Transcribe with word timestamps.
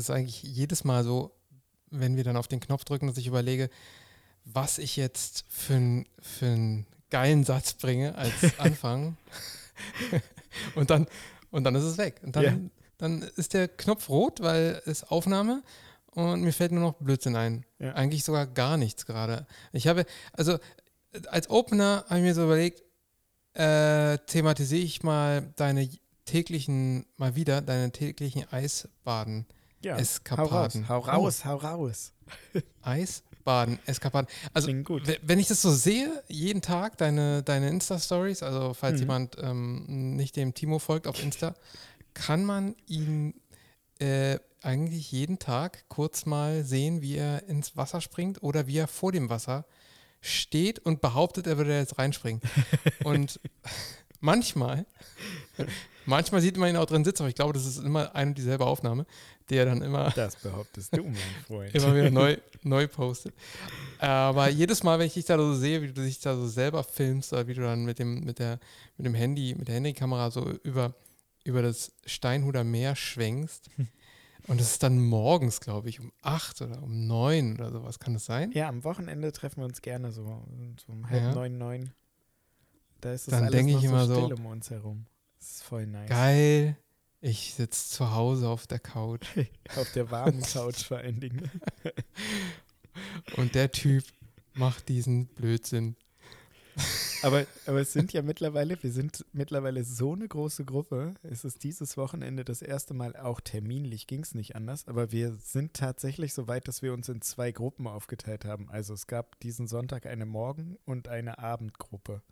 ist 0.00 0.10
eigentlich 0.10 0.42
jedes 0.42 0.84
Mal 0.84 1.04
so, 1.04 1.32
wenn 1.90 2.16
wir 2.16 2.24
dann 2.24 2.36
auf 2.36 2.48
den 2.48 2.60
Knopf 2.60 2.84
drücken, 2.84 3.06
dass 3.06 3.18
ich 3.18 3.26
überlege, 3.26 3.70
was 4.44 4.78
ich 4.78 4.96
jetzt 4.96 5.44
für, 5.48 5.74
ein, 5.74 6.06
für 6.20 6.46
einen 6.46 6.86
geilen 7.10 7.44
Satz 7.44 7.74
bringe 7.74 8.14
als 8.14 8.32
Anfang. 8.58 9.16
und, 10.74 10.90
dann, 10.90 11.06
und 11.50 11.64
dann 11.64 11.74
ist 11.74 11.84
es 11.84 11.98
weg. 11.98 12.20
Und 12.22 12.36
dann, 12.36 12.44
ja. 12.44 12.56
dann 12.98 13.22
ist 13.36 13.54
der 13.54 13.68
Knopf 13.68 14.08
rot, 14.08 14.40
weil 14.40 14.82
es 14.86 15.04
Aufnahme 15.04 15.62
und 16.12 16.42
mir 16.42 16.52
fällt 16.52 16.72
nur 16.72 16.82
noch 16.82 16.94
Blödsinn 16.94 17.36
ein. 17.36 17.64
Ja. 17.78 17.94
Eigentlich 17.94 18.24
sogar 18.24 18.46
gar 18.46 18.76
nichts 18.76 19.06
gerade. 19.06 19.46
Ich 19.72 19.86
habe, 19.86 20.04
also 20.32 20.58
als 21.28 21.50
Opener 21.50 22.04
habe 22.08 22.18
ich 22.18 22.24
mir 22.24 22.34
so 22.34 22.44
überlegt, 22.44 22.82
äh, 23.54 24.18
thematisiere 24.26 24.82
ich 24.82 25.02
mal 25.02 25.52
deine 25.56 25.88
täglichen, 26.24 27.06
mal 27.16 27.34
wieder 27.34 27.62
deine 27.62 27.90
täglichen 27.90 28.44
Eisbaden. 28.52 29.46
Ja, 29.82 29.96
Eskapaden. 29.96 30.88
Hau 30.88 30.98
raus, 30.98 31.44
hau 31.44 31.56
raus, 31.56 31.72
hau 31.74 31.84
raus. 31.84 32.12
Eisbaden, 32.82 33.78
Eskapaden. 33.86 34.28
Also, 34.52 34.68
wenn 35.22 35.38
ich 35.38 35.48
das 35.48 35.62
so 35.62 35.70
sehe, 35.70 36.22
jeden 36.28 36.60
Tag 36.60 36.98
deine, 36.98 37.42
deine 37.42 37.68
Insta-Stories, 37.68 38.42
also 38.42 38.74
falls 38.74 38.94
mhm. 38.94 39.00
jemand 39.00 39.36
ähm, 39.40 40.16
nicht 40.16 40.36
dem 40.36 40.54
Timo 40.54 40.78
folgt 40.78 41.06
auf 41.06 41.22
Insta, 41.22 41.54
kann 42.12 42.44
man 42.44 42.74
ihn 42.86 43.34
äh, 43.98 44.38
eigentlich 44.62 45.10
jeden 45.12 45.38
Tag 45.38 45.84
kurz 45.88 46.26
mal 46.26 46.64
sehen, 46.64 47.00
wie 47.00 47.16
er 47.16 47.48
ins 47.48 47.76
Wasser 47.76 48.00
springt 48.00 48.42
oder 48.42 48.66
wie 48.66 48.78
er 48.78 48.88
vor 48.88 49.12
dem 49.12 49.30
Wasser 49.30 49.64
steht 50.20 50.78
und 50.80 51.00
behauptet, 51.00 51.46
er 51.46 51.56
würde 51.56 51.76
jetzt 51.76 51.98
reinspringen. 51.98 52.42
und 53.04 53.40
manchmal, 54.20 54.86
manchmal 56.10 56.42
sieht 56.42 56.58
man 56.58 56.68
ihn 56.68 56.76
auch 56.76 56.84
drin 56.84 57.04
sitzen, 57.04 57.22
aber 57.22 57.30
ich 57.30 57.34
glaube, 57.34 57.54
das 57.54 57.64
ist 57.64 57.78
immer 57.78 58.14
eine 58.14 58.30
und 58.30 58.38
dieselbe 58.38 58.66
Aufnahme, 58.66 59.06
der 59.48 59.64
dann 59.64 59.80
immer. 59.80 60.10
Das 60.10 60.36
behauptest 60.36 60.94
du, 60.94 61.04
mein 61.04 61.16
Freund. 61.46 61.74
immer 61.74 61.94
wieder 61.94 62.10
neu, 62.10 62.36
neu 62.62 62.86
postet. 62.86 63.32
Aber 63.98 64.50
jedes 64.50 64.82
Mal, 64.82 64.98
wenn 64.98 65.06
ich 65.06 65.14
dich 65.14 65.24
da 65.24 65.38
so 65.38 65.54
sehe, 65.54 65.80
wie 65.80 65.86
du 65.86 66.02
dich 66.02 66.20
da 66.20 66.36
so 66.36 66.46
selber 66.46 66.84
filmst, 66.84 67.32
oder 67.32 67.46
wie 67.46 67.54
du 67.54 67.62
dann 67.62 67.84
mit 67.84 67.98
dem, 67.98 68.24
mit 68.24 68.38
der, 68.38 68.58
mit 68.98 69.06
dem 69.06 69.14
Handy, 69.14 69.54
mit 69.56 69.68
der 69.68 69.76
Handykamera 69.76 70.30
so 70.30 70.50
über, 70.62 70.94
über 71.44 71.62
das 71.62 71.92
Steinhuder 72.04 72.64
Meer 72.64 72.96
schwenkst, 72.96 73.70
und 74.48 74.60
es 74.60 74.72
ist 74.72 74.82
dann 74.82 74.98
morgens, 74.98 75.60
glaube 75.60 75.88
ich, 75.88 76.00
um 76.00 76.12
acht 76.22 76.60
oder 76.60 76.82
um 76.82 77.06
neun 77.06 77.54
oder 77.54 77.70
sowas. 77.70 78.00
Kann 78.00 78.14
das 78.14 78.24
sein? 78.24 78.50
Ja, 78.52 78.68
am 78.68 78.82
Wochenende 78.82 79.30
treffen 79.30 79.60
wir 79.60 79.66
uns 79.66 79.80
gerne 79.80 80.10
so, 80.10 80.42
so 80.84 80.92
um 80.92 81.08
halb 81.08 81.22
ja. 81.22 81.34
neun, 81.34 81.58
neun. 81.58 81.90
Da 83.00 83.12
ist 83.12 83.28
es 83.28 83.30
dann 83.30 83.44
alles 83.44 83.66
ich 83.66 83.84
immer 83.84 84.06
so 84.06 84.24
still 84.24 84.32
um 84.34 84.46
uns 84.46 84.70
herum. 84.70 85.06
Das 85.40 85.50
ist 85.50 85.62
voll 85.62 85.86
nice. 85.86 86.08
Geil. 86.08 86.76
Ich 87.22 87.54
sitze 87.54 87.90
zu 87.90 88.12
Hause 88.12 88.48
auf 88.48 88.66
der 88.66 88.78
Couch. 88.78 89.26
auf 89.76 89.90
der 89.92 90.10
warmen 90.10 90.42
Couch 90.42 90.84
vor 90.84 90.98
allen 90.98 91.20
Dingen. 91.20 91.50
Und 93.36 93.54
der 93.54 93.72
Typ 93.72 94.04
macht 94.54 94.88
diesen 94.88 95.26
Blödsinn. 95.26 95.96
Aber, 97.22 97.46
aber 97.66 97.80
es 97.80 97.92
sind 97.92 98.14
ja 98.14 98.22
mittlerweile, 98.22 98.82
wir 98.82 98.90
sind 98.90 99.26
mittlerweile 99.34 99.84
so 99.84 100.14
eine 100.14 100.26
große 100.26 100.64
Gruppe. 100.64 101.12
Es 101.22 101.44
ist 101.44 101.64
dieses 101.64 101.98
Wochenende 101.98 102.46
das 102.46 102.62
erste 102.62 102.94
Mal, 102.94 103.14
auch 103.14 103.40
terminlich 103.40 104.06
ging 104.06 104.22
es 104.22 104.34
nicht 104.34 104.56
anders, 104.56 104.88
aber 104.88 105.12
wir 105.12 105.34
sind 105.34 105.74
tatsächlich 105.74 106.32
so 106.32 106.48
weit, 106.48 106.66
dass 106.66 106.80
wir 106.80 106.94
uns 106.94 107.10
in 107.10 107.20
zwei 107.20 107.52
Gruppen 107.52 107.86
aufgeteilt 107.86 108.46
haben. 108.46 108.70
Also 108.70 108.94
es 108.94 109.06
gab 109.06 109.38
diesen 109.40 109.66
Sonntag 109.66 110.06
eine 110.06 110.24
Morgen- 110.24 110.78
und 110.86 111.08
eine 111.08 111.38
Abendgruppe. 111.38 112.22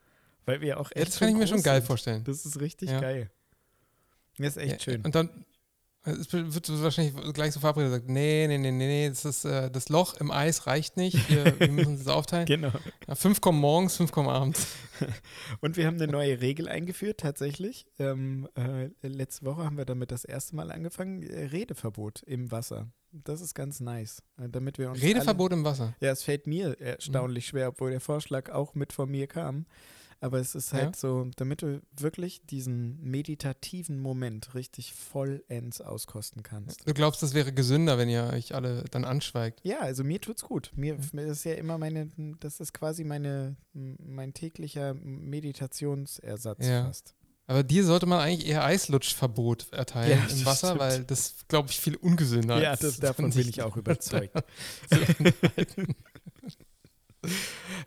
Weil 0.49 0.61
wir 0.61 0.81
auch 0.81 0.91
echt. 0.93 1.09
Das 1.09 1.19
kann 1.19 1.29
ich 1.29 1.37
mir 1.37 1.47
schon 1.47 1.63
geil 1.63 1.81
sind. 1.81 1.87
vorstellen. 1.87 2.25
Das 2.25 2.45
ist 2.45 2.61
richtig 2.61 2.91
ja. 2.91 3.01
geil. 3.01 3.31
Das 4.39 4.57
ist 4.57 4.63
echt 4.63 4.73
ja, 4.73 4.93
schön. 4.93 5.03
Und 5.05 5.15
dann, 5.15 5.31
wird 6.05 6.83
wahrscheinlich 6.83 7.15
gleich 7.35 7.53
so 7.53 7.61
verabredet 7.61 7.93
sagt, 7.93 8.09
nee, 8.09 8.47
nee, 8.47 8.59
nee, 8.59 8.71
nee, 8.71 9.09
das, 9.09 9.25
ist, 9.25 9.45
äh, 9.45 9.71
das 9.71 9.89
Loch 9.89 10.15
im 10.15 10.31
Eis 10.31 10.67
reicht 10.67 10.97
nicht, 10.97 11.29
wir, 11.29 11.45
wir 11.61 11.71
müssen 11.71 11.99
das 11.99 12.09
aufteilen. 12.09 12.47
genau. 12.47 12.73
Ja, 13.07 13.15
fünf 13.15 13.41
kommen 13.41 13.59
morgens, 13.59 13.97
fünf 13.97 14.13
kommen 14.13 14.29
abends. 14.29 14.67
Und 15.61 15.77
wir 15.77 15.87
haben 15.87 15.97
eine 15.97 16.11
neue 16.11 16.41
Regel 16.41 16.69
eingeführt, 16.69 17.21
tatsächlich. 17.21 17.87
Ähm, 17.99 18.49
äh, 18.57 18.91
letzte 19.07 19.45
Woche 19.45 19.65
haben 19.65 19.77
wir 19.77 19.85
damit 19.85 20.11
das 20.11 20.25
erste 20.25 20.57
Mal 20.57 20.71
angefangen, 20.71 21.23
äh, 21.23 21.47
Redeverbot 21.47 22.23
im 22.23 22.51
Wasser. 22.51 22.91
Das 23.11 23.41
ist 23.41 23.55
ganz 23.55 23.81
nice, 23.81 24.23
äh, 24.39 24.49
damit 24.49 24.79
wir 24.79 24.91
uns 24.91 25.03
Redeverbot 25.03 25.53
alle, 25.53 25.61
im 25.61 25.65
Wasser? 25.65 25.95
Ja, 26.01 26.13
es 26.13 26.23
fällt 26.23 26.47
mir 26.47 26.81
erstaunlich 26.81 27.47
mhm. 27.47 27.51
schwer, 27.51 27.69
obwohl 27.69 27.91
der 27.91 28.01
Vorschlag 28.01 28.51
auch 28.51 28.75
mit 28.75 28.93
von 28.93 29.11
mir 29.11 29.27
kam. 29.27 29.67
Aber 30.21 30.39
es 30.39 30.55
ist 30.55 30.73
halt 30.73 30.97
ja. 30.97 31.01
so, 31.01 31.31
damit 31.37 31.63
du 31.63 31.81
wirklich 31.97 32.45
diesen 32.47 33.01
meditativen 33.03 34.01
Moment 34.01 34.55
richtig 34.55 34.93
vollends 34.93 35.81
auskosten 35.81 36.43
kannst. 36.43 36.89
Du 36.89 36.95
glaubst, 36.95 37.23
das 37.23 37.35
wäre 37.35 37.53
gesünder, 37.53 37.99
wenn 37.99 38.09
ihr 38.09 38.25
euch 38.33 38.55
alle 38.55 38.85
dann 38.91 39.05
anschweigt? 39.05 39.61
Ja, 39.63 39.79
also 39.79 40.03
mir 40.03 40.21
tut's 40.21 40.43
gut. 40.43 40.73
Mir, 40.75 40.99
mir 41.13 41.27
ist 41.27 41.45
ja 41.45 41.55
immer 41.55 41.79
meine, 41.79 42.11
das 42.41 42.59
ist 42.59 42.75
quasi 42.75 43.05
meine, 43.05 43.57
mein 43.73 44.35
täglicher 44.35 44.95
Meditationsersatz 44.95 46.67
ja. 46.67 46.87
fast. 46.87 47.15
Aber 47.47 47.63
dir 47.63 47.85
sollte 47.85 48.07
man 48.07 48.19
eigentlich 48.21 48.47
eher 48.49 48.65
Eislutschverbot 48.65 49.73
erteilen 49.73 50.19
ja, 50.19 50.27
im 50.27 50.45
Wasser, 50.45 50.67
stimmt. 50.69 50.81
weil 50.81 51.05
das, 51.05 51.35
glaube 51.49 51.71
ich, 51.71 51.81
viel 51.81 51.97
ungesünder 51.97 52.57
ist. 52.73 52.83
Ja, 52.83 52.91
davon 53.01 53.31
bin 53.31 53.49
ich 53.49 53.63
auch 53.63 53.77
überzeugt. 53.79 54.35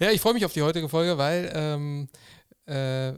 ja, 0.01 0.11
ich 0.11 0.19
freue 0.19 0.33
mich 0.33 0.45
auf 0.45 0.53
die 0.53 0.63
heutige 0.63 0.89
Folge, 0.89 1.17
weil 1.17 1.51
ähm, 1.53 2.09
äh, 2.65 3.13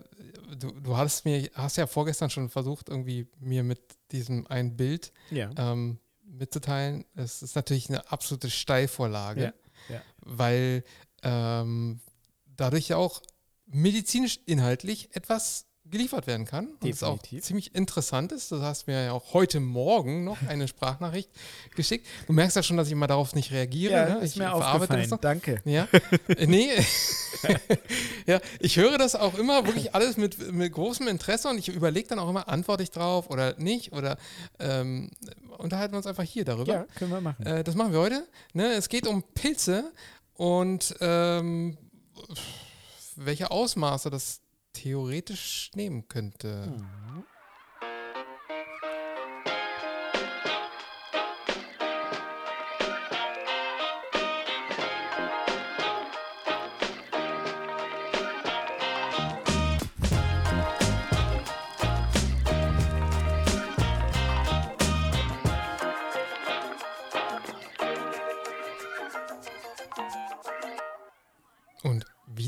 du, 0.58 0.72
du 0.82 0.98
hast 0.98 1.24
mir, 1.24 1.50
hast 1.54 1.78
ja 1.78 1.88
vorgestern 1.88 2.30
schon 2.30 2.50
versucht, 2.50 2.90
irgendwie 2.90 3.28
mir 3.40 3.64
mit 3.64 3.80
diesem 4.12 4.46
ein 4.48 4.76
Bild 4.76 5.14
ja. 5.32 5.50
ähm, 5.58 6.00
mitzuteilen. 6.26 7.06
Es 7.16 7.42
ist 7.42 7.56
natürlich 7.56 7.90
eine 7.90 8.12
absolute 8.12 8.50
Steilvorlage, 8.50 9.54
ja. 9.88 10.02
weil 10.20 10.84
ähm, 11.22 12.02
dadurch 12.46 12.90
ja 12.90 12.98
auch 12.98 13.22
medizinisch 13.66 14.40
inhaltlich 14.46 15.16
etwas 15.16 15.66
geliefert 15.94 16.28
werden 16.28 16.46
kann. 16.46 16.68
Und 16.82 16.90
es 16.90 17.04
auch 17.04 17.20
ziemlich 17.40 17.74
interessant 17.74 18.34
ist. 18.34 18.52
Du 18.52 18.62
hast 18.62 18.88
mir 18.88 19.06
ja 19.06 19.12
auch 19.14 19.34
heute 19.34 19.62
Morgen 19.62 20.26
noch 20.26 20.38
eine 20.48 20.68
Sprachnachricht 20.68 21.30
geschickt. 21.76 22.06
Du 22.28 22.34
merkst 22.34 22.58
ja 22.58 22.64
schon, 22.64 22.76
dass 22.76 22.88
ich 22.88 22.94
immer 22.94 23.08
darauf 23.08 23.34
nicht 23.36 23.52
reagiere. 23.52 23.94
Ja, 23.94 24.10
ne? 24.10 24.26
ist 24.26 24.32
ich 24.32 24.38
mir 24.38 24.54
aufgefallen. 24.54 25.10
Danke. 25.22 25.62
Ja, 25.64 25.88
äh, 26.28 26.48
nee. 26.48 26.70
ja, 28.26 28.42
ich 28.60 28.76
höre 28.76 28.98
das 28.98 29.16
auch 29.16 29.38
immer 29.38 29.66
wirklich 29.66 29.96
alles 29.96 30.18
mit, 30.18 30.52
mit 30.52 30.74
großem 30.74 31.08
Interesse 31.08 31.48
und 31.48 31.58
ich 31.58 31.70
überlege 31.70 32.10
dann 32.10 32.20
auch 32.20 32.30
immer, 32.30 32.50
antworte 32.50 32.84
ich 32.84 32.92
drauf 32.92 33.30
oder 33.30 33.56
nicht 33.58 33.94
oder 33.94 34.18
ähm, 34.60 35.12
unterhalten 35.58 35.94
wir 35.94 35.98
uns 35.98 36.08
einfach 36.08 36.24
hier 36.24 36.44
darüber. 36.44 36.74
Ja, 36.74 36.86
können 36.96 37.12
wir 37.12 37.22
machen. 37.22 37.46
Äh, 37.46 37.64
das 37.64 37.76
machen 37.76 37.94
wir 37.94 38.00
heute. 38.00 38.28
Ne? 38.54 38.74
Es 38.74 38.90
geht 38.90 39.08
um 39.08 39.24
Pilze 39.24 39.92
und 40.34 40.96
ähm, 41.00 41.78
welche 43.16 43.52
Ausmaße 43.52 44.10
das 44.10 44.43
theoretisch 44.74 45.72
nehmen 45.76 46.08
könnte. 46.08 46.68
Mhm. 46.78 47.24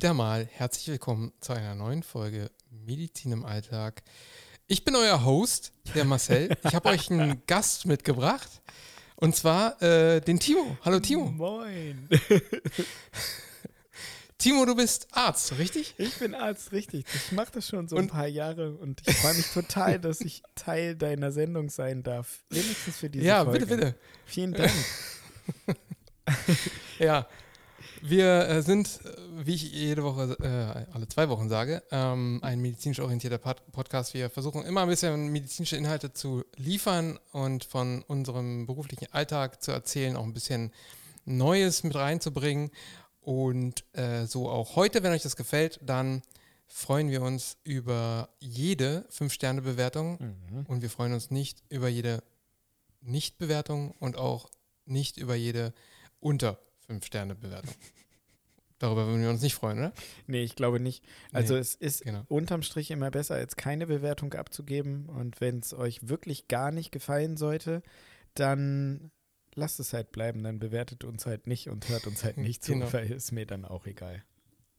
Wieder 0.06 0.14
mal 0.14 0.48
herzlich 0.52 0.88
willkommen 0.90 1.34
zu 1.40 1.54
einer 1.54 1.74
neuen 1.74 2.04
Folge 2.04 2.52
Medizin 2.70 3.32
im 3.32 3.44
Alltag. 3.44 4.04
Ich 4.68 4.86
bin 4.86 4.96
euer 4.96 5.26
Host, 5.26 5.74
der 5.96 6.06
Marcel. 6.06 6.56
Ich 6.64 6.76
habe 6.76 6.90
euch 6.90 7.10
einen 7.10 7.42
Gast 7.48 7.88
mitgebracht 7.88 8.62
und 9.16 9.36
zwar 9.36 9.82
äh, 9.82 10.22
den 10.22 10.40
Timo. 10.40 10.78
Hallo 10.86 11.00
Timo. 11.00 11.32
Moin. 11.32 12.08
Timo, 14.38 14.68
du 14.68 14.76
bist 14.76 15.08
Arzt, 15.10 15.58
richtig? 15.58 15.96
Ich 15.98 16.20
bin 16.20 16.36
Arzt, 16.36 16.72
richtig. 16.72 17.08
Ich 17.12 17.32
mache 17.32 17.54
das 17.54 17.68
schon 17.68 17.88
so 17.88 17.96
und 17.96 18.04
ein 18.04 18.10
paar 18.10 18.28
Jahre 18.28 18.76
und 18.76 19.02
ich 19.08 19.16
freue 19.16 19.34
mich 19.34 19.48
total, 19.48 20.00
dass 20.00 20.22
ich 20.22 20.44
Teil 20.54 20.96
deiner 20.96 21.32
Sendung 21.32 21.72
sein 21.72 22.04
darf. 22.04 22.44
Wenigstens 22.52 22.98
für 22.98 23.10
diese 23.10 23.26
ja, 23.26 23.44
Folge. 23.44 23.58
Ja, 23.58 23.66
bitte, 23.66 23.78
bitte. 23.78 23.96
Vielen 24.28 24.54
Dank. 24.54 24.72
ja, 27.00 27.28
wir 28.02 28.48
äh, 28.48 28.62
sind, 28.62 29.00
wie 29.38 29.56
ich 29.56 29.72
jede 29.72 30.04
Woche, 30.04 30.38
äh, 30.42 30.94
alle 30.94 31.08
zwei 31.08 31.30
Wochen 31.30 31.50
sage, 31.50 31.84
ähm, 31.92 32.40
ein 32.42 32.62
medizinisch 32.62 33.00
orientierter 33.00 33.38
Pod 33.38 33.62
Podcast. 33.72 34.14
Wir 34.14 34.30
versuchen 34.30 34.64
immer 34.64 34.82
ein 34.82 34.88
bisschen 34.88 35.32
medizinische 35.32 35.78
Inhalte 35.78 36.14
zu 36.14 36.44
liefern 36.56 37.20
und 37.32 37.66
von 37.66 38.04
unserem 38.04 38.66
beruflichen 38.66 39.08
Alltag 39.12 39.62
zu 39.62 39.72
erzählen, 39.72 40.16
auch 40.16 40.24
ein 40.24 40.34
bisschen 40.34 40.72
Neues 41.26 41.84
mit 41.84 41.96
reinzubringen. 41.96 42.72
Und 43.22 43.84
äh, 43.94 44.26
so 44.26 44.50
auch 44.50 44.76
heute, 44.76 45.02
wenn 45.02 45.12
euch 45.12 45.24
das 45.24 45.36
gefällt, 45.36 45.80
dann 45.84 46.22
freuen 46.68 47.10
wir 47.10 47.22
uns 47.22 47.58
über 47.64 48.30
jede 48.40 49.06
5-Sterne-Bewertung 49.12 50.18
mhm. 50.20 50.66
und 50.68 50.82
wir 50.82 50.90
freuen 50.90 51.14
uns 51.14 51.32
nicht 51.32 51.64
über 51.70 51.88
jede 51.88 52.24
Nicht-Bewertung 53.02 53.92
und 54.00 54.18
auch 54.18 54.50
nicht 54.86 55.18
über 55.18 55.36
jede 55.36 55.74
unter 56.20 56.60
5-Sterne-Bewertung. 56.90 57.74
Darüber 58.80 59.08
würden 59.08 59.22
wir 59.22 59.30
uns 59.30 59.42
nicht 59.42 59.56
freuen, 59.56 59.78
oder? 59.80 59.94
Nee, 60.28 60.44
ich 60.44 60.56
glaube 60.56 60.80
nicht. 60.82 61.04
Also 61.32 61.54
Nee, 61.54 61.62
es 61.62 61.76
ist 61.76 62.04
genau. 62.04 62.24
unterm 62.28 62.62
Strich 62.62 62.92
immer 62.92 63.10
besser, 63.10 63.36
als 63.36 63.56
keine 63.56 63.88
Bewertung 63.88 64.34
abzugeben. 64.34 65.08
Und 65.08 65.40
wenn 65.40 65.60
es 65.60 65.74
euch 65.74 66.10
wirklich 66.10 66.50
gar 66.50 66.72
nicht 66.72 66.92
gefallen 66.92 67.38
sollte, 67.38 67.82
dann 68.34 69.12
lasst 69.54 69.80
es 69.80 69.94
halt 69.94 70.12
bleiben. 70.12 70.44
Dann 70.44 70.60
bewertet 70.60 71.06
uns 71.06 71.26
halt 71.26 71.48
nicht 71.48 71.70
und 71.70 71.88
hört 71.88 72.06
uns 72.06 72.26
halt 72.26 72.36
nicht 72.38 72.64
zu, 72.66 72.74
Genau. 72.74 72.92
weil 72.92 73.10
ist 73.12 73.32
mir 73.32 73.46
dann 73.46 73.64
auch 73.64 73.86
egal. 73.86 74.24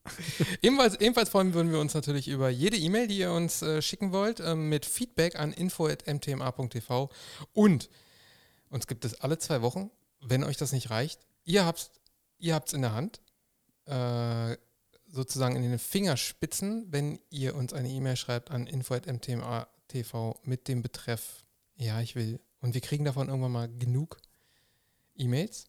Ebenfalls, 0.62 1.00
ebenfalls 1.00 1.30
freuen 1.30 1.54
würden 1.54 1.72
wir 1.72 1.80
uns 1.80 1.94
natürlich 1.94 2.28
über 2.28 2.48
jede 2.50 2.76
E-Mail, 2.76 3.08
die 3.08 3.18
ihr 3.18 3.32
uns 3.32 3.62
äh, 3.62 3.80
schicken 3.82 4.12
wollt, 4.12 4.40
ähm, 4.40 4.68
mit 4.68 4.84
Feedback 4.86 5.36
an 5.36 5.52
info.mtma.tv. 5.52 7.10
Und 7.54 7.88
uns 8.68 8.86
gibt 8.86 9.04
es 9.04 9.20
alle 9.20 9.38
zwei 9.38 9.62
Wochen, 9.62 9.90
wenn 10.20 10.44
euch 10.44 10.58
das 10.58 10.72
nicht 10.72 10.90
reicht. 10.90 11.20
Ihr 11.46 11.64
habt 11.64 11.90
ihr 12.38 12.54
habt's 12.54 12.72
in 12.72 12.82
der 12.82 12.92
Hand, 12.92 13.20
äh, 13.86 14.56
sozusagen 15.06 15.56
in 15.56 15.62
den 15.62 15.78
Fingerspitzen, 15.78 16.86
wenn 16.90 17.18
ihr 17.30 17.54
uns 17.54 17.72
eine 17.72 17.88
E-Mail 17.88 18.16
schreibt 18.16 18.50
an 18.50 18.66
info.mtma.tv 18.66 20.40
mit 20.42 20.68
dem 20.68 20.82
Betreff 20.82 21.44
Ja, 21.76 22.00
ich 22.00 22.14
will. 22.14 22.40
Und 22.60 22.74
wir 22.74 22.80
kriegen 22.80 23.04
davon 23.04 23.28
irgendwann 23.28 23.52
mal 23.52 23.68
genug 23.68 24.18
E-Mails. 25.14 25.68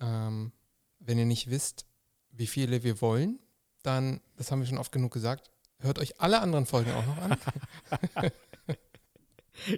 Ähm, 0.00 0.52
wenn 0.98 1.18
ihr 1.18 1.26
nicht 1.26 1.48
wisst, 1.48 1.86
wie 2.30 2.46
viele 2.46 2.82
wir 2.82 3.00
wollen, 3.00 3.38
dann, 3.82 4.20
das 4.36 4.50
haben 4.50 4.60
wir 4.60 4.66
schon 4.66 4.78
oft 4.78 4.92
genug 4.92 5.12
gesagt, 5.12 5.50
hört 5.78 5.98
euch 5.98 6.20
alle 6.20 6.40
anderen 6.40 6.66
Folgen 6.66 6.92
auch 6.92 7.06
noch 7.06 7.18
an. 7.18 7.36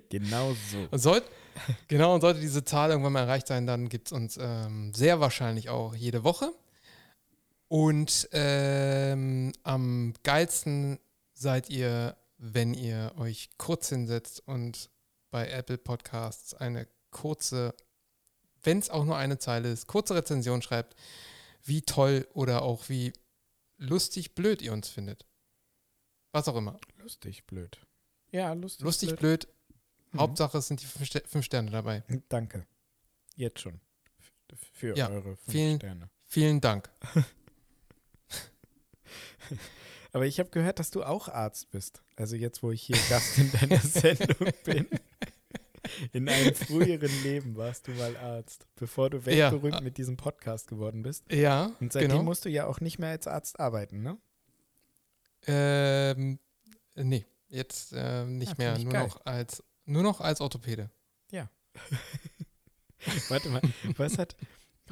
Genau 0.09 0.57
so. 0.73 0.89
Und 0.91 0.99
sollt, 0.99 1.25
genau, 1.89 2.15
und 2.15 2.21
sollte 2.21 2.41
diese 2.41 2.65
Zahl 2.65 2.91
irgendwann 2.91 3.13
mal 3.13 3.21
erreicht 3.21 3.47
sein, 3.47 3.67
dann 3.67 3.89
gibt 3.89 4.09
es 4.09 4.13
uns 4.13 4.39
ähm, 4.41 4.93
sehr 4.95 5.21
wahrscheinlich 5.21 5.69
auch 5.69 5.95
jede 5.95 6.25
Woche. 6.25 6.53
Und 7.69 8.29
ähm, 8.33 9.53
am 9.65 10.15
geilsten 10.23 10.99
seid 11.33 11.69
ihr, 11.69 12.17
wenn 12.39 12.75
ihr 12.75 13.13
euch 13.19 13.51
kurz 13.59 13.89
hinsetzt 13.89 14.41
und 14.47 14.91
bei 15.31 15.49
Apple 15.51 15.79
Podcasts 15.79 16.55
eine 16.55 16.87
kurze, 17.11 17.75
wenn 18.63 18.79
es 18.79 18.91
auch 18.91 19.05
nur 19.05 19.17
eine 19.17 19.39
Zeile 19.39 19.71
ist, 19.73 19.87
kurze 19.87 20.15
Rezension 20.15 20.63
schreibt, 20.63 20.95
wie 21.65 21.83
toll 21.83 22.29
oder 22.35 22.63
auch 22.63 22.89
wie 22.89 23.13
lustig 23.79 24.35
blöd 24.35 24.63
ihr 24.63 24.73
uns 24.73 24.89
findet. 24.89 25.27
Was 26.33 26.49
auch 26.49 26.57
immer. 26.57 26.79
Lustig, 26.99 27.47
blöd. 27.47 27.79
Ja, 28.31 28.53
lustig, 28.53 28.85
Lustig 28.85 29.09
blöd. 29.11 29.19
blöd. 29.21 29.49
Mhm. 30.17 30.21
Hauptsache 30.21 30.59
es 30.59 30.69
sind 30.69 30.83
die 30.83 30.87
fünf 30.87 31.11
fünf 31.27 31.45
Sterne 31.45 31.71
dabei. 31.71 32.03
Danke. 32.29 32.67
Jetzt 33.37 33.61
schon. 33.61 33.81
Für 34.73 34.97
Ja, 34.97 35.09
eure 35.11 35.37
fünf 35.37 35.53
vielen- 35.53 35.77
Sterne. 35.79 36.11
Vielen 36.29 36.61
Dank. 36.61 36.91
Aber 40.13 40.27
ich 40.27 40.39
habe 40.41 40.51
gehört, 40.51 40.79
dass 40.79 40.91
du 40.91 41.03
auch 41.05 41.29
Arzt 41.29 41.71
bist. 41.71 42.03
Also 42.17 42.37
jetzt, 42.37 42.63
wo 42.63 42.71
ich 42.73 42.83
hier 42.83 42.97
Gast 43.09 43.39
in 43.39 43.53
deiner 43.53 43.79
Sendung 43.81 44.49
bin. 44.65 44.87
In 46.13 46.29
einem 46.29 46.55
früheren 46.55 47.23
Leben 47.23 47.55
warst 47.57 47.87
du 47.87 47.93
mal 47.93 48.17
Arzt, 48.17 48.67
bevor 48.77 49.09
du 49.11 49.19
Ja. 49.19 49.27
weltberühmt 49.53 49.83
mit 49.83 49.99
diesem 49.99 50.17
Podcast 50.17 50.69
geworden 50.69 51.03
bist. 51.03 51.31
Ja, 51.31 51.71
Und 51.81 51.93
seitdem 51.93 52.11
genau. 52.11 52.23
musst 52.25 52.45
du 52.45 52.49
ja 52.49 52.67
auch 52.67 52.81
nicht 52.81 52.99
mehr 52.99 53.11
als 53.11 53.27
Arzt 53.27 53.61
arbeiten, 53.61 54.03
ne? 54.03 54.19
Ähm, 55.47 56.41
nee, 56.97 57.25
jetzt 57.49 57.93
äh, 57.93 58.25
nicht 58.25 58.49
Ja, 58.49 58.55
mehr, 58.59 58.69
find 58.75 58.79
ich 58.79 58.85
nur 58.85 58.93
geil. 58.95 59.07
noch, 59.07 59.25
als, 59.27 59.63
nur 59.87 60.03
noch 60.03 60.21
als 60.21 60.41
Orthopäde. 60.41 60.91
Warte 63.29 63.49
mal, 63.49 63.63
was 63.97 64.19
hat, 64.19 64.37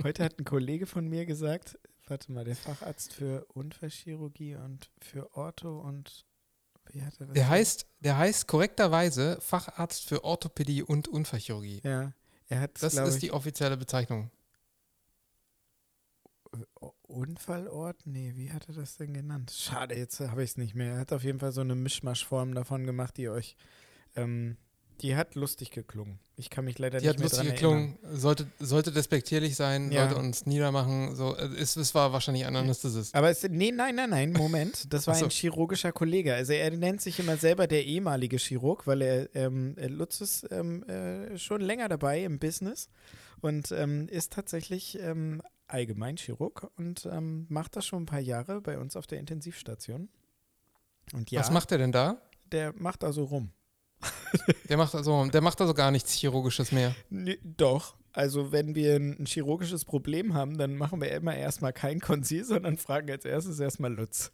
heute 0.02 0.24
hat 0.24 0.38
ein 0.38 0.44
Kollege 0.44 0.86
von 0.86 1.08
mir 1.08 1.26
gesagt, 1.26 1.78
warte 2.06 2.32
mal, 2.32 2.44
der 2.44 2.56
Facharzt 2.56 3.12
für 3.12 3.44
Unfallchirurgie 3.46 4.56
und 4.56 4.90
für 5.00 5.34
Ortho 5.36 5.80
und 5.80 6.24
wie 6.92 7.02
hat 7.02 7.18
er 7.18 7.26
das? 7.26 7.34
Der 7.34 7.48
heißt, 7.48 7.86
der 8.00 8.18
heißt 8.18 8.46
korrekterweise 8.46 9.40
Facharzt 9.40 10.04
für 10.06 10.22
Orthopädie 10.22 10.82
und 10.82 11.08
Unfallchirurgie. 11.08 11.80
Ja, 11.82 12.12
er 12.48 12.60
hat, 12.60 12.82
Das 12.82 12.94
ist 12.94 13.14
ich, 13.14 13.20
die 13.20 13.32
offizielle 13.32 13.76
Bezeichnung. 13.76 14.30
Unfallort? 17.02 18.06
Nee, 18.06 18.32
wie 18.36 18.52
hat 18.52 18.68
er 18.68 18.74
das 18.74 18.96
denn 18.96 19.14
genannt? 19.14 19.50
Schade, 19.50 19.96
jetzt 19.96 20.20
habe 20.20 20.44
ich 20.44 20.50
es 20.50 20.56
nicht 20.56 20.74
mehr. 20.74 20.94
Er 20.94 21.00
hat 21.00 21.12
auf 21.12 21.24
jeden 21.24 21.40
Fall 21.40 21.52
so 21.52 21.62
eine 21.62 21.74
Mischmaschform 21.74 22.54
davon 22.54 22.84
gemacht, 22.86 23.16
die 23.16 23.28
euch, 23.28 23.56
ähm, 24.14 24.56
die 25.00 25.16
hat 25.16 25.34
lustig 25.34 25.70
geklungen. 25.70 26.18
Ich 26.36 26.50
kann 26.50 26.64
mich 26.64 26.78
leider 26.78 26.98
Die 26.98 27.04
nicht 27.06 27.10
hat 27.14 27.18
mehr 27.18 27.24
lustig 27.28 27.40
dran 27.40 27.54
geklungen, 27.54 27.98
sollte, 28.12 28.46
sollte 28.58 28.90
despektierlich 28.92 29.54
sein, 29.56 29.92
Ja. 29.92 30.06
sollte 30.08 30.20
uns 30.20 30.46
niedermachen. 30.46 31.14
So, 31.14 31.36
es, 31.36 31.76
es 31.76 31.94
war 31.94 32.12
wahrscheinlich 32.12 32.44
ein 32.46 32.56
Anästhesist. 32.56 33.14
Aber 33.14 33.30
es, 33.30 33.42
nee, 33.48 33.70
nein, 33.72 33.94
nein, 33.96 34.10
nein, 34.10 34.32
Moment. 34.32 34.86
Das 34.92 35.06
war 35.06 35.14
so. 35.14 35.24
ein 35.26 35.30
chirurgischer 35.30 35.92
Kollege. 35.92 36.34
Also 36.34 36.52
er 36.52 36.70
nennt 36.70 37.00
sich 37.00 37.18
immer 37.20 37.36
selber 37.36 37.66
der 37.66 37.84
ehemalige 37.84 38.36
Chirurg, 38.38 38.86
weil 38.86 39.02
er, 39.02 39.34
ähm, 39.36 39.76
Lutz 39.88 40.20
ist 40.20 40.46
ähm, 40.50 40.82
äh, 40.84 41.38
schon 41.38 41.60
länger 41.60 41.88
dabei 41.88 42.22
im 42.24 42.38
Business 42.38 42.88
und 43.40 43.70
ähm, 43.72 44.08
ist 44.08 44.32
tatsächlich 44.32 44.98
ähm, 45.00 45.42
Allgemeinchirurg 45.66 46.70
und 46.76 47.06
ähm, 47.10 47.46
macht 47.48 47.76
das 47.76 47.86
schon 47.86 48.02
ein 48.02 48.06
paar 48.06 48.20
Jahre 48.20 48.60
bei 48.60 48.78
uns 48.78 48.96
auf 48.96 49.06
der 49.06 49.18
Intensivstation. 49.18 50.08
Und 51.12 51.30
ja, 51.30 51.40
Was 51.40 51.50
macht 51.50 51.70
er 51.72 51.78
denn 51.78 51.92
da? 51.92 52.18
der 52.52 52.72
macht 52.76 53.02
also 53.04 53.24
rum. 53.24 53.50
Der 54.68 54.76
macht 54.76 54.94
also, 54.94 55.24
der 55.26 55.40
macht 55.40 55.60
also 55.60 55.74
gar 55.74 55.90
nichts 55.90 56.12
Chirurgisches 56.12 56.72
mehr. 56.72 56.94
Nee, 57.10 57.38
doch. 57.42 57.94
Also 58.12 58.52
wenn 58.52 58.74
wir 58.74 58.94
ein, 58.96 59.26
chirurgisches 59.26 59.84
Problem 59.84 60.34
haben, 60.34 60.56
dann 60.56 60.76
machen 60.76 61.00
wir 61.00 61.10
immer 61.10 61.34
erstmal 61.34 61.72
kein 61.72 62.00
Konzil, 62.00 62.44
sondern 62.44 62.76
fragen 62.78 63.10
als 63.10 63.24
erstes 63.24 63.58
erstmal 63.58 63.92
Lutz. 63.92 64.30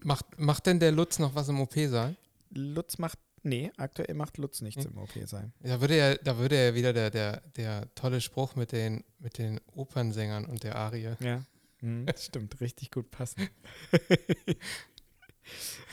Macht, 0.00 0.26
macht 0.38 0.66
denn 0.66 0.80
der 0.80 0.92
Lutz 0.92 1.18
noch 1.18 1.34
was 1.34 1.48
im 1.48 1.60
OP-Saal? 1.60 2.16
Lutz 2.50 2.98
macht, 2.98 3.18
nee, 3.42 3.70
aktuell 3.76 4.14
macht 4.14 4.38
Lutz 4.38 4.60
nichts 4.62 4.84
Nee. 4.84 4.90
im 4.90 4.98
OP 4.98 5.10
sein. 5.26 5.52
Da 5.60 5.80
würde 5.80 5.96
ja, 5.98 6.14
da 6.14 6.38
würde 6.38 6.56
ja 6.66 6.74
wieder 6.74 6.92
der, 6.92 7.10
der, 7.10 7.42
der 7.56 7.94
tolle 7.94 8.20
Spruch 8.20 8.54
mit 8.56 8.72
den, 8.72 9.04
mit 9.18 9.38
den 9.38 9.60
Opernsängern 9.74 10.44
und 10.46 10.62
der 10.62 10.76
Arie. 10.76 11.16
Ja. 11.20 11.42
Mhm, 11.84 12.06
stimmt, 12.16 12.60
richtig 12.60 12.92
gut 12.92 13.10
passen. 13.10 13.48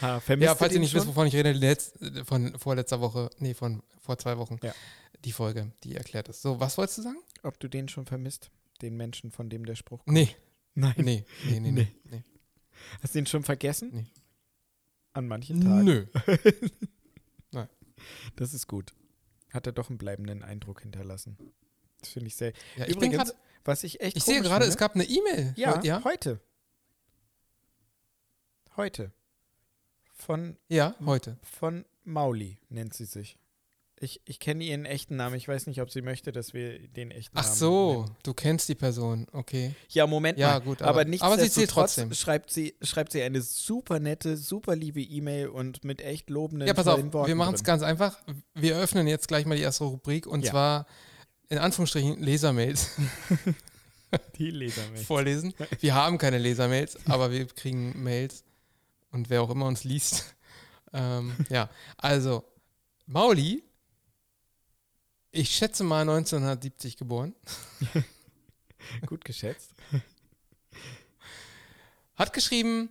ha, 0.01 0.21
Ja, 0.27 0.55
falls 0.55 0.73
ihr 0.73 0.79
nicht 0.79 0.91
schon? 0.91 0.99
wisst, 1.01 1.07
wovon 1.07 1.27
ich 1.27 1.35
rede, 1.35 1.51
letzt, 1.51 1.97
von 2.25 2.57
vorletzter 2.57 3.01
Woche, 3.01 3.29
nee, 3.39 3.53
von 3.53 3.81
vor 3.99 4.17
zwei 4.17 4.37
Wochen, 4.37 4.57
Ja. 4.63 4.73
die 5.25 5.31
Folge, 5.31 5.71
die 5.83 5.95
erklärt 5.95 6.29
ist. 6.29 6.41
So, 6.41 6.59
was 6.59 6.77
wolltest 6.77 6.99
du 6.99 7.01
sagen? 7.03 7.19
Ob 7.43 7.59
du 7.59 7.67
den 7.67 7.87
schon 7.89 8.05
vermisst, 8.05 8.51
den 8.81 8.95
Menschen, 8.97 9.31
von 9.31 9.49
dem 9.49 9.65
der 9.65 9.75
Spruch 9.75 10.03
kommt. 10.05 10.13
Nee, 10.13 10.35
Nein. 10.75 10.93
nee, 10.97 11.25
nee, 11.45 11.59
nee, 11.59 11.71
nee. 11.71 11.87
nee. 12.05 12.23
Hast 13.01 13.15
du 13.15 13.19
ihn 13.19 13.25
schon 13.25 13.43
vergessen? 13.43 13.89
Nee. 13.93 14.05
An 15.13 15.27
manchen 15.27 15.61
Tagen. 15.61 15.83
Nö. 15.83 16.05
Das 18.37 18.53
ist 18.53 18.67
gut. 18.67 18.93
Hat 19.51 19.67
er 19.67 19.73
doch 19.73 19.89
einen 19.89 19.97
bleibenden 19.97 20.41
Eindruck 20.41 20.81
hinterlassen. 20.83 21.37
Das 21.99 22.09
finde 22.09 22.27
ich 22.27 22.35
sehr. 22.37 22.53
Ja, 22.77 22.85
ich 22.85 22.95
Übrigens, 22.95 23.17
grad, 23.17 23.35
was 23.65 23.83
ich 23.83 23.99
echt 23.99 24.15
ich 24.15 24.23
sehe 24.23 24.41
gerade, 24.41 24.63
es 24.65 24.77
gab 24.77 24.95
eine 24.95 25.03
E-Mail. 25.03 25.53
Ja, 25.57 25.83
ja? 25.83 26.01
heute. 26.05 26.39
Heute. 28.77 29.11
Von, 30.19 30.57
Ja, 30.67 30.95
heute. 31.05 31.37
von 31.43 31.85
Mauli 32.03 32.57
nennt 32.69 32.93
sie 32.93 33.05
sich. 33.05 33.37
Ich, 34.01 34.21
ich 34.23 34.39
kenne 34.39 34.63
ihren 34.63 34.85
echten 34.85 35.17
Namen. 35.17 35.35
Ich 35.35 35.47
weiß 35.47 35.67
nicht, 35.67 35.81
ob 35.81 35.91
sie 35.91 36.01
möchte, 36.01 36.31
dass 36.31 36.53
wir 36.53 36.79
den 36.87 37.11
echten 37.11 37.37
Ach 37.37 37.43
Namen 37.43 37.55
so, 37.55 38.01
nennen. 38.03 38.15
du 38.23 38.33
kennst 38.33 38.69
die 38.69 38.75
Person, 38.75 39.27
okay. 39.33 39.73
Ja, 39.89 40.07
Moment 40.07 40.37
Ja, 40.39 40.51
mal. 40.51 40.61
gut, 40.61 40.81
aber, 40.81 41.01
aber- 41.01 41.05
nicht 41.05 41.21
aber 41.21 41.37
sie 41.37 41.49
zählt 41.49 41.69
trotzdem. 41.69 42.13
Schreibt 42.13 42.49
sie, 42.51 42.75
schreibt 42.81 43.11
sie 43.11 43.21
eine 43.21 43.41
super 43.41 43.99
nette, 43.99 44.37
super 44.37 44.75
liebe 44.77 45.01
E-Mail 45.01 45.49
und 45.49 45.83
mit 45.83 46.01
echt 46.01 46.29
lobenden 46.29 46.65
Ja, 46.67 46.73
pass 46.73 46.87
auf, 46.87 47.01
Worten 47.11 47.27
wir 47.27 47.35
machen 47.35 47.55
es 47.55 47.63
ganz 47.65 47.83
einfach. 47.83 48.17
Wir 48.55 48.77
öffnen 48.77 49.05
jetzt 49.07 49.27
gleich 49.27 49.45
mal 49.45 49.55
die 49.57 49.63
erste 49.63 49.83
Rubrik 49.83 50.27
und 50.27 50.45
Ja. 50.45 50.51
zwar 50.51 50.85
in 51.49 51.57
Anführungsstrichen 51.57 52.21
Lesermails 52.23 52.91
Die 54.37 54.49
Lesermail. 54.51 54.97
vorlesen. 55.03 55.53
Wir 55.81 55.93
haben 55.93 56.17
keine 56.17 56.37
Lesermails, 56.37 56.97
aber 57.05 57.31
wir 57.31 57.45
kriegen 57.47 58.01
Mails 58.01 58.43
und 59.11 59.29
wer 59.29 59.41
auch 59.41 59.49
immer 59.49 59.65
uns 59.65 59.83
liest. 59.83 60.35
Ähm, 60.91 61.35
ja, 61.49 61.69
also 61.97 62.43
Mauli, 63.05 63.63
ich 65.29 65.51
schätze 65.51 65.83
mal 65.83 66.01
1970 66.01 66.97
geboren, 66.97 67.35
Gut 69.05 69.23
geschätzt. 69.23 69.75
hat 72.15 72.33
geschrieben, 72.33 72.89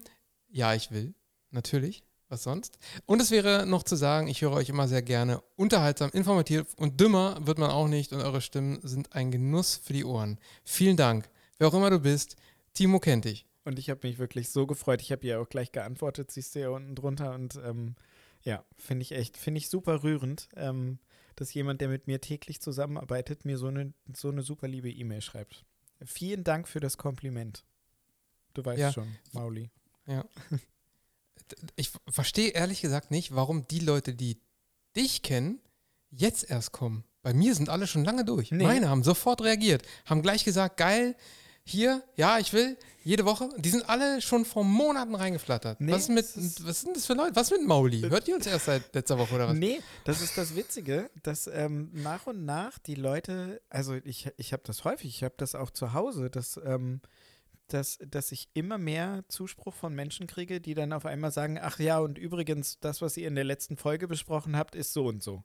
ja, 0.49 0.75
ich 0.75 0.91
will, 0.91 1.15
natürlich, 1.51 2.05
was 2.29 2.43
sonst. 2.43 2.79
Und 3.07 3.21
es 3.21 3.31
wäre 3.31 3.67
noch 3.67 3.83
zu 3.83 3.97
sagen, 3.97 4.29
ich 4.29 4.43
höre 4.43 4.53
euch 4.53 4.69
immer 4.69 4.87
sehr 4.87 5.03
gerne, 5.03 5.43
unterhaltsam, 5.57 6.11
informativ 6.13 6.75
und 6.77 7.01
dümmer 7.01 7.47
wird 7.47 7.59
man 7.59 7.71
auch 7.71 7.89
nicht 7.89 8.13
und 8.13 8.21
eure 8.21 8.41
Stimmen 8.41 8.79
sind 8.83 9.15
ein 9.15 9.31
Genuss 9.31 9.77
für 9.77 9.93
die 9.93 10.05
Ohren. 10.05 10.39
Vielen 10.65 10.97
Dank, 10.97 11.29
wer 11.59 11.69
auch 11.69 11.75
immer 11.75 11.91
du 11.91 11.99
bist, 11.99 12.37
Timo 12.75 13.01
kennt 13.01 13.25
dich. 13.25 13.48
Und 13.69 13.79
ich 13.79 13.91
habe 13.91 14.07
mich 14.09 14.19
wirklich 14.19 14.49
so 14.49 14.67
gefreut. 14.67 15.03
Ich 15.03 15.13
habe 15.13 15.27
ihr 15.27 15.39
auch 15.41 15.49
gleich 15.51 15.73
geantwortet, 15.73 16.31
siehst 16.31 16.55
du 16.55 16.61
ja 16.61 16.69
unten 16.71 16.95
drunter. 16.95 17.35
Und 17.35 17.57
ähm, 17.63 17.97
ja, 18.43 18.65
finde 18.77 19.03
ich 19.03 19.13
echt, 19.13 19.37
finde 19.37 19.59
ich 19.59 19.69
super 19.69 20.03
rührend, 20.03 20.49
ähm, 20.57 20.99
dass 21.37 21.53
jemand, 21.53 21.83
der 21.83 21.89
mit 21.89 22.07
mir 22.07 22.19
täglich 22.21 22.63
zusammenarbeitet, 22.63 23.45
mir 23.45 23.59
so 23.59 23.67
eine, 23.67 23.93
so 24.17 24.31
eine 24.31 24.41
super 24.43 24.69
liebe 24.69 24.91
E-Mail 24.91 25.21
schreibt. 25.21 25.67
Vielen 26.03 26.45
Dank 26.45 26.67
für 26.67 26.81
das 26.81 26.97
Kompliment. 26.97 27.63
Du 28.55 28.65
weißt 28.65 28.79
Ja. 28.81 28.91
schon, 28.93 29.15
Mauli. 29.33 29.71
Ich 31.77 31.91
verstehe 32.11 32.51
ehrlich 32.51 32.81
gesagt 32.83 33.11
nicht, 33.11 33.35
warum 33.35 33.67
die 33.69 33.79
Leute, 33.81 34.13
die 34.15 34.39
dich 34.97 35.23
kennen, 35.23 35.61
jetzt 36.11 36.51
erst 36.51 36.73
kommen. 36.73 37.05
Bei 37.23 37.33
mir 37.33 37.55
sind 37.55 37.69
alle 37.69 37.87
schon 37.87 38.05
lange 38.05 38.25
durch. 38.25 38.51
Nee. 38.51 38.65
Meine 38.65 38.89
haben 38.91 39.03
sofort 39.03 39.41
reagiert, 39.43 39.83
haben 40.05 40.21
gleich 40.23 40.45
gesagt, 40.45 40.77
geil, 40.77 41.17
hier, 41.69 42.03
ja, 42.17 42.39
ich 42.39 42.53
will, 42.53 42.77
jede 43.05 43.25
Woche. 43.25 43.49
Die 43.57 43.71
sind 43.71 43.89
alle 43.89 44.21
schon 44.21 44.45
vor 44.45 44.65
Monaten 44.65 45.15
reingeflattert. 45.15 45.81
Nee, 45.81 45.93
was, 45.93 46.03
ist 46.03 46.09
mit, 46.09 46.67
was 46.67 46.81
sind 46.81 46.97
das 46.97 47.07
für 47.07 47.15
Leute? 47.15 47.37
Was 47.37 47.51
mit 47.51 47.67
Mauli? 47.67 48.01
Hört 48.01 48.29
ihr 48.29 48.35
uns 48.35 48.47
erst 48.47 48.67
seit 48.67 48.95
letzter 48.95 49.19
Woche 49.19 49.35
oder 49.35 49.49
was? 49.49 49.57
Nee, 49.57 49.81
das 50.05 50.21
ist 50.21 50.37
das 50.37 50.57
Witzige, 50.57 51.11
dass 51.23 51.47
ähm, 51.47 51.91
nach 51.95 52.27
und 52.27 52.45
nach 52.45 52.79
die 52.79 52.95
Leute, 52.95 53.61
also 53.71 53.95
ich, 53.95 54.29
ich 54.37 54.53
habe 54.53 54.63
das 54.67 54.85
häufig, 54.85 55.09
ich 55.15 55.23
habe 55.23 55.35
das 55.37 55.55
auch 55.55 55.71
zu 55.71 55.93
Hause, 55.93 56.31
dass, 56.31 56.61
ähm, 56.65 57.01
dass, 57.69 57.99
dass 58.07 58.33
ich 58.33 58.49
immer 58.55 58.79
mehr 58.79 59.25
Zuspruch 59.29 59.75
von 59.75 59.95
Menschen 59.95 60.27
kriege, 60.27 60.61
die 60.61 60.75
dann 60.75 60.93
auf 60.93 61.07
einmal 61.07 61.33
sagen, 61.33 61.59
ach 61.61 61.79
ja, 61.79 61.99
und 61.99 62.19
übrigens, 62.19 62.79
das, 62.81 63.01
was 63.01 63.17
ihr 63.17 63.29
in 63.29 63.35
der 63.35 63.45
letzten 63.45 63.77
Folge 63.77 64.09
besprochen 64.09 64.57
habt, 64.57 64.75
ist 64.75 64.93
so 64.93 65.07
und 65.07 65.23
so. 65.23 65.45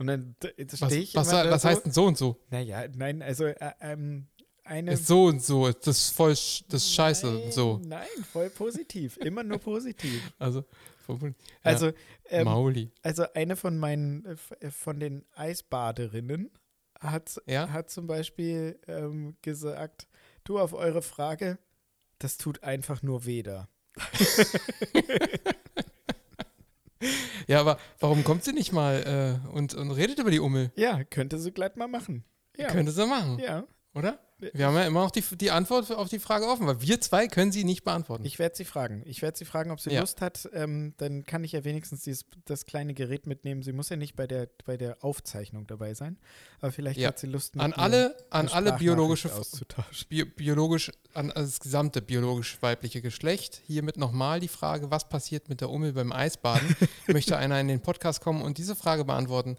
Und 0.00 0.06
dann 0.06 0.34
Was, 0.40 0.78
stehe 0.78 1.02
ich 1.02 1.14
was, 1.14 1.28
immer 1.28 1.44
da 1.44 1.50
was 1.50 1.60
so, 1.60 1.68
heißt 1.68 1.84
denn 1.84 1.92
so 1.92 2.06
und 2.06 2.16
so? 2.16 2.40
Naja, 2.48 2.84
nein, 2.96 3.20
also 3.20 3.44
äh, 3.44 3.72
ähm, 3.82 4.28
eine... 4.70 4.92
Ist 4.92 5.06
so 5.06 5.24
und 5.26 5.42
so, 5.42 5.70
das 5.70 5.86
ist 5.98 6.10
voll, 6.16 6.30
das 6.30 6.64
ist 6.70 6.94
scheiße 6.94 7.28
und 7.28 7.40
nein, 7.40 7.52
so. 7.52 7.80
Nein, 7.84 8.06
voll 8.32 8.48
positiv, 8.50 9.16
immer 9.18 9.42
nur 9.42 9.58
positiv. 9.58 10.22
Also, 10.38 10.64
voll- 11.04 11.34
Also, 11.62 11.86
ja, 11.86 11.92
ähm, 12.28 12.44
Mauli. 12.44 12.90
Also 13.02 13.24
eine 13.34 13.56
von 13.56 13.76
meinen, 13.78 14.24
äh, 14.24 14.36
äh, 14.66 14.70
von 14.70 15.00
den 15.00 15.24
Eisbaderinnen 15.34 16.50
hat, 17.00 17.40
Ja? 17.46 17.68
hat 17.70 17.90
zum 17.90 18.06
Beispiel 18.06 18.78
ähm, 18.86 19.36
gesagt, 19.42 20.06
du 20.44 20.58
auf 20.58 20.72
eure 20.72 21.02
Frage, 21.02 21.58
das 22.18 22.36
tut 22.38 22.62
einfach 22.62 23.02
nur 23.02 23.24
weh 23.26 23.42
da. 23.42 23.68
Ja, 27.46 27.58
aber 27.60 27.78
warum 27.98 28.22
kommt 28.22 28.44
sie 28.44 28.52
nicht 28.52 28.70
mal 28.72 29.40
äh, 29.44 29.48
und, 29.48 29.74
und 29.74 29.90
redet 29.90 30.18
über 30.20 30.30
die 30.30 30.38
Ummel? 30.38 30.70
Ja, 30.76 31.02
könnte 31.02 31.38
sie 31.38 31.50
glatt 31.50 31.76
mal 31.76 31.88
machen. 31.88 32.24
Ja, 32.56 32.68
Könnte 32.68 32.92
sie 32.92 33.06
machen, 33.06 33.38
ja. 33.40 33.64
oder? 33.94 34.20
Wir 34.52 34.66
haben 34.66 34.74
ja 34.76 34.84
immer 34.84 35.02
noch 35.04 35.10
die, 35.10 35.22
die 35.36 35.50
Antwort 35.50 35.90
auf 35.92 36.08
die 36.08 36.18
Frage 36.18 36.46
offen, 36.46 36.66
weil 36.66 36.80
wir 36.80 37.00
zwei 37.00 37.28
können 37.28 37.52
sie 37.52 37.64
nicht 37.64 37.84
beantworten. 37.84 38.24
Ich 38.24 38.38
werde 38.38 38.56
sie 38.56 38.64
fragen. 38.64 39.02
Ich 39.04 39.22
werde 39.22 39.36
sie 39.38 39.44
fragen, 39.44 39.70
ob 39.70 39.80
sie 39.80 39.90
Ja. 39.90 40.00
Lust 40.00 40.20
hat. 40.20 40.48
Ähm, 40.52 40.94
dann 40.98 41.24
kann 41.24 41.44
ich 41.44 41.52
ja 41.52 41.64
wenigstens 41.64 42.02
dieses, 42.02 42.24
das 42.44 42.66
kleine 42.66 42.94
Gerät 42.94 43.26
mitnehmen. 43.26 43.62
Sie 43.62 43.72
muss 43.72 43.88
ja 43.88 43.96
nicht 43.96 44.16
bei 44.16 44.26
der, 44.26 44.48
bei 44.64 44.76
der 44.76 45.04
Aufzeichnung 45.04 45.66
dabei 45.66 45.94
sein. 45.94 46.18
Aber 46.60 46.72
vielleicht 46.72 46.98
Ja. 46.98 47.08
hat 47.08 47.18
sie 47.18 47.26
Lust, 47.26 47.58
an 47.58 47.72
alle, 47.72 48.16
an 48.30 48.48
alle 48.48 48.72
biologische, 48.74 49.32
auszutauschen. 49.34 50.06
Bi 50.08 50.24
biologisch, 50.24 50.90
an 51.14 51.32
das 51.34 51.60
gesamte 51.60 52.02
biologisch 52.02 52.58
weibliche 52.60 53.02
Geschlecht. 53.02 53.60
Hiermit 53.66 53.96
nochmal 53.96 54.40
die 54.40 54.48
Frage, 54.48 54.90
was 54.90 55.08
passiert 55.08 55.48
mit 55.48 55.60
der 55.60 55.70
Ummel 55.70 55.92
beim 55.92 56.12
Eisbaden? 56.12 56.76
Möchte 57.08 57.36
einer 57.36 57.60
in 57.60 57.68
den 57.68 57.80
Podcast 57.80 58.20
kommen 58.20 58.42
und 58.42 58.58
diese 58.58 58.76
Frage 58.76 59.04
beantworten? 59.04 59.56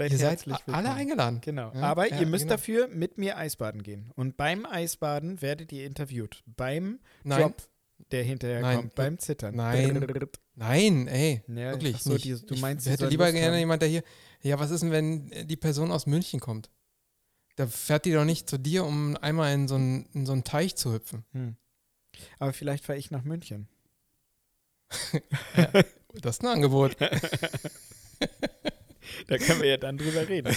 Seid 0.00 0.12
Ihr 0.12 0.18
seid 0.18 0.30
herzlich 0.30 0.56
willkommen. 0.56 0.76
alle 0.76 0.92
eingeladen. 0.94 1.40
Genau. 1.42 1.72
Ja, 1.74 1.80
Aber 1.82 2.08
ja, 2.08 2.20
ihr 2.20 2.26
müsst 2.26 2.44
genau. 2.44 2.54
dafür 2.56 2.88
mit 2.88 3.18
mir 3.18 3.36
Eisbaden 3.36 3.82
gehen. 3.82 4.10
Und 4.16 4.36
beim 4.36 4.64
Eisbaden 4.64 5.42
werdet 5.42 5.72
ihr 5.72 5.84
interviewt. 5.84 6.42
Beim 6.46 7.00
Nein, 7.22 7.40
Drop, 7.42 7.68
der 8.10 8.24
hinterher 8.24 8.60
Nein. 8.62 8.76
kommt. 8.78 8.94
Beim 8.94 9.18
Zittern. 9.18 9.56
Nein. 9.56 10.06
nein, 10.54 11.06
ey, 11.08 11.42
Ja, 11.48 11.72
wirklich 11.72 11.98
so, 11.98 12.14
nicht. 12.14 12.24
die- 12.24 12.46
du 12.46 12.54
ich 12.54 12.60
meinst, 12.62 12.84
sie 12.84 12.90
hätte 12.92 13.08
lieber 13.08 13.30
gerne 13.30 13.52
haben. 13.52 13.58
jemand, 13.58 13.82
der 13.82 13.88
hier, 13.90 14.02
ja, 14.42 14.58
was 14.58 14.70
ist 14.70 14.80
denn, 14.82 14.90
wenn 14.90 15.30
die 15.46 15.56
Person 15.56 15.92
aus 15.92 16.06
München 16.06 16.40
kommt? 16.40 16.70
Da 17.56 17.66
fährt 17.66 18.06
die 18.06 18.12
doch 18.12 18.24
nicht 18.24 18.48
zu 18.48 18.56
dir, 18.58 18.86
um 18.86 19.16
einmal 19.18 19.52
in 19.52 19.68
so 19.68 19.74
einen, 19.74 20.06
in 20.14 20.24
so 20.24 20.32
einen 20.32 20.44
Teich 20.44 20.76
zu 20.76 20.94
hüpfen. 20.94 21.24
Hm. 21.32 21.56
Aber 22.38 22.54
vielleicht 22.54 22.86
fahre 22.86 22.98
ich 22.98 23.10
nach 23.10 23.24
München. 23.24 23.68
Das 26.22 26.36
ist 26.38 26.42
ein 26.42 26.48
Angebot. 26.48 26.96
Da 29.26 29.38
können 29.38 29.62
wir 29.62 29.68
ja 29.68 29.76
dann 29.76 29.98
drüber 29.98 30.28
reden. 30.28 30.54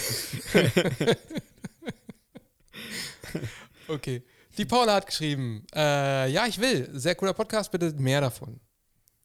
Okay. 3.87 4.23
Die 4.57 4.65
Paula 4.65 4.95
hat 4.95 5.07
geschrieben, 5.07 5.65
äh, 5.73 6.29
ja, 6.29 6.45
ich 6.45 6.59
will. 6.59 6.87
Sehr 6.93 7.15
cooler 7.15 7.33
Podcast, 7.33 7.71
bitte 7.71 7.91
mehr 7.93 8.21
davon. 8.21 8.59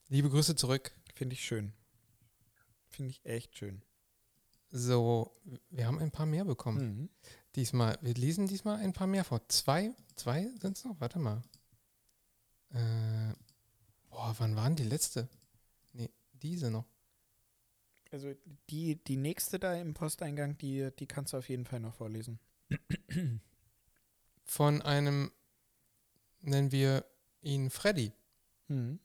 Liebe 0.07 0.29
Grüße 0.29 0.55
zurück. 0.55 0.91
Finde 1.13 1.33
ich 1.33 1.45
schön. 1.45 1.71
Finde 2.89 3.11
ich 3.11 3.23
echt 3.25 3.55
schön. 3.57 3.83
So, 4.71 5.31
wir 5.69 5.85
haben 5.85 5.99
ein 5.99 6.11
paar 6.11 6.25
mehr 6.25 6.45
bekommen. 6.45 6.97
Mhm. 6.97 7.09
Diesmal, 7.55 7.97
wir 8.01 8.13
lesen 8.15 8.47
diesmal 8.47 8.77
ein 8.79 8.93
paar 8.93 9.07
mehr 9.07 9.23
vor. 9.23 9.47
Zwei, 9.49 9.91
zwei 10.15 10.47
sind 10.59 10.77
es 10.77 10.85
noch? 10.85 10.99
Warte 10.99 11.19
mal. 11.19 11.41
Äh, 12.71 13.33
boah, 14.09 14.35
wann 14.39 14.55
waren 14.55 14.75
die 14.75 14.83
letzte? 14.83 15.29
Nee, 15.93 16.09
diese 16.33 16.69
noch. 16.71 16.85
Also 18.11 18.33
die, 18.69 18.95
die 19.03 19.17
nächste 19.17 19.59
da 19.59 19.75
im 19.75 19.93
Posteingang, 19.93 20.57
die, 20.57 20.89
die 20.97 21.05
kannst 21.05 21.33
du 21.33 21.37
auf 21.37 21.49
jeden 21.49 21.65
Fall 21.65 21.79
noch 21.79 21.93
vorlesen. 21.93 22.39
Von 24.43 24.81
einem, 24.81 25.31
nennen 26.41 26.71
wir 26.71 27.05
ihn 27.41 27.69
Freddy. 27.69 28.11
Mhm. 28.67 28.99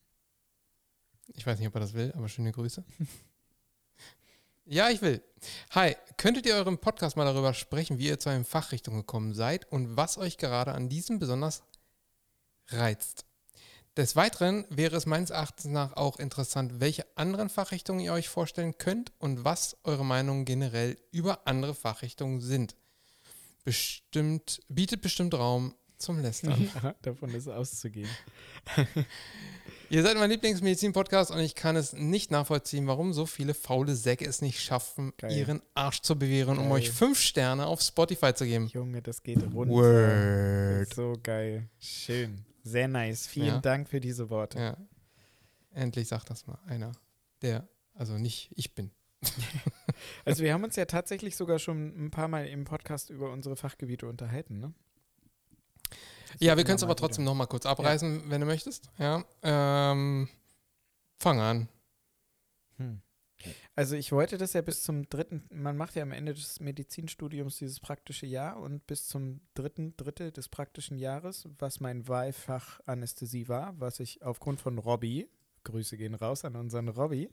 Ich 1.35 1.47
weiß 1.47 1.59
nicht, 1.59 1.69
ob 1.69 1.75
er 1.75 1.81
das 1.81 1.95
will, 1.95 2.13
aber 2.13 2.29
schöne 2.29 2.53
Grüße. 2.53 2.85
ja, 4.65 4.89
ich 4.89 5.03
will. 5.03 5.23
Hi, 5.71 5.97
könntet 6.17 6.47
ihr 6.47 6.55
eurem 6.55 6.79
Podcast 6.79 7.17
mal 7.17 7.25
darüber 7.25 7.53
sprechen, 7.53 7.99
wie 7.99 8.09
ihr 8.09 8.19
zu 8.19 8.31
einer 8.31 8.45
Fachrichtung 8.45 8.97
gekommen 8.97 9.35
seid 9.35 9.71
und 9.71 9.97
was 9.97 10.17
euch 10.17 10.39
gerade 10.39 10.73
an 10.73 10.89
diesem 10.89 11.19
besonders 11.19 11.63
reizt? 12.69 13.27
Des 13.97 14.17
Weiteren 14.17 14.65
wäre 14.71 14.97
es 14.97 15.07
meines 15.07 15.31
Erachtens 15.31 15.67
nach 15.67 15.97
auch 15.97 16.19
interessant, 16.19 16.81
welche 16.81 17.07
anderen 17.15 17.49
Fachrichtungen 17.49 18.01
ihr 18.01 18.13
euch 18.13 18.29
vorstellen 18.29 18.77
könnt 18.77 19.13
und 19.19 19.45
was 19.45 19.77
eure 19.85 20.05
Meinungen 20.05 20.45
generell 20.45 20.97
über 21.13 21.47
andere 21.47 21.77
Fachrichtungen 21.77 22.41
sind. 22.41 22.75
Bestimmt, 23.63 24.61
bietet 24.69 25.01
bestimmt 25.01 25.33
Raum 25.35 25.77
zum 25.97 26.21
Lästern. 26.21 26.69
Davon 27.03 27.33
ist 27.35 27.47
auszugehen. 27.47 28.09
Ihr 29.91 30.03
seid 30.03 30.17
mein 30.17 30.31
Lieblingsmedizin-Podcast 30.31 31.31
und 31.31 31.39
ich 31.39 31.55
kann 31.55 31.77
es 31.77 31.93
nicht 31.93 32.33
nachvollziehen, 32.33 32.89
warum 32.89 33.13
so 33.13 33.27
viele 33.27 33.55
faule 33.55 33.95
Säcke 33.95 34.25
es 34.27 34.43
nicht 34.43 34.61
schaffen, 34.61 35.13
Geil. 35.19 35.37
ihren 35.37 35.63
Arsch 35.75 36.01
zu 36.01 36.19
bewähren, 36.19 36.59
um 36.59 36.65
Geil. 36.65 36.73
euch 36.73 36.91
fünf 36.91 37.21
Sterne 37.21 37.67
auf 37.67 37.81
Spotify 37.81 38.35
zu 38.35 38.45
geben. 38.45 38.67
Junge, 38.67 39.03
das 39.03 39.23
geht 39.23 39.41
runter. 39.55 39.73
Word. 39.73 40.95
So 40.95 41.17
geil. 41.23 41.69
Schön. 41.79 42.45
Sehr 42.65 42.89
nice. 42.89 43.27
Vielen 43.27 43.47
Ja. 43.47 43.59
Dank 43.61 43.89
für 43.89 44.01
diese 44.01 44.31
Worte. 44.31 44.59
Ja. 44.59 44.77
Endlich 45.71 46.09
sagt 46.09 46.31
das 46.31 46.47
mal 46.47 46.59
einer, 46.67 46.93
der, 47.43 47.69
also 47.95 48.19
nicht 48.19 48.51
ich 48.57 48.75
bin. 48.75 48.91
Also 50.25 50.43
wir 50.43 50.53
haben 50.53 50.65
uns 50.65 50.75
ja 50.77 50.87
tatsächlich 50.87 51.37
sogar 51.37 51.59
schon 51.59 52.07
ein 52.07 52.11
paar 52.11 52.29
Mal 52.29 52.47
im 52.49 52.65
Podcast 52.65 53.11
über 53.11 53.31
unsere 53.31 53.57
Fachgebiete 53.57 54.07
unterhalten, 54.09 54.59
ne? 54.59 54.75
Ja, 56.41 56.57
wir 56.57 56.65
können 56.65 56.77
es 56.77 56.83
aber 56.83 56.97
trotzdem 56.97 57.23
wieder. 57.25 57.31
noch 57.31 57.37
mal 57.39 57.47
kurz 57.47 57.65
abreißen, 57.65 58.29
wenn 58.29 58.41
du 58.41 58.47
möchtest. 58.47 58.91
Ja. 58.99 59.25
Ähm, 59.43 60.29
fang 61.17 61.41
an. 61.41 61.69
Hm. 62.79 63.01
Also 63.77 63.97
ich 63.97 64.13
wollte 64.13 64.39
das 64.39 64.53
ja 64.53 64.63
bis 64.63 64.83
zum 64.85 65.09
dritten, 65.09 65.45
man 65.51 65.77
macht 65.77 65.97
ja 65.97 66.03
am 66.05 66.13
Ende 66.13 66.33
des 66.33 66.61
Medizinstudiums 66.61 67.59
dieses 67.59 67.81
praktische 67.81 68.25
Jahr 68.27 68.59
und 68.61 68.87
bis 68.87 69.09
zum 69.09 69.41
dritten 69.55 69.97
Drittel 69.97 70.31
des 70.31 70.49
praktischen 70.49 70.97
Jahres, 70.97 71.49
was 71.59 71.81
mein 71.81 72.07
Wahlfach 72.07 72.81
Anästhesie 72.87 73.49
war, 73.49 73.75
was 73.81 73.99
ich 73.99 74.23
aufgrund 74.23 74.61
von 74.61 74.79
Robby, 74.79 75.29
Grüße 75.65 75.97
gehen 75.97 76.15
raus 76.15 76.45
an 76.45 76.55
unseren 76.57 76.89
Robby, 76.89 77.31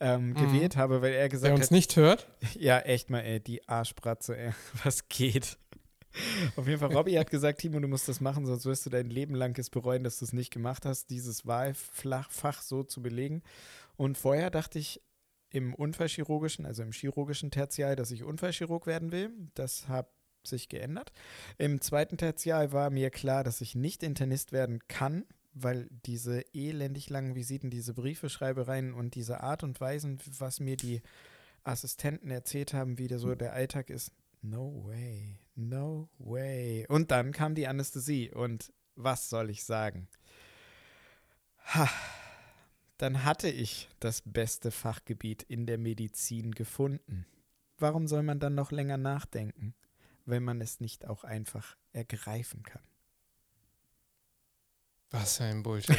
ähm, 0.00 0.30
Mhm. 0.30 0.34
gewählt 0.34 0.76
habe, 0.76 1.02
weil 1.02 1.12
er 1.12 1.28
gesagt 1.28 1.54
uns 1.54 1.66
hat, 1.66 1.70
nicht 1.70 1.94
hört, 1.94 2.26
ja 2.58 2.80
echt 2.80 3.10
mal, 3.10 3.20
ey, 3.20 3.38
die 3.38 3.68
Arschbratze, 3.68 4.36
ey, 4.36 4.52
was 4.84 5.08
geht? 5.08 5.56
Auf 6.56 6.66
jeden 6.66 6.80
Fall, 6.80 6.94
Robby 6.94 7.12
hat 7.12 7.30
gesagt, 7.30 7.60
Timo, 7.60 7.78
du 7.78 7.86
musst 7.88 8.08
das 8.08 8.20
machen, 8.20 8.46
sonst 8.46 8.64
wirst 8.64 8.86
du 8.86 8.90
dein 8.90 9.10
Leben 9.10 9.34
lang 9.34 9.56
es 9.58 9.68
bereuen, 9.68 10.02
dass 10.02 10.18
du 10.18 10.24
es 10.24 10.32
nicht 10.32 10.50
gemacht 10.50 10.86
hast, 10.86 11.10
dieses 11.10 11.46
Wahlfach 11.46 12.62
so 12.62 12.82
zu 12.82 13.02
belegen. 13.02 13.42
Und 13.96 14.16
vorher 14.16 14.50
dachte 14.50 14.78
ich 14.78 15.02
im 15.56 15.72
Unfallchirurgischen, 15.72 16.66
also 16.66 16.82
im 16.82 16.92
chirurgischen 16.92 17.50
Tertial, 17.50 17.96
dass 17.96 18.10
ich 18.10 18.24
Unfallchirurg 18.24 18.86
werden 18.86 19.10
will. 19.10 19.30
Das 19.54 19.88
hat 19.88 20.10
sich 20.44 20.68
geändert. 20.68 21.12
Im 21.56 21.80
zweiten 21.80 22.18
Tertial 22.18 22.72
war 22.72 22.90
mir 22.90 23.10
klar, 23.10 23.42
dass 23.42 23.62
ich 23.62 23.74
nicht 23.74 24.02
Internist 24.02 24.52
werden 24.52 24.80
kann, 24.86 25.24
weil 25.54 25.88
diese 26.04 26.44
elendig 26.52 27.08
langen 27.08 27.34
Visiten, 27.34 27.70
diese 27.70 27.94
Briefeschreibereien 27.94 28.92
und 28.92 29.14
diese 29.14 29.40
Art 29.40 29.64
und 29.64 29.80
Weisen, 29.80 30.18
was 30.38 30.60
mir 30.60 30.76
die 30.76 31.00
Assistenten 31.64 32.30
erzählt 32.30 32.74
haben, 32.74 32.98
wie 32.98 33.08
der 33.08 33.18
so 33.18 33.34
der 33.34 33.54
Alltag 33.54 33.88
ist. 33.88 34.12
No 34.42 34.84
way, 34.84 35.40
no 35.54 36.10
way. 36.18 36.84
Und 36.88 37.10
dann 37.10 37.32
kam 37.32 37.54
die 37.54 37.66
Anästhesie 37.66 38.30
und 38.30 38.72
was 38.94 39.30
soll 39.30 39.48
ich 39.48 39.64
sagen? 39.64 40.06
Ha, 41.74 41.88
dann 42.98 43.24
hatte 43.24 43.48
ich 43.48 43.88
das 44.00 44.22
beste 44.22 44.70
Fachgebiet 44.70 45.42
in 45.42 45.66
der 45.66 45.78
Medizin 45.78 46.52
gefunden. 46.52 47.26
warum 47.78 48.08
soll 48.08 48.22
man 48.22 48.40
dann 48.40 48.54
noch 48.54 48.72
länger 48.72 48.96
nachdenken, 48.96 49.74
wenn 50.24 50.42
man 50.42 50.62
es 50.62 50.80
nicht 50.80 51.06
auch 51.06 51.24
einfach 51.24 51.76
ergreifen 51.92 52.62
kann? 52.62 52.82
Was 55.10 55.36
für 55.36 55.44
ein 55.44 55.62
Bullshit. 55.62 55.98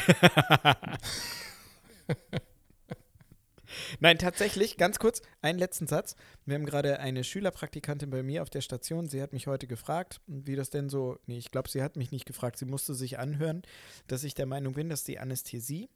Nein, 4.00 4.18
tatsächlich, 4.18 4.76
ganz 4.76 4.98
kurz, 4.98 5.22
einen 5.40 5.58
letzten 5.58 5.86
Satz. 5.86 6.16
Wir 6.44 6.56
haben 6.56 6.66
gerade 6.66 7.00
eine 7.00 7.24
Schülerpraktikantin 7.24 8.10
bei 8.10 8.22
mir 8.22 8.42
auf 8.42 8.50
der 8.50 8.60
Station. 8.60 9.08
Sie 9.08 9.22
hat 9.22 9.32
mich 9.32 9.46
heute 9.46 9.66
gefragt, 9.66 10.20
wie 10.26 10.56
das 10.56 10.70
denn 10.70 10.88
so. 10.88 11.18
Nee, 11.26 11.38
ich 11.38 11.50
glaube, 11.50 11.68
sie 11.68 11.82
hat 11.82 11.96
mich 11.96 12.10
nicht 12.10 12.26
gefragt. 12.26 12.58
Sie 12.58 12.64
musste 12.64 12.94
sich 12.94 13.18
anhören, 13.18 13.62
dass 14.06 14.24
ich 14.24 14.34
der 14.34 14.46
Meinung 14.46 14.74
bin, 14.74 14.88
dass 14.88 15.04
die 15.04 15.18
Anästhesie, 15.18 15.88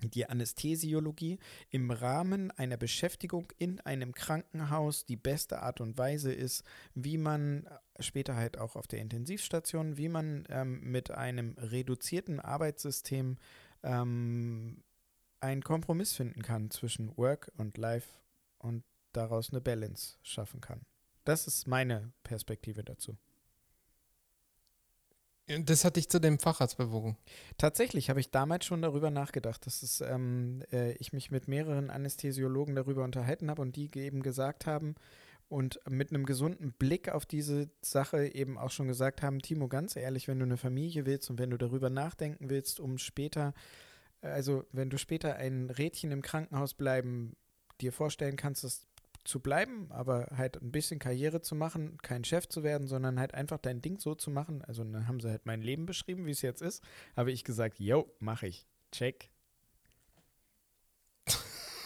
die 0.00 0.28
Anästhesiologie 0.28 1.38
im 1.70 1.90
Rahmen 1.90 2.50
einer 2.52 2.76
Beschäftigung 2.76 3.52
in 3.58 3.80
einem 3.80 4.12
Krankenhaus 4.12 5.04
die 5.04 5.16
beste 5.16 5.62
Art 5.62 5.80
und 5.80 5.96
Weise 5.98 6.32
ist, 6.32 6.64
wie 6.94 7.18
man 7.18 7.68
später 8.00 8.36
halt 8.36 8.58
auch 8.58 8.76
auf 8.76 8.86
der 8.86 9.00
Intensivstation, 9.00 9.96
wie 9.96 10.08
man 10.08 10.44
ähm, 10.48 10.80
mit 10.80 11.10
einem 11.10 11.56
reduzierten 11.58 12.40
Arbeitssystem 12.40 13.38
ähm, 13.82 14.82
einen 15.40 15.62
Kompromiss 15.62 16.14
finden 16.14 16.42
kann 16.42 16.70
zwischen 16.70 17.16
Work 17.16 17.52
und 17.56 17.78
Life 17.78 18.08
und 18.58 18.84
daraus 19.12 19.50
eine 19.50 19.60
Balance 19.60 20.18
schaffen 20.22 20.60
kann. 20.60 20.80
Das 21.24 21.46
ist 21.46 21.66
meine 21.66 22.12
Perspektive 22.22 22.82
dazu. 22.82 23.16
Das 25.46 25.84
hat 25.84 25.96
dich 25.96 26.08
zu 26.08 26.20
dem 26.20 26.38
Facharzt 26.38 26.78
bewogen. 26.78 27.18
Tatsächlich 27.58 28.08
habe 28.08 28.20
ich 28.20 28.30
damals 28.30 28.64
schon 28.64 28.80
darüber 28.80 29.10
nachgedacht, 29.10 29.66
dass 29.66 29.82
es, 29.82 30.00
ähm, 30.00 30.62
äh, 30.72 30.92
ich 30.94 31.12
mich 31.12 31.30
mit 31.30 31.48
mehreren 31.48 31.90
Anästhesiologen 31.90 32.74
darüber 32.74 33.04
unterhalten 33.04 33.50
habe 33.50 33.60
und 33.60 33.76
die 33.76 33.90
eben 33.94 34.22
gesagt 34.22 34.64
haben 34.64 34.94
und 35.48 35.80
mit 35.88 36.10
einem 36.10 36.24
gesunden 36.24 36.72
Blick 36.72 37.10
auf 37.10 37.26
diese 37.26 37.68
Sache 37.82 38.26
eben 38.26 38.56
auch 38.56 38.70
schon 38.70 38.88
gesagt 38.88 39.22
haben, 39.22 39.40
Timo, 39.40 39.68
ganz 39.68 39.96
ehrlich, 39.96 40.28
wenn 40.28 40.38
du 40.38 40.46
eine 40.46 40.56
Familie 40.56 41.04
willst 41.04 41.28
und 41.28 41.38
wenn 41.38 41.50
du 41.50 41.58
darüber 41.58 41.90
nachdenken 41.90 42.48
willst, 42.48 42.80
um 42.80 42.96
später 42.96 43.52
also 44.24 44.64
wenn 44.72 44.90
du 44.90 44.98
später 44.98 45.36
ein 45.36 45.70
Rädchen 45.70 46.10
im 46.10 46.22
Krankenhaus 46.22 46.74
bleiben, 46.74 47.36
dir 47.80 47.92
vorstellen 47.92 48.36
kannst, 48.36 48.64
es 48.64 48.86
zu 49.24 49.40
bleiben, 49.40 49.90
aber 49.90 50.28
halt 50.36 50.60
ein 50.60 50.70
bisschen 50.70 50.98
Karriere 50.98 51.40
zu 51.40 51.54
machen, 51.54 51.98
kein 52.02 52.24
Chef 52.24 52.48
zu 52.48 52.62
werden, 52.62 52.86
sondern 52.86 53.18
halt 53.18 53.34
einfach 53.34 53.58
dein 53.58 53.80
Ding 53.80 53.98
so 53.98 54.14
zu 54.14 54.30
machen. 54.30 54.62
Also 54.62 54.84
dann 54.84 55.08
haben 55.08 55.20
sie 55.20 55.30
halt 55.30 55.46
mein 55.46 55.62
Leben 55.62 55.86
beschrieben, 55.86 56.26
wie 56.26 56.30
es 56.30 56.42
jetzt 56.42 56.62
ist. 56.62 56.82
Habe 57.16 57.32
ich 57.32 57.44
gesagt, 57.44 57.80
yo, 57.80 58.14
mach 58.20 58.42
ich. 58.42 58.66
Check. 58.92 59.30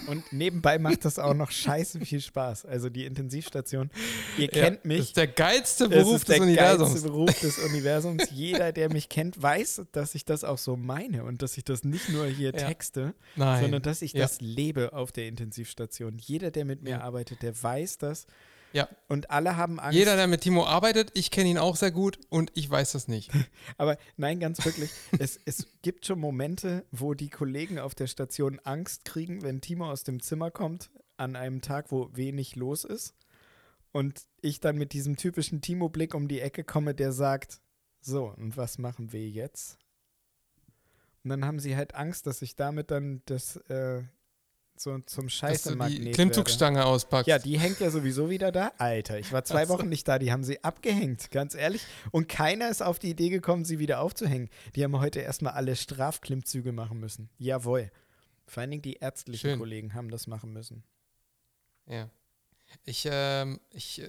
Und 0.09 0.33
nebenbei 0.33 0.79
macht 0.79 1.05
das 1.05 1.19
auch 1.19 1.35
noch 1.35 1.51
scheiße 1.51 2.01
viel 2.01 2.21
Spaß. 2.21 2.67
Also 2.67 2.89
die 2.89 3.05
Intensivstation, 3.05 3.91
ihr 4.37 4.49
kennt 4.49 4.81
ja, 4.83 4.89
mich. 4.89 4.99
Das 4.99 5.07
ist 5.09 5.17
der 5.17 5.27
geilste 5.27 5.89
Beruf 5.89 6.25
des 6.25 6.41
Universums. 6.41 6.79
Das 6.79 6.95
ist 6.95 7.05
der 7.05 7.11
geilste 7.11 7.11
Beruf 7.11 7.41
des 7.41 7.59
Universums. 7.59 8.31
Jeder, 8.31 8.73
der 8.73 8.93
mich 8.93 9.09
kennt, 9.09 9.41
weiß, 9.41 9.83
dass 9.93 10.15
ich 10.15 10.25
das 10.25 10.45
auch 10.45 10.59
so 10.59 10.77
meine 10.77 11.25
und 11.25 11.43
dass 11.43 11.57
ich 11.57 11.65
das 11.65 11.85
nicht 11.85 12.09
nur 12.09 12.27
hier 12.27 12.53
ja. 12.53 12.67
texte, 12.67 13.15
Nein. 13.37 13.63
sondern 13.63 13.83
dass 13.83 14.03
ich 14.03 14.13
ja. 14.13 14.23
das 14.23 14.41
lebe 14.41 14.93
auf 14.93 15.13
der 15.13 15.27
Intensivstation. 15.27 16.19
Jeder, 16.19 16.51
der 16.51 16.65
mit 16.65 16.83
mir 16.83 17.03
arbeitet, 17.03 17.43
der 17.43 17.61
weiß 17.63 17.99
das. 17.99 18.27
Ja. 18.73 18.89
Und 19.09 19.31
alle 19.31 19.57
haben 19.57 19.81
Angst. 19.81 19.97
Jeder, 19.97 20.17
der 20.17 20.27
mit 20.27 20.43
Timo 20.43 20.67
arbeitet, 20.67 21.11
ich 21.15 21.31
kenne 21.31 21.49
ihn 21.49 21.59
auch 21.59 21.77
sehr 21.77 21.91
gut 21.91 22.19
und 22.29 22.51
ich 22.55 22.69
weiß 22.69 22.93
das 22.93 23.09
nicht. 23.09 23.31
Aber 23.79 23.97
nein, 24.17 24.41
ganz 24.41 24.65
wirklich, 24.65 24.91
es, 25.19 25.41
es 25.45 25.67
gibt 25.83 26.07
schon 26.07 26.19
Momente, 26.19 26.85
wo 26.91 27.15
die 27.15 27.31
Kollegen 27.31 27.79
auf 27.79 27.95
der 27.95 28.07
Station 28.07 28.61
Angst 28.65 29.05
kriegen, 29.05 29.43
wenn 29.43 29.61
Timo 29.61 29.91
aus 29.91 30.05
dem 30.05 30.21
Zimmer 30.21 30.51
kommt, 30.51 30.91
an 31.17 31.37
einem 31.37 31.63
Tag, 31.63 31.91
wo 31.91 32.11
wenig 32.13 32.57
los 32.57 32.85
ist. 32.85 33.15
Und 33.93 34.27
ich 34.43 34.61
dann 34.61 34.77
mit 34.77 34.93
diesem 34.93 35.17
typischen 35.17 35.63
Timo-Blick 35.63 36.15
um 36.15 36.29
die 36.29 36.41
Ecke 36.41 36.63
komme, 36.63 36.95
der 36.95 37.13
sagt, 37.13 37.61
so, 38.01 38.35
und 38.37 38.57
was 38.57 38.79
machen 38.79 39.13
wir 39.13 39.29
jetzt? 39.29 39.79
Und 41.25 41.31
dann 41.31 41.45
haben 41.45 41.59
sie 41.59 41.75
halt 41.75 41.95
Angst, 41.95 42.27
dass 42.27 42.43
ich 42.43 42.55
damit 42.55 42.91
dann 42.91 43.23
das, 43.27 43.57
äh, 43.69 44.03
so 44.81 44.99
zum 45.01 45.29
Scheiße-Magnet 45.29 46.07
die 46.07 46.11
Klimmzugstange 46.13 46.85
auspackt. 46.85 47.27
Ja, 47.27 47.39
die 47.39 47.59
hängt 47.59 47.81
ja 47.81 47.91
sowieso 47.91 48.31
wieder 48.31 48.53
da. 48.53 48.73
Alter, 48.79 49.19
ich 49.19 49.33
war 49.33 49.45
zwei 49.45 49.67
so. 49.67 49.75
Wochen 49.75 49.89
nicht 49.89 50.07
da, 50.09 50.19
die 50.19 50.33
haben 50.33 50.45
sie 50.45 50.63
abgehängt, 50.65 51.31
ganz 51.31 51.55
ehrlich. 51.55 51.83
Und 52.11 52.29
keiner 52.29 52.69
ist 52.69 52.83
auf 52.83 52.99
die 52.99 53.11
Idee 53.11 53.29
gekommen, 53.29 53.65
sie 53.65 53.79
wieder 53.79 54.01
aufzuhängen. 54.01 54.49
Die 54.75 54.85
haben 54.85 54.99
heute 54.99 55.21
erstmal 55.21 55.55
alle 55.55 55.77
Strafklimmzüge 55.77 56.73
machen 56.73 57.01
müssen. 57.01 57.31
Jawohl. 57.39 57.91
Vor 58.47 58.63
allen 58.63 58.71
Dingen 58.71 58.83
die 58.83 58.95
ärztlichen 58.95 59.51
Schön. 59.51 59.59
Kollegen 59.59 59.95
haben 59.95 60.11
das 60.11 60.27
machen 60.27 60.53
müssen. 60.53 60.83
Ja. 61.87 62.09
Ich, 62.85 63.07
ähm, 63.11 63.61
ich 63.71 64.01
äh, 64.01 64.09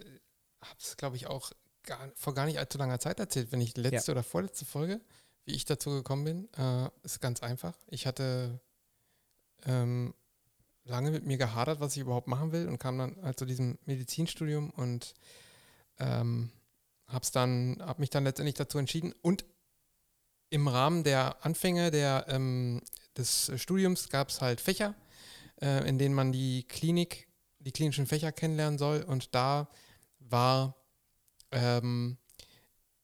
habe 0.61 0.77
es, 0.79 0.97
glaube 0.97 1.15
ich, 1.15 1.27
auch 1.27 1.51
gar, 1.83 2.11
vor 2.15 2.33
gar 2.33 2.45
nicht 2.45 2.59
allzu 2.59 2.77
langer 2.77 2.99
Zeit 2.99 3.19
erzählt, 3.19 3.51
wenn 3.51 3.61
ich 3.61 3.75
letzte 3.77 4.11
ja. 4.11 4.15
oder 4.15 4.23
vorletzte 4.23 4.65
Folge, 4.65 5.01
wie 5.45 5.53
ich 5.53 5.65
dazu 5.65 5.89
gekommen 5.89 6.23
bin. 6.23 6.53
Äh, 6.57 6.89
ist 7.03 7.19
ganz 7.19 7.41
einfach. 7.41 7.75
Ich 7.87 8.07
hatte 8.07 8.59
ähm, 9.65 10.13
lange 10.89 11.11
mit 11.11 11.25
mir 11.25 11.37
gehadert, 11.37 11.79
was 11.79 11.95
ich 11.95 12.01
überhaupt 12.01 12.27
machen 12.27 12.51
will 12.51 12.67
und 12.67 12.79
kam 12.79 12.97
dann 12.97 13.15
halt 13.21 13.39
zu 13.39 13.45
diesem 13.45 13.77
Medizinstudium 13.85 14.71
und 14.71 15.13
ähm, 15.99 16.51
hab's 17.07 17.31
dann, 17.31 17.77
habe 17.79 18.01
mich 18.01 18.09
dann 18.09 18.23
letztendlich 18.23 18.55
dazu 18.55 18.77
entschieden 18.77 19.13
und 19.21 19.45
im 20.49 20.67
Rahmen 20.67 21.03
der 21.03 21.45
Anfänge 21.45 21.91
der, 21.91 22.25
ähm, 22.27 22.81
des 23.15 23.51
Studiums 23.55 24.09
gab 24.09 24.29
es 24.29 24.41
halt 24.41 24.61
Fächer, 24.61 24.95
äh, 25.61 25.87
in 25.87 25.97
denen 25.97 26.15
man 26.15 26.31
die 26.31 26.63
Klinik, 26.67 27.27
die 27.59 27.71
klinischen 27.71 28.07
Fächer 28.07 28.31
kennenlernen 28.31 28.79
soll 28.79 29.03
und 29.03 29.35
da 29.35 29.69
war 30.19 30.75
ähm, 31.51 32.17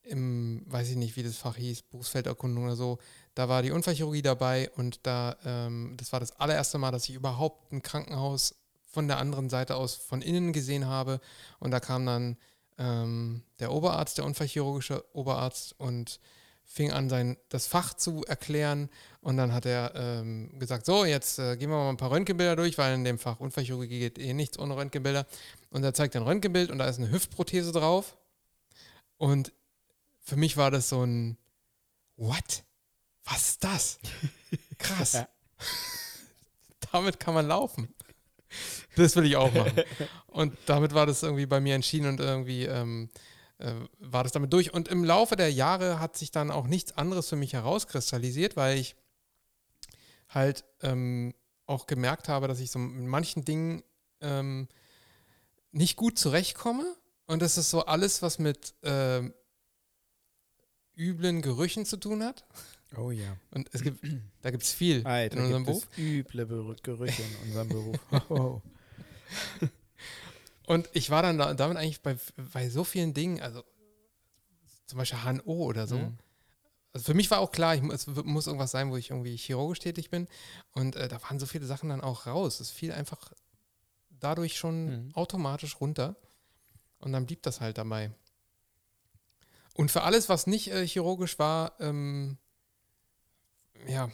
im, 0.02 0.64
weiß 0.68 0.90
ich 0.90 0.96
nicht, 0.96 1.16
wie 1.16 1.24
das 1.24 1.38
Fach 1.38 1.58
hieß, 1.58 1.84
Berufsfelderkundung 1.84 2.66
oder 2.66 2.76
so, 2.76 3.00
da 3.36 3.50
war 3.50 3.62
die 3.62 3.72
Unfallchirurgie 3.72 4.22
dabei 4.22 4.70
und 4.76 5.06
da, 5.06 5.36
ähm, 5.46 5.94
das 5.98 6.12
war 6.12 6.20
das 6.20 6.32
allererste 6.40 6.78
Mal, 6.78 6.92
dass 6.92 7.08
ich 7.10 7.16
überhaupt 7.16 7.72
ein 7.72 7.82
Krankenhaus 7.84 8.56
von 8.86 9.08
der 9.08 9.18
anderen 9.18 9.50
Seite 9.50 9.76
aus 9.76 9.96
von 9.96 10.22
innen 10.22 10.54
gesehen 10.54 10.88
habe. 10.88 11.20
Und 11.60 11.72
da 11.72 11.82
kam 11.82 12.06
dann 12.06 12.38
ähm, 12.78 13.44
der 13.60 13.72
Oberarzt, 13.72 14.18
der 14.18 14.26
unfallchirurgische 14.26 15.04
Oberarzt 15.14 15.76
und 15.78 16.20
fing 16.64 16.92
an, 16.92 17.10
sein, 17.10 17.38
das 17.50 17.68
Fach 17.68 17.94
zu 17.94 18.24
erklären. 18.26 18.90
Und 19.22 19.38
dann 19.38 19.54
hat 19.54 19.66
er 19.66 19.94
ähm, 19.96 20.58
gesagt, 20.60 20.86
so, 20.86 21.06
jetzt 21.06 21.40
äh, 21.40 21.58
gehen 21.58 21.70
wir 21.70 21.78
mal 21.78 21.90
ein 21.90 21.98
paar 21.98 22.12
Röntgenbilder 22.12 22.56
durch, 22.56 22.78
weil 22.78 22.96
in 22.96 23.04
dem 23.04 23.20
Fach 23.20 23.40
Unfallchirurgie 23.40 24.00
geht 24.00 24.18
eh 24.18 24.34
nichts 24.34 24.58
ohne 24.58 24.76
Röntgenbilder. 24.76 25.28
Und 25.70 25.84
er 25.84 25.94
zeigt 25.94 26.16
ein 26.16 26.24
Röntgenbild 26.24 26.72
und 26.72 26.80
da 26.80 26.88
ist 26.88 26.98
eine 26.98 27.12
Hüftprothese 27.12 27.72
drauf. 27.72 28.18
Und 29.18 29.54
für 30.22 30.38
mich 30.38 30.58
war 30.58 30.72
das 30.72 30.90
so 30.90 31.04
ein 31.04 31.38
What? 32.18 32.65
Was 33.26 33.50
ist 33.50 33.64
das? 33.64 34.00
Krass. 34.78 35.14
Ja. 35.24 35.28
damit 36.92 37.18
kann 37.18 37.34
man 37.34 37.48
laufen. 37.48 37.88
Das 38.98 39.16
will 39.16 39.26
ich 39.26 39.38
auch 39.38 39.54
machen. 39.54 39.84
Und 40.28 40.58
damit 40.66 40.94
war 40.94 41.06
das 41.06 41.24
irgendwie 41.24 41.46
bei 41.46 41.62
mir 41.62 41.76
entschieden 41.76 42.08
und 42.08 42.20
irgendwie 42.20 42.66
ähm, 42.66 43.10
äh, 43.58 43.74
war 44.00 44.24
das 44.24 44.34
damit 44.34 44.52
durch. 44.52 44.74
Und 44.74 44.88
im 44.90 45.04
Laufe 45.04 45.36
der 45.36 45.52
Jahre 45.52 46.00
hat 46.00 46.18
sich 46.18 46.32
dann 46.32 46.52
auch 46.52 46.68
nichts 46.68 46.98
anderes 46.98 47.30
für 47.30 47.36
mich 47.36 47.54
herauskristallisiert, 47.54 48.58
weil 48.58 48.78
ich 48.78 48.96
halt 50.30 50.66
ähm, 50.82 51.34
auch 51.66 51.88
gemerkt 51.88 52.28
habe, 52.28 52.48
dass 52.48 52.60
ich 52.60 52.72
so 52.72 52.80
in 52.80 53.08
manchen 53.08 53.46
Dingen 53.46 53.84
ähm, 54.22 54.68
nicht 55.72 55.96
gut 55.96 56.20
zurechtkomme. 56.20 56.86
Und 57.28 57.42
das 57.42 57.58
ist 57.58 57.70
so 57.70 57.86
alles, 57.86 58.22
was 58.22 58.40
mit 58.40 58.76
ähm, 58.84 59.34
üblen 60.96 61.42
Gerüchen 61.42 61.86
zu 61.86 61.98
tun 61.98 62.24
hat. 62.24 62.46
Oh 62.98 63.12
ja. 63.12 63.38
Und 63.52 63.70
es 63.74 63.82
gibt, 63.82 64.06
da 64.42 64.52
gibt 64.52 64.64
es 64.64 64.74
viel 64.74 65.06
Alter, 65.06 65.38
in 65.38 65.44
unserem 65.44 65.66
gibt 65.66 65.80
Beruf. 65.80 65.88
Es 65.92 65.98
üble 65.98 66.76
Gerüche 66.84 67.22
in 67.22 67.48
unserem 67.48 67.70
Beruf. 67.70 67.98
Oh. 68.30 68.62
Und 70.68 70.90
ich 70.94 71.10
war 71.10 71.22
dann 71.22 71.38
damit 71.38 71.78
eigentlich 71.78 72.02
bei, 72.02 72.18
bei 72.54 72.70
so 72.70 72.84
vielen 72.84 73.14
Dingen, 73.14 73.40
also 73.40 73.64
zum 74.88 74.98
Beispiel 74.98 75.20
HNO 75.20 75.54
oder 75.54 75.88
so. 75.88 75.98
Mhm. 75.98 76.18
Also 76.94 77.06
für 77.06 77.14
mich 77.14 77.30
war 77.30 77.40
auch 77.40 77.52
klar, 77.52 77.76
ich, 77.76 77.84
es 77.84 78.08
muss 78.08 78.48
irgendwas 78.48 78.72
sein, 78.72 78.90
wo 78.90 78.98
ich 78.98 79.10
irgendwie 79.10 79.36
chirurgisch 79.36 79.80
tätig 79.80 80.10
bin. 80.10 80.28
Und 80.72 80.96
äh, 80.96 81.08
da 81.08 81.22
waren 81.24 81.40
so 81.40 81.46
viele 81.46 81.66
Sachen 81.66 81.90
dann 81.90 82.02
auch 82.02 82.26
raus. 82.26 82.60
Es 82.60 82.72
fiel 82.72 82.92
einfach 82.92 83.34
dadurch 84.10 84.58
schon 84.58 85.08
mhm. 85.08 85.12
automatisch 85.14 85.80
runter. 85.82 86.16
Und 87.00 87.12
dann 87.12 87.26
blieb 87.26 87.44
das 87.44 87.62
halt 87.62 87.78
dabei. 87.78 88.12
Und 89.74 89.92
für 89.92 90.04
alles, 90.04 90.30
was 90.30 90.48
nicht 90.48 90.72
äh, 90.72 90.88
chirurgisch 90.88 91.38
war, 91.38 91.74
ähm, 91.80 92.38
ja, 93.88 94.10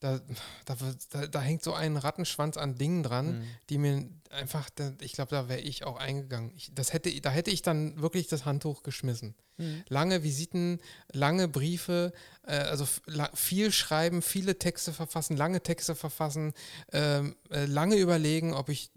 da, 0.00 0.20
da, 0.64 0.76
da, 1.10 1.26
da, 1.26 1.40
hängt 1.40 1.64
so 1.64 1.72
ein 1.74 1.96
Rattenschwanz 1.96 2.56
an 2.56 2.76
Dingen 2.76 3.02
dran, 3.02 3.38
mhm. 3.38 3.44
die 3.68 3.78
mir 3.78 4.08
einfach, 4.30 4.70
da, 4.70 4.92
ich 5.00 5.12
glaube, 5.12 5.30
da 5.30 5.48
wäre 5.48 5.60
ich 5.60 5.84
auch 5.84 5.96
eingegangen. 5.96 6.52
Ich, 6.54 6.70
das 6.72 6.92
hätte, 6.92 7.20
da 7.20 7.30
hätte 7.30 7.50
ich 7.50 7.62
dann 7.62 8.00
wirklich 8.00 8.28
das 8.28 8.44
Handtuch 8.44 8.84
geschmissen. 8.84 9.34
Mhm. 9.56 9.82
Lange 9.88 10.22
Visiten, 10.22 10.80
lange 11.12 11.48
Briefe, 11.48 12.12
äh, 12.46 12.52
also 12.58 12.86
viel 13.34 13.72
schreiben, 13.72 14.22
viele 14.22 14.58
Texte 14.58 14.92
verfassen, 14.92 15.36
lange 15.36 15.62
Texte 15.62 15.96
verfassen, 15.96 16.52
ähm, 16.92 17.34
äh, 17.50 17.64
lange 17.64 17.96
überlegen, 17.96 18.54
ob 18.54 18.68
ich 18.68 18.92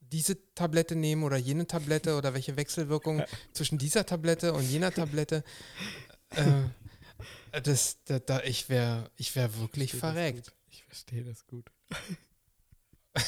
diese 0.00 0.36
Tablette 0.54 0.96
nehmen 0.96 1.22
oder 1.22 1.38
jene 1.38 1.66
Tablette 1.66 2.14
oder 2.16 2.34
welche 2.34 2.58
Wechselwirkung 2.58 3.22
zwischen 3.54 3.78
dieser 3.78 4.04
Tablette 4.04 4.52
und 4.52 4.64
jener 4.64 4.92
Tablette. 4.92 5.44
Äh, 6.34 6.62
das, 7.60 7.98
da, 8.04 8.18
da, 8.18 8.42
ich 8.42 8.68
wäre 8.68 9.10
ich 9.16 9.34
wär 9.36 9.56
wirklich 9.58 9.94
Ich 9.94 10.00
verreckt. 10.00 10.52
Ich 10.70 10.84
verstehe 10.84 11.22
das 11.24 11.46
gut. 11.46 11.70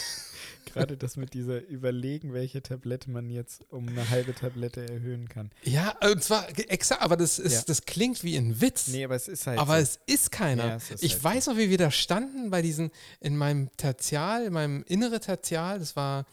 Gerade 0.67 0.97
das 0.97 1.17
mit 1.17 1.35
dieser 1.35 1.65
Überlegen, 1.69 2.33
welche 2.33 2.61
Tablette 2.63 3.09
man 3.11 3.31
jetzt 3.31 3.65
um 3.71 3.87
eine 3.87 4.09
halbe 4.11 4.35
Tablette 4.35 4.81
erhöhen 4.89 5.29
kann. 5.29 5.51
Ja, 5.63 5.97
und 6.11 6.23
zwar 6.25 6.49
extra, 6.69 6.99
aber 7.01 7.17
das, 7.17 7.39
ist, 7.39 7.53
Ja. 7.53 7.63
das 7.67 7.83
klingt 7.83 8.25
wie 8.25 8.37
ein 8.37 8.61
Witz. 8.61 8.89
Nee, 8.89 9.05
aber 9.05 9.15
es 9.15 9.29
ist 9.29 9.47
halt 9.47 9.59
aber 9.61 9.77
so. 9.77 9.83
es 9.83 10.01
ist 10.13 10.33
keiner. 10.33 10.67
Ja, 10.67 10.77
es 10.77 10.91
ist 10.91 11.05
ich 11.05 11.13
halt 11.15 11.25
weiß 11.25 11.47
noch, 11.47 11.57
wie 11.59 11.71
wir 11.71 11.79
da 11.79 11.93
standen 11.93 12.51
bei 12.51 12.61
diesen, 12.61 12.91
in 13.21 13.37
meinem 13.37 13.71
Tertial, 13.77 14.47
in 14.47 14.53
meinem 14.53 14.83
innere 14.89 15.21
Tertial, 15.21 15.79
das 15.79 15.95
war 15.95 16.27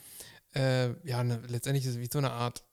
äh, 0.56 0.88
ja 1.08 1.19
eine, 1.19 1.38
letztendlich 1.47 1.86
ist 1.86 1.99
wie 1.99 2.10
so 2.12 2.17
eine 2.17 2.32
Art 2.32 2.63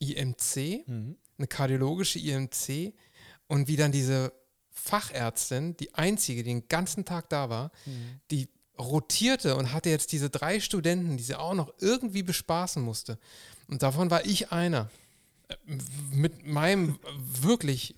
IMC, 0.00 0.88
Mhm. 0.88 1.16
eine 1.38 1.46
kardiologische 1.46 2.18
IMC 2.18 2.94
und 3.46 3.68
wie 3.68 3.76
dann 3.76 3.92
diese 3.92 4.32
Fachärztin, 4.72 5.76
die 5.76 5.94
einzige, 5.94 6.42
die 6.42 6.50
den 6.50 6.68
ganzen 6.68 7.04
Tag 7.04 7.28
da 7.28 7.50
war, 7.50 7.70
Mhm. 7.86 8.20
die 8.30 8.48
rotierte 8.78 9.56
und 9.56 9.72
hatte 9.72 9.90
jetzt 9.90 10.12
diese 10.12 10.30
drei 10.30 10.58
Studenten, 10.58 11.16
die 11.16 11.22
sie 11.22 11.34
auch 11.36 11.54
noch 11.54 11.72
irgendwie 11.78 12.22
bespaßen 12.22 12.82
musste. 12.82 13.18
Und 13.68 13.82
davon 13.82 14.10
war 14.10 14.24
ich 14.24 14.50
einer. 14.50 14.90
Äh, 15.48 15.54
Mit 16.10 16.46
meinem 16.46 16.98
wirklich 17.42 17.94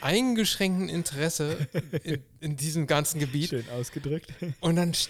eingeschränkten 0.00 0.88
Interesse 0.88 1.68
in, 2.02 2.22
in 2.40 2.56
diesem 2.56 2.86
ganzen 2.86 3.20
Gebiet. 3.20 3.50
Schön 3.50 3.68
ausgedrückt. 3.70 4.32
Und 4.60 4.76
dann, 4.76 4.92
st- 4.92 5.08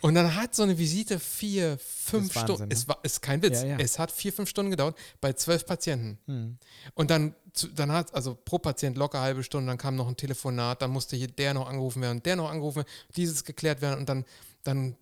und 0.00 0.14
dann 0.14 0.34
hat 0.34 0.54
so 0.54 0.62
eine 0.62 0.78
Visite 0.78 1.18
vier, 1.18 1.78
fünf 1.78 2.34
Wahnsinn, 2.34 2.42
Stunden. 2.42 2.68
ne? 2.68 2.74
Es 2.74 2.88
war 2.88 2.98
ist 3.02 3.22
kein 3.22 3.42
Witz. 3.42 3.62
Ja, 3.62 3.68
ja. 3.68 3.76
Es 3.78 3.98
hat 3.98 4.12
vier, 4.12 4.32
fünf 4.32 4.48
Stunden 4.48 4.70
gedauert 4.70 4.96
bei 5.20 5.32
zwölf 5.32 5.66
Patienten. 5.66 6.18
Mhm. 6.26 6.58
Und 6.94 7.10
dann, 7.10 7.34
dann 7.74 7.92
hat, 7.92 8.14
also 8.14 8.34
pro 8.34 8.58
Patient 8.58 8.96
locker 8.96 9.20
halbe 9.20 9.42
Stunde, 9.42 9.68
dann 9.68 9.78
kam 9.78 9.96
noch 9.96 10.08
ein 10.08 10.16
Telefonat, 10.16 10.82
dann 10.82 10.90
musste 10.90 11.16
hier 11.16 11.28
der 11.28 11.54
noch 11.54 11.68
angerufen 11.68 12.02
werden 12.02 12.18
und 12.18 12.26
der 12.26 12.36
noch 12.36 12.50
angerufen 12.50 12.76
werden, 12.76 12.88
dieses 13.16 13.44
geklärt 13.44 13.80
werden 13.80 13.98
und 14.00 14.08
dann, 14.08 14.24
dann 14.64 14.96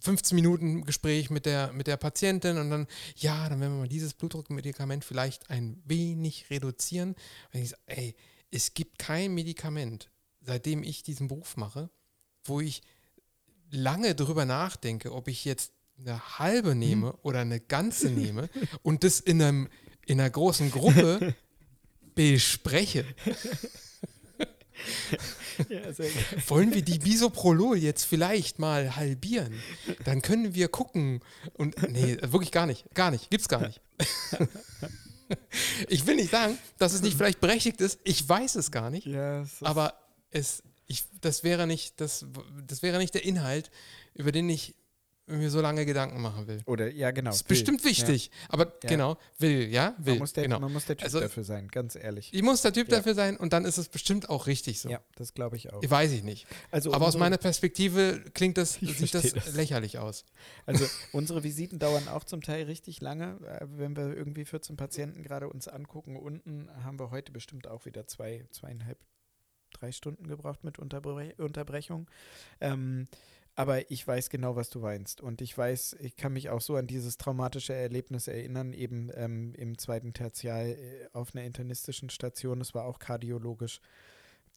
15 0.00 0.36
Minuten 0.36 0.84
Gespräch 0.84 1.30
mit 1.30 1.46
der, 1.46 1.72
mit 1.72 1.86
der 1.86 1.96
Patientin 1.96 2.58
und 2.58 2.70
dann, 2.70 2.86
ja, 3.16 3.48
dann 3.48 3.60
werden 3.60 3.74
wir 3.74 3.80
mal 3.80 3.88
dieses 3.88 4.14
Blutdruckmedikament 4.14 5.04
vielleicht 5.04 5.50
ein 5.50 5.82
wenig 5.84 6.50
reduzieren. 6.50 7.14
Und 7.52 7.60
ich 7.60 7.70
so, 7.70 7.76
ey, 7.86 8.14
es 8.50 8.74
gibt 8.74 8.98
kein 8.98 9.34
Medikament, 9.34 10.10
seitdem 10.40 10.82
ich 10.82 11.02
diesen 11.02 11.28
Beruf 11.28 11.56
mache, 11.56 11.90
wo 12.44 12.60
ich 12.60 12.82
lange 13.70 14.14
drüber 14.14 14.44
nachdenke, 14.44 15.12
ob 15.12 15.28
ich 15.28 15.44
jetzt 15.44 15.72
eine 15.98 16.38
halbe 16.38 16.74
nehme 16.74 17.12
oder 17.22 17.40
eine 17.40 17.60
ganze 17.60 18.10
nehme 18.10 18.48
und 18.82 19.04
das 19.04 19.20
in, 19.20 19.42
einem, 19.42 19.68
in 20.06 20.20
einer 20.20 20.30
großen 20.30 20.70
Gruppe 20.70 21.34
bespreche. 22.14 23.04
Ja. 25.68 25.80
Wollen 26.46 26.72
wir 26.72 26.82
die 26.82 27.00
Bisoprolol 27.00 27.78
jetzt 27.78 28.04
vielleicht 28.04 28.60
mal 28.60 28.94
halbieren? 28.94 29.52
Dann 30.04 30.22
können 30.22 30.54
wir 30.54 30.68
gucken. 30.68 31.20
Und 31.54 31.74
nee, 31.90 32.16
wirklich 32.20 32.52
gar 32.52 32.66
nicht. 32.66 32.84
Gar 32.94 33.10
nicht. 33.10 33.28
Gibt's 33.28 33.48
gar 33.48 33.66
nicht. 33.66 33.80
Ich 35.88 36.06
will 36.06 36.16
nicht 36.16 36.30
sagen, 36.30 36.56
dass 36.78 36.94
es 36.94 37.02
nicht 37.02 37.16
vielleicht 37.16 37.40
berechtigt 37.40 37.82
ist. 37.82 38.00
Ich 38.02 38.26
weiß 38.26 38.54
es 38.54 38.70
gar 38.70 38.88
nicht. 38.88 39.06
Ja, 39.06 39.42
es 39.42 39.62
Aber 39.62 39.92
es, 40.30 40.62
ich, 40.86 41.04
das, 41.20 41.44
wäre 41.44 41.66
nicht, 41.66 42.00
das, 42.00 42.24
das 42.66 42.82
wäre 42.82 42.96
nicht 42.96 43.12
der 43.12 43.24
Inhalt, 43.24 43.70
über 44.14 44.32
den 44.32 44.48
ich 44.48 44.74
mir 45.28 45.50
so 45.50 45.60
lange 45.60 45.84
Gedanken 45.86 46.20
machen 46.20 46.46
will. 46.46 46.62
Oder, 46.66 46.90
ja, 46.90 47.10
genau. 47.10 47.30
Das 47.30 47.42
ist 47.42 47.44
will. 47.50 47.56
bestimmt 47.56 47.84
wichtig. 47.84 48.30
Aber 48.48 48.66
Ja. 48.82 48.88
genau, 48.88 49.16
will, 49.38 49.68
ja? 49.68 49.78
Ja. 49.78 49.94
Will. 49.98 50.14
Man, 50.14 50.18
muss 50.20 50.32
der, 50.32 50.42
genau. 50.44 50.60
man 50.60 50.72
muss 50.72 50.86
der 50.86 50.96
Typ 50.96 51.04
Also- 51.04 51.20
dafür 51.20 51.44
sein, 51.44 51.68
ganz 51.68 51.94
ehrlich. 51.94 52.30
Ich 52.32 52.42
muss 52.42 52.62
der 52.62 52.72
Typ 52.72 52.88
Ja. 52.90 52.96
dafür 52.98 53.14
sein 53.14 53.36
und 53.36 53.52
dann 53.52 53.64
ist 53.64 53.78
es 53.78 53.88
bestimmt 53.88 54.28
auch 54.28 54.46
richtig 54.46 54.80
so. 54.80 54.88
Ja, 54.88 55.00
das 55.16 55.34
glaube 55.34 55.56
ich 55.56 55.72
auch. 55.72 55.82
Weiß 55.88 56.10
ich 56.12 56.22
nicht. 56.24 56.46
Also 56.70 56.92
Aber 56.92 57.06
aus 57.06 57.16
meiner 57.16 57.38
Perspektive 57.38 58.22
klingt 58.34 58.58
das, 58.58 58.80
Ich 58.82 58.98
sieht 58.98 59.14
das, 59.14 59.32
das. 59.32 59.54
lächerlich 59.54 59.98
aus. 59.98 60.24
Also 60.66 60.86
unsere 61.12 61.44
Visiten 61.44 61.78
dauern 61.78 62.08
auch 62.08 62.24
zum 62.24 62.42
Teil 62.42 62.64
richtig 62.64 63.00
lange. 63.00 63.38
Äh, 63.46 63.66
Wenn 63.76 63.96
wir 63.96 64.16
irgendwie 64.16 64.44
14 64.44 64.76
Patienten 64.76 65.22
gerade 65.22 65.48
uns 65.48 65.68
angucken, 65.68 66.16
unten 66.16 66.68
haben 66.82 66.98
wir 66.98 67.10
heute 67.10 67.32
bestimmt 67.32 67.68
auch 67.68 67.84
wieder 67.86 68.06
zwei, 68.06 68.44
zweieinhalb, 68.50 68.98
drei 69.72 69.92
Stunden 69.92 70.26
gebraucht 70.26 70.64
mit 70.64 70.78
Unterbre 70.78 71.34
Unterbrechung. 71.38 72.08
Ähm, 72.60 73.06
aber 73.58 73.90
ich 73.90 74.06
weiß 74.06 74.30
genau, 74.30 74.54
was 74.54 74.70
du 74.70 74.78
meinst. 74.78 75.20
Und 75.20 75.40
ich 75.40 75.58
weiß, 75.58 75.96
ich 75.98 76.14
kann 76.14 76.32
mich 76.32 76.48
auch 76.48 76.60
so 76.60 76.76
an 76.76 76.86
dieses 76.86 77.18
traumatische 77.18 77.74
Erlebnis 77.74 78.28
erinnern, 78.28 78.72
eben 78.72 79.10
ähm, 79.14 79.52
im 79.56 79.76
zweiten 79.78 80.12
Tertial 80.12 80.68
äh, 80.68 81.08
auf 81.12 81.34
einer 81.34 81.44
internistischen 81.44 82.08
Station. 82.08 82.60
Es 82.60 82.72
war 82.72 82.84
auch 82.84 83.00
kardiologisch 83.00 83.80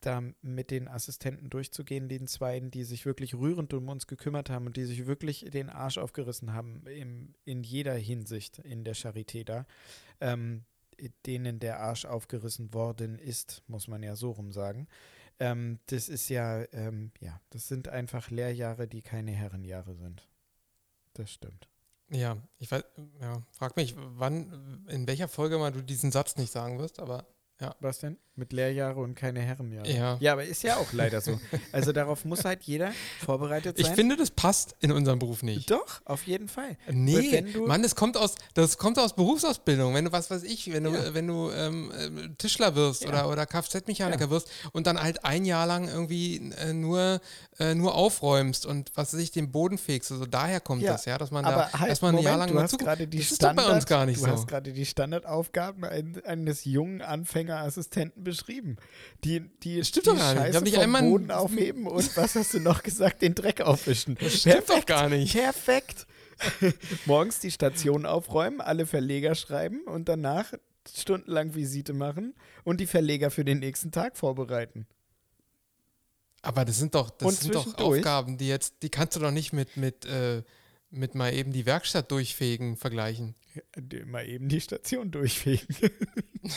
da 0.02 0.22
mit 0.40 0.70
den 0.70 0.86
Assistenten 0.86 1.50
durchzugehen, 1.50 2.08
den 2.08 2.28
Zweien, 2.28 2.70
die 2.70 2.84
sich 2.84 3.04
wirklich 3.04 3.34
rührend 3.34 3.74
um 3.74 3.88
uns 3.88 4.06
gekümmert 4.06 4.50
haben 4.50 4.66
und 4.66 4.76
die 4.76 4.84
sich 4.84 5.04
wirklich 5.04 5.50
den 5.50 5.68
Arsch 5.68 5.98
aufgerissen 5.98 6.52
haben 6.52 6.84
im, 6.86 7.34
in 7.44 7.64
jeder 7.64 7.94
Hinsicht 7.94 8.60
in 8.60 8.84
der 8.84 8.94
Charité 8.94 9.42
da, 9.42 9.66
ähm, 10.20 10.62
denen 11.26 11.58
der 11.58 11.80
Arsch 11.80 12.04
aufgerissen 12.04 12.72
worden 12.72 13.18
ist, 13.18 13.64
muss 13.66 13.88
man 13.88 14.04
ja 14.04 14.14
so 14.14 14.30
rum 14.30 14.52
sagen. 14.52 14.86
Ähm, 15.38 15.78
das 15.86 16.08
ist 16.08 16.28
ja, 16.28 16.64
ähm, 16.72 17.12
ja, 17.20 17.40
das 17.50 17.68
sind 17.68 17.88
einfach 17.88 18.30
Lehrjahre, 18.30 18.86
die 18.86 19.02
keine 19.02 19.32
Herrenjahre 19.32 19.94
sind. 19.94 20.28
Das 21.14 21.30
stimmt. 21.30 21.68
Ja, 22.10 22.36
ich 22.58 22.70
weiß, 22.70 22.84
ja, 23.20 23.42
frag 23.52 23.76
mich, 23.76 23.94
wann, 23.96 24.84
in 24.88 25.06
welcher 25.06 25.28
Folge 25.28 25.58
mal 25.58 25.72
du 25.72 25.82
diesen 25.82 26.12
Satz 26.12 26.36
nicht 26.36 26.52
sagen 26.52 26.78
wirst, 26.78 27.00
aber 27.00 27.26
Was 27.80 27.98
denn? 28.00 28.16
Mit 28.34 28.54
Lehrjahre 28.54 28.98
und 29.00 29.14
keine 29.14 29.40
Herrenjahre. 29.40 29.90
Ja. 29.92 30.16
ja, 30.18 30.32
aber 30.32 30.44
ist 30.44 30.62
ja 30.62 30.76
auch 30.76 30.92
leider 30.94 31.20
so. 31.20 31.38
Also 31.70 31.92
darauf 31.92 32.24
muss 32.24 32.46
halt 32.46 32.62
jeder 32.62 32.92
vorbereitet 33.22 33.78
ich 33.78 33.84
sein. 33.86 33.94
finde, 33.94 34.16
das 34.16 34.30
passt 34.30 34.74
in 34.80 34.90
unserem 34.90 35.18
Beruf 35.18 35.42
nicht. 35.42 35.70
Doch, 35.70 36.00
auf 36.06 36.26
jeden 36.26 36.48
Fall. 36.48 36.78
Nee, 36.90 37.42
du- 37.52 37.66
Mann, 37.66 37.82
das 37.82 37.94
kommt 37.94 38.16
aus, 38.16 38.36
das 38.54 38.78
kommt 38.78 38.98
aus 38.98 39.14
Berufsausbildung. 39.14 39.92
Wenn 39.94 40.06
du, 40.06 40.12
was 40.12 40.30
weiß 40.30 40.44
ich, 40.44 40.72
wenn 40.72 40.84
du, 40.84 40.90
Ja. 40.92 41.12
wenn 41.12 41.26
du 41.26 41.50
ähm, 41.50 41.92
ähm, 41.98 42.34
Tischler 42.38 42.74
wirst 42.74 43.02
Ja. 43.02 43.10
oder, 43.10 43.28
oder 43.28 43.44
Kfz-Mechaniker 43.44 44.24
Ja. 44.24 44.30
wirst 44.30 44.48
und 44.72 44.86
dann 44.86 45.00
halt 45.02 45.26
ein 45.26 45.44
Jahr 45.44 45.66
lang 45.66 45.86
irgendwie 45.88 46.52
äh, 46.58 46.72
nur, 46.72 47.20
äh, 47.58 47.74
nur 47.74 47.94
aufräumst 47.94 48.64
und 48.64 48.90
was 48.94 49.12
weiß 49.12 49.20
ich, 49.20 49.30
den 49.30 49.52
Boden 49.52 49.76
fegst. 49.76 50.10
Also 50.10 50.24
daher 50.24 50.60
kommt 50.60 50.80
Ja, 50.80 50.92
das, 50.92 51.04
ja, 51.04 51.18
dass 51.18 51.30
man 51.30 51.44
Aber 51.44 51.68
da 51.70 51.80
halt, 51.80 51.90
erstmal 51.90 52.12
ein 52.12 52.14
Moment, 52.14 52.28
Jahr 52.30 52.38
lang 52.38 52.48
du 52.48 52.54
nur 52.54 52.62
hast 52.62 52.70
zuguckt. 52.70 52.86
gerade 52.88 53.06
die 53.06 53.18
Das 53.18 53.26
ist 53.30 53.36
Standard, 53.36 53.66
bei 53.68 53.74
uns 53.74 53.84
gar 53.84 54.06
nicht 54.06 54.20
du 54.20 54.24
so. 54.24 54.30
hast 54.32 54.48
gerade 54.48 54.72
die 54.72 54.86
Standardaufgaben 54.86 55.84
ein, 55.84 56.22
eines 56.24 56.64
jungen 56.64 57.02
Anfängerassistenten 57.52 58.24
beschrieben. 58.24 58.76
Die, 59.24 59.40
die, 59.60 59.84
Stimmt 59.84 60.06
die 60.06 60.10
doch 60.10 60.16
gar 60.16 60.34
nicht. 60.34 60.46
Ich 60.46 60.52
Scheiße 60.54 60.64
nicht 60.64 60.76
vom 60.76 61.10
Boden 61.10 61.30
aufheben 61.30 61.86
und 61.86 62.16
was 62.16 62.34
hast 62.34 62.54
du 62.54 62.60
noch 62.60 62.82
gesagt? 62.82 63.22
Den 63.22 63.34
Dreck 63.34 63.60
aufwischen. 63.60 64.16
Das 64.20 64.40
stimmt 64.40 64.68
doch 64.68 64.86
gar 64.86 65.08
nicht. 65.08 65.34
Perfekt. 65.34 66.06
Morgens 67.06 67.40
die 67.40 67.50
Station 67.50 68.06
aufräumen, 68.06 68.60
alle 68.60 68.86
Verleger 68.86 69.34
schreiben 69.34 69.82
und 69.82 70.08
danach 70.08 70.52
stundenlang 70.92 71.54
Visite 71.54 71.92
machen 71.92 72.34
und 72.64 72.80
die 72.80 72.86
Verleger 72.86 73.30
für 73.30 73.44
den 73.44 73.60
nächsten 73.60 73.92
Tag 73.92 74.16
vorbereiten. 74.16 74.86
Aber 76.40 76.64
das 76.64 76.78
sind 76.78 76.96
doch, 76.96 77.10
das 77.10 77.28
Und 77.28 77.38
sind 77.38 77.54
doch 77.54 77.78
Aufgaben, 77.78 78.36
die 78.36 78.48
jetzt, 78.48 78.82
die 78.82 78.88
kannst 78.88 79.14
du 79.14 79.20
doch 79.20 79.30
nicht 79.30 79.52
mit, 79.52 79.76
mit, 79.76 80.04
äh, 80.06 80.42
mit 80.90 81.14
mal 81.14 81.32
eben 81.32 81.52
die 81.52 81.66
Werkstatt 81.66 82.10
durchfegen 82.10 82.76
vergleichen. 82.76 83.36
Mal 84.06 84.26
eben 84.26 84.48
die 84.48 84.60
Station 84.60 85.12
durchfegen. 85.12 85.68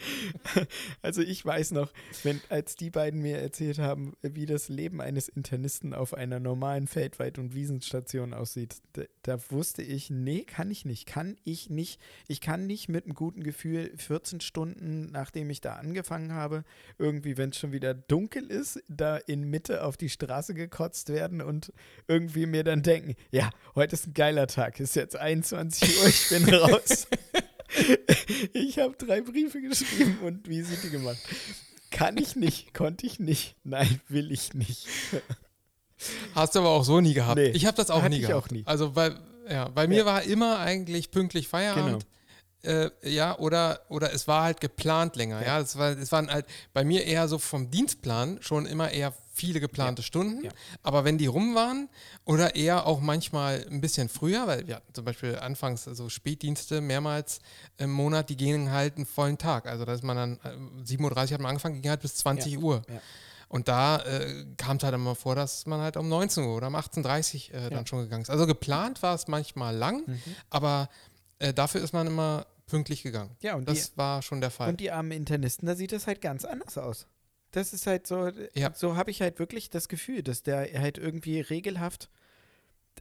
Also 1.02 1.22
ich 1.22 1.44
weiß 1.44 1.72
noch, 1.72 1.92
wenn, 2.22 2.40
als 2.48 2.74
die 2.74 2.90
beiden 2.90 3.20
mir 3.20 3.38
erzählt 3.38 3.78
haben, 3.78 4.14
wie 4.22 4.46
das 4.46 4.68
Leben 4.68 5.00
eines 5.00 5.28
Internisten 5.28 5.94
auf 5.94 6.14
einer 6.14 6.40
normalen 6.40 6.86
Feldweit- 6.86 7.38
und 7.38 7.54
Wiesenstation 7.54 8.34
aussieht, 8.34 8.76
da, 8.92 9.02
da 9.22 9.38
wusste 9.50 9.82
ich, 9.82 10.10
nee, 10.10 10.42
kann 10.42 10.70
ich 10.70 10.84
nicht, 10.84 11.06
kann 11.06 11.36
ich 11.44 11.70
nicht. 11.70 12.00
Ich 12.28 12.40
kann 12.40 12.66
nicht 12.66 12.88
mit 12.88 13.04
einem 13.04 13.14
guten 13.14 13.42
Gefühl 13.42 13.92
14 13.96 14.40
Stunden, 14.40 15.10
nachdem 15.10 15.50
ich 15.50 15.60
da 15.60 15.74
angefangen 15.74 16.32
habe, 16.32 16.64
irgendwie, 16.98 17.36
wenn 17.36 17.50
es 17.50 17.58
schon 17.58 17.72
wieder 17.72 17.94
dunkel 17.94 18.46
ist, 18.46 18.82
da 18.88 19.16
in 19.16 19.44
Mitte 19.44 19.84
auf 19.84 19.96
die 19.96 20.08
Straße 20.08 20.54
gekotzt 20.54 21.08
werden 21.08 21.40
und 21.40 21.72
irgendwie 22.08 22.46
mir 22.46 22.64
dann 22.64 22.82
denken, 22.82 23.14
ja, 23.30 23.50
heute 23.74 23.94
ist 23.94 24.08
ein 24.08 24.14
geiler 24.14 24.46
Tag, 24.46 24.80
ist 24.80 24.96
jetzt 24.96 25.16
21 25.16 26.00
Uhr, 26.00 26.08
ich 26.08 26.28
bin 26.28 26.54
raus. 26.54 27.06
Ich 28.52 28.78
habe 28.78 28.94
drei 28.96 29.20
Briefe 29.20 29.60
geschrieben 29.60 30.18
und 30.24 30.48
Visite 30.48 30.90
gemacht. 30.90 31.18
Kann 31.90 32.16
ich 32.16 32.36
nicht, 32.36 32.72
konnte 32.74 33.06
ich 33.06 33.18
nicht. 33.20 33.56
Nein, 33.64 34.00
will 34.08 34.30
ich 34.32 34.54
nicht. 34.54 34.86
Hast 36.34 36.54
du 36.54 36.60
aber 36.60 36.70
auch 36.70 36.84
so 36.84 37.00
nie 37.00 37.14
gehabt. 37.14 37.36
Nee, 37.36 37.50
ich 37.50 37.66
habe 37.66 37.76
das 37.76 37.90
auch 37.90 38.06
nie 38.08 38.20
gehabt. 38.20 38.34
auch 38.46 38.50
nie. 38.50 38.62
Also 38.66 38.92
bei, 38.92 39.14
ja, 39.48 39.68
bei 39.68 39.86
mir 39.86 39.98
Ja. 39.98 40.04
war 40.06 40.22
immer 40.22 40.58
eigentlich 40.58 41.10
pünktlich 41.10 41.48
Feierabend. 41.48 42.06
Äh, 42.62 42.90
ja, 43.02 43.38
oder, 43.38 43.80
oder 43.88 44.12
es 44.12 44.28
war 44.28 44.42
halt 44.42 44.60
geplant 44.60 45.16
länger. 45.16 45.40
Ja, 45.40 45.46
ja? 45.46 45.60
Es, 45.60 45.78
war, 45.78 45.90
es 45.90 46.12
waren 46.12 46.30
halt 46.30 46.46
bei 46.72 46.84
mir 46.84 47.04
eher 47.04 47.26
so 47.28 47.38
vom 47.38 47.70
Dienstplan 47.70 48.38
schon 48.42 48.66
immer 48.66 48.90
eher 48.90 49.14
viele 49.32 49.60
geplante 49.60 50.02
ja. 50.02 50.06
Stunden. 50.06 50.44
Ja. 50.44 50.50
Aber 50.82 51.04
wenn 51.04 51.16
die 51.16 51.26
rum 51.26 51.54
waren 51.54 51.88
oder 52.24 52.56
eher 52.56 52.86
auch 52.86 53.00
manchmal 53.00 53.66
ein 53.70 53.80
bisschen 53.80 54.08
früher, 54.08 54.46
weil 54.46 54.66
wir 54.66 54.76
hatten 54.76 54.92
zum 54.92 55.04
Beispiel 55.04 55.38
anfangs 55.38 55.84
so 55.84 56.08
Spätdienste 56.08 56.80
mehrmals 56.80 57.40
im 57.78 57.90
Monat, 57.90 58.28
die 58.28 58.36
gingen 58.36 58.70
halt 58.70 58.96
einen 58.96 59.06
vollen 59.06 59.38
Tag. 59.38 59.66
Also 59.66 59.84
da 59.86 59.94
ist 59.94 60.04
man 60.04 60.16
dann, 60.16 60.36
7.30 60.84 61.00
Uhr 61.00 61.16
hat 61.16 61.40
man 61.40 61.50
angefangen, 61.50 61.80
ging 61.80 61.90
halt 61.90 62.02
bis 62.02 62.16
20 62.16 62.58
Uhr. 62.58 62.82
Und 63.48 63.66
da 63.66 63.98
äh, 64.02 64.46
kam 64.56 64.76
es 64.76 64.84
halt 64.84 64.94
immer 64.94 65.16
vor, 65.16 65.34
dass 65.34 65.66
man 65.66 65.80
halt 65.80 65.96
um 65.96 66.08
19 66.08 66.44
Uhr 66.44 66.56
oder 66.56 66.68
um 66.68 66.76
18.30 66.76 67.52
Uhr 67.52 67.60
äh, 67.60 67.70
dann 67.70 67.84
schon 67.84 67.98
gegangen 68.00 68.22
ist. 68.22 68.30
Also 68.30 68.46
geplant 68.46 69.02
war 69.02 69.12
es 69.14 69.26
manchmal 69.26 69.74
lang, 69.74 70.06
mhm. 70.06 70.20
aber 70.50 70.88
äh, 71.40 71.52
dafür 71.52 71.82
ist 71.82 71.92
man 71.92 72.06
immer 72.06 72.46
pünktlich 72.66 73.02
gegangen. 73.02 73.36
Ja, 73.40 73.56
und 73.56 73.68
das 73.68 73.90
die, 73.90 73.98
war 73.98 74.22
schon 74.22 74.40
der 74.40 74.50
Fall. 74.50 74.70
Und 74.70 74.80
die 74.80 74.92
armen 74.92 75.10
Internisten, 75.10 75.66
da 75.66 75.74
sieht 75.74 75.92
es 75.92 76.06
halt 76.06 76.20
ganz 76.20 76.44
anders 76.44 76.78
aus. 76.78 77.06
Das 77.50 77.72
ist 77.72 77.86
halt 77.88 78.06
so, 78.06 78.30
ja. 78.54 78.72
so 78.74 78.94
habe 78.94 79.10
ich 79.10 79.20
halt 79.20 79.40
wirklich 79.40 79.70
das 79.70 79.88
Gefühl, 79.88 80.22
dass 80.22 80.44
der 80.44 80.80
halt 80.80 80.98
irgendwie 80.98 81.40
regelhaft 81.40 82.08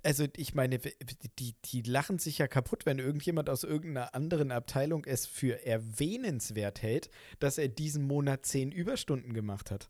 also 0.03 0.25
ich 0.35 0.53
meine, 0.53 0.79
die, 0.79 1.55
die 1.65 1.81
lachen 1.81 2.19
sich 2.19 2.37
ja 2.37 2.47
kaputt, 2.47 2.85
wenn 2.85 2.99
irgendjemand 2.99 3.49
aus 3.49 3.63
irgendeiner 3.63 4.15
anderen 4.15 4.51
Abteilung 4.51 5.05
es 5.05 5.25
für 5.25 5.65
erwähnenswert 5.65 6.81
hält, 6.81 7.09
dass 7.39 7.57
er 7.57 7.67
diesen 7.67 8.03
Monat 8.05 8.45
zehn 8.45 8.71
Überstunden 8.71 9.33
gemacht 9.33 9.71
hat. 9.71 9.89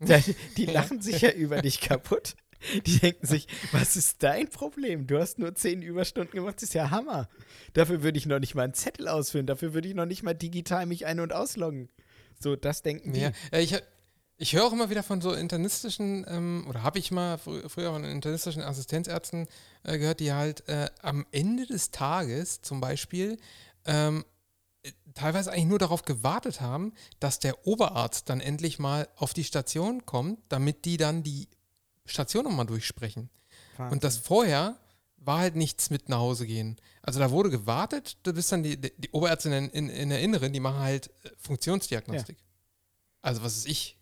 Die 0.56 0.66
lachen 0.66 1.00
sich 1.00 1.22
ja 1.22 1.30
über 1.30 1.60
dich 1.60 1.80
kaputt. 1.80 2.36
Die 2.86 2.98
denken 2.98 3.26
sich, 3.26 3.46
was 3.72 3.96
ist 3.96 4.22
dein 4.22 4.48
Problem? 4.48 5.06
Du 5.06 5.18
hast 5.18 5.38
nur 5.38 5.54
zehn 5.54 5.82
Überstunden 5.82 6.32
gemacht, 6.32 6.56
das 6.56 6.64
ist 6.64 6.74
ja 6.74 6.90
Hammer. 6.90 7.28
Dafür 7.72 8.02
würde 8.02 8.18
ich 8.18 8.26
noch 8.26 8.38
nicht 8.38 8.54
mal 8.54 8.62
einen 8.62 8.74
Zettel 8.74 9.08
ausfüllen, 9.08 9.46
dafür 9.46 9.74
würde 9.74 9.88
ich 9.88 9.94
noch 9.94 10.06
nicht 10.06 10.22
mal 10.22 10.34
digital 10.34 10.86
mich 10.86 11.06
ein- 11.06 11.20
und 11.20 11.32
ausloggen. 11.32 11.88
So, 12.40 12.56
das 12.56 12.82
denken 12.82 13.12
die. 13.12 13.20
Ja, 13.20 13.32
ich, 13.52 13.76
ich 14.36 14.54
höre 14.54 14.64
auch 14.64 14.72
immer 14.72 14.90
wieder 14.90 15.02
von 15.02 15.20
so 15.20 15.32
internistischen, 15.32 16.24
ähm, 16.28 16.66
oder 16.68 16.82
habe 16.82 16.98
ich 16.98 17.10
mal 17.10 17.38
fr 17.38 17.68
früher 17.68 17.92
von 17.92 18.04
internistischen 18.04 18.62
Assistenzärzten 18.62 19.48
äh, 19.82 19.98
gehört, 19.98 20.20
die 20.20 20.32
halt 20.32 20.68
äh, 20.68 20.88
am 21.02 21.26
Ende 21.32 21.66
des 21.66 21.90
Tages 21.90 22.62
zum 22.62 22.80
Beispiel 22.80 23.38
ähm, 23.84 24.24
teilweise 25.14 25.50
eigentlich 25.50 25.66
nur 25.66 25.78
darauf 25.78 26.02
gewartet 26.02 26.60
haben, 26.60 26.92
dass 27.18 27.40
der 27.40 27.66
Oberarzt 27.66 28.28
dann 28.28 28.40
endlich 28.40 28.78
mal 28.78 29.08
auf 29.16 29.34
die 29.34 29.44
Station 29.44 30.06
kommt, 30.06 30.38
damit 30.48 30.84
die 30.84 30.96
dann 30.96 31.22
die 31.22 31.48
Station 32.08 32.44
nochmal 32.44 32.66
durchsprechen. 32.66 33.30
Wahnsinn. 33.76 33.92
Und 33.92 34.04
das 34.04 34.18
vorher 34.18 34.76
war 35.18 35.38
halt 35.38 35.56
nichts 35.56 35.90
mit 35.90 36.08
nach 36.08 36.18
Hause 36.18 36.46
gehen. 36.46 36.76
Also 37.02 37.20
da 37.20 37.30
wurde 37.30 37.50
gewartet, 37.50 38.18
du 38.22 38.32
bist 38.32 38.50
dann 38.52 38.62
die, 38.62 38.76
die 38.80 39.10
Oberärztin 39.10 39.52
in, 39.52 39.70
in, 39.70 39.88
in, 39.90 40.08
der 40.10 40.20
Inneren, 40.20 40.52
die 40.52 40.60
machen 40.60 40.78
halt 40.78 41.10
äh, 41.22 41.30
Funktionsdiagnostik. 41.38 42.38
Ja. 42.38 42.44
Also 43.22 43.42
was 43.42 43.56
ist 43.56 43.68
ich? 43.68 43.96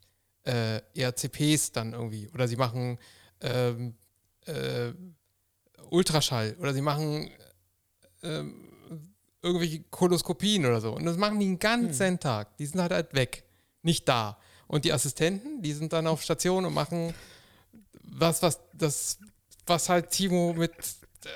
Äh, 0.44 0.80
ERCPs 0.94 1.72
dann 1.72 1.92
irgendwie. 1.92 2.28
Oder 2.32 2.46
sie 2.46 2.56
machen 2.56 2.98
ähm, 3.40 3.94
äh, 4.44 4.92
Ultraschall. 5.90 6.56
Oder 6.60 6.72
sie 6.72 6.82
machen 6.82 7.30
ähm, 8.22 8.72
irgendwelche 9.42 9.80
Koloskopien 9.90 10.64
oder 10.64 10.80
so. 10.80 10.92
Und 10.94 11.04
das 11.04 11.16
machen 11.16 11.40
die 11.40 11.46
den 11.46 11.58
ganzen 11.58 12.10
hm. 12.10 12.20
Tag. 12.20 12.56
Die 12.58 12.66
sind 12.66 12.80
halt, 12.80 12.92
halt 12.92 13.14
weg. 13.14 13.44
Nicht 13.82 14.08
da. 14.08 14.38
Und 14.68 14.84
die 14.84 14.92
Assistenten, 14.92 15.62
die 15.62 15.72
sind 15.72 15.92
dann 15.92 16.06
auf 16.06 16.22
Station 16.22 16.64
und 16.64 16.74
machen 16.74 17.14
was, 18.18 18.42
was, 18.42 18.60
das, 18.72 19.18
was 19.66 19.88
halt 19.88 20.10
Timo 20.10 20.54
mit 20.54 20.72
äh, 20.72 21.28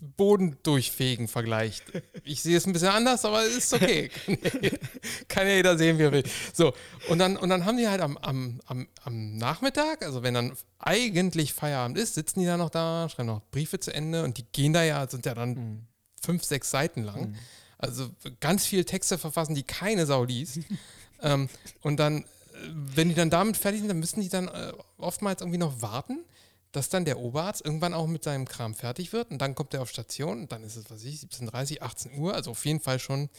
Bodendurchfegen 0.00 1.26
vergleicht. 1.26 1.84
Ich 2.22 2.42
sehe 2.42 2.56
es 2.56 2.66
ein 2.66 2.72
bisschen 2.72 2.88
anders, 2.88 3.24
aber 3.24 3.44
es 3.44 3.56
ist 3.56 3.74
okay. 3.74 4.10
Kann 5.28 5.46
ja 5.46 5.54
jeder 5.54 5.76
sehen, 5.76 5.98
wie 5.98 6.04
er 6.04 6.12
will. 6.12 6.22
So, 6.52 6.72
und 7.08 7.18
dann, 7.18 7.36
und 7.36 7.48
dann 7.48 7.64
haben 7.64 7.76
die 7.76 7.88
halt 7.88 8.00
am, 8.00 8.16
am, 8.18 8.60
am, 8.66 8.86
am 9.02 9.36
Nachmittag, 9.36 10.04
also 10.04 10.22
wenn 10.22 10.34
dann 10.34 10.56
eigentlich 10.78 11.52
Feierabend 11.52 11.98
ist, 11.98 12.14
sitzen 12.14 12.40
die 12.40 12.46
da 12.46 12.56
noch 12.56 12.70
da, 12.70 13.08
schreiben 13.08 13.26
noch 13.26 13.42
Briefe 13.50 13.80
zu 13.80 13.92
Ende 13.92 14.22
und 14.22 14.38
die 14.38 14.44
gehen 14.52 14.72
da 14.72 14.84
ja, 14.84 15.08
sind 15.08 15.26
ja 15.26 15.34
dann 15.34 15.50
mhm. 15.50 15.86
fünf, 16.22 16.44
sechs 16.44 16.70
Seiten 16.70 17.02
lang. 17.02 17.30
Mhm. 17.30 17.34
Also 17.78 18.10
ganz 18.40 18.66
viele 18.66 18.84
Texte 18.84 19.18
verfassen, 19.18 19.56
die 19.56 19.64
keine 19.64 20.06
Sau 20.06 20.24
liest. 20.24 20.60
ähm, 21.22 21.48
und 21.80 21.96
dann 21.98 22.24
wenn 22.72 23.08
die 23.08 23.14
dann 23.14 23.30
damit 23.30 23.56
fertig 23.56 23.80
sind, 23.80 23.88
dann 23.88 24.00
müssen 24.00 24.20
die 24.20 24.28
dann 24.28 24.48
äh, 24.48 24.72
oftmals 24.96 25.40
irgendwie 25.40 25.58
noch 25.58 25.80
warten, 25.82 26.24
dass 26.72 26.88
dann 26.88 27.04
der 27.04 27.18
Oberarzt 27.18 27.64
irgendwann 27.64 27.94
auch 27.94 28.06
mit 28.06 28.24
seinem 28.24 28.46
Kram 28.46 28.74
fertig 28.74 29.12
wird 29.12 29.30
und 29.30 29.38
dann 29.38 29.54
kommt 29.54 29.74
er 29.74 29.82
auf 29.82 29.90
Station 29.90 30.40
und 30.40 30.52
dann 30.52 30.62
ist 30.62 30.76
es, 30.76 30.84
was 30.84 30.98
weiß 30.98 31.04
ich, 31.04 31.20
17.30, 31.20 31.80
18 31.80 32.18
Uhr, 32.18 32.34
also 32.34 32.50
auf 32.50 32.64
jeden 32.66 32.80
Fall 32.80 32.98
schon 32.98 33.30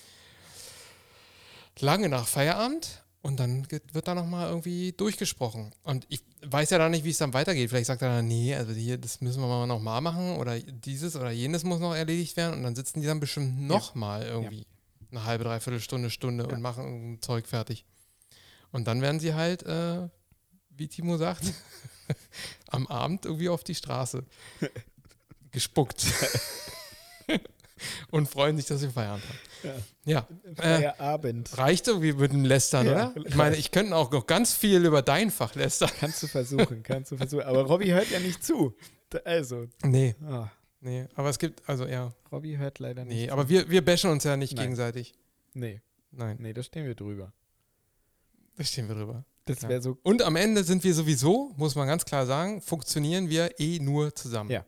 lange 1.79 2.09
nach 2.09 2.27
Feierabend 2.27 3.03
und 3.21 3.39
dann 3.39 3.67
wird 3.69 4.07
da 4.07 4.15
nochmal 4.15 4.49
irgendwie 4.49 4.93
durchgesprochen. 4.93 5.71
Und 5.83 6.05
ich 6.09 6.21
weiß 6.41 6.69
ja 6.69 6.77
dann 6.77 6.91
nicht, 6.91 7.03
wie 7.03 7.09
es 7.09 7.17
dann 7.17 7.33
weitergeht. 7.33 7.69
Vielleicht 7.69 7.87
sagt 7.87 8.01
er 8.01 8.15
dann, 8.15 8.27
nee, 8.27 8.55
also 8.55 8.71
hier, 8.71 8.97
das 8.97 9.19
müssen 9.21 9.41
wir 9.41 9.47
mal 9.47 9.67
nochmal 9.67 10.01
machen 10.01 10.37
oder 10.37 10.57
dieses 10.59 11.15
oder 11.15 11.31
jenes 11.31 11.63
muss 11.63 11.79
noch 11.79 11.93
erledigt 11.93 12.37
werden 12.37 12.55
und 12.55 12.63
dann 12.63 12.75
sitzen 12.75 13.01
die 13.01 13.07
dann 13.07 13.19
bestimmt 13.19 13.61
nochmal 13.61 14.21
ja. 14.21 14.29
irgendwie 14.29 14.59
ja. 14.59 15.07
eine 15.11 15.25
halbe, 15.25 15.43
dreiviertel 15.43 15.81
Stunde, 15.81 16.09
Stunde 16.09 16.45
ja. 16.45 16.53
und 16.53 16.61
machen 16.61 17.19
Zeug 17.21 17.47
fertig. 17.47 17.85
Und 18.71 18.87
dann 18.87 19.01
werden 19.01 19.19
sie 19.19 19.33
halt, 19.33 19.63
äh, 19.63 20.07
wie 20.69 20.87
Timo 20.87 21.17
sagt, 21.17 21.43
am 22.67 22.87
Abend 22.87 23.25
irgendwie 23.25 23.49
auf 23.49 23.63
die 23.63 23.75
Straße 23.75 24.25
gespuckt. 25.51 26.05
und 28.11 28.27
freuen 28.27 28.57
sich, 28.57 28.65
dass 28.65 28.81
sie 28.81 28.89
Feierabend 28.89 29.23
haben. 29.27 29.39
Ja. 30.05 30.27
ja. 30.27 30.27
Feierabend. 30.55 31.51
Äh, 31.51 31.55
reicht 31.55 31.87
irgendwie 31.87 32.13
mit 32.13 32.31
dem 32.31 32.45
Lästern, 32.45 32.85
ja, 32.85 33.11
oder? 33.11 33.25
Ich 33.25 33.35
meine, 33.35 33.55
ich 33.55 33.71
könnte 33.71 33.95
auch 33.95 34.11
noch 34.11 34.27
ganz 34.27 34.53
viel 34.53 34.85
über 34.85 35.01
dein 35.01 35.31
Fach 35.31 35.55
lästern. 35.55 35.89
Kannst 35.99 36.23
du 36.23 36.27
versuchen, 36.27 36.83
kannst 36.83 37.11
du 37.11 37.17
versuchen. 37.17 37.43
Aber 37.43 37.63
Robby 37.63 37.87
hört 37.87 38.09
ja 38.09 38.19
nicht 38.19 38.43
zu. 38.43 38.75
Also. 39.25 39.67
Nee. 39.83 40.15
Oh. 40.29 40.45
Nee, 40.81 41.07
aber 41.15 41.29
es 41.29 41.39
gibt, 41.39 41.67
also 41.67 41.85
ja. 41.85 42.13
Robby 42.31 42.55
hört 42.55 42.79
leider 42.79 43.03
nicht. 43.03 43.17
Nee, 43.17 43.27
zu. 43.27 43.33
aber 43.33 43.49
wir, 43.49 43.69
wir 43.69 43.83
bashen 43.83 44.09
uns 44.11 44.23
ja 44.23 44.37
nicht 44.37 44.55
Nein. 44.55 44.65
gegenseitig. 44.65 45.13
Nee. 45.53 45.81
Nein. 46.11 46.37
Nee, 46.39 46.53
da 46.53 46.63
stehen 46.63 46.85
wir 46.85 46.95
drüber. 46.95 47.33
Da 48.59 48.65
stehen 48.65 48.89
wir 48.89 48.95
drüber. 48.95 49.23
Das 49.45 49.63
wäre 49.63 49.81
so. 49.81 49.97
Und 50.03 50.21
am 50.21 50.35
Ende 50.35 50.65
sind 50.65 50.83
wir 50.83 50.93
sowieso, 50.93 51.53
muss 51.55 51.75
man 51.75 51.87
ganz 51.87 52.03
klar 52.03 52.25
sagen, 52.25 52.61
funktionieren 52.61 53.29
wir 53.29 53.57
eh 53.57 53.79
nur 53.79 54.13
zusammen. 54.13 54.51
Ja, 54.51 54.65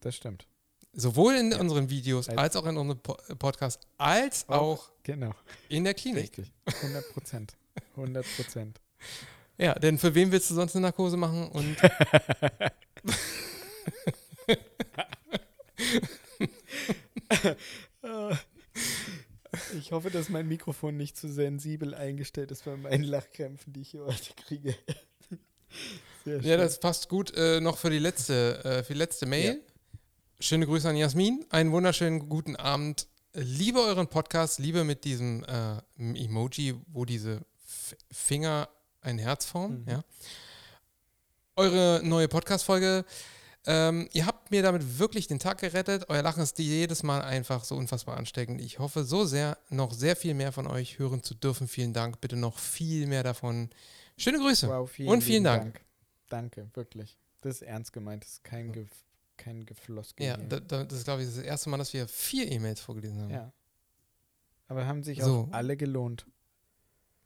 das 0.00 0.16
stimmt. 0.16 0.48
Sowohl 0.94 1.34
in 1.34 1.52
ja. 1.52 1.60
unseren 1.60 1.90
Videos 1.90 2.30
als, 2.30 2.38
als, 2.38 2.56
auch 2.56 2.64
in 2.64 2.78
unserem 2.78 2.98
Podcast, 3.38 3.86
als 3.98 4.48
auch, 4.48 4.88
auch 4.88 4.90
genau. 5.02 5.34
in 5.68 5.84
der 5.84 5.92
Klinik. 5.92 6.22
Richtig. 6.38 6.50
100 6.64 7.12
Prozent. 7.12 7.56
100 7.96 8.24
Prozent. 8.36 8.80
ja, 9.58 9.74
denn 9.74 9.98
für 9.98 10.14
wen 10.14 10.32
willst 10.32 10.48
du 10.48 10.54
sonst 10.54 10.74
eine 10.74 10.84
Narkose 10.84 11.18
machen? 11.18 11.48
Und. 11.50 11.76
Ich 19.78 19.92
hoffe, 19.92 20.10
dass 20.10 20.28
mein 20.28 20.48
Mikrofon 20.48 20.96
nicht 20.96 21.16
zu 21.16 21.28
sensibel 21.28 21.94
eingestellt 21.94 22.50
ist 22.50 22.64
bei 22.64 22.76
meinen 22.76 23.04
Lachkrämpfen, 23.04 23.72
die 23.72 23.82
ich 23.82 23.90
hier 23.90 24.04
heute 24.04 24.34
kriege. 24.34 24.74
ja, 26.24 26.56
das 26.56 26.80
passt 26.80 27.08
gut 27.08 27.34
äh, 27.36 27.60
noch 27.60 27.76
für 27.76 27.90
die 27.90 27.98
letzte, 27.98 28.64
äh, 28.64 28.82
für 28.82 28.94
die 28.94 28.98
letzte 28.98 29.26
Mail. 29.26 29.54
Ja. 29.54 29.98
Schöne 30.40 30.66
Grüße 30.66 30.88
an 30.88 30.96
Jasmin. 30.96 31.44
Einen 31.50 31.72
wunderschönen 31.72 32.28
guten 32.28 32.56
Abend. 32.56 33.06
Liebe 33.32 33.80
euren 33.80 34.08
Podcast, 34.08 34.58
liebe 34.58 34.84
mit 34.84 35.04
diesem 35.04 35.44
äh, 35.44 35.78
Emoji, 35.98 36.74
wo 36.86 37.04
diese 37.04 37.42
F 37.66 37.96
Finger 38.10 38.68
ein 39.02 39.18
Herz 39.18 39.44
formen. 39.44 39.82
Mhm. 39.82 39.90
Ja. 39.90 40.04
Eure 41.56 42.00
neue 42.02 42.28
Podcast-Folge 42.28 43.04
ähm, 43.66 44.08
ihr 44.12 44.26
habt 44.26 44.50
mir 44.50 44.62
damit 44.62 44.98
wirklich 44.98 45.26
den 45.26 45.38
Tag 45.38 45.58
gerettet. 45.58 46.08
Euer 46.08 46.22
Lachen 46.22 46.42
ist 46.42 46.58
jedes 46.58 47.02
Mal 47.02 47.22
einfach 47.22 47.64
so 47.64 47.74
unfassbar 47.74 48.16
ansteckend. 48.16 48.60
Ich 48.60 48.78
hoffe 48.78 49.04
so 49.04 49.24
sehr, 49.24 49.58
noch 49.70 49.92
sehr 49.92 50.16
viel 50.16 50.34
mehr 50.34 50.52
von 50.52 50.66
euch 50.66 50.98
hören 50.98 51.22
zu 51.22 51.34
dürfen. 51.34 51.66
Vielen 51.66 51.92
Dank. 51.92 52.20
Bitte 52.20 52.36
noch 52.36 52.58
viel 52.58 53.06
mehr 53.06 53.22
davon. 53.22 53.70
Schöne 54.16 54.38
Grüße. 54.38 54.68
Wow, 54.68 54.90
vielen 54.90 55.08
und 55.08 55.22
vielen 55.22 55.44
Dank. 55.44 55.74
Dank. 55.74 55.84
Danke, 56.28 56.70
wirklich. 56.74 57.18
Das 57.40 57.56
ist 57.56 57.62
ernst 57.62 57.92
gemeint. 57.92 58.24
Das 58.24 58.32
ist 58.34 58.44
kein, 58.44 58.72
Ge 58.72 58.86
kein 59.36 59.66
Gefloss. 59.66 60.14
Ja, 60.18 60.36
da, 60.36 60.60
da, 60.60 60.84
das 60.84 60.98
ist, 60.98 61.04
glaube 61.04 61.22
ich, 61.22 61.28
das 61.28 61.38
erste 61.38 61.68
Mal, 61.68 61.78
dass 61.78 61.92
wir 61.92 62.08
vier 62.08 62.50
E-Mails 62.50 62.80
vorgelesen 62.80 63.20
haben. 63.20 63.30
Ja. 63.30 63.52
Aber 64.68 64.86
haben 64.86 65.02
sich 65.02 65.22
so. 65.22 65.48
auch 65.48 65.52
alle 65.52 65.76
gelohnt. 65.76 66.26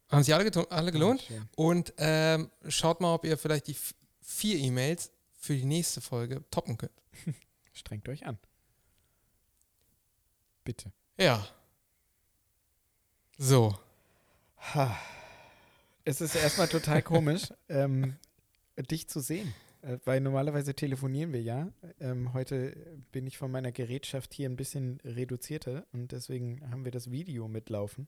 Haben 0.08 0.24
sich 0.24 0.34
alle, 0.34 0.70
alle 0.70 0.92
gelohnt? 0.92 1.28
Ja, 1.30 1.36
und 1.54 1.94
ähm, 1.98 2.50
schaut 2.68 3.00
mal, 3.00 3.14
ob 3.14 3.24
ihr 3.24 3.38
vielleicht 3.38 3.68
die 3.68 3.76
vier 4.20 4.56
E-Mails 4.58 5.12
für 5.40 5.56
die 5.56 5.64
nächste 5.64 6.00
Folge 6.00 6.44
toppen 6.52 6.76
könnt. 6.78 6.92
Strengt 7.72 8.08
euch 8.08 8.26
an. 8.26 8.38
Bitte. 10.62 10.92
Ja. 11.18 11.44
So. 13.38 13.76
Es 16.04 16.20
ist 16.20 16.34
erstmal 16.34 16.68
total 16.68 17.02
komisch, 17.02 17.52
ähm, 17.68 18.16
dich 18.90 19.08
zu 19.08 19.20
sehen. 19.20 19.52
äh, 19.82 19.98
weil 20.04 20.20
normalerweise 20.20 20.74
telefonieren 20.74 21.32
wir 21.32 21.40
ja. 21.42 21.72
Ähm, 21.98 22.32
heute 22.34 22.76
bin 23.12 23.26
ich 23.26 23.38
von 23.38 23.50
meiner 23.50 23.72
Gerätschaft 23.72 24.34
hier 24.34 24.48
ein 24.48 24.56
bisschen 24.56 25.00
reduzierter 25.04 25.86
und 25.92 26.12
deswegen 26.12 26.70
haben 26.70 26.84
wir 26.84 26.92
das 26.92 27.10
Video 27.10 27.48
mitlaufen. 27.48 28.06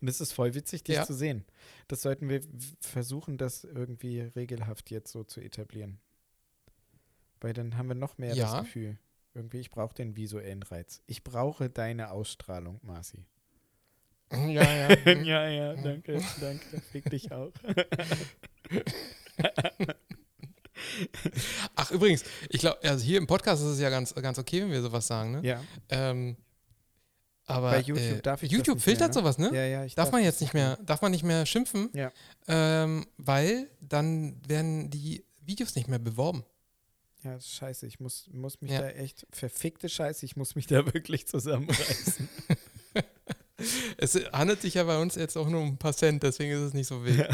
Und 0.00 0.08
es 0.08 0.20
ist 0.20 0.32
voll 0.32 0.54
witzig, 0.54 0.84
dich 0.84 0.96
Ja. 0.96 1.04
zu 1.06 1.14
sehen. 1.14 1.44
Das 1.88 2.02
sollten 2.02 2.28
wir 2.28 2.42
versuchen, 2.80 3.38
das 3.38 3.64
irgendwie 3.64 4.20
regelhaft 4.20 4.90
jetzt 4.90 5.10
so 5.12 5.24
zu 5.24 5.40
etablieren. 5.40 5.98
Weil 7.44 7.52
dann 7.52 7.76
haben 7.76 7.88
wir 7.88 7.94
noch 7.94 8.16
mehr 8.16 8.34
Ja. 8.34 8.50
das 8.52 8.64
Gefühl. 8.64 8.96
Irgendwie, 9.34 9.58
ich 9.60 9.70
brauche 9.70 9.94
den 9.94 10.16
visuellen 10.16 10.62
Reiz. 10.62 11.02
Ich 11.06 11.22
brauche 11.22 11.68
deine 11.68 12.10
Ausstrahlung, 12.10 12.80
Marci. 12.82 13.26
Ja, 14.32 14.62
ja. 14.62 14.88
mhm. 15.14 15.24
ja, 15.24 15.46
ja, 15.50 15.74
danke, 15.74 16.22
danke. 16.40 16.80
Fick 16.90 17.10
dich 17.10 17.30
auch. 17.32 17.52
Ach, 21.76 21.90
übrigens, 21.90 22.24
ich 22.48 22.60
glaube, 22.60 22.78
also 22.82 23.04
hier 23.04 23.18
im 23.18 23.26
Podcast 23.26 23.60
ist 23.62 23.68
es 23.72 23.80
ja 23.80 23.90
ganz, 23.90 24.14
ganz 24.14 24.38
okay, 24.38 24.62
wenn 24.62 24.70
wir 24.70 24.80
sowas 24.80 25.06
sagen, 25.06 25.32
ne? 25.32 25.40
Ja, 25.46 25.62
Ähm, 25.90 26.38
aber 27.44 27.72
Bei 27.72 27.80
YouTube 27.80 28.18
äh, 28.20 28.22
darf 28.22 28.42
ich 28.42 28.50
YouTube 28.52 28.80
filtert 28.80 29.08
mehr, 29.14 29.22
ne? 29.22 29.22
sowas, 29.22 29.36
ne? 29.36 29.50
ja, 29.54 29.66
ja. 29.66 29.84
Ich 29.84 29.94
darf 29.94 30.10
man 30.12 30.22
das 30.22 30.28
jetzt 30.28 30.40
nicht 30.40 30.54
mehr, 30.54 30.78
darf 30.78 31.02
man 31.02 31.10
nicht 31.12 31.24
mehr 31.24 31.44
schimpfen, 31.44 31.90
Ja. 31.92 32.10
ähm, 32.48 33.04
weil 33.18 33.68
dann 33.82 34.40
werden 34.48 34.88
die 34.88 35.26
Videos 35.44 35.74
nicht 35.74 35.88
mehr 35.88 35.98
beworben. 35.98 36.42
Ja, 37.24 37.40
scheiße. 37.40 37.86
Ich 37.86 38.00
muss, 38.00 38.28
muss 38.32 38.60
mich 38.60 38.70
Ja. 38.70 38.82
da 38.82 38.88
echt, 38.90 39.26
verfickte 39.30 39.88
Scheiße, 39.88 40.24
ich 40.26 40.36
muss 40.36 40.54
mich 40.54 40.66
da 40.66 40.84
wirklich 40.94 41.26
zusammenreißen. 41.26 42.28
Es 43.96 44.14
handelt 44.32 44.60
sich 44.60 44.74
ja 44.74 44.84
bei 44.84 45.00
uns 45.00 45.14
jetzt 45.14 45.36
auch 45.38 45.48
nur 45.48 45.62
um 45.62 45.68
ein 45.68 45.78
paar 45.78 45.94
Cent, 45.94 46.22
deswegen 46.22 46.52
ist 46.52 46.60
es 46.60 46.74
nicht 46.74 46.88
so 46.88 47.04
wild. 47.04 47.28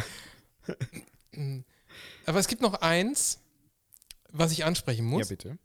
Mm. 1.33 1.61
Aber 2.27 2.39
es 2.39 2.47
gibt 2.47 2.61
noch 2.61 2.75
eins, 2.75 3.41
was 4.31 4.53
ich 4.53 4.65
ansprechen 4.65 5.07
ja, 5.07 5.11
muss. 5.11 5.29
bitte. 5.29 5.59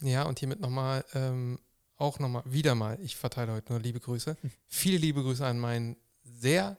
Ja, 0.00 0.22
und 0.24 0.38
hiermit 0.38 0.58
nochmal, 0.60 1.04
ähm, 1.14 1.60
auch 1.96 2.18
nochmal, 2.18 2.42
wieder 2.46 2.74
mal, 2.74 2.98
ich 3.00 3.14
verteile 3.16 3.52
heute 3.52 3.72
nur 3.72 3.80
liebe 3.82 4.00
Grüße. 4.00 4.36
Viele 4.66 4.98
liebe 4.98 5.22
Grüße 5.22 5.46
an 5.46 5.58
meinen 5.58 5.96
sehr 6.24 6.78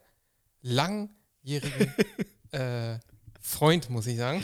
langjährigen 0.62 1.93
äh, 2.52 3.00
Freund, 3.39 3.89
muss 3.89 4.08
ich 4.08 4.17
sagen. 4.17 4.43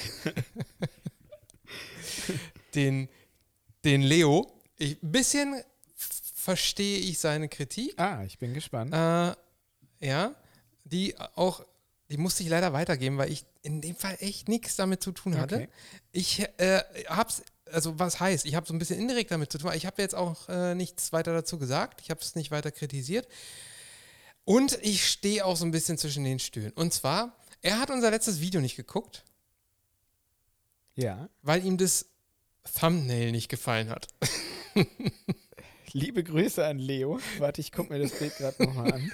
den, 2.75 3.09
den 3.83 4.01
Leo. 4.01 4.51
Ich, 4.77 5.01
ein 5.01 5.11
bisschen 5.11 5.61
verstehe 6.45 6.99
ich 6.99 7.19
seine 7.19 7.49
Kritik. 7.49 7.93
Ah, 7.99 8.23
ich 8.23 8.37
bin 8.37 8.53
gespannt. 8.53 8.93
Äh, 8.93 10.07
ja, 10.07 10.35
die 10.83 11.17
auch, 11.35 11.65
die 12.09 12.17
musste 12.17 12.43
ich 12.43 12.49
leider 12.49 12.71
weitergeben, 12.71 13.17
weil 13.17 13.31
ich 13.31 13.45
in 13.63 13.81
dem 13.81 13.95
Fall 13.95 14.15
echt 14.19 14.47
nichts 14.47 14.75
damit 14.75 15.01
zu 15.01 15.11
tun 15.11 15.37
hatte. 15.37 15.55
Okay. 15.55 15.69
Ich 16.11 16.41
äh, 16.57 16.81
hab's, 17.07 17.41
also 17.71 17.97
was 17.97 18.19
heißt, 18.19 18.45
ich 18.45 18.53
habe 18.53 18.67
so 18.67 18.73
ein 18.73 18.79
bisschen 18.79 18.99
indirekt 18.99 19.31
damit 19.31 19.51
zu 19.51 19.57
tun, 19.57 19.69
aber 19.69 19.75
ich 19.75 19.87
habe 19.87 20.01
jetzt 20.01 20.13
auch 20.13 20.47
äh, 20.49 20.75
nichts 20.75 21.11
weiter 21.13 21.33
dazu 21.33 21.57
gesagt, 21.57 22.01
ich 22.01 22.11
habe 22.11 22.21
es 22.21 22.35
nicht 22.35 22.51
weiter 22.51 22.71
kritisiert. 22.71 23.27
Und 24.43 24.77
ich 24.83 25.07
stehe 25.07 25.43
auch 25.43 25.57
so 25.57 25.65
ein 25.65 25.71
bisschen 25.71 25.97
zwischen 25.97 26.23
den 26.23 26.37
Stühlen. 26.37 26.71
Und 26.73 26.93
zwar, 26.93 27.35
er 27.61 27.79
hat 27.79 27.89
unser 27.89 28.11
letztes 28.11 28.39
Video 28.39 28.61
nicht 28.61 28.75
geguckt, 28.75 29.23
Ja. 30.95 31.29
weil 31.41 31.65
ihm 31.65 31.77
das 31.77 32.09
Thumbnail 32.79 33.31
nicht 33.31 33.49
gefallen 33.49 33.89
hat. 33.89 34.07
Liebe 35.91 36.23
Grüße 36.23 36.65
an 36.65 36.77
Leo. 36.79 37.19
Warte, 37.37 37.61
ich 37.61 37.71
gucke 37.71 37.93
mir 37.93 37.99
das 37.99 38.17
Bild 38.19 38.35
gerade 38.37 38.63
nochmal 38.65 38.93
an. 38.93 39.11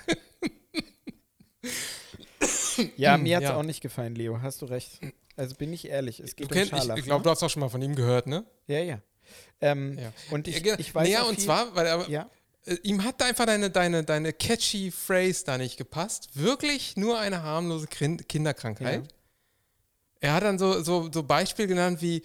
Ja, 2.97 3.17
mir 3.17 3.35
hat 3.37 3.43
es 3.43 3.49
Ja. 3.49 3.55
auch 3.57 3.63
nicht 3.63 3.81
gefallen, 3.81 4.15
Leo. 4.15 4.41
Hast 4.41 4.61
du 4.61 4.65
recht. 4.65 4.99
Also 5.35 5.55
bin 5.55 5.71
ich 5.73 5.87
ehrlich, 5.87 6.19
es 6.19 6.31
Du 6.35 6.43
geht 6.43 6.51
um 6.51 6.53
kennt, 6.53 6.83
ich 6.83 6.97
ich 6.99 7.05
glaube, 7.05 7.23
du 7.23 7.29
hast 7.29 7.43
auch 7.43 7.49
schon 7.49 7.59
mal 7.61 7.69
von 7.69 7.81
ihm 7.81 7.95
gehört, 7.95 8.27
ne? 8.27 8.45
Ja, 8.67 8.79
ja. 8.79 9.01
Ähm, 9.59 9.97
Ja. 9.99 10.11
Und 10.31 10.47
ich, 10.47 10.63
Ja, 10.65 10.77
ich 10.79 10.93
weiß 10.93 11.07
naja, 11.07 11.23
auch 11.23 11.29
und 11.29 11.35
viel, 11.35 11.45
zwar, 11.45 11.75
weil 11.75 11.85
er, 11.85 12.09
Ja, 12.09 12.29
äh, 12.65 12.75
ihm 12.83 13.03
hat 13.03 13.21
da 13.21 13.25
einfach 13.25 13.45
deine, 13.45 13.69
deine, 13.69 14.03
deine 14.03 14.33
catchy 14.33 14.91
Phrase 14.91 15.43
da 15.45 15.57
nicht 15.57 15.77
gepasst. 15.77 16.29
Wirklich 16.33 16.97
nur 16.97 17.19
eine 17.19 17.43
harmlose 17.43 17.87
Kin- 17.87 18.23
Kinderkrankheit. 18.23 19.03
Er 20.21 20.33
hat 20.33 20.43
dann 20.43 20.57
so, 20.59 20.81
so, 20.83 21.09
so 21.11 21.23
Beispiel 21.23 21.67
genannt 21.67 22.01
wie, 22.01 22.23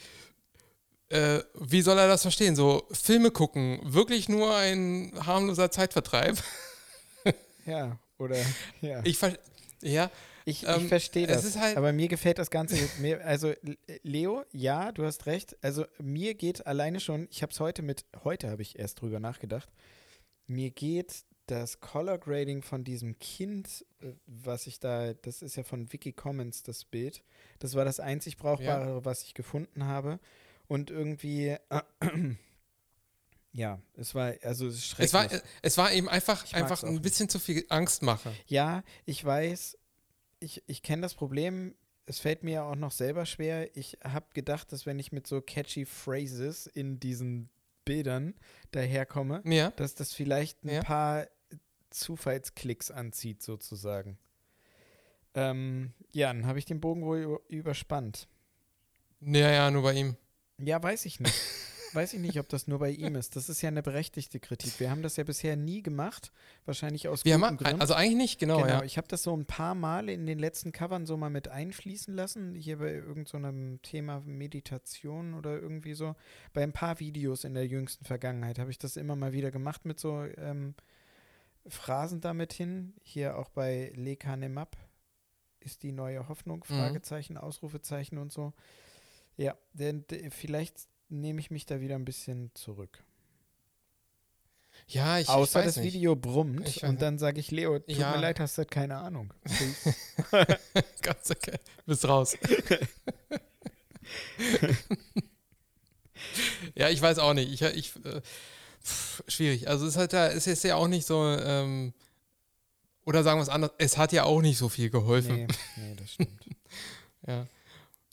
äh, 1.08 1.40
wie 1.54 1.82
soll 1.82 1.98
er 1.98 2.08
das 2.08 2.22
verstehen? 2.22 2.54
So 2.54 2.86
Filme 2.92 3.30
gucken, 3.30 3.80
wirklich 3.82 4.28
nur 4.28 4.54
ein 4.54 5.12
harmloser 5.24 5.70
Zeitvertreib. 5.70 6.36
ja. 7.66 7.98
Oder, 8.18 8.36
ja. 8.80 9.00
Ich 9.04 9.18
ver 9.18 9.38
ja, 9.82 10.10
Ich, 10.46 10.62
ich 10.62 10.68
Ähm, 10.68 10.88
verstehe 10.88 11.26
das. 11.26 11.56
halt- 11.58 11.76
aber 11.76 11.92
mir 11.92 12.08
gefällt 12.08 12.38
das 12.38 12.50
Ganze. 12.50 12.76
Mir, 12.98 13.24
also, 13.26 13.52
Leo, 14.02 14.44
ja, 14.52 14.90
du 14.92 15.04
hast 15.04 15.26
recht. 15.26 15.56
Also, 15.62 15.84
mir 15.98 16.34
geht 16.34 16.66
alleine 16.66 16.98
schon, 17.00 17.28
ich 17.30 17.42
habe 17.42 17.52
es 17.52 17.60
heute 17.60 17.82
mit, 17.82 18.04
heute 18.24 18.50
habe 18.50 18.62
ich 18.62 18.78
erst 18.78 19.00
drüber 19.00 19.20
nachgedacht. 19.20 19.68
Mir 20.46 20.70
geht 20.70 21.24
das 21.46 21.80
Color 21.80 22.18
Grading 22.18 22.62
von 22.62 22.84
diesem 22.84 23.18
Kind, 23.18 23.84
was 24.26 24.66
ich 24.66 24.78
da, 24.80 25.14
das 25.14 25.42
ist 25.42 25.56
ja 25.56 25.62
von 25.64 25.92
Wiki 25.92 26.12
Commons 26.12 26.62
das 26.62 26.84
Bild. 26.84 27.22
Das 27.58 27.74
war 27.74 27.84
das 27.84 28.00
einzig 28.00 28.36
Brauchbare, 28.36 29.04
was 29.04 29.22
ich 29.22 29.34
gefunden 29.34 29.84
habe. 29.84 30.18
Und 30.68 30.90
irgendwie, 30.90 31.56
ja, 33.52 33.80
es 33.96 34.14
war, 34.14 34.34
also 34.42 34.66
es 34.66 34.76
ist 34.76 34.86
schrecklich. 34.86 35.06
es 35.08 35.14
war, 35.14 35.40
es 35.62 35.78
war 35.78 35.92
eben 35.92 36.08
einfach, 36.08 36.44
Ich 36.44 36.54
einfach 36.54 36.82
ein 36.82 36.94
nicht. 36.94 37.02
bisschen 37.02 37.28
zu 37.28 37.38
viel 37.38 37.64
Angstmache. 37.68 38.32
Ja, 38.46 38.82
ich 39.06 39.24
weiß, 39.24 39.78
ich, 40.40 40.62
ich 40.66 40.82
kenne 40.82 41.02
das 41.02 41.14
Problem. 41.14 41.74
Es 42.04 42.18
fällt 42.20 42.44
mir 42.44 42.64
auch 42.64 42.76
noch 42.76 42.92
selber 42.92 43.26
schwer. 43.26 43.74
Ich 43.76 43.98
habe 44.04 44.26
gedacht, 44.34 44.70
dass 44.72 44.86
wenn 44.86 44.98
ich 44.98 45.10
mit 45.12 45.26
so 45.26 45.40
catchy 45.40 45.86
Phrases 45.86 46.66
in 46.66 47.00
diesen 47.00 47.48
Bildern 47.84 48.34
daherkomme, 48.72 49.42
Ja, 49.44 49.70
dass 49.72 49.94
das 49.94 50.12
vielleicht 50.12 50.64
ein 50.64 50.68
Ja. 50.70 50.82
paar 50.82 51.26
Zufallsklicks 51.96 52.90
anzieht, 52.90 53.42
sozusagen. 53.42 54.18
Ähm, 55.34 55.92
ja, 56.12 56.32
dann 56.32 56.46
habe 56.46 56.58
ich 56.58 56.64
den 56.64 56.80
Bogen 56.80 57.04
wohl 57.04 57.18
über- 57.18 57.40
überspannt. 57.48 58.28
ja, 59.20 59.50
ja, 59.50 59.70
nur 59.70 59.82
bei 59.82 59.92
ihm. 59.92 60.16
Ja, 60.58 60.82
weiß 60.82 61.04
ich 61.06 61.20
nicht. 61.20 61.34
weiß 61.92 62.14
ich 62.14 62.20
nicht, 62.20 62.38
ob 62.40 62.48
das 62.48 62.66
nur 62.66 62.78
bei 62.78 62.90
ihm 62.90 63.16
ist. 63.16 63.36
Das 63.36 63.48
ist 63.48 63.62
ja 63.62 63.68
eine 63.68 63.82
berechtigte 63.82 64.38
Kritik. 64.40 64.80
Wir 64.80 64.90
haben 64.90 65.02
das 65.02 65.16
ja 65.16 65.24
bisher 65.24 65.56
nie 65.56 65.82
gemacht. 65.82 66.30
Wahrscheinlich 66.66 67.08
aus 67.08 67.24
Wir 67.24 67.34
gutem 67.34 67.46
haben, 67.46 67.56
Grund. 67.58 67.80
also 67.80 67.94
eigentlich 67.94 68.16
nicht, 68.16 68.38
genau, 68.38 68.56
Genau, 68.62 68.68
ja. 68.68 68.82
ich 68.82 68.96
habe 68.98 69.08
das 69.08 69.22
so 69.22 69.34
ein 69.36 69.46
paar 69.46 69.74
Mal 69.74 70.08
in 70.10 70.26
den 70.26 70.38
letzten 70.38 70.72
Covern 70.72 71.06
so 71.06 71.16
mal 71.16 71.30
mit 71.30 71.48
einfließen 71.48 72.14
lassen. 72.14 72.54
Hier 72.54 72.78
bei 72.78 72.92
irgendeinem 72.92 73.80
Thema 73.82 74.20
Meditation 74.26 75.34
oder 75.34 75.58
irgendwie 75.58 75.94
so. 75.94 76.16
Bei 76.52 76.62
ein 76.62 76.72
paar 76.72 76.98
Videos 77.00 77.44
in 77.44 77.54
der 77.54 77.66
jüngsten 77.66 78.04
Vergangenheit 78.04 78.58
habe 78.58 78.70
ich 78.70 78.78
das 78.78 78.96
immer 78.96 79.16
mal 79.16 79.32
wieder 79.32 79.50
gemacht 79.50 79.84
mit 79.84 79.98
so 80.00 80.22
ähm, 80.36 80.74
Phrasen 81.68 82.20
damit 82.20 82.52
hin. 82.52 82.94
Hier 83.02 83.36
auch 83.38 83.48
bei 83.50 83.92
Lekanemap 83.94 84.76
ist 85.60 85.82
die 85.82 85.92
neue 85.92 86.28
Hoffnung, 86.28 86.64
Mhm. 86.68 86.74
Fragezeichen, 86.74 87.36
Ausrufezeichen 87.36 88.18
und 88.18 88.32
so. 88.32 88.52
Ja, 89.36 89.56
denn 89.72 90.04
vielleicht 90.30 90.86
nehme 91.08 91.40
ich 91.40 91.50
mich 91.50 91.66
da 91.66 91.80
wieder 91.80 91.94
ein 91.96 92.04
bisschen 92.04 92.50
zurück. 92.54 93.02
Ja, 94.88 95.16
ich, 95.18 95.24
ich 95.24 95.28
Außer 95.30 95.60
weiß 95.60 95.66
das 95.66 95.76
nicht. 95.76 95.94
Video 95.94 96.14
brummt 96.16 96.68
Ich 96.68 96.84
und 96.84 97.00
dann 97.02 97.18
sage 97.18 97.40
ich, 97.40 97.50
Leo, 97.50 97.78
tut 97.78 97.88
Ja. 97.96 98.12
mir 98.12 98.20
leid, 98.20 98.38
hast 98.40 98.56
du 98.56 98.60
halt 98.60 98.70
keine 98.70 98.96
Ahnung. 98.98 99.32
Ganz 101.02 101.30
okay. 101.30 101.58
Bist 101.86 102.06
raus. 102.06 102.36
ja, 106.74 106.88
ich 106.90 107.00
weiß 107.00 107.18
auch 107.18 107.34
nicht. 107.34 107.50
Ich, 107.52 107.62
ich, 107.62 107.96
äh, 108.04 108.20
pff, 108.86 109.22
schwierig. 109.28 109.68
Also 109.68 109.84
es 109.86 109.92
ist 109.92 109.98
halt 109.98 110.12
da, 110.12 110.28
es 110.28 110.46
ist 110.46 110.64
ja 110.64 110.76
auch 110.76 110.88
nicht 110.88 111.06
so, 111.06 111.24
ähm, 111.24 111.92
oder 113.04 113.22
sagen 113.22 113.38
wir 113.38 113.42
es 113.42 113.48
anders, 113.48 113.72
es 113.78 113.96
hat 113.98 114.12
ja 114.12 114.24
auch 114.24 114.40
nicht 114.40 114.58
so 114.58 114.68
viel 114.68 114.90
geholfen. 114.90 115.36
Nee, 115.36 115.48
nee, 115.76 115.94
das 115.96 116.12
stimmt. 116.12 116.30
Ja. 117.26 117.44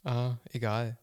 Ah, 0.02 0.36
egal. 0.52 0.98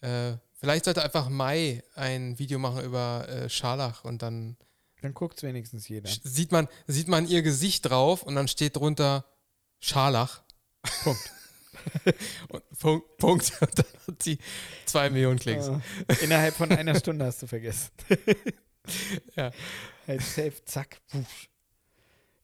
Äh, 0.00 0.32
vielleicht 0.54 0.86
sollte 0.86 1.02
einfach 1.02 1.28
Mai 1.28 1.82
ein 1.94 2.38
Video 2.38 2.58
machen 2.58 2.82
über 2.82 3.28
äh, 3.28 3.50
Scharlach 3.50 4.04
und 4.04 4.22
dann 4.22 4.56
Dann 5.02 5.12
guckt 5.12 5.36
es 5.36 5.42
wenigstens 5.42 5.88
jeder. 5.88 6.08
sieht 6.08 6.52
man, 6.52 6.68
sieht 6.86 7.08
man 7.08 7.28
ihr 7.28 7.42
Gesicht 7.42 7.84
drauf 7.84 8.22
und 8.22 8.34
dann 8.34 8.48
steht 8.48 8.76
drunter 8.76 9.26
Scharlach. 9.80 10.40
Punkt. 11.04 11.32
und 12.48 12.78
Punkt, 12.78 13.16
Punkt. 13.18 13.52
Und 13.60 13.78
dann 13.78 13.86
hat 14.06 14.22
sie 14.22 14.38
zwei 14.86 15.10
Millionen 15.10 15.38
Klicks. 15.38 15.68
Äh, 15.68 16.24
innerhalb 16.24 16.54
von 16.54 16.72
einer 16.72 16.94
Stunde 16.98 17.26
hast 17.26 17.42
du 17.42 17.46
vergessen. 17.46 17.90
Ja. 19.36 19.50
Halt 20.06 20.22
safe, 20.22 20.64
zack. 20.64 21.00
Wusch. 21.10 21.48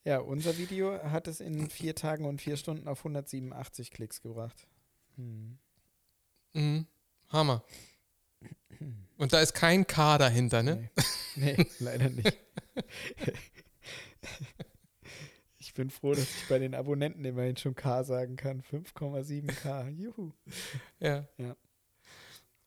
Ja, 0.04 0.18
unser 0.18 0.58
Video 0.58 1.02
hat 1.02 1.28
es 1.28 1.40
in 1.40 1.70
vier 1.70 1.94
Tagen 1.94 2.26
und 2.26 2.40
vier 2.40 2.56
Stunden 2.56 2.88
auf 2.88 2.98
187 2.98 3.90
Klicks 3.90 4.20
gebracht. 4.20 4.66
Hm. 5.16 5.58
Mhm. 6.52 6.86
Hammer. 7.30 7.64
Und 9.16 9.32
da 9.32 9.40
ist 9.40 9.54
kein 9.54 9.86
K 9.86 10.18
dahinter, 10.18 10.62
ne? 10.62 10.90
Nee. 11.36 11.56
nee, 11.56 11.66
leider 11.78 12.10
nicht. 12.10 12.38
Ich 15.66 15.72
bin 15.72 15.90
froh, 15.90 16.12
dass 16.12 16.22
ich 16.22 16.48
bei 16.48 16.60
den 16.60 16.74
Abonnenten 16.74 17.24
immerhin 17.24 17.56
schon 17.56 17.74
K 17.74 18.04
sagen 18.04 18.36
kann. 18.36 18.62
5,7K. 18.62 19.88
Juhu. 19.88 20.30
Ja. 21.00 21.26
Ja. 21.38 21.56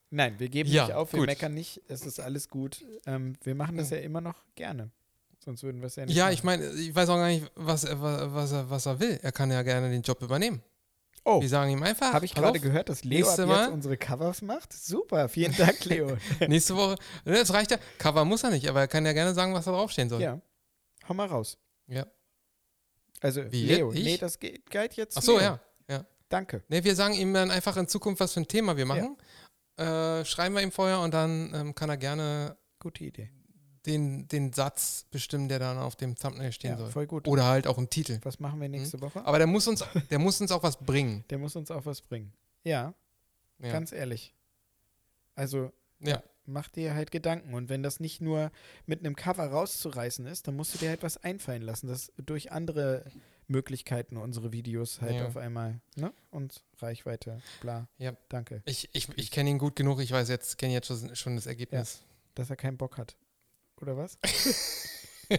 Nein, 0.09 0.39
wir 0.39 0.47
geben 0.49 0.69
Ja, 0.69 0.85
nicht 0.85 0.95
auf, 0.95 1.11
wir 1.13 1.19
gut. 1.19 1.27
meckern 1.27 1.53
nicht, 1.53 1.81
es 1.89 2.05
ist 2.05 2.19
alles 2.19 2.47
gut. 2.49 2.83
Ähm, 3.05 3.35
wir 3.43 3.55
machen 3.55 3.77
das 3.77 3.89
ja 3.89 3.97
immer 3.97 4.21
noch 4.21 4.35
gerne. 4.55 4.89
Sonst 5.43 5.63
würden 5.63 5.81
wir 5.81 5.87
es 5.87 5.95
ja 5.97 6.05
nicht 6.05 6.15
Ja, 6.15 6.25
machen. 6.25 6.33
ich 6.33 6.43
meine, 6.43 6.65
ich 6.71 6.95
weiß 6.95 7.09
auch 7.09 7.17
gar 7.17 7.27
nicht, 7.27 7.45
was, 7.55 7.83
er- 7.83 8.01
wa- 8.01 8.27
was, 8.33 8.51
er, 8.51 8.69
was 8.69 8.85
er 8.85 8.99
will. 8.99 9.19
Er 9.21 9.31
kann 9.31 9.51
ja 9.51 9.61
gerne 9.63 9.89
den 9.89 10.01
Job 10.01 10.21
übernehmen. 10.21 10.61
Oh, 11.25 11.41
Wir 11.41 11.49
sagen 11.49 11.71
ihm 11.71 11.83
einfach. 11.83 12.13
habe 12.13 12.23
ich 12.25 12.33
gerade 12.33 12.59
gehört, 12.61 12.87
dass 12.87 13.03
Leo 13.03 13.27
ab 13.29 13.37
jetzt 13.37 13.47
Mal- 13.47 13.71
unsere 13.71 13.97
Covers 13.97 14.41
macht? 14.41 14.71
Super, 14.71 15.27
vielen 15.27 15.53
Dank, 15.57 15.83
Leo. 15.85 16.15
Nächste 16.47 16.75
Woche. 16.77 16.95
Ne, 17.25 17.33
Das 17.33 17.51
reicht 17.53 17.71
ja. 17.71 17.77
Cover 17.97 18.23
muss 18.23 18.43
er 18.43 18.51
nicht, 18.51 18.67
aber 18.69 18.79
er 18.81 18.87
kann 18.87 19.05
ja 19.05 19.11
gerne 19.11 19.33
sagen, 19.33 19.53
was 19.53 19.65
da 19.65 19.71
draufstehen 19.71 20.07
soll. 20.09 20.21
ja, 20.21 20.39
hau 21.09 21.13
mal 21.13 21.27
raus. 21.27 21.57
Ja. 21.87 22.05
Also, 23.19 23.51
Wie, 23.51 23.65
Leo, 23.65 23.91
ich? 23.91 24.03
nee, 24.05 24.17
das 24.17 24.39
geht, 24.39 24.69
geht 24.69 24.93
jetzt. 24.93 25.17
Ach 25.17 25.21
so, 25.21 25.33
Leo. 25.37 25.41
ja. 25.89 26.05
Danke. 26.29 26.61
Ne, 26.67 26.83
wir 26.83 26.93
sagen 26.93 27.13
ihm 27.13 27.33
dann 27.33 27.49
einfach 27.51 27.77
in 27.77 27.87
Zukunft, 27.87 28.19
was 28.19 28.33
für 28.33 28.41
ein 28.41 28.47
Thema 28.49 28.75
wir 28.75 28.85
machen. 28.85 29.15
Äh, 29.77 30.25
schreiben 30.25 30.55
wir 30.55 30.61
ihm 30.61 30.71
vorher 30.71 30.99
und 31.01 31.13
dann 31.13 31.53
ähm, 31.53 31.75
kann 31.75 31.89
er 31.89 31.97
gerne 31.97 32.57
Gute 32.79 33.03
Idee. 33.05 33.29
den, 33.85 34.27
den 34.27 34.51
Satz 34.53 35.05
bestimmen, 35.11 35.47
der 35.49 35.59
dann 35.59 35.77
auf 35.77 35.95
dem 35.95 36.15
Thumbnail 36.15 36.51
stehen 36.51 36.71
Ja, 36.71 36.77
soll. 36.77 36.89
voll 36.91 37.07
gut. 37.07 37.27
Oder 37.27 37.45
halt 37.45 37.67
auch 37.67 37.77
im 37.77 37.89
Titel. 37.89 38.19
Was 38.23 38.39
machen 38.39 38.59
wir 38.59 38.69
nächste 38.69 38.99
Woche? 39.01 39.23
Aber 39.25 39.37
der 39.37 39.47
muss 39.47 39.67
uns, 39.67 39.83
der 40.09 40.19
muss 40.19 40.41
uns 40.41 40.51
auch 40.51 40.63
was 40.63 40.77
bringen. 40.77 41.23
Der 41.29 41.37
muss 41.37 41.55
uns 41.55 41.69
auch 41.71 41.85
was 41.85 42.01
bringen. 42.01 42.33
Ja, 42.63 42.93
Ja. 43.59 43.71
ganz 43.71 43.91
ehrlich. 43.91 44.33
Also, 45.35 45.71
ja. 45.99 46.21
mach 46.45 46.69
dir 46.69 46.95
halt 46.95 47.11
Gedanken. 47.11 47.53
Und 47.53 47.69
wenn 47.69 47.83
das 47.83 47.99
nicht 47.99 48.19
nur 48.21 48.51
mit 48.87 48.99
einem 48.99 49.15
Cover 49.15 49.45
rauszureißen 49.47 50.25
ist, 50.25 50.47
dann 50.47 50.55
musst 50.55 50.73
du 50.73 50.79
dir 50.79 50.89
halt 50.89 51.03
was 51.03 51.17
einfallen 51.23 51.61
lassen, 51.61 51.87
dass 51.87 52.11
durch 52.17 52.51
andere 52.51 53.05
Möglichkeiten 53.47 54.17
unsere 54.17 54.51
Videos 54.51 55.01
halt 55.01 55.15
Ja. 55.15 55.27
auf 55.27 55.37
einmal, 55.37 55.79
ne? 55.95 56.13
Und 56.31 56.63
Reichweite, 56.79 57.41
bla. 57.61 57.87
Ja. 57.97 58.13
Danke. 58.29 58.61
Ich, 58.65 58.89
ich, 58.93 59.07
ich 59.17 59.31
kenne 59.31 59.49
ihn 59.49 59.57
gut 59.57 59.75
genug, 59.75 59.99
ich 60.01 60.11
weiß 60.11 60.27
jetzt, 60.29 60.57
kenne 60.57 60.73
jetzt 60.73 60.87
schon, 60.87 61.15
schon 61.15 61.35
das 61.35 61.45
Ergebnis. 61.45 62.01
Dass 62.35 62.49
er 62.49 62.55
keinen 62.55 62.77
Bock 62.77 62.97
hat. 62.97 63.15
Oder 63.81 63.95
was? 63.97 64.17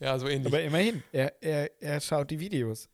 Ja, 0.00 0.18
so 0.18 0.28
ähnlich. 0.28 0.46
Aber 0.52 0.62
immerhin, 0.62 1.02
er, 1.12 1.32
er, 1.42 1.70
er 1.80 2.00
schaut 2.00 2.30
die 2.30 2.38
Videos. 2.38 2.88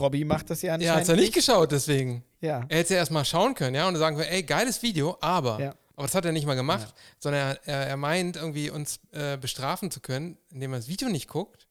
Robby 0.00 0.24
macht 0.24 0.48
das 0.48 0.62
ja 0.62 0.70
er 0.70 0.74
anscheinend 0.74 0.96
hat 0.96 1.02
es 1.02 1.08
ja 1.08 1.16
nicht 1.16 1.34
geschaut, 1.34 1.72
deswegen. 1.72 2.24
Ja, 2.40 2.58
Er 2.68 2.78
hätte 2.78 2.82
es 2.84 2.88
ja 2.90 2.96
erstmal 2.96 3.24
schauen 3.24 3.54
können, 3.54 3.74
ja, 3.74 3.86
und 3.88 3.96
sagen 3.96 4.16
wir, 4.16 4.28
ey, 4.30 4.42
geiles 4.42 4.82
Video, 4.82 5.16
aber. 5.20 5.60
Ja. 5.60 5.74
Aber 5.94 6.06
das 6.06 6.14
hat 6.14 6.24
er 6.24 6.32
nicht 6.32 6.46
mal 6.46 6.54
gemacht, 6.54 6.88
Ja. 6.88 6.94
sondern 7.18 7.40
er, 7.56 7.68
er, 7.68 7.86
er 7.88 7.96
meint, 7.96 8.36
irgendwie 8.36 8.70
uns 8.70 9.00
äh, 9.12 9.36
bestrafen 9.36 9.90
zu 9.90 10.00
können, 10.00 10.38
indem 10.50 10.72
er 10.72 10.78
das 10.78 10.88
Video 10.88 11.08
nicht 11.08 11.28
guckt 11.28 11.66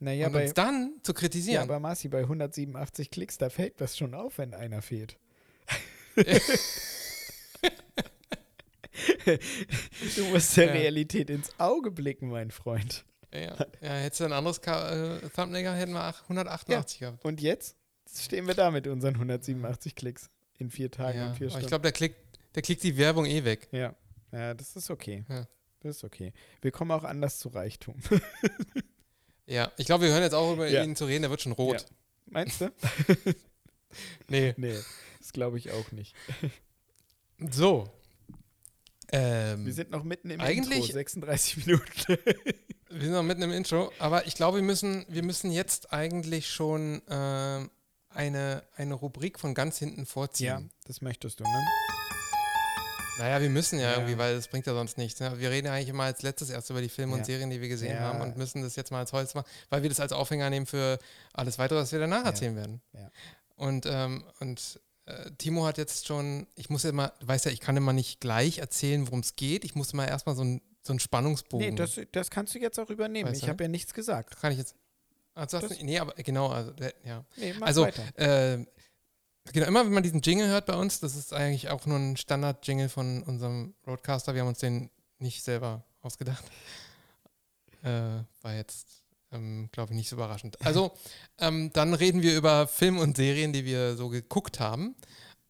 naja, 0.00 0.26
und 0.26 0.32
bei, 0.32 0.42
uns 0.44 0.54
dann 0.54 0.94
zu 1.02 1.12
ja, 1.12 1.18
kritisieren. 1.18 1.62
aber 1.62 1.78
Marci, 1.80 2.08
bei 2.08 2.20
187 2.20 3.10
Klicks, 3.10 3.38
da 3.38 3.48
fällt 3.50 3.80
das 3.80 3.96
schon 3.96 4.14
auf, 4.14 4.38
wenn 4.38 4.52
einer 4.54 4.82
fehlt. 4.82 5.16
du 10.16 10.24
musst 10.30 10.56
der 10.56 10.66
Ja. 10.66 10.72
Realität 10.72 11.30
ins 11.30 11.58
Auge 11.58 11.90
blicken, 11.90 12.28
mein 12.30 12.50
Freund. 12.50 13.04
ja, 13.32 13.56
ja, 13.80 13.94
hättest 13.94 14.20
du 14.20 14.24
ein 14.24 14.32
anderes 14.32 14.60
Ka 14.60 15.16
äh, 15.16 15.28
Thumbnail 15.30 15.62
gehabt, 15.62 15.78
hätten 15.80 15.92
wir 15.92 16.02
ach- 16.02 16.22
188 16.24 16.98
gehabt. 17.00 17.24
Und 17.24 17.40
jetzt 17.40 17.76
stehen 18.12 18.46
wir 18.46 18.54
da 18.54 18.70
mit 18.70 18.86
unseren 18.86 19.14
187 19.14 19.94
Klicks 19.94 20.30
in 20.58 20.70
vier 20.70 20.90
Tagen 20.90 21.18
Ja. 21.18 21.28
und 21.28 21.36
vier 21.36 21.46
Aber 21.46 21.50
Stunden. 21.52 21.64
ich 21.64 21.68
glaube, 21.68 21.82
der 21.82 21.92
klickt, 21.92 22.16
der 22.54 22.62
klickt 22.62 22.82
die 22.82 22.96
Werbung 22.96 23.26
eh 23.26 23.44
weg. 23.44 23.68
ja. 23.72 23.94
ja, 24.32 24.54
das 24.54 24.74
ist 24.76 24.90
okay. 24.90 25.24
Ja. 25.28 25.46
Das 25.82 25.96
ist 25.96 26.04
okay. 26.04 26.32
Wir 26.60 26.72
kommen 26.72 26.90
auch 26.90 27.04
anders 27.04 27.38
zu 27.38 27.48
Reichtum. 27.48 27.94
Ja, 29.50 29.70
ich 29.76 29.86
glaube, 29.86 30.04
wir 30.04 30.12
hören 30.12 30.22
jetzt 30.22 30.34
auch 30.34 30.52
über 30.52 30.68
Ja. 30.68 30.84
ihn 30.84 30.94
zu 30.96 31.04
reden, 31.06 31.22
der 31.22 31.30
wird 31.30 31.40
schon 31.42 31.52
rot. 31.52 31.80
Ja. 31.80 31.86
Meinst 32.26 32.60
du? 32.60 32.70
Nee. 34.28 34.54
nee, 34.56 34.78
das 35.18 35.32
glaube 35.32 35.58
ich 35.58 35.72
auch 35.72 35.90
nicht. 35.92 36.14
So. 37.50 37.88
Ähm, 39.10 39.64
Wir 39.66 39.72
sind 39.72 39.90
noch 39.90 40.04
mitten 40.04 40.30
im 40.30 40.40
Eigentlich- 40.40 40.78
Intro, 40.80 40.92
36 40.92 41.66
Minuten. 41.66 41.84
Wir 42.90 43.00
sind 43.00 43.12
noch 43.12 43.22
mitten 43.24 43.42
im 43.42 43.50
Intro, 43.50 43.90
aber 43.98 44.26
ich 44.26 44.34
glaube, 44.34 44.58
wir 44.58 44.62
müssen, 44.64 45.06
wir 45.08 45.22
müssen 45.22 45.50
jetzt 45.52 45.92
eigentlich 45.92 46.50
schon 46.50 47.00
ähm, 47.08 47.70
eine, 48.10 48.62
eine 48.76 48.94
Rubrik 48.94 49.38
von 49.40 49.54
ganz 49.54 49.78
hinten 49.78 50.06
vorziehen. 50.06 50.46
ja, 50.46 50.62
das 50.86 51.00
möchtest 51.00 51.38
du, 51.40 51.44
ne? 51.44 51.66
Naja, 53.20 53.40
wir 53.40 53.50
müssen 53.50 53.78
ja, 53.78 53.90
Ja. 53.90 53.96
irgendwie, 53.98 54.16
weil 54.18 54.34
das 54.36 54.48
bringt 54.48 54.66
ja 54.66 54.72
sonst 54.74 54.98
nichts. 54.98 55.20
Ne? 55.20 55.38
Wir 55.38 55.50
reden 55.50 55.68
eigentlich 55.68 55.88
immer 55.88 56.04
als 56.04 56.22
letztes 56.22 56.50
erst 56.50 56.70
über 56.70 56.80
die 56.80 56.88
Filme 56.88 57.14
und 57.14 57.26
Serien, 57.26 57.50
die 57.50 57.60
wir 57.60 57.68
gesehen 57.68 57.98
haben 58.00 58.20
und 58.20 58.36
müssen 58.36 58.62
das 58.62 58.76
jetzt 58.76 58.90
mal 58.90 59.00
als 59.00 59.12
Holz 59.12 59.34
machen, 59.34 59.46
weil 59.68 59.82
wir 59.82 59.88
das 59.90 60.00
als 60.00 60.12
Aufhänger 60.12 60.48
nehmen 60.50 60.66
für 60.66 60.98
alles 61.32 61.58
weitere, 61.58 61.78
was 61.80 61.92
wir 61.92 61.98
danach 61.98 62.24
erzählen 62.24 62.56
werden. 62.56 62.80
Und, 63.56 63.84
ähm, 63.86 64.24
und 64.40 64.80
äh, 65.06 65.30
Timo 65.38 65.66
hat 65.66 65.76
jetzt 65.78 66.06
schon, 66.06 66.46
ich 66.54 66.70
muss 66.70 66.82
ja 66.84 66.90
immer, 66.90 67.12
du 67.20 67.28
weißt 67.28 67.44
ja, 67.44 67.50
ich 67.50 67.60
kann 67.60 67.76
immer 67.76 67.92
nicht 67.92 68.20
gleich 68.20 68.58
erzählen, 68.58 69.06
worum 69.06 69.20
es 69.20 69.36
geht. 69.36 69.64
Ich 69.64 69.74
muss 69.74 69.92
immer 69.92 70.08
erstmal 70.08 70.34
so, 70.34 70.42
ein, 70.44 70.62
so 70.82 70.92
einen 70.92 71.00
Spannungsbogen. 71.00 71.70
Nee, 71.70 71.74
das, 71.74 72.00
das 72.12 72.30
kannst 72.30 72.54
du 72.54 72.58
jetzt 72.58 72.78
auch 72.80 72.88
übernehmen. 72.90 73.28
Weißt 73.30 73.42
ich 73.42 73.48
habe 73.48 73.64
ja 73.64 73.68
nichts 73.68 73.92
gesagt. 73.92 74.40
kann 74.40 74.52
ich 74.52 74.58
jetzt. 74.58 74.74
Also 75.34 75.60
nee, 75.82 75.98
aber 75.98 76.12
genau, 76.14 76.48
also, 76.48 76.72
ja. 77.04 77.24
Nee, 77.36 77.54
mach 77.58 77.66
Also, 77.68 77.82
weiter. 77.82 78.02
Äh, 78.16 78.66
genau, 79.52 79.66
immer 79.66 79.84
wenn 79.84 79.92
man 79.92 80.02
diesen 80.02 80.20
Jingle 80.22 80.48
hört 80.48 80.66
bei 80.66 80.74
uns, 80.74 81.00
das 81.00 81.16
ist 81.16 81.32
eigentlich 81.32 81.68
auch 81.70 81.86
nur 81.86 81.98
ein 81.98 82.16
Standard-Jingle 82.16 82.88
von 82.88 83.22
unserem 83.22 83.74
Roadcaster. 83.86 84.34
Wir 84.34 84.42
haben 84.42 84.48
uns 84.48 84.58
den 84.58 84.90
nicht 85.18 85.42
selber 85.42 85.84
ausgedacht. 86.02 86.44
Äh, 87.82 88.24
war 88.42 88.54
jetzt, 88.54 89.02
ähm, 89.32 89.70
glaube 89.72 89.92
ich, 89.92 89.96
nicht 89.96 90.10
so 90.10 90.16
überraschend. 90.16 90.60
Also, 90.66 90.92
ähm, 91.38 91.70
dann 91.72 91.94
reden 91.94 92.20
wir 92.20 92.36
über 92.36 92.66
Filme 92.66 93.00
und 93.00 93.16
Serien, 93.16 93.54
die 93.54 93.64
wir 93.64 93.96
so 93.96 94.10
geguckt 94.10 94.60
haben. 94.60 94.94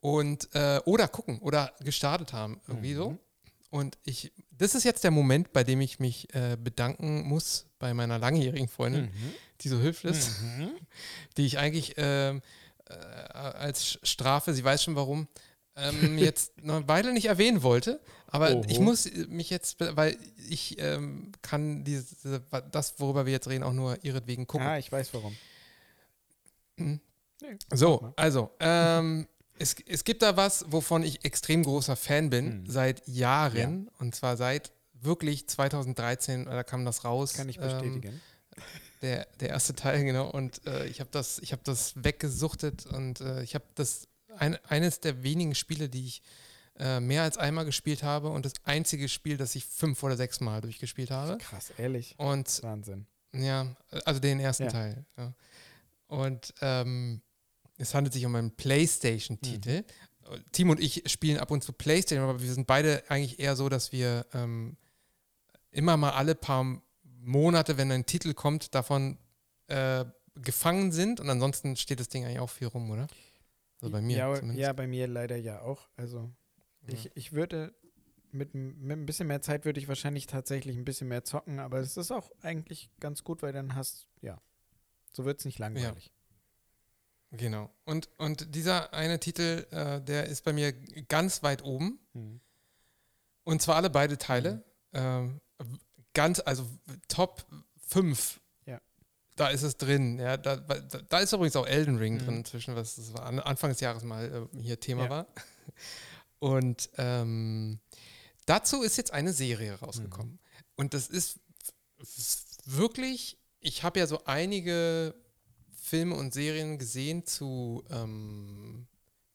Und, 0.01 0.49
äh, 0.55 0.81
oder 0.85 1.09
gucken 1.09 1.41
oder 1.41 1.73
gestartet 1.81 2.33
haben, 2.33 2.61
irgendwie 2.69 2.95
so. 2.95 3.11
Mhm. 3.11 3.19
Und 3.71 3.99
ich, 4.05 4.33
das 4.53 4.77
ist 4.77 4.85
jetzt 4.85 5.03
der 5.03 5.11
Moment, 5.11 5.53
bei 5.53 5.65
dem 5.65 5.81
ich 5.81 5.99
mich 5.99 6.33
äh, 6.33 6.57
bedanken 6.57 7.23
muss 7.23 7.67
bei 7.81 7.95
meiner 7.95 8.21
langjährigen 8.21 8.69
Freundin, 8.69 9.07
Mhm. 9.07 9.35
die 9.63 9.69
so 9.69 9.81
hilft 9.81 10.05
ist 10.05 10.41
Mhm. 10.41 10.71
die 11.37 11.47
ich 11.47 11.59
eigentlich 11.59 11.95
ähm, 11.97 12.43
äh, 12.91 13.33
als 13.39 13.99
Strafe, 14.03 14.53
sie 14.55 14.65
weiß 14.65 14.83
schon 14.83 14.97
warum, 14.97 15.29
ähm, 15.77 16.19
jetzt 16.19 16.63
noch 16.63 16.77
eine 16.77 16.89
Weile 16.89 17.13
nicht 17.13 17.27
erwähnen 17.27 17.63
wollte. 17.63 18.01
Aber 18.27 18.55
Oho. 18.55 18.65
ich 18.69 18.79
muss 18.79 19.09
mich 19.29 19.51
jetzt, 19.51 19.77
weil 19.81 20.17
ich 20.49 20.77
ähm, 20.79 21.33
kann 21.43 21.83
diese, 21.85 22.41
das, 22.71 22.95
worüber 22.99 23.27
wir 23.27 23.33
jetzt 23.33 23.49
reden, 23.49 23.65
auch 23.65 23.73
nur 23.73 24.03
ihretwegen 24.05 24.47
gucken. 24.47 24.67
Ah, 24.67 24.79
ich 24.79 24.91
weiß 24.93 25.13
warum. 25.15 25.37
Nee, 26.77 27.01
So, 27.73 28.13
also, 28.17 28.51
ähm, 28.61 29.27
es, 29.59 29.77
es 29.87 30.05
gibt 30.05 30.23
da 30.23 30.37
was, 30.37 30.65
wovon 30.69 31.03
ich 31.03 31.25
extrem 31.25 31.63
großer 31.65 31.97
Fan 31.97 32.31
bin, 32.31 32.61
Mhm. 32.63 32.71
seit 32.71 33.07
Jahren. 33.09 33.91
Und 33.99 34.15
zwar 34.15 34.37
seit 34.37 34.73
wirklich 34.95 35.49
2013, 35.49 36.45
da 36.47 36.63
kam 36.63 36.85
das 36.85 37.05
raus. 37.05 37.35
Kann 37.35 37.49
ich 37.49 37.57
ähm, 37.57 37.63
bestätigen. 37.63 38.21
Der, 39.03 39.27
der 39.41 39.49
erste 39.49 39.75
Teil, 39.75 40.05
genau. 40.05 40.29
Und 40.31 40.67
äh, 40.67 40.87
ich 40.87 41.01
habe 41.01 41.11
das, 41.11 41.39
ich 41.39 41.53
hab 41.53 41.65
das 41.65 41.95
weggesuchtet 42.05 42.87
und 42.87 43.21
äh, 43.21 43.43
ich 43.43 43.55
habe 43.55 43.65
das 43.75 44.09
ein, 44.37 44.57
eines 44.67 45.01
der 45.01 45.23
wenigen 45.23 45.55
Spiele, 45.55 45.89
die 45.89 46.07
ich 46.07 46.23
äh, 46.79 47.01
mehr 47.01 47.23
als 47.23 47.39
einmal 47.39 47.65
gespielt 47.65 48.03
habe 48.03 48.29
und 48.29 48.45
das 48.45 48.55
einzige 48.65 49.09
Spiel, 49.09 49.37
das 49.37 49.55
ich 49.55 49.65
fünf 49.65 50.03
oder 50.03 50.17
sechs 50.17 50.41
Mal 50.41 50.61
durchgespielt 50.61 51.11
habe. 51.11 51.39
Krass, 51.39 51.73
ehrlich. 51.79 52.15
Und 52.19 52.63
Wahnsinn. 52.63 53.07
ja, 53.35 53.75
also 54.05 54.21
den 54.21 54.41
ersten 54.41 54.65
Ja. 54.65 54.71
Teil. 54.71 55.05
Ja. 55.17 55.33
Und 56.07 56.53
ähm, 56.61 57.23
es 57.79 57.95
handelt 57.95 58.13
sich 58.13 58.27
um 58.27 58.35
einen 58.35 58.55
PlayStation-Titel. 58.57 59.83
Mhm. 59.83 60.45
Team 60.53 60.71
und 60.71 60.79
ich 60.81 61.03
spielen 61.11 61.39
ab 61.39 61.51
und 61.51 61.65
zu 61.65 61.73
PlayStation, 61.73 62.29
aber 62.29 62.41
wir 62.41 62.53
sind 62.53 62.67
beide 62.67 63.03
eigentlich 63.09 63.41
eher 63.41 63.57
so, 63.57 63.69
dass 63.69 63.91
wir 63.93 64.27
ähm, 64.33 64.77
immer 65.71 65.97
mal 65.97 66.11
alle 66.13 66.35
paar 66.35 66.81
Monate, 67.23 67.77
wenn 67.77 67.91
ein 67.93 68.07
Titel 68.07 68.35
kommt, 68.35 68.75
davon 68.75 69.19
äh, 69.69 70.05
gefangen 70.35 70.93
sind 70.93 71.21
und 71.21 71.29
ansonsten 71.29 71.77
steht 71.77 72.01
das 72.01 72.09
Ding 72.09 72.25
eigentlich 72.25 72.41
auch 72.41 72.51
viel 72.51 72.69
rum, 72.69 72.91
oder? 72.91 73.07
Also 73.81 73.93
bei 73.93 74.01
mir 74.01 74.17
ja, 74.17 74.35
zumindest. 74.35 74.61
ja, 74.61 74.73
bei 74.73 74.87
mir 74.87 75.07
leider 75.07 75.37
ja 75.37 75.63
auch. 75.63 75.89
Also 75.97 76.31
Ja. 76.87 76.95
ich, 76.95 77.11
ich 77.15 77.33
würde 77.33 77.75
mit, 78.33 78.55
mit 78.55 78.97
ein 78.99 79.07
bisschen 79.07 79.27
mehr 79.27 79.43
Zeit 79.43 79.65
würde 79.65 79.81
ich 79.81 79.89
wahrscheinlich 79.89 80.27
tatsächlich 80.27 80.77
ein 80.77 80.85
bisschen 80.85 81.09
mehr 81.09 81.25
zocken, 81.25 81.59
aber 81.59 81.79
es 81.79 81.97
ist 81.97 82.11
auch 82.13 82.31
eigentlich 82.43 82.91
ganz 83.01 83.25
gut, 83.25 83.43
weil 83.43 83.53
dann 83.53 83.75
hast, 83.75 84.07
ja, 84.23 84.41
so 85.13 85.25
wird 85.25 85.41
es 85.41 85.45
nicht 85.45 85.59
langweilig. 85.59 86.13
Genau. 87.33 87.71
Und, 87.85 88.09
und 88.19 88.55
dieser 88.55 88.93
eine 88.93 89.21
Titel, 89.21 89.67
äh, 89.71 90.01
der 90.01 90.27
ist 90.27 90.45
bei 90.45 90.53
mir 90.53 90.73
ganz 90.73 91.43
weit 91.43 91.63
oben. 91.65 92.01
Mhm. 92.13 92.41
Und 93.45 93.63
zwar 93.63 93.77
alle 93.77 93.91
beide 93.91 94.19
Teile. 94.19 94.65
Ähm, 94.93 95.41
ganz, 96.15 96.41
also 96.45 96.67
Top 97.09 97.45
5. 97.89 98.41
Ja. 98.67 98.81
Da 99.37 99.49
ist 99.49 99.63
es 99.63 99.77
drin. 99.77 100.19
Ja, 100.19 100.37
da, 100.37 100.57
da, 100.57 100.79
da 100.81 101.19
ist 101.19 101.33
übrigens 101.33 101.57
auch 101.57 101.67
Elden 101.67 101.97
Ring 101.99 102.15
Mhm. 102.15 102.19
drin, 102.19 102.37
inzwischen, 102.39 102.75
was 102.77 102.97
das 102.97 103.13
war, 103.15 103.25
an- 103.27 103.41
Anfang 103.41 103.71
des 103.71 103.81
Jahres 103.81 104.03
mal 104.05 104.49
äh, 104.55 104.61
hier 104.61 104.79
Thema 104.81 105.05
Ja. 105.05 105.11
war. 105.11 105.27
Und 106.39 106.89
ähm, 106.97 107.81
dazu 108.47 108.83
ist 108.83 108.97
jetzt 108.97 109.13
eine 109.13 109.33
Serie 109.33 109.75
rausgekommen. 109.75 110.33
Mhm. 110.33 110.39
Und 110.77 110.95
das 110.95 111.09
ist 111.09 111.39
f- 112.01 112.47
wirklich, 112.65 113.39
ich 113.61 113.83
habe 113.83 113.99
ja 114.01 114.07
so 114.07 114.25
einige 114.25 115.15
Filme 115.73 116.15
und 116.15 116.33
Serien 116.33 116.79
gesehen 116.79 117.27
zu 117.27 117.85
ähm, 117.91 118.87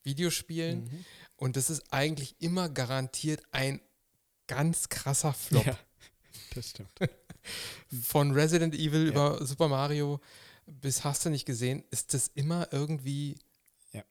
Videospielen. 0.03 0.85
Mhm. 0.85 1.05
Und 1.35 1.57
das 1.57 1.69
ist 1.69 1.91
eigentlich 1.93 2.35
immer 2.41 2.69
garantiert 2.69 3.43
ein 3.51 3.81
ganz 4.47 4.89
krasser 4.89 5.33
Flop. 5.33 5.65
Ja, 5.65 5.77
das 6.55 6.69
stimmt. 6.71 6.89
Von 8.03 8.31
Resident 8.31 8.73
Evil 8.75 9.03
Ja. 9.05 9.09
über 9.11 9.45
Super 9.45 9.67
Mario 9.67 10.19
bis 10.67 11.03
hast 11.03 11.23
du 11.25 11.29
nicht 11.29 11.45
gesehen, 11.45 11.83
ist 11.91 12.13
das 12.15 12.31
immer 12.33 12.67
irgendwie 12.71 13.37
Ja. 13.91 14.03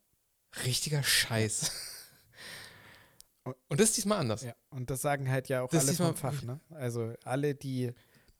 richtiger 0.64 1.03
Scheiß. 1.03 1.72
Und- 3.45 3.57
das 3.80 3.88
ist 3.90 3.97
diesmal 3.99 4.18
anders. 4.20 4.42
Ja, 4.42 4.55
und 4.70 4.88
das 4.88 5.03
sagen 5.03 5.28
halt 5.30 5.49
ja 5.49 5.62
auch 5.62 5.68
Das 5.68 5.86
alle 5.86 5.97
vom 5.97 6.16
Fach, 6.16 6.42
ne? 6.42 6.61
Also 6.70 7.12
alle, 7.24 7.55
die, 7.55 7.92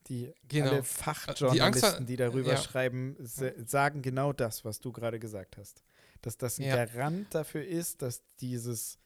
die 0.07 0.33
Genau. 0.49 0.71
alle 0.71 0.81
Die 0.81 0.87
Fachjournalisten, 0.87 1.91
Angst- 1.97 2.09
die 2.09 2.17
darüber 2.17 2.53
ja. 2.53 2.57
schreiben, 2.57 3.15
sa- 3.21 3.53
sagen 3.67 4.01
genau 4.01 4.33
das, 4.33 4.65
was 4.65 4.81
du 4.81 4.93
gerade 4.93 5.19
gesagt 5.19 5.59
hast. 5.59 5.83
Dass 6.23 6.39
das 6.39 6.59
ein 6.59 6.65
Ja. 6.65 6.87
Garant 6.87 7.35
dafür 7.35 7.67
ist, 7.67 8.01
dass 8.01 8.23
dieses, 8.41 8.99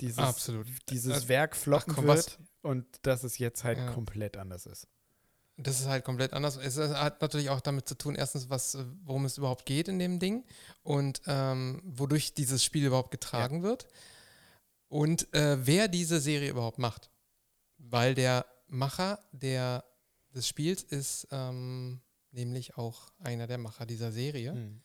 dieses, 0.00 0.18
Absolut. 0.18 0.66
dieses 0.90 1.24
Äh, 1.24 1.28
Werk 1.28 1.56
floppen 1.56 1.94
komm, 1.94 2.06
wird 2.06 2.18
was- 2.18 2.38
und 2.62 2.86
dass 3.02 3.24
es 3.24 3.38
jetzt 3.38 3.64
halt 3.64 3.78
Ja. 3.78 3.92
komplett 3.92 4.36
anders 4.36 4.66
ist. 4.66 4.88
Das 5.60 5.80
ist 5.80 5.86
halt 5.86 6.04
komplett 6.04 6.32
anders. 6.34 6.56
Es 6.56 6.78
hat 6.78 7.20
natürlich 7.20 7.50
auch 7.50 7.60
damit 7.60 7.88
zu 7.88 7.96
tun, 7.96 8.14
erstens, 8.14 8.48
was, 8.48 8.78
worum 9.02 9.24
es 9.24 9.38
überhaupt 9.38 9.66
geht 9.66 9.88
in 9.88 9.98
dem 9.98 10.20
Ding 10.20 10.44
und 10.84 11.20
ähm, 11.26 11.82
wodurch 11.84 12.32
dieses 12.34 12.62
Spiel 12.62 12.86
überhaupt 12.86 13.10
getragen 13.10 13.64
wird 13.64 13.88
und 14.86 15.32
äh, 15.34 15.66
wer 15.66 15.88
diese 15.88 16.20
Serie 16.20 16.50
überhaupt 16.50 16.78
macht. 16.78 17.10
Weil 17.78 18.14
der 18.14 18.46
Macher 18.68 19.18
der, 19.32 19.84
des 20.34 20.46
Spiels 20.46 20.82
ist 20.84 21.26
ähm, 21.32 22.00
nämlich 22.30 22.76
auch 22.76 23.08
einer 23.18 23.46
der 23.48 23.58
Macher 23.58 23.84
dieser 23.86 24.12
Serie. 24.12 24.52
Mhm. 24.54 24.82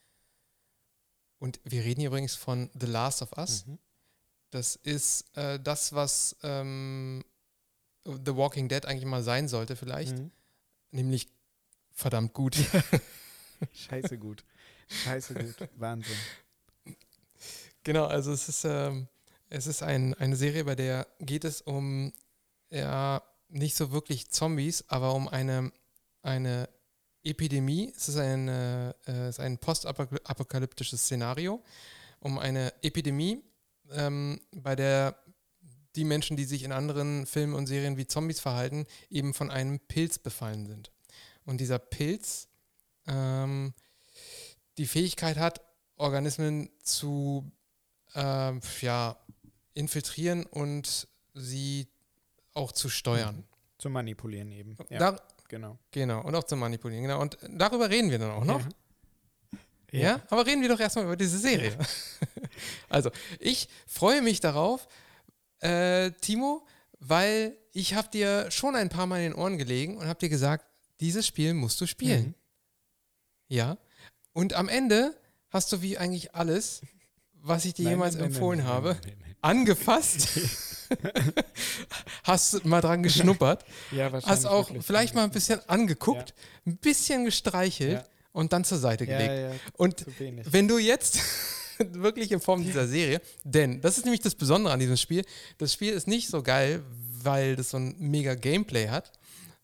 Und 1.38 1.60
wir 1.66 1.84
reden 1.84 2.00
hier 2.00 2.10
übrigens 2.10 2.36
von 2.36 2.70
The 2.80 2.86
Last 2.88 3.22
of 3.22 3.34
Us. 3.38 3.66
Mhm. 3.68 3.78
Das 4.54 4.76
ist 4.76 5.36
äh, 5.36 5.60
das, 5.60 5.94
was 5.94 6.36
ähm, 6.44 7.26
The 8.06 8.36
Walking 8.36 8.70
Dead 8.70 8.86
eigentlich 8.86 9.06
mal 9.06 9.24
sein 9.24 9.48
sollte, 9.48 9.76
vielleicht. 9.76 10.16
Mhm. 10.16 10.30
Nämlich 10.92 11.28
verdammt 11.92 12.34
gut. 12.34 12.56
Scheiße 13.74 14.20
gut. 14.20 14.44
Scheiße 14.90 15.34
gut. 15.34 15.56
Wahnsinn. 15.78 16.16
Genau, 17.82 18.06
also 18.06 18.32
es 18.32 18.48
ist, 18.48 18.64
ähm, 18.66 19.08
es 19.50 19.66
ist 19.66 19.82
ein, 19.82 20.14
eine 20.14 20.36
Serie, 20.36 20.66
bei 20.66 20.76
der 20.76 21.08
geht 21.20 21.46
es 21.46 21.62
um 21.62 22.14
ja 22.70 23.24
nicht 23.50 23.76
so 23.76 23.92
wirklich 23.92 24.30
Zombies, 24.30 24.86
aber 24.88 25.16
um 25.16 25.28
eine, 25.28 25.72
eine 26.22 26.70
Epidemie. 27.24 27.92
Es 27.96 28.08
ist, 28.08 28.18
eine, 28.18 28.96
äh, 29.08 29.30
es 29.30 29.38
ist 29.38 29.40
ein 29.40 29.58
postapokalyptisches 29.58 31.02
Szenario, 31.02 31.64
um 32.20 32.38
eine 32.38 32.72
Epidemie, 32.84 33.44
ähm, 33.92 34.42
bei 34.52 34.76
der 34.76 35.18
die 35.96 36.04
Menschen, 36.06 36.38
die 36.38 36.46
sich 36.46 36.64
in 36.64 36.72
anderen 36.72 37.26
Filmen 37.26 37.54
und 37.54 37.68
Serien 37.68 37.98
wie 37.98 38.08
Zombies 38.08 38.40
verhalten, 38.40 38.86
eben 39.10 39.34
von 39.34 39.52
einem 39.52 39.80
Pilz 39.80 40.18
befallen 40.18 40.66
sind. 40.66 40.92
Und 41.46 41.60
dieser 41.62 41.78
Pilz 41.78 42.48
ähm, 43.08 43.74
die 44.78 44.88
Fähigkeit 44.88 45.38
hat, 45.38 45.62
Organismen 45.98 46.70
zu 46.82 47.52
ähm, 48.16 48.62
ja, 48.82 49.18
infiltrieren 49.74 50.46
und 50.46 51.08
sie 51.34 51.88
auch 52.54 52.72
zu 52.72 52.90
steuern. 52.90 53.44
Zu 53.78 53.90
manipulieren 53.90 54.52
eben. 54.52 54.78
Ja, 54.90 55.00
Da, 55.00 55.22
genau. 55.48 55.78
genau, 55.92 56.22
und 56.22 56.36
auch 56.36 56.44
zu 56.44 56.56
manipulieren. 56.56 57.04
Genau. 57.04 57.22
Und 57.22 57.38
darüber 57.50 57.90
reden 57.90 58.10
wir 58.10 58.20
dann 58.20 58.32
auch 58.32 58.46
noch. 58.46 58.62
Ja. 58.62 58.70
Ja. 60.02 60.22
aber 60.30 60.46
reden 60.46 60.62
wir 60.62 60.70
doch 60.70 60.80
erstmal 60.80 61.06
über 61.06 61.16
diese 61.16 61.38
Serie. 61.38 61.78
also, 62.90 63.12
ich 63.40 63.68
freue 63.88 64.22
mich 64.22 64.40
darauf, 64.40 64.88
äh, 65.60 66.12
Timo, 66.22 66.66
weil 67.00 67.58
ich 67.72 67.94
habe 67.96 68.10
dir 68.10 68.50
schon 68.52 68.76
ein 68.76 68.90
paar 68.90 69.08
Mal 69.08 69.18
in 69.22 69.32
den 69.32 69.36
Ohren 69.36 69.58
gelegen 69.58 69.98
und 69.98 70.08
habe 70.08 70.20
dir 70.20 70.30
gesagt, 70.30 70.66
dieses 71.00 71.26
Spiel 71.28 71.54
musst 71.54 71.80
du 71.82 71.86
spielen. 71.86 72.28
Mhm. 72.28 72.36
Ja. 73.48 73.78
Und 74.34 74.54
am 74.54 74.70
Ende 74.70 75.16
hast 75.50 75.72
du 75.72 75.82
wie 75.82 75.98
eigentlich 75.98 76.34
alles, 76.34 76.82
was 77.34 77.66
ich 77.66 77.74
dir 77.74 77.84
Nein, 77.84 77.94
jemals 77.94 78.16
nein, 78.16 78.26
empfohlen 78.26 78.60
nein, 78.60 78.68
habe, 78.68 78.98
angefasst. 79.42 80.30
hast 82.24 82.66
mal 82.66 82.82
dran 82.82 83.04
geschnuppert, 83.04 83.66
Ja, 83.92 84.06
hast 84.06 84.14
wahrscheinlich 84.14 84.46
auch 84.48 84.70
wirklich. 84.70 84.86
vielleicht 84.86 85.16
mal 85.16 85.24
ein 85.24 85.32
bisschen 85.32 85.60
angeguckt, 85.68 86.34
ein 86.66 86.78
bisschen 86.78 87.26
gestreichelt 87.26 87.94
Ja. 88.04 88.13
Und 88.34 88.52
dann 88.52 88.66
zur 88.66 88.78
Seite 88.80 89.06
gelegt. 89.06 89.28
ja, 89.30 89.50
ja, 89.50 89.56
Und 89.78 90.06
wenn 90.52 90.68
du 90.68 90.78
jetzt 90.78 91.20
wirklich 91.80 92.32
in 92.32 92.40
Form 92.42 92.64
dieser 92.64 92.88
Serie, 92.88 93.22
denn 93.44 93.80
das 93.82 93.98
ist 93.98 94.04
nämlich 94.04 94.22
das 94.22 94.36
Besondere 94.36 94.74
an 94.74 94.80
diesem 94.80 94.98
Spiel, 94.98 95.24
das 95.58 95.72
Spiel 95.74 95.94
ist 95.94 96.08
nicht 96.08 96.28
so 96.30 96.44
geil, 96.44 96.84
weil 97.24 97.56
das 97.56 97.70
so 97.70 97.78
ein 97.78 97.96
mega 98.00 98.36
Gameplay 98.36 98.90
hat, 98.90 99.12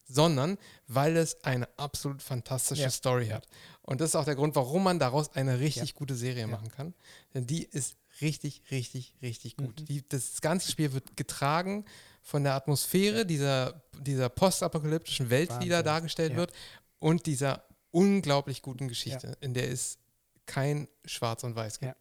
sondern 0.08 0.58
weil 0.88 1.18
es 1.18 1.44
eine 1.44 1.68
absolut 1.78 2.22
fantastische 2.24 2.84
Ja. 2.84 2.90
Story 2.90 3.28
hat. 3.28 3.48
Und 3.82 4.02
das 4.02 4.12
ist 4.12 4.16
auch 4.16 4.26
der 4.26 4.36
Grund, 4.36 4.56
warum 4.56 4.84
man 4.84 4.98
daraus 5.00 5.36
eine 5.36 5.60
richtig 5.60 5.90
Ja. 5.90 5.96
gute 5.96 6.16
Serie 6.16 6.42
Ja. 6.42 6.48
machen 6.48 6.70
kann. 6.72 6.94
Denn 7.34 7.46
die 7.46 7.64
ist 7.64 7.96
richtig, 8.22 8.62
richtig, 8.72 9.14
richtig 9.22 9.58
gut. 9.58 9.80
Mhm. 9.82 9.86
Die, 9.86 10.08
das 10.10 10.42
ganze 10.42 10.72
Spiel 10.72 10.94
wird 10.94 11.16
getragen 11.18 11.86
von 12.22 12.44
der 12.44 12.54
Atmosphäre 12.54 13.26
dieser, 13.26 13.82
dieser 14.00 14.30
postapokalyptischen 14.30 15.30
Welt, 15.30 15.50
die 15.62 15.70
da 15.70 15.78
Wahnsinn. 15.78 15.86
dargestellt 15.86 16.36
wird, 16.36 16.52
und 17.00 17.26
dieser 17.28 17.64
unglaublich 17.92 18.62
guten 18.62 18.88
Geschichte, 18.88 19.38
in 19.42 19.54
der 19.54 19.70
es 19.72 19.98
kein 20.46 20.88
Schwarz 21.06 21.44
und 21.44 21.56
Weiß 21.56 21.80
gibt. 21.80 21.92
Ja. 21.92 21.96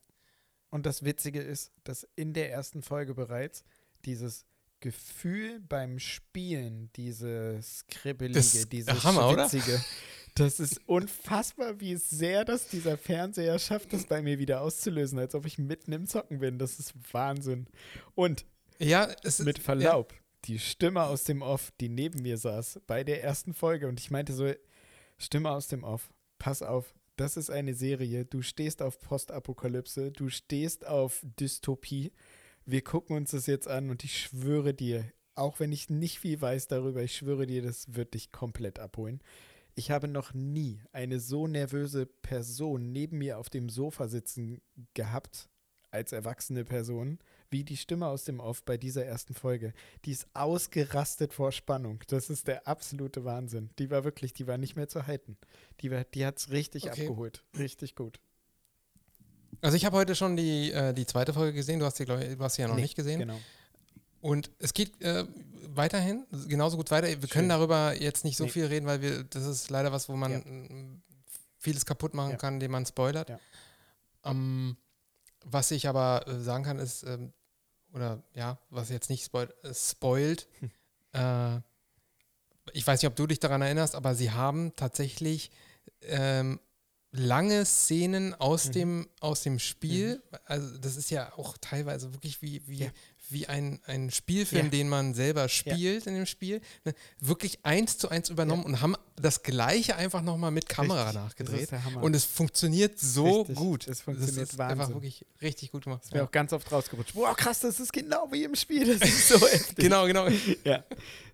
Und 0.71 0.85
das 0.87 1.03
Witzige 1.05 1.41
ist, 1.41 1.73
dass 1.85 2.07
in 2.15 2.35
der 2.35 2.51
ersten 2.53 2.83
Folge 2.83 3.15
bereits 3.15 3.65
dieses 4.05 4.45
Gefühl 4.81 5.61
beim 5.61 5.99
Spielen, 5.99 6.91
dieses 6.95 7.85
Kribbelige, 7.89 8.39
Das- 8.39 8.69
dieses 8.69 9.03
Hammer, 9.05 9.29
oder? 9.31 9.49
Schwitzige, 9.49 9.83
das 10.35 10.61
ist 10.61 10.81
unfassbar, 10.87 11.81
wie 11.81 11.97
sehr 11.97 12.45
das 12.45 12.69
dieser 12.69 12.97
Fernseher 12.97 13.59
schafft, 13.59 13.93
das 13.93 14.07
bei 14.07 14.23
mir 14.23 14.39
wieder 14.39 14.61
auszulösen, 14.61 15.19
als 15.19 15.35
ob 15.35 15.47
ich 15.47 15.59
mitten 15.59 15.93
im 15.93 16.07
Zocken 16.07 16.39
bin. 16.39 16.59
Das 16.59 16.79
ist 16.79 16.95
Wahnsinn. 17.13 17.67
Und 18.15 18.45
Ja, 18.79 19.09
es 19.25 19.41
ist, 19.41 19.47
mit 19.47 19.59
Verlaub, 19.59 20.15
die 20.45 20.61
Stimme 20.61 21.03
aus 21.03 21.25
dem 21.25 21.43
Off, 21.43 21.73
die 21.81 21.89
neben 21.89 22.23
mir 22.23 22.37
saß 22.39 22.81
bei 22.87 23.03
der 23.03 23.25
ersten 23.25 23.55
Folge 23.55 23.89
und 23.89 23.99
ich 23.99 24.13
meinte 24.13 24.33
so, 24.33 24.53
Stimme 25.19 25.51
aus 25.51 25.69
dem 25.69 25.85
Off, 25.85 26.13
pass 26.39 26.63
auf, 26.63 26.95
das 27.17 27.37
ist 27.37 27.51
eine 27.51 27.75
Serie, 27.75 28.25
du 28.25 28.43
stehst 28.43 28.81
auf 28.81 29.01
Postapokalypse, 29.01 30.13
du 30.13 30.29
stehst 30.29 30.87
auf 30.87 31.21
Dystopie, 31.39 32.13
wir 32.65 32.83
gucken 32.83 33.17
uns 33.17 33.33
das 33.33 33.47
jetzt 33.47 33.67
an 33.67 33.91
und 33.91 34.05
ich 34.05 34.17
schwöre 34.19 34.75
dir, 34.75 35.13
auch 35.35 35.59
wenn 35.59 35.73
ich 35.73 35.91
nicht 35.91 36.21
viel 36.21 36.41
weiß 36.41 36.69
darüber, 36.69 37.03
ich 37.03 37.17
schwöre 37.17 37.47
dir, 37.47 37.63
das 37.63 37.95
wird 37.95 38.15
dich 38.15 38.31
komplett 38.31 38.79
abholen. 38.79 39.21
Ich 39.75 39.91
habe 39.91 40.09
noch 40.09 40.35
nie 40.35 40.81
eine 40.93 41.21
so 41.21 41.47
nervöse 41.47 42.07
Person 42.07 42.93
neben 42.93 43.19
mir 43.19 43.39
auf 43.39 43.49
dem 43.49 43.69
Sofa 43.69 44.09
sitzen 44.09 44.61
gehabt, 44.95 45.49
als 45.91 46.13
erwachsene 46.13 46.65
Person, 46.65 47.19
wie 47.51 47.65
die 47.65 47.77
Stimme 47.77 48.07
aus 48.07 48.25
dem 48.25 48.41
Off 48.41 48.63
bei 48.63 48.77
dieser 48.77 49.05
ersten 49.05 49.35
Folge. 49.35 49.73
Die 50.05 50.13
ist 50.13 50.27
ausgerastet 50.35 51.33
vor 51.33 51.53
Spannung. 51.53 52.01
Das 52.09 52.31
ist 52.31 52.47
der 52.47 52.67
absolute 52.69 53.25
Wahnsinn. 53.25 53.71
Die 53.79 53.91
war 53.91 54.05
wirklich, 54.05 54.33
die 54.33 54.47
war 54.47 54.59
nicht 54.59 54.77
mehr 54.77 54.89
zu 54.89 55.07
halten. 55.07 55.37
Die, 55.81 55.91
war, 55.91 56.05
die 56.05 56.27
hat 56.27 56.39
es 56.39 56.51
richtig 56.51 56.85
Okay. 56.91 57.03
abgeholt. 57.07 57.45
Richtig 57.59 57.95
gut. 57.95 58.21
Also 59.61 59.77
ich 59.77 59.85
habe 59.85 59.97
heute 59.97 60.15
schon 60.15 60.37
die, 60.37 60.71
äh, 60.73 60.93
die 60.93 61.07
zweite 61.07 61.33
Folge 61.33 61.55
gesehen, 61.55 61.81
du 61.81 61.87
hast 61.87 61.97
sie, 61.97 62.05
glaub 62.05 62.21
ich, 62.21 62.37
du 62.37 62.45
hast 62.45 62.55
sie 62.57 62.63
ja 62.63 62.69
noch 62.69 62.77
Nee, 62.77 62.83
nicht 62.83 62.95
gesehen. 62.97 63.19
Genau. 63.21 63.41
Und 64.21 64.51
es 64.59 64.75
geht 64.75 65.01
äh, 65.01 65.25
weiterhin 65.69 66.27
genauso 66.49 66.77
gut 66.77 66.91
weiter. 66.91 67.07
Wir 67.07 67.15
Schön. 67.17 67.29
können 67.29 67.49
darüber 67.49 67.95
jetzt 67.95 68.25
nicht 68.25 68.37
so 68.37 68.45
Nee. 68.45 68.51
viel 68.51 68.67
reden, 68.67 68.87
weil 68.87 69.01
wir, 69.01 69.25
das 69.25 69.45
ist 69.47 69.71
leider 69.71 69.91
was, 69.93 70.09
wo 70.09 70.17
man 70.17 70.33
Ja. 70.33 70.41
vieles 71.59 71.87
kaputt 71.87 72.15
machen 72.15 72.33
Ja. 72.33 72.37
kann, 72.37 72.55
indem 72.55 72.73
man 72.73 72.85
spoilert. 72.87 73.31
Ja. 73.31 73.41
Ähm, 74.25 74.77
was 75.45 75.71
ich 75.71 75.89
aber 75.89 76.27
äh, 76.27 76.41
sagen 76.41 76.65
kann, 76.65 76.79
ist, 76.79 77.03
ähm, 77.05 77.33
oder 77.93 78.23
ja, 78.35 78.59
was 78.71 78.91
jetzt 78.91 79.11
nicht 79.11 79.25
spoil 79.25 79.53
äh, 79.63 79.73
spoilt, 79.75 80.49
Hm. 80.61 80.71
äh, 81.13 81.61
ich 82.75 82.87
weiß 82.87 83.01
nicht, 83.01 83.09
ob 83.09 83.17
du 83.17 83.27
dich 83.27 83.41
daran 83.41 83.63
erinnerst, 83.63 83.95
aber 83.95 84.15
sie 84.15 84.31
haben 84.31 84.77
tatsächlich 84.77 85.51
ähm, 86.03 86.61
lange 87.13 87.65
Szenen 87.65 88.35
aus, 88.35 88.67
Mhm. 88.67 88.73
dem, 88.73 89.09
aus 89.21 89.43
dem 89.43 89.59
Spiel. 89.59 90.23
Also 90.45 90.77
das 90.77 90.97
ist 90.97 91.11
ja 91.11 91.33
auch 91.39 91.57
teilweise 91.59 92.13
wirklich 92.13 92.43
wie, 92.43 92.67
wie, 92.69 92.85
Ja. 92.85 92.91
Wie 93.31 93.47
ein, 93.47 93.81
ein 93.87 94.11
Spielfilm, 94.11 94.67
Ja. 94.67 94.71
den 94.71 94.89
man 94.89 95.15
selber 95.15 95.49
spielt 95.49 96.07
in 96.07 96.15
dem 96.15 96.27
Spiel. 96.27 96.61
Ne? 96.85 96.95
Wirklich 97.21 97.65
eins 97.65 97.99
zu 97.99 98.09
eins 98.09 98.31
übernommen 98.31 98.65
und 98.65 98.81
haben 98.81 98.95
das 99.17 99.43
gleiche 99.43 99.97
einfach 99.97 100.23
nochmal 100.23 100.51
mit 100.51 100.69
Kamera 100.69 101.11
Richtig. 101.11 101.15
Das 101.47 101.71
nachgedreht. 101.73 102.03
Und 102.03 102.15
es 102.17 102.25
funktioniert 102.25 102.99
so 102.99 103.41
Richtig. 103.43 103.57
gut. 103.57 103.89
Es 103.89 104.01
funktioniert 104.03 104.37
das 104.43 104.53
ist 104.55 104.61
einfach 104.61 104.79
Wahnsinn. 104.79 104.95
wirklich 104.97 105.27
richtig 105.43 105.73
gut 105.73 105.85
gemacht. 105.85 106.05
mir 106.13 106.19
Ja. 106.19 106.25
auch 106.25 106.31
ganz 106.31 106.53
oft 106.53 106.71
rausgerutscht. 106.71 107.15
Boah, 107.15 107.35
krass, 107.37 107.61
das 107.61 107.81
ist 107.81 107.93
genau 107.93 108.29
wie 108.31 108.45
im 108.45 108.55
Spiel. 108.55 108.97
Das 108.99 109.09
ist 109.09 109.29
so 109.29 109.39
heftig. 109.49 109.77
Genau, 109.77 110.07
genau. 110.07 110.29
Ja, 110.65 110.85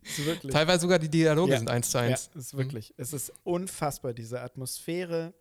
ist 0.02 0.24
wirklich. 0.24 0.52
Teilweise 0.52 0.80
sogar 0.82 0.98
die 0.98 1.08
Dialoge 1.08 1.52
Ja. 1.52 1.58
sind 1.58 1.68
eins 1.70 1.90
zu 1.90 1.98
Ja, 1.98 2.04
eins. 2.04 2.30
es 2.34 2.46
ist 2.46 2.56
wirklich. 2.56 2.94
Es 2.96 3.12
ist 3.12 3.32
unfassbar, 3.44 4.12
diese 4.14 4.40
Atmosphäre 4.40 5.34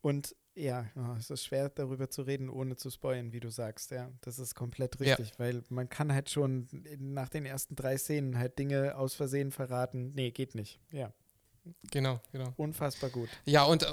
und 0.00 0.34
Ja, 0.54 0.86
es 1.18 1.30
ist 1.30 1.44
schwer 1.44 1.70
darüber 1.70 2.10
zu 2.10 2.22
reden, 2.22 2.50
ohne 2.50 2.76
zu 2.76 2.90
spoilen, 2.90 3.32
wie 3.32 3.40
du 3.40 3.50
sagst. 3.50 3.90
Ja, 3.90 4.10
das 4.20 4.38
ist 4.38 4.54
komplett 4.54 5.00
richtig, 5.00 5.30
ja. 5.30 5.38
weil 5.38 5.64
man 5.70 5.88
kann 5.88 6.12
halt 6.12 6.28
schon 6.28 6.68
nach 6.98 7.30
den 7.30 7.46
ersten 7.46 7.74
drei 7.74 7.96
Szenen 7.96 8.38
halt 8.38 8.58
Dinge 8.58 8.96
aus 8.96 9.14
Versehen 9.14 9.50
verraten. 9.50 10.12
Nee, 10.14 10.30
geht 10.30 10.54
nicht. 10.54 10.78
Ja. 10.90 11.12
Genau, 11.90 12.20
genau. 12.32 12.52
Unfassbar 12.56 13.08
gut. 13.08 13.30
Ja, 13.46 13.64
und, 13.64 13.86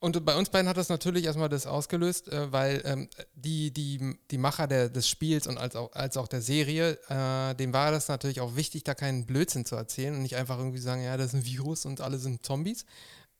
und 0.00 0.24
bei 0.26 0.36
uns 0.36 0.50
beiden 0.50 0.68
hat 0.68 0.76
das 0.76 0.90
natürlich 0.90 1.24
erstmal 1.24 1.48
das 1.48 1.66
ausgelöst, 1.66 2.28
äh, 2.28 2.52
weil 2.52 2.82
ähm, 2.84 3.08
die, 3.34 3.72
die, 3.72 4.18
die 4.30 4.38
Macher 4.38 4.66
der, 4.66 4.90
des 4.90 5.08
Spiels 5.08 5.46
und 5.46 5.56
als 5.56 5.74
auch, 5.74 5.92
als 5.92 6.18
auch 6.18 6.28
der 6.28 6.42
Serie, 6.42 6.98
äh, 7.08 7.54
dem 7.54 7.72
war 7.72 7.92
das 7.92 8.08
natürlich 8.08 8.40
auch 8.40 8.56
wichtig, 8.56 8.84
da 8.84 8.94
keinen 8.94 9.24
Blödsinn 9.24 9.64
zu 9.64 9.76
erzählen 9.76 10.14
und 10.14 10.22
nicht 10.22 10.36
einfach 10.36 10.58
irgendwie 10.58 10.78
sagen, 10.80 11.02
ja, 11.02 11.16
das 11.16 11.28
ist 11.28 11.34
ein 11.34 11.46
Virus 11.46 11.86
und 11.86 12.02
alle 12.02 12.18
sind 12.18 12.44
Zombies, 12.44 12.84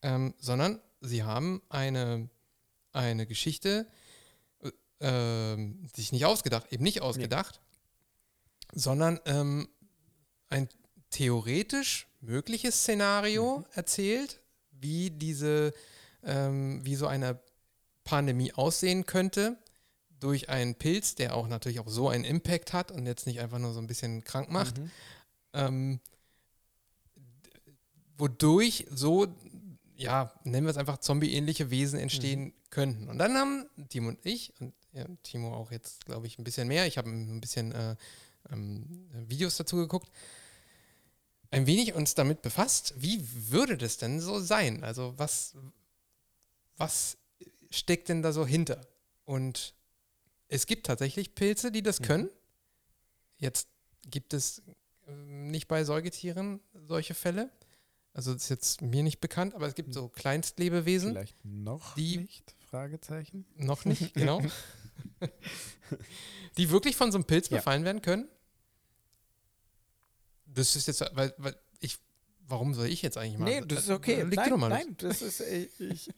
ähm, 0.02 0.34
sondern 0.38 0.80
sie 1.00 1.24
haben 1.24 1.60
eine 1.68 2.28
eine 2.98 3.26
Geschichte 3.26 3.86
äh, 5.00 5.56
sich 5.94 6.12
nicht 6.12 6.24
ausgedacht, 6.24 6.72
eben 6.72 6.82
nicht 6.82 7.00
ausgedacht, 7.02 7.60
nee. 8.72 8.80
sondern 8.80 9.20
ähm, 9.24 9.68
ein 10.50 10.68
theoretisch 11.10 12.08
mögliches 12.20 12.80
Szenario 12.80 13.58
mhm. 13.58 13.64
erzählt, 13.72 14.40
wie 14.72 15.10
diese, 15.10 15.72
ähm, 16.24 16.84
wie 16.84 16.96
so 16.96 17.06
eine 17.06 17.38
Pandemie 18.04 18.52
aussehen 18.52 19.06
könnte 19.06 19.56
durch 20.18 20.48
einen 20.48 20.74
Pilz, 20.74 21.14
der 21.14 21.36
auch 21.36 21.46
natürlich 21.46 21.78
auch 21.78 21.88
so 21.88 22.08
einen 22.08 22.24
Impact 22.24 22.72
hat 22.72 22.90
und 22.90 23.06
jetzt 23.06 23.26
nicht 23.26 23.38
einfach 23.38 23.60
nur 23.60 23.72
so 23.72 23.80
ein 23.80 23.86
bisschen 23.86 24.24
krank 24.24 24.50
macht, 24.50 24.78
mhm. 24.78 24.90
ähm, 25.52 26.00
wodurch 28.16 28.86
so 28.90 29.28
ja, 29.98 30.32
nennen 30.44 30.64
wir 30.64 30.70
es 30.70 30.76
einfach 30.76 30.98
zombie-ähnliche 30.98 31.70
Wesen 31.70 31.98
entstehen 31.98 32.44
mhm. 32.44 32.52
Könnten. 32.70 33.08
Und 33.08 33.18
dann 33.18 33.34
haben 33.34 33.68
Timo 33.88 34.08
und 34.08 34.18
ich, 34.24 34.52
und 34.60 34.74
ja, 34.92 35.06
Timo 35.22 35.54
auch 35.54 35.70
jetzt, 35.70 36.04
glaube 36.06 36.26
ich, 36.26 36.38
ein 36.38 36.44
bisschen 36.44 36.68
mehr, 36.68 36.86
ich 36.86 36.98
habe 36.98 37.10
ein 37.10 37.40
bisschen 37.40 37.72
äh, 37.72 37.96
ähm, 38.50 39.08
Videos 39.26 39.56
dazu 39.56 39.76
geguckt, 39.76 40.10
ein 41.50 41.66
wenig 41.66 41.94
uns 41.94 42.14
damit 42.14 42.42
befasst, 42.42 42.94
wie 42.96 43.26
würde 43.50 43.78
das 43.78 43.96
denn 43.96 44.20
so 44.20 44.38
sein? 44.40 44.84
Also 44.84 45.14
was, 45.16 45.54
was 46.76 47.16
steckt 47.70 48.08
denn 48.08 48.22
da 48.22 48.32
so 48.32 48.46
hinter? 48.46 48.86
Und 49.24 49.74
es 50.48 50.66
gibt 50.66 50.86
tatsächlich 50.86 51.34
Pilze, 51.34 51.72
die 51.72 51.82
das 51.82 52.00
mhm. 52.00 52.04
können. 52.04 52.30
Jetzt 53.38 53.68
gibt 54.10 54.34
es 54.34 54.62
äh, 55.06 55.12
nicht 55.12 55.68
bei 55.68 55.84
Säugetieren 55.84 56.60
solche 56.74 57.14
Fälle. 57.14 57.50
Also 58.12 58.32
das 58.32 58.44
ist 58.44 58.48
jetzt 58.48 58.82
mir 58.82 59.02
nicht 59.02 59.20
bekannt, 59.20 59.54
aber 59.54 59.66
es 59.66 59.74
gibt 59.74 59.94
so 59.94 60.08
Kleinstlebewesen. 60.08 61.12
Vielleicht 61.12 61.44
noch 61.44 61.94
die, 61.94 62.18
nicht? 62.18 62.54
Fragezeichen. 62.70 63.46
Noch 63.56 63.84
nicht, 63.84 64.14
genau. 64.14 64.42
die 66.56 66.70
wirklich 66.70 66.96
von 66.96 67.10
so 67.10 67.18
einem 67.18 67.24
Pilz 67.24 67.48
ja. 67.48 67.58
befallen 67.58 67.84
werden 67.84 68.02
können. 68.02 68.28
Das 70.46 70.76
ist 70.76 70.86
jetzt, 70.86 71.04
weil, 71.14 71.34
weil 71.38 71.56
ich, 71.80 71.98
warum 72.46 72.74
soll 72.74 72.86
ich 72.86 73.02
jetzt 73.02 73.16
eigentlich 73.16 73.38
mal? 73.38 73.44
Nee, 73.46 73.62
das 73.66 73.84
ist 73.84 73.90
okay. 73.90 74.22
Liegt 74.22 74.36
nein, 74.36 74.60
nein, 74.60 74.96
das 74.98 75.22
ist, 75.22 75.40
ich, 75.40 76.10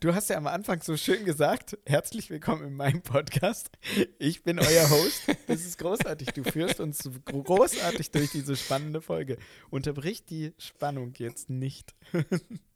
Du 0.00 0.14
hast 0.14 0.28
ja 0.28 0.36
am 0.36 0.46
Anfang 0.46 0.80
so 0.82 0.96
schön 0.96 1.24
gesagt, 1.24 1.76
herzlich 1.86 2.30
willkommen 2.30 2.66
in 2.66 2.74
meinem 2.74 3.02
Podcast. 3.02 3.70
Ich 4.18 4.42
bin 4.44 4.60
euer 4.60 4.90
Host. 4.90 5.22
Das 5.48 5.64
ist 5.64 5.78
großartig. 5.78 6.28
Du 6.28 6.44
führst 6.44 6.78
uns 6.78 7.08
großartig 7.24 8.10
durch 8.12 8.30
diese 8.30 8.56
spannende 8.56 9.00
Folge. 9.00 9.38
Unterbrich 9.70 10.24
die 10.24 10.52
Spannung 10.58 11.14
jetzt 11.16 11.50
nicht. 11.50 11.94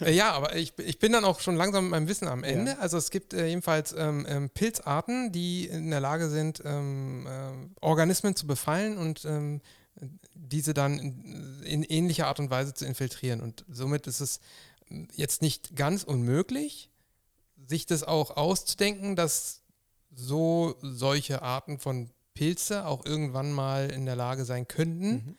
Äh, 0.00 0.12
ja, 0.12 0.32
aber 0.32 0.56
ich, 0.56 0.72
ich 0.78 0.98
bin 0.98 1.12
dann 1.12 1.24
auch 1.24 1.40
schon 1.40 1.56
langsam 1.56 1.84
mit 1.84 1.90
meinem 1.92 2.08
Wissen 2.08 2.28
am 2.28 2.44
Ende. 2.44 2.72
Ja. 2.72 2.78
Also 2.78 2.98
es 2.98 3.10
gibt 3.10 3.34
äh, 3.34 3.46
jedenfalls 3.46 3.94
ähm, 3.96 4.26
ähm, 4.28 4.50
Pilzarten, 4.50 5.32
die 5.32 5.66
in 5.66 5.90
der 5.90 6.00
Lage 6.00 6.28
sind, 6.28 6.62
ähm, 6.64 7.26
äh, 7.26 7.84
Organismen 7.84 8.36
zu 8.36 8.46
befallen 8.46 8.98
und 8.98 9.24
ähm, 9.24 9.60
diese 10.34 10.74
dann 10.74 10.98
in, 10.98 11.62
in, 11.62 11.82
ähnlicher 11.82 12.26
Art 12.26 12.38
und 12.38 12.50
Weise 12.50 12.74
zu 12.74 12.84
infiltrieren. 12.84 13.40
Und 13.40 13.64
somit 13.68 14.06
ist 14.06 14.20
es 14.20 14.40
jetzt 15.14 15.42
nicht 15.42 15.74
ganz 15.74 16.04
unmöglich, 16.04 16.90
sich 17.66 17.86
das 17.86 18.02
auch 18.02 18.36
auszudenken, 18.36 19.16
dass 19.16 19.62
so 20.14 20.76
solche 20.82 21.42
Arten 21.42 21.78
von 21.78 22.10
Pilze 22.34 22.86
auch 22.86 23.04
irgendwann 23.04 23.52
mal 23.52 23.90
in 23.90 24.06
der 24.06 24.16
Lage 24.16 24.44
sein 24.44 24.68
könnten, 24.68 25.10
mhm. 25.10 25.36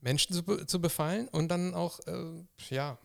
Menschen 0.00 0.34
zu, 0.34 0.42
be 0.42 0.66
zu, 0.66 0.80
befallen 0.80 1.28
und 1.28 1.48
dann 1.48 1.74
auch, 1.74 2.00
äh, 2.06 2.44
ja, 2.70 2.98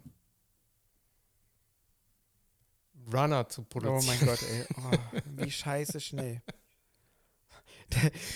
Runner 3.12 3.48
zu 3.48 3.64
produzieren. 3.64 4.02
Oh 4.02 4.08
mein 4.08 4.20
Gott, 4.28 4.41
ey. 4.43 4.66
Oh, 4.78 5.18
wie 5.38 5.52
scheiße 5.52 6.00
schnell. 6.00 6.41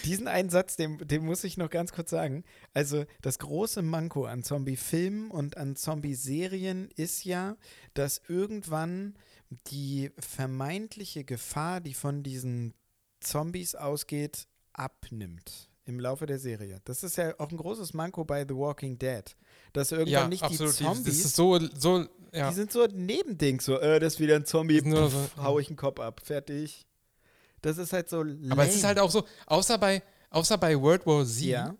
Diesen 0.05 0.27
einen 0.27 0.51
Satz, 0.51 0.75
den, 0.75 0.99
den 0.99 1.25
muss 1.25 1.43
ich 1.43 1.57
noch 1.57 1.71
ganz 1.71 1.91
kurz 1.91 2.11
sagen. 2.11 2.43
Also 2.73 3.05
das 3.21 3.39
große 3.39 3.81
Manko 3.81 4.25
an 4.25 4.43
Zombie-Filmen 4.43 5.31
und 5.31 5.57
an 5.57 5.75
Zombie-Serien 5.75 6.91
ist 6.95 7.23
ja, 7.23 7.57
dass 7.95 8.21
irgendwann 8.27 9.17
die 9.67 10.11
vermeintliche 10.19 11.23
Gefahr, 11.23 11.81
die 11.81 11.95
von 11.95 12.21
diesen 12.21 12.75
Zombies 13.21 13.73
ausgeht, 13.73 14.47
abnimmt 14.71 15.68
im 15.89 15.99
Laufe 15.99 16.25
der 16.25 16.39
Serie. 16.39 16.79
Das 16.85 17.03
ist 17.03 17.17
ja 17.17 17.33
auch 17.39 17.49
ein 17.49 17.57
großes 17.57 17.93
Manko 17.93 18.23
bei 18.23 18.45
The 18.47 18.55
Walking 18.55 18.97
Dead. 18.97 19.23
Dass 19.73 19.91
irgendwann 19.91 20.11
ja, 20.11 20.27
nicht 20.27 20.43
absolut. 20.43 20.79
die 20.79 20.83
Zombies. 20.83 21.03
Das 21.05 21.25
ist 21.25 21.35
so, 21.35 21.59
so 21.75 22.05
ja. 22.33 22.49
Die 22.49 22.55
sind 22.55 22.71
so 22.71 22.83
ein 22.83 23.05
Nebending, 23.05 23.59
so, 23.59 23.79
äh, 23.79 23.99
das 23.99 24.13
ist 24.13 24.19
wieder 24.19 24.35
ein 24.35 24.45
Zombie, 24.45 24.81
Puff, 24.81 25.11
so, 25.11 25.43
hau 25.43 25.59
ich 25.59 25.67
den 25.67 25.75
Kopf 25.75 25.99
ab, 25.99 26.21
fertig. 26.23 26.85
Das 27.61 27.77
ist 27.77 27.91
halt 27.91 28.09
so. 28.09 28.23
Lame. 28.23 28.51
Aber 28.51 28.65
es 28.65 28.75
ist 28.75 28.83
halt 28.83 28.99
auch 28.99 29.09
so, 29.09 29.25
außer 29.47 29.77
bei, 29.77 30.01
außer 30.29 30.57
bei 30.57 30.79
World 30.79 31.05
War 31.05 31.25
Z. 31.25 31.43
Ja. 31.43 31.75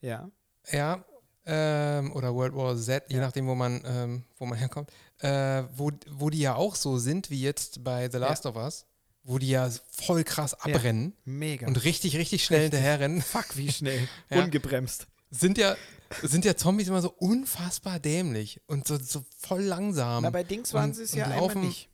Ja. 0.00 0.30
Ja. 0.70 1.04
Ähm, 1.46 2.12
oder 2.12 2.34
World 2.34 2.54
War 2.54 2.76
Z, 2.76 3.04
je 3.08 3.16
ja. 3.16 3.22
nachdem, 3.22 3.46
wo 3.46 3.54
man, 3.54 3.82
ähm, 3.84 4.24
wo 4.38 4.46
man 4.46 4.58
herkommt, 4.58 4.90
äh, 5.18 5.64
wo, 5.74 5.90
wo 6.10 6.30
die 6.30 6.40
ja 6.40 6.54
auch 6.54 6.74
so 6.74 6.98
sind 6.98 7.30
wie 7.30 7.42
jetzt 7.42 7.84
bei 7.84 8.08
The 8.10 8.18
Last 8.18 8.44
ja. 8.44 8.50
of 8.50 8.56
Us, 8.56 8.86
wo 9.30 9.38
die 9.38 9.48
ja 9.48 9.70
voll 9.90 10.24
krass 10.24 10.54
abbrennen. 10.54 11.14
Ja. 11.24 11.32
Mega. 11.32 11.66
Und 11.66 11.84
richtig, 11.84 12.16
richtig 12.16 12.44
schnell 12.44 12.62
richtig. 12.62 12.78
hinterherrennen. 12.78 13.22
Fuck, 13.22 13.56
wie 13.56 13.70
schnell. 13.70 14.08
Ungebremst. 14.30 15.06
Sind 15.30 15.56
ja, 15.56 15.76
sind 16.22 16.44
ja 16.44 16.56
Zombies 16.56 16.88
immer 16.88 17.00
so 17.00 17.12
unfassbar 17.12 18.00
dämlich 18.00 18.60
und 18.66 18.88
so, 18.88 18.98
so 18.98 19.24
voll 19.38 19.62
langsam. 19.62 20.24
Na, 20.24 20.30
bei 20.30 20.42
Dings 20.42 20.74
waren 20.74 20.92
sie 20.92 21.04
es 21.04 21.14
ja 21.14 21.28
laufen. 21.28 21.50
einmal 21.50 21.66
nicht. 21.66 21.88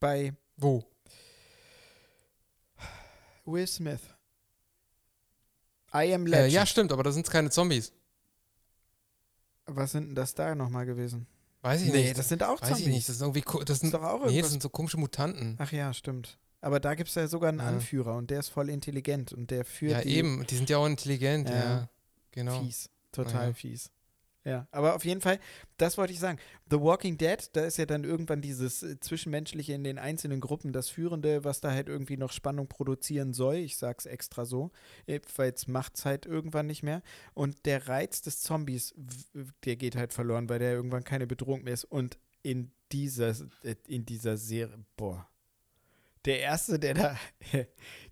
Bei. 0.00 0.34
Wo? 0.56 0.84
Will 3.44 3.66
Smith. 3.66 4.00
I 5.94 6.12
am 6.12 6.26
Legend. 6.26 6.34
Äh, 6.34 6.48
ja, 6.48 6.66
stimmt, 6.66 6.90
aber 6.90 7.04
da 7.04 7.12
sind 7.12 7.26
es 7.26 7.32
keine 7.32 7.50
Zombies. 7.50 7.92
Was 9.66 9.92
sind 9.92 10.08
denn 10.08 10.14
das 10.16 10.34
da 10.34 10.54
nochmal 10.56 10.84
gewesen? 10.84 11.28
Weiß 11.62 11.82
ich 11.82 11.92
nee, 11.92 12.02
nicht. 12.02 12.18
das 12.18 12.28
sind 12.28 12.42
auch 12.42 12.60
Weiß 12.60 12.70
Zombies. 12.70 12.86
ich 12.86 12.92
nicht. 12.92 13.08
Das, 13.08 13.18
sind 13.18 13.26
irgendwie, 13.36 13.64
das 13.64 13.78
sind, 13.78 13.94
doch 13.94 14.02
auch 14.02 14.26
nee, 14.26 14.42
das 14.42 14.50
sind 14.50 14.62
so 14.62 14.68
komische 14.68 14.98
Mutanten. 14.98 15.56
Ach 15.58 15.70
ja, 15.70 15.94
stimmt. 15.94 16.38
Aber 16.60 16.80
da 16.80 16.94
gibt 16.94 17.08
es 17.08 17.14
ja 17.14 17.28
sogar 17.28 17.50
einen 17.50 17.58
ja. 17.58 17.66
Anführer 17.66 18.16
und 18.16 18.30
der 18.30 18.40
ist 18.40 18.48
voll 18.48 18.70
intelligent 18.70 19.32
und 19.32 19.50
der 19.50 19.64
führt. 19.64 19.92
Ja, 19.92 20.00
die, 20.02 20.16
eben. 20.16 20.46
Die 20.46 20.56
sind 20.56 20.70
ja 20.70 20.78
auch 20.78 20.86
intelligent, 20.86 21.48
ja. 21.48 21.56
ja 21.56 21.88
genau. 22.32 22.60
Fies. 22.60 22.90
Total 23.12 23.48
ja. 23.48 23.54
fies. 23.54 23.90
Ja, 24.46 24.68
aber 24.70 24.94
auf 24.94 25.04
jeden 25.04 25.20
Fall, 25.20 25.40
das 25.76 25.98
wollte 25.98 26.12
ich 26.12 26.20
sagen. 26.20 26.38
The 26.70 26.80
Walking 26.80 27.18
Dead, 27.18 27.50
da 27.54 27.64
ist 27.64 27.78
ja 27.78 27.84
dann 27.86 28.04
irgendwann 28.04 28.42
dieses 28.42 28.80
äh, 28.84 29.00
Zwischenmenschliche 29.00 29.72
in 29.72 29.82
den 29.82 29.98
einzelnen 29.98 30.40
Gruppen 30.40 30.72
das 30.72 30.88
Führende, 30.88 31.42
was 31.42 31.60
da 31.60 31.72
halt 31.72 31.88
irgendwie 31.88 32.16
noch 32.16 32.30
Spannung 32.30 32.68
produzieren 32.68 33.32
soll. 33.32 33.56
Ich 33.56 33.76
sag's 33.76 34.06
extra 34.06 34.44
so, 34.44 34.70
weil 35.34 35.52
es 35.52 35.66
macht's 35.66 36.04
halt 36.04 36.26
irgendwann 36.26 36.68
nicht 36.68 36.84
mehr. 36.84 37.02
Und 37.34 37.66
der 37.66 37.88
Reiz 37.88 38.22
des 38.22 38.40
Zombies, 38.40 38.94
der 39.64 39.74
geht 39.74 39.96
halt 39.96 40.12
verloren, 40.12 40.48
weil 40.48 40.60
der 40.60 40.74
irgendwann 40.74 41.02
keine 41.02 41.26
Bedrohung 41.26 41.64
mehr 41.64 41.74
ist. 41.74 41.84
Und 41.84 42.16
in 42.44 42.70
dieser, 42.92 43.30
äh, 43.64 43.74
in 43.88 44.06
dieser 44.06 44.36
Serie, 44.36 44.78
boah. 44.96 45.28
Der 46.26 46.40
erste, 46.40 46.78
der 46.78 46.94
da, 46.94 47.16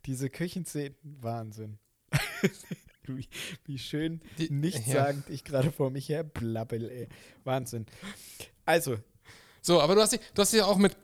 diese 0.07 0.31
Küchenszenen, 0.31 0.97
Wahnsinn. 1.03 1.79
wie, 3.07 3.29
wie 3.65 3.79
schön 3.79 4.21
Die, 4.39 4.51
nichtssagend 4.51 5.29
ja. 5.29 5.35
ich 5.35 5.45
gerade 5.45 5.73
vor 5.73 5.91
mich 5.91 6.09
her 6.09 6.23
blabbel, 6.23 6.89
ey. 6.89 7.09
Wahnsinn. 7.43 7.87
Also. 8.65 8.99
So, 9.61 9.81
aber 9.81 9.95
du 9.95 10.01
hast, 10.01 10.13
du 10.13 10.43
hast 10.43 10.53
ja 10.53 10.65
auch 10.67 10.77
mit 10.77 10.97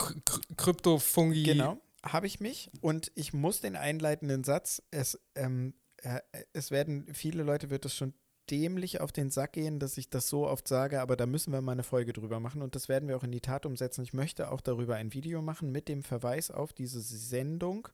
Kryptofungi. 0.57 1.43
Genau, 1.43 1.81
habe 2.05 2.27
ich 2.27 2.41
mich. 2.41 2.71
Und 2.81 3.11
ich 3.15 3.33
muss 3.33 3.61
den 3.61 3.75
einleitenden 3.75 4.45
Satz, 4.45 4.83
es, 4.91 5.19
ähm, 5.35 5.75
äh, 6.03 6.21
es 6.53 6.71
werden, 6.71 7.13
viele 7.13 7.43
Leute 7.43 7.71
wird 7.71 7.85
es 7.87 7.95
schon 7.97 8.15
dämlich 8.51 9.01
auf 9.01 9.13
den 9.13 9.31
Sack 9.31 9.53
gehen, 9.53 9.79
dass 9.79 9.99
ich 9.99 10.11
das 10.11 10.29
so 10.29 10.47
oft 10.47 10.67
sage, 10.67 11.01
aber 11.01 11.17
da 11.17 11.27
müssen 11.27 11.53
wir 11.53 11.61
mal 11.61 11.73
eine 11.73 11.83
Folge 11.83 12.13
drüber 12.13 12.41
machen 12.41 12.63
und 12.63 12.75
das 12.75 12.89
werden 12.89 13.09
wir 13.09 13.17
auch 13.17 13.25
in 13.25 13.33
die 13.33 13.41
Tat 13.41 13.67
umsetzen. 13.67 14.03
Ich 14.03 14.13
möchte 14.13 14.51
auch 14.51 14.61
darüber 14.61 14.97
ein 14.97 15.15
Video 15.15 15.43
machen 15.43 15.73
mit 15.73 15.89
dem 15.89 16.03
Verweis 16.03 16.51
auf 16.51 16.73
diese 16.73 17.01
Sendung 17.01 17.89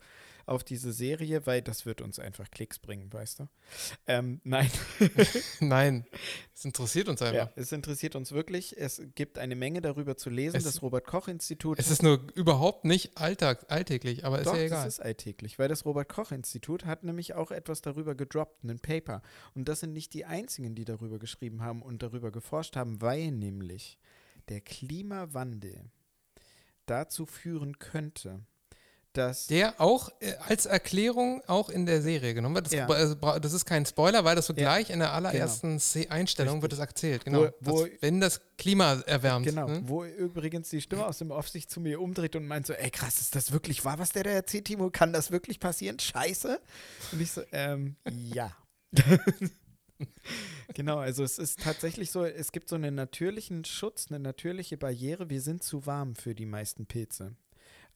auf 0.46 0.62
diese 0.62 0.92
Serie, 0.92 1.44
weil 1.44 1.60
das 1.60 1.86
wird 1.86 2.00
uns 2.00 2.18
einfach 2.18 2.50
Klicks 2.50 2.78
bringen, 2.78 3.12
weißt 3.12 3.40
du? 3.40 3.48
Ähm, 4.06 4.40
nein. 4.44 4.70
nein, 5.60 6.06
es 6.54 6.64
interessiert 6.64 7.08
uns 7.08 7.20
einfach. 7.20 7.48
Ja, 7.48 7.52
es 7.56 7.72
interessiert 7.72 8.14
uns 8.14 8.32
wirklich. 8.32 8.76
Es 8.78 9.02
gibt 9.14 9.38
eine 9.38 9.56
Menge 9.56 9.80
darüber 9.80 10.16
zu 10.16 10.30
lesen. 10.30 10.56
Es, 10.56 10.64
das 10.64 10.82
Robert-Koch-Institut. 10.82 11.78
Es 11.78 11.90
ist 11.90 12.02
nur 12.02 12.26
überhaupt 12.34 12.84
nicht 12.84 13.18
alltag, 13.18 13.66
alltäglich, 13.68 14.24
aber 14.24 14.38
Doch, 14.38 14.52
ist 14.52 14.58
ja 14.58 14.64
egal. 14.64 14.86
es 14.86 14.94
ist 14.94 15.00
alltäglich, 15.00 15.58
weil 15.58 15.68
das 15.68 15.84
Robert-Koch-Institut 15.84 16.84
hat 16.84 17.02
nämlich 17.02 17.34
auch 17.34 17.50
etwas 17.50 17.82
darüber 17.82 18.14
gedroppt, 18.14 18.62
einen 18.62 18.78
Paper. 18.78 19.22
Und 19.54 19.68
das 19.68 19.80
sind 19.80 19.92
nicht 19.92 20.14
die 20.14 20.24
einzigen, 20.24 20.74
die 20.74 20.84
darüber 20.84 21.18
geschrieben 21.18 21.62
haben 21.62 21.82
und 21.82 22.02
darüber 22.02 22.30
geforscht 22.30 22.76
haben, 22.76 23.02
weil 23.02 23.32
nämlich 23.32 23.98
der 24.48 24.60
Klimawandel 24.60 25.90
dazu 26.86 27.26
führen 27.26 27.80
könnte, 27.80 28.46
dass. 29.16 29.46
Der 29.46 29.80
auch 29.80 30.10
äh, 30.20 30.34
als 30.46 30.66
Erklärung 30.66 31.42
auch 31.46 31.68
in 31.68 31.86
der 31.86 32.02
Serie 32.02 32.34
genommen 32.34 32.54
wird. 32.54 32.66
Das, 32.66 32.72
ja. 32.72 32.86
also, 32.86 33.14
das 33.14 33.52
ist 33.52 33.64
kein 33.64 33.86
Spoiler, 33.86 34.24
weil 34.24 34.36
das 34.36 34.46
so 34.46 34.52
ja. 34.52 34.62
gleich 34.62 34.90
in 34.90 34.98
der 34.98 35.12
allerersten 35.12 35.78
genau. 35.78 36.10
Einstellung 36.10 36.54
Richtig. 36.54 36.62
wird 36.62 36.72
es 36.72 36.78
erzählt. 36.78 37.24
Genau. 37.24 37.48
Wo, 37.60 37.72
wo, 37.72 37.84
dass, 37.84 37.92
wenn 38.00 38.20
das 38.20 38.40
Klima 38.58 39.02
erwärmt. 39.06 39.46
Genau. 39.46 39.68
Hm? 39.68 39.88
Wo 39.88 40.04
übrigens 40.04 40.70
die 40.70 40.80
Stimme 40.80 41.06
aus 41.06 41.18
dem 41.18 41.30
Off 41.30 41.48
sich 41.48 41.68
zu 41.68 41.80
mir 41.80 42.00
umdreht 42.00 42.36
und 42.36 42.46
meint 42.46 42.66
so: 42.66 42.72
Ey, 42.72 42.90
krass, 42.90 43.20
ist 43.20 43.34
das 43.34 43.52
wirklich 43.52 43.84
wahr, 43.84 43.98
was 43.98 44.10
der 44.10 44.24
da 44.24 44.30
erzählt, 44.30 44.66
Timo? 44.66 44.90
Kann 44.90 45.12
das 45.12 45.30
wirklich 45.30 45.60
passieren? 45.60 45.98
Scheiße. 45.98 46.60
Und 47.12 47.20
ich 47.20 47.32
so: 47.32 47.42
Ähm, 47.52 47.96
ja. 48.04 48.56
genau, 50.74 50.98
also 50.98 51.24
es 51.24 51.38
ist 51.38 51.60
tatsächlich 51.60 52.10
so, 52.10 52.24
es 52.24 52.52
gibt 52.52 52.68
so 52.68 52.76
einen 52.76 52.94
natürlichen 52.94 53.64
Schutz, 53.64 54.06
eine 54.08 54.20
natürliche 54.20 54.76
Barriere. 54.76 55.30
Wir 55.30 55.40
sind 55.40 55.62
zu 55.62 55.86
warm 55.86 56.14
für 56.14 56.34
die 56.34 56.46
meisten 56.46 56.86
Pilze. 56.86 57.36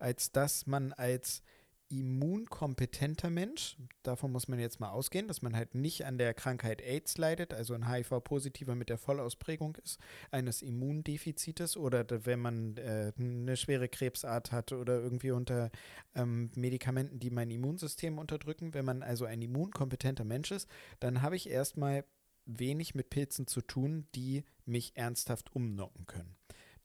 Als 0.01 0.33
dass 0.33 0.67
man 0.67 0.93
als 0.93 1.43
immunkompetenter 1.91 3.31
Mensch, 3.31 3.77
davon 4.05 4.31
muss 4.31 4.47
man 4.47 4.61
jetzt 4.61 4.79
mal 4.79 4.91
ausgehen, 4.91 5.27
dass 5.27 5.43
man 5.43 5.57
halt 5.57 5.75
nicht 5.75 6.07
an 6.07 6.19
der 6.19 6.35
Krankheit 6.35 6.81
AIDS 6.81 7.19
leidet, 7.19 7.53
also 7.53 7.75
ein 7.75 7.91
HIV-Positiver 7.91 8.77
mit 8.77 8.89
der 8.89 8.97
Vollausprägung 8.97 9.77
ist, 9.83 9.99
eines 10.31 10.63
Immundefizites 10.63 11.77
oder 11.77 12.07
wenn 12.25 12.39
man 12.39 12.77
äh, 12.77 13.13
eine 13.19 13.57
schwere 13.57 13.89
Krebsart 13.89 14.53
hat 14.53 14.71
oder 14.73 15.01
irgendwie 15.01 15.33
unter 15.33 15.71
ähm, 16.15 16.51
Medikamenten, 16.55 17.19
die 17.19 17.31
mein 17.31 17.51
Immunsystem 17.51 18.19
unterdrücken. 18.19 18.73
Wenn 18.73 18.85
man 18.85 19.03
also 19.03 19.25
ein 19.25 19.43
immunkompetenter 19.43 20.25
Mensch 20.25 20.53
ist, 20.53 20.69
dann 21.01 21.23
habe 21.23 21.35
ich 21.35 21.51
erstmal 21.51 22.05
wenig 22.47 22.95
mit 22.95 23.11
Pilzen 23.11 23.49
zu 23.49 23.63
tun, 23.63 24.07
die 24.15 24.45
mich 24.65 24.97
ernsthaft 24.97 25.55
umnocken 25.57 26.07
können. 26.07 26.37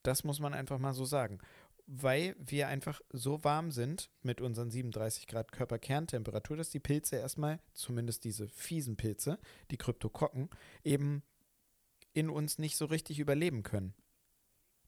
Das 0.01 0.23
muss 0.23 0.39
man 0.39 0.53
einfach 0.53 0.77
mal 0.77 0.93
so 0.93 1.05
sagen 1.05 1.39
weil 1.87 2.35
wir 2.39 2.67
einfach 2.67 3.01
so 3.11 3.43
warm 3.43 3.71
sind 3.71 4.09
mit 4.21 4.41
unseren 4.41 4.71
37 4.71 5.27
Grad 5.27 5.51
Körperkerntemperatur, 5.51 6.57
dass 6.57 6.69
die 6.69 6.79
Pilze 6.79 7.17
erstmal, 7.17 7.59
zumindest 7.73 8.23
diese 8.23 8.47
fiesen 8.49 8.95
Pilze, 8.97 9.39
die 9.71 9.77
Kryptokokken, 9.77 10.49
eben 10.83 11.23
in 12.13 12.29
uns 12.29 12.57
nicht 12.57 12.77
so 12.77 12.85
richtig 12.85 13.19
überleben 13.19 13.63
können. 13.63 13.93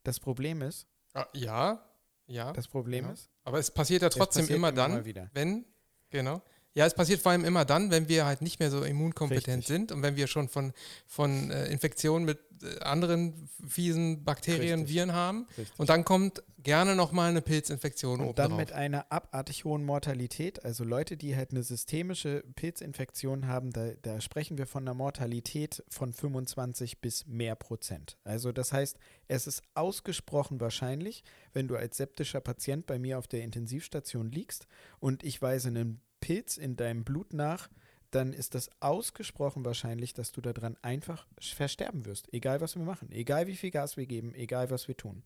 Das 0.04 0.20
Problem 0.20 0.62
ist. 0.62 0.88
Ah, 1.14 1.28
ja, 1.34 1.84
ja. 2.26 2.52
Das 2.54 2.68
Problem 2.68 3.06
ja. 3.06 3.12
ist. 3.12 3.30
Aber 3.44 3.60
es 3.60 3.72
passiert 3.72 4.02
ja 4.02 4.10
trotzdem 4.10 4.44
passiert 4.44 4.58
immer, 4.58 4.70
immer 4.70 5.04
dann, 5.04 5.30
wenn, 5.34 5.66
genau, 6.10 6.42
ja, 6.78 6.86
es 6.86 6.94
passiert 6.94 7.22
vor 7.22 7.32
allem 7.32 7.44
immer 7.44 7.66
dann, 7.66 7.90
wenn 7.90 8.08
wir 8.08 8.28
halt 8.28 8.44
nicht 8.44 8.60
mehr 8.60 8.70
so 8.70 8.84
immunkompetent 8.84 9.48
Richtig. 9.48 9.66
sind 9.66 9.92
und 9.92 10.04
wenn 10.04 10.16
wir 10.16 10.28
schon 10.28 10.48
von, 10.48 10.74
von 11.08 11.50
äh, 11.50 11.66
Infektionen 11.72 12.24
mit 12.24 12.38
äh, 12.62 12.82
anderen 12.82 13.50
fiesen 13.68 14.24
Bakterien, 14.24 14.82
Richtig. 14.82 14.96
Viren 14.96 15.14
haben. 15.14 15.48
Richtig. 15.58 15.80
Und 15.80 15.90
dann 15.90 16.06
kommt 16.06 16.44
gerne 16.62 16.96
nochmal 16.96 17.32
eine 17.32 17.42
Pilzinfektion 17.42 18.20
Und 18.20 18.38
dann 18.38 18.50
drauf. 18.50 18.60
mit 18.60 18.74
einer 18.74 19.12
abartig 19.12 19.66
hohen 19.66 19.86
Mortalität. 19.86 20.64
Also 20.66 20.84
Leute, 20.84 21.18
die 21.18 21.36
halt 21.36 21.50
eine 21.50 21.64
systemische 21.64 22.44
Pilzinfektion 22.56 23.48
haben, 23.48 23.72
da, 23.72 23.94
da 24.04 24.22
sprechen 24.22 24.60
wir 24.60 24.68
von 24.68 24.84
einer 24.84 24.94
Mortalität 24.94 25.84
von 25.90 26.14
25 26.14 27.02
bis 27.02 27.26
mehr 27.26 27.56
Prozent. 27.56 28.18
Also 28.24 28.52
das 28.52 28.72
heißt, 28.72 29.00
es 29.28 29.48
ist 29.48 29.64
ausgesprochen 29.74 30.62
wahrscheinlich, 30.62 31.24
wenn 31.54 31.68
du 31.68 31.76
als 31.76 31.98
septischer 31.98 32.40
Patient 32.40 32.86
bei 32.86 33.00
mir 33.00 33.18
auf 33.18 33.26
der 33.28 33.42
Intensivstation 33.42 34.32
liegst 34.32 34.68
und 35.00 35.24
ich 35.24 35.42
weise 35.42 35.70
einen 35.70 36.02
Pilz 36.28 36.58
in 36.58 36.76
deinem 36.76 37.06
Blut 37.06 37.32
nach, 37.32 37.70
dann 38.12 38.34
ist 38.34 38.54
das 38.54 38.70
ausgesprochen 38.82 39.64
wahrscheinlich, 39.64 40.14
dass 40.14 40.34
du 40.34 40.42
daran 40.42 40.76
einfach 40.82 41.26
versterben 41.40 42.06
wirst. 42.06 42.34
Egal, 42.34 42.60
was 42.60 42.76
wir 42.76 42.84
machen. 42.84 43.10
Egal, 43.14 43.48
wie 43.48 43.56
viel 43.56 43.72
Gas 43.72 43.96
wir 43.96 44.08
geben. 44.08 44.36
Egal, 44.36 44.70
was 44.70 44.90
wir 44.90 44.98
tun. 44.98 45.24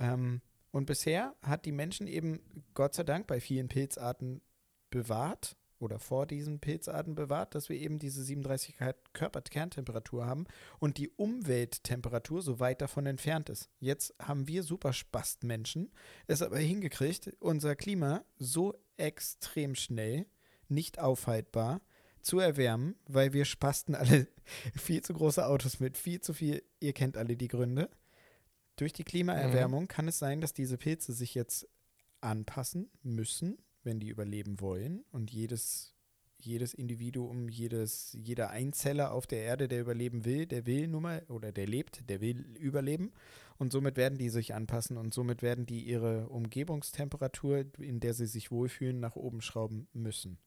Ähm, 0.00 0.40
und 0.70 0.86
bisher 0.86 1.34
hat 1.42 1.66
die 1.66 1.72
Menschen 1.72 2.06
eben, 2.06 2.40
Gott 2.72 2.94
sei 2.94 3.02
Dank, 3.02 3.26
bei 3.26 3.38
vielen 3.38 3.68
Pilzarten 3.68 4.40
bewahrt 4.88 5.58
oder 5.78 5.98
vor 5.98 6.24
diesen 6.24 6.58
Pilzarten 6.58 7.14
bewahrt, 7.14 7.54
dass 7.54 7.68
wir 7.68 7.76
eben 7.76 7.98
diese 7.98 8.24
37 8.24 8.78
Grad 8.78 8.96
Körperkerntemperatur 9.12 10.24
haben 10.24 10.46
und 10.78 10.96
die 10.96 11.10
Umwelttemperatur 11.10 12.40
so 12.40 12.60
weit 12.60 12.80
davon 12.80 13.04
entfernt 13.04 13.50
ist. 13.50 13.68
Jetzt 13.78 14.14
haben 14.18 14.48
wir 14.48 14.62
Superspast-Menschen 14.62 15.92
es 16.26 16.40
aber 16.40 16.58
hingekriegt, 16.58 17.36
unser 17.40 17.76
Klima 17.76 18.24
so 18.38 18.74
extrem 18.96 19.74
schnell, 19.74 20.26
nicht 20.68 20.98
aufhaltbar, 20.98 21.80
zu 22.20 22.38
erwärmen, 22.38 22.96
weil 23.06 23.32
wir 23.32 23.44
spasten 23.44 23.94
alle 23.94 24.26
viel 24.76 25.02
zu 25.02 25.14
große 25.14 25.46
Autos 25.46 25.80
mit, 25.80 25.96
viel 25.96 26.20
zu 26.20 26.32
viel, 26.32 26.62
ihr 26.80 26.92
kennt 26.92 27.16
alle 27.16 27.36
die 27.36 27.48
Gründe. 27.48 27.90
Durch 28.76 28.92
die 28.92 29.04
Klimaerwärmung 29.04 29.82
mhm. 29.82 29.88
kann 29.88 30.08
es 30.08 30.18
sein, 30.18 30.40
dass 30.40 30.52
diese 30.52 30.78
Pilze 30.78 31.12
sich 31.12 31.34
jetzt 31.34 31.68
anpassen 32.20 32.90
müssen, 33.02 33.58
wenn 33.84 34.00
die 34.00 34.08
überleben 34.08 34.60
wollen. 34.60 35.04
Und 35.12 35.30
jedes, 35.30 35.93
jedes 36.44 36.74
Individuum, 36.74 37.48
jedes, 37.48 38.16
jeder 38.20 38.50
Einzeller 38.50 39.12
auf 39.12 39.26
der 39.26 39.42
Erde, 39.42 39.68
der 39.68 39.80
überleben 39.80 40.24
will, 40.24 40.46
der 40.46 40.66
will 40.66 40.88
nun 40.88 41.02
mal, 41.02 41.22
oder 41.28 41.52
der 41.52 41.66
lebt, 41.66 42.08
der 42.08 42.20
will 42.20 42.44
überleben. 42.58 43.12
Und 43.56 43.72
somit 43.72 43.96
werden 43.96 44.18
die 44.18 44.30
sich 44.30 44.54
anpassen 44.54 44.96
und 44.96 45.14
somit 45.14 45.42
werden 45.42 45.66
die 45.66 45.84
ihre 45.84 46.28
Umgebungstemperatur, 46.28 47.66
in 47.78 48.00
der 48.00 48.14
sie 48.14 48.26
sich 48.26 48.50
wohlfühlen, 48.50 49.00
nach 49.00 49.16
oben 49.16 49.40
schrauben 49.40 49.86
müssen. 49.92 50.38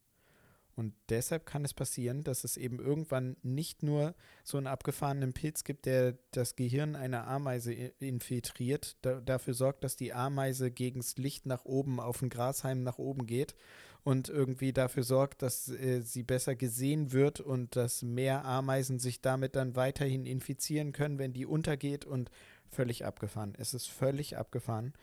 Und 0.77 0.93
deshalb 1.09 1.47
kann 1.47 1.65
es 1.65 1.73
passieren, 1.73 2.23
dass 2.23 2.43
es 2.43 2.55
eben 2.55 2.79
irgendwann 2.79 3.35
nicht 3.41 3.81
nur 3.81 4.13
so 4.43 4.57
einen 4.57 4.67
abgefahrenen 4.67 5.33
Pilz 5.33 5.63
gibt, 5.63 5.87
der 5.87 6.19
das 6.29 6.55
Gehirn 6.55 6.95
einer 6.95 7.25
Ameise 7.25 7.73
infiltriert, 7.73 8.95
da, 9.01 9.19
dafür 9.19 9.55
sorgt, 9.55 9.83
dass 9.83 9.95
die 9.95 10.13
Ameise 10.13 10.69
gegen 10.69 10.99
das 10.99 11.17
Licht 11.17 11.47
nach 11.47 11.65
oben 11.65 11.99
auf 11.99 12.19
den 12.19 12.29
Grashalm 12.29 12.83
nach 12.83 12.99
oben 12.99 13.25
geht 13.25 13.55
und 14.07 14.29
irgendwie 14.29 14.71
dafür 14.71 15.03
sorgt, 15.03 15.41
dass 15.41 15.67
äh, 15.67 15.99
sie 15.99 16.23
besser 16.23 16.55
gesehen 16.55 17.11
wird 17.11 17.41
und 17.41 17.75
dass 17.75 18.03
mehr 18.03 18.45
Ameisen 18.45 18.99
sich 18.99 19.19
damit 19.19 19.57
dann 19.57 19.75
weiterhin 19.75 20.25
infizieren 20.25 20.93
können, 20.93 21.19
wenn 21.19 21.33
die 21.33 21.45
untergeht 21.45 22.05
und 22.05 22.31
völlig 22.69 23.03
abgefahren. 23.03 23.53
Es 23.57 23.73
ist 23.73 23.89
völlig 23.89 24.37
abgefahren. 24.37 24.93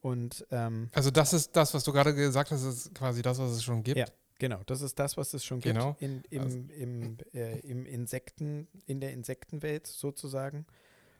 Und, 0.00 0.46
ähm, 0.50 0.88
also 0.94 1.10
das 1.10 1.34
ist 1.34 1.54
das, 1.56 1.74
was 1.74 1.84
du 1.84 1.92
gerade 1.92 2.14
gesagt 2.14 2.52
hast, 2.52 2.64
ist 2.64 2.94
quasi 2.94 3.20
das, 3.20 3.38
was 3.38 3.50
es 3.50 3.62
schon 3.62 3.82
gibt. 3.82 3.98
Ja, 3.98 4.06
genau. 4.38 4.62
Das 4.64 4.80
ist 4.80 4.98
das, 4.98 5.18
was 5.18 5.34
es 5.34 5.44
schon 5.44 5.60
gibt 5.60 5.74
genau. 5.74 5.94
in, 6.00 6.22
im, 6.30 6.42
also. 6.42 6.58
im, 6.78 7.18
äh, 7.34 7.58
im 7.58 7.84
Insekten, 7.84 8.66
in 8.86 8.98
der 8.98 9.12
Insektenwelt 9.12 9.86
sozusagen. 9.86 10.64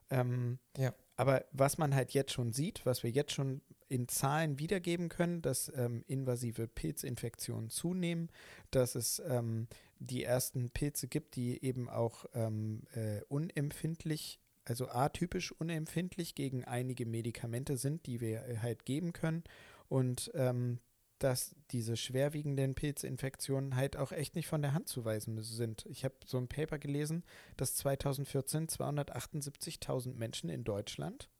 Ähm, 0.09 0.59
ja. 0.78 0.95
Aber 1.16 1.45
was 1.53 1.76
man 1.76 1.95
halt 1.95 2.12
jetzt 2.12 2.32
schon 2.32 2.55
sieht, 2.55 2.86
was 2.86 3.03
wir 3.03 3.11
jetzt 3.11 3.32
schon 3.32 3.61
in 3.95 4.09
Zahlen 4.09 4.59
wiedergeben 4.59 5.09
können, 5.09 5.40
dass 5.40 5.72
ähm, 5.76 6.03
invasive 6.09 6.66
Pilzinfektionen 6.66 7.70
zunehmen, 7.70 8.28
dass 8.72 8.97
es 8.97 9.22
ähm, 9.24 9.68
die 10.01 10.24
ersten 10.24 10.70
Pilze 10.70 11.07
gibt, 11.07 11.36
die 11.36 11.64
eben 11.64 11.88
auch 11.88 12.24
ähm, 12.34 12.82
äh, 12.95 13.20
unempfindlich 13.28 14.40
also 14.66 14.88
atypisch 14.88 15.53
unempfindlich 15.53 16.34
gegen 16.34 16.64
einige 16.64 17.07
Medikamente 17.07 17.76
sind, 17.76 18.07
die 18.07 18.20
wir 18.20 18.47
äh, 18.49 18.59
halt 18.59 18.84
geben 18.84 19.12
können. 19.12 19.45
Und 19.88 20.32
ähm, 20.34 20.80
dass 21.18 21.55
diese 21.70 21.97
schwerwiegenden 21.97 22.74
Pilzinfektionen 22.74 23.76
halt 23.76 23.97
auch 23.97 24.11
echt 24.11 24.34
nicht 24.34 24.49
von 24.49 24.62
der 24.62 24.74
Hand 24.74 24.88
zu 24.88 25.05
weisen 25.05 25.40
sind. 25.42 25.86
Ich 25.86 26.05
habe 26.05 26.16
so 26.26 26.38
ein 26.38 26.49
Paper 26.49 26.78
gelesen, 26.78 27.22
dass 27.57 27.76
2014 27.76 28.68
278.000 28.68 30.14
Menschen 30.14 30.51
in 30.51 30.64
Deutschland, 30.64 31.30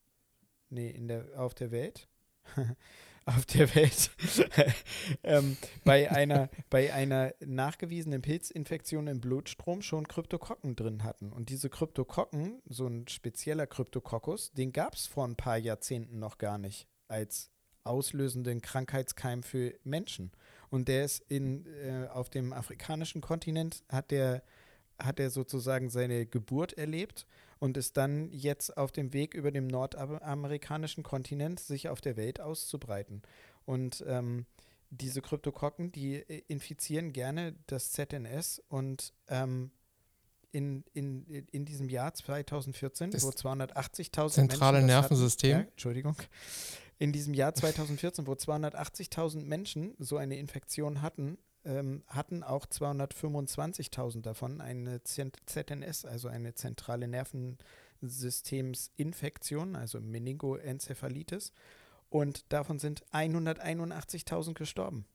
nee, 0.71 0.91
in 0.91 1.09
der, 1.09 1.27
auf 1.37 1.55
der 1.55 1.71
Welt, 1.73 2.09
auf 3.27 3.47
der 3.47 3.75
Welt 3.75 4.11
ähm, 5.23 5.57
bei, 5.85 6.11
einer, 6.11 6.51
bei 6.69 6.93
einer 6.93 7.33
nachgewiesenen 7.45 8.23
Pilzinfektion 8.23 9.07
im 9.07 9.21
Blutstrom 9.21 9.83
schon 9.83 10.07
Kryptokokken 10.07 10.77
drin 10.77 11.05
hatten. 11.05 11.33
Und 11.33 11.49
diese 11.49 11.71
Kryptokokken, 11.71 12.61
so 12.69 12.87
ein 12.87 13.09
spezieller 13.09 13.67
Kryptokokus, 13.67 14.53
den 14.53 14.73
gab 14.73 14.95
es 14.95 15.07
vor 15.07 15.27
ein 15.27 15.37
paar 15.37 15.57
Jahrzehnten 15.57 16.19
noch 16.19 16.39
gar 16.39 16.59
nicht 16.59 16.87
als 17.09 17.51
auslösenden 17.85 18.61
Krankheitskeim 18.61 19.43
für 19.43 19.75
Menschen. 19.85 20.33
Und 20.71 20.89
der 20.89 21.05
ist 21.05 21.21
in, 21.29 21.67
äh, 21.67 22.09
auf 22.09 22.31
dem 22.31 22.53
afrikanischen 22.53 23.21
Kontinent, 23.21 23.85
hat 23.91 24.11
der, 24.11 24.43
hat 24.99 25.21
er 25.21 25.31
sozusagen 25.31 25.91
seine 25.91 26.27
Geburt 26.27 26.73
erlebt 26.75 27.27
und 27.65 27.79
ist 27.79 27.97
dann 27.97 28.31
jetzt 28.31 28.77
auf 28.77 28.93
dem 28.93 29.15
Weg 29.15 29.33
über 29.33 29.51
dem 29.51 29.67
nordamerikanischen 29.69 31.03
Kontinent, 31.03 31.61
sich 31.61 31.89
auf 31.89 32.03
der 32.03 32.15
Welt 32.15 32.39
auszubreiten. 32.39 33.23
Und 33.65 34.05
ähm, 34.07 34.45
diese 34.91 35.23
Kryptokokken, 35.23 35.91
die 35.91 36.17
äh, 36.17 36.43
infizieren 36.47 37.15
gerne 37.15 37.55
das 37.67 37.93
ZNS 37.93 38.61
und 38.69 39.15
ähm, 39.29 39.71
in, 40.53 40.85
in, 40.93 41.25
in 41.25 41.65
diesem 41.65 41.89
Jahr 41.89 42.13
2014, 42.13 43.13
Das 43.13 43.25
wo 43.25 43.31
280.000 43.31 44.29
zentrale 44.29 44.81
Menschen 44.81 44.87
Nervensystem. 44.87 45.55
Hatten, 45.55 45.65
ja, 45.65 45.71
Entschuldigung. 45.71 46.17
In 46.99 47.13
diesem 47.13 47.33
Jahr 47.33 47.55
2014, 47.55 48.27
wo 48.27 48.33
280.000 48.33 49.43
Menschen 49.43 49.95
so 49.99 50.19
eine 50.19 50.37
Infektion 50.37 51.01
hatten, 51.01 51.39
ähm, 51.65 52.03
hatten 52.09 52.43
auch 52.43 52.67
225.000 52.67 54.23
davon 54.23 54.61
eine 54.61 55.03
ZNS, 55.03 56.05
also 56.05 56.29
eine 56.29 56.55
zentrale 56.55 57.09
Nervensystemsinfektion, 57.09 59.77
also 59.77 60.01
Meningoenzephalitis. 60.01 61.53
Und 62.09 62.53
davon 62.53 62.79
sind 62.79 63.05
181.000 63.13 64.55
gestorben. 64.55 65.07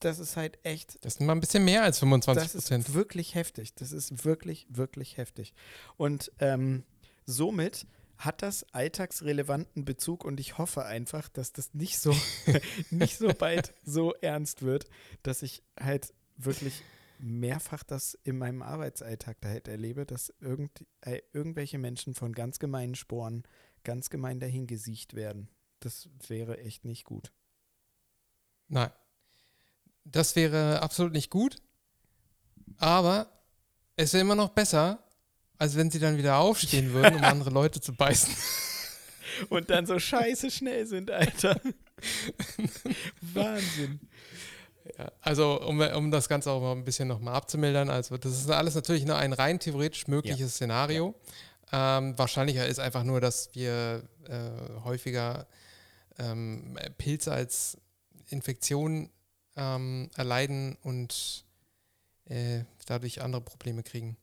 Das 0.00 0.20
ist 0.20 0.36
halt 0.36 0.64
echt 0.64 1.04
Das 1.04 1.14
sind 1.14 1.26
mal 1.26 1.32
ein 1.32 1.40
bisschen 1.40 1.64
mehr 1.64 1.82
als 1.82 1.98
25 1.98 2.44
das 2.44 2.52
Prozent. 2.52 2.88
ist 2.88 2.94
wirklich 2.94 3.34
heftig. 3.34 3.74
Das 3.74 3.90
ist 3.90 4.24
wirklich, 4.24 4.68
wirklich 4.70 5.16
heftig. 5.16 5.54
Und 5.96 6.30
ähm, 6.38 6.84
somit 7.26 7.84
hat 8.18 8.42
das 8.42 8.64
alltagsrelevanten 8.74 9.84
Bezug 9.84 10.24
und 10.24 10.40
ich 10.40 10.58
hoffe 10.58 10.84
einfach, 10.84 11.28
dass 11.28 11.52
das 11.52 11.72
nicht 11.72 11.98
so, 11.98 12.14
nicht 12.90 13.16
so 13.16 13.28
bald 13.28 13.72
so 13.84 14.12
ernst 14.14 14.62
wird, 14.62 14.86
dass 15.22 15.42
ich 15.42 15.62
halt 15.78 16.12
wirklich 16.36 16.82
mehrfach 17.20 17.82
das 17.82 18.14
in 18.24 18.38
meinem 18.38 18.62
Arbeitsalltag 18.62 19.40
da 19.40 19.48
halt 19.48 19.68
erlebe, 19.68 20.04
dass 20.04 20.32
irgend, 20.40 20.84
äh, 21.00 21.20
irgendwelche 21.32 21.78
Menschen 21.78 22.14
von 22.14 22.32
ganz 22.32 22.58
gemeinen 22.58 22.94
Sporen 22.94 23.44
ganz 23.84 24.10
gemein 24.10 24.40
dahin 24.40 24.66
gesiecht 24.66 25.14
werden. 25.14 25.48
Das 25.80 26.08
wäre 26.26 26.58
echt 26.58 26.84
nicht 26.84 27.04
gut. 27.04 27.32
Nein. 28.68 28.90
Das 30.04 30.36
wäre 30.36 30.82
absolut 30.82 31.12
nicht 31.12 31.30
gut. 31.30 31.56
Aber 32.78 33.30
es 33.96 34.12
wäre 34.12 34.22
immer 34.22 34.34
noch 34.34 34.50
besser, 34.50 35.02
als 35.58 35.76
wenn 35.76 35.90
sie 35.90 35.98
dann 35.98 36.16
wieder 36.16 36.38
aufstehen 36.38 36.92
würden, 36.92 37.16
um 37.16 37.24
andere 37.24 37.50
Leute 37.50 37.80
zu 37.80 37.92
beißen. 37.92 38.34
Und 39.50 39.70
dann 39.70 39.86
so 39.86 39.98
scheiße 39.98 40.50
schnell 40.50 40.86
sind, 40.86 41.10
Alter. 41.10 41.60
Wahnsinn. 43.20 44.00
Ja, 44.98 45.12
also, 45.20 45.60
um, 45.60 45.80
um 45.80 46.10
das 46.10 46.28
Ganze 46.28 46.50
auch 46.50 46.60
mal 46.60 46.72
ein 46.72 46.84
bisschen 46.84 47.08
nochmal 47.08 47.34
abzumildern, 47.34 47.90
also 47.90 48.16
das 48.16 48.32
ist 48.32 48.50
alles 48.50 48.74
natürlich 48.74 49.04
nur 49.04 49.16
ein 49.16 49.32
rein 49.32 49.60
theoretisch 49.60 50.08
mögliches 50.08 50.54
Szenario. 50.54 51.14
Ähm, 51.72 52.18
wahrscheinlicher 52.18 52.66
ist 52.66 52.80
einfach 52.80 53.04
nur, 53.04 53.20
dass 53.20 53.54
wir 53.54 54.02
äh, 54.26 54.82
häufiger 54.84 55.46
ähm, 56.18 56.78
Pilze 56.96 57.32
als 57.32 57.76
Infektion 58.30 59.10
ähm, 59.56 60.10
erleiden 60.16 60.76
und 60.82 61.44
äh, 62.24 62.64
dadurch 62.86 63.20
andere 63.20 63.42
Probleme 63.42 63.82
kriegen. 63.82 64.16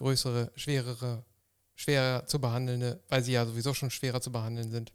Größere, 0.00 0.50
schwerere, 0.56 1.26
schwerer 1.74 2.24
zu 2.24 2.40
behandelnde, 2.40 3.02
weil 3.10 3.22
sie 3.22 3.32
ja 3.32 3.44
sowieso 3.44 3.74
schon 3.74 3.90
schwerer 3.90 4.22
zu 4.22 4.32
behandeln 4.32 4.70
sind. 4.70 4.94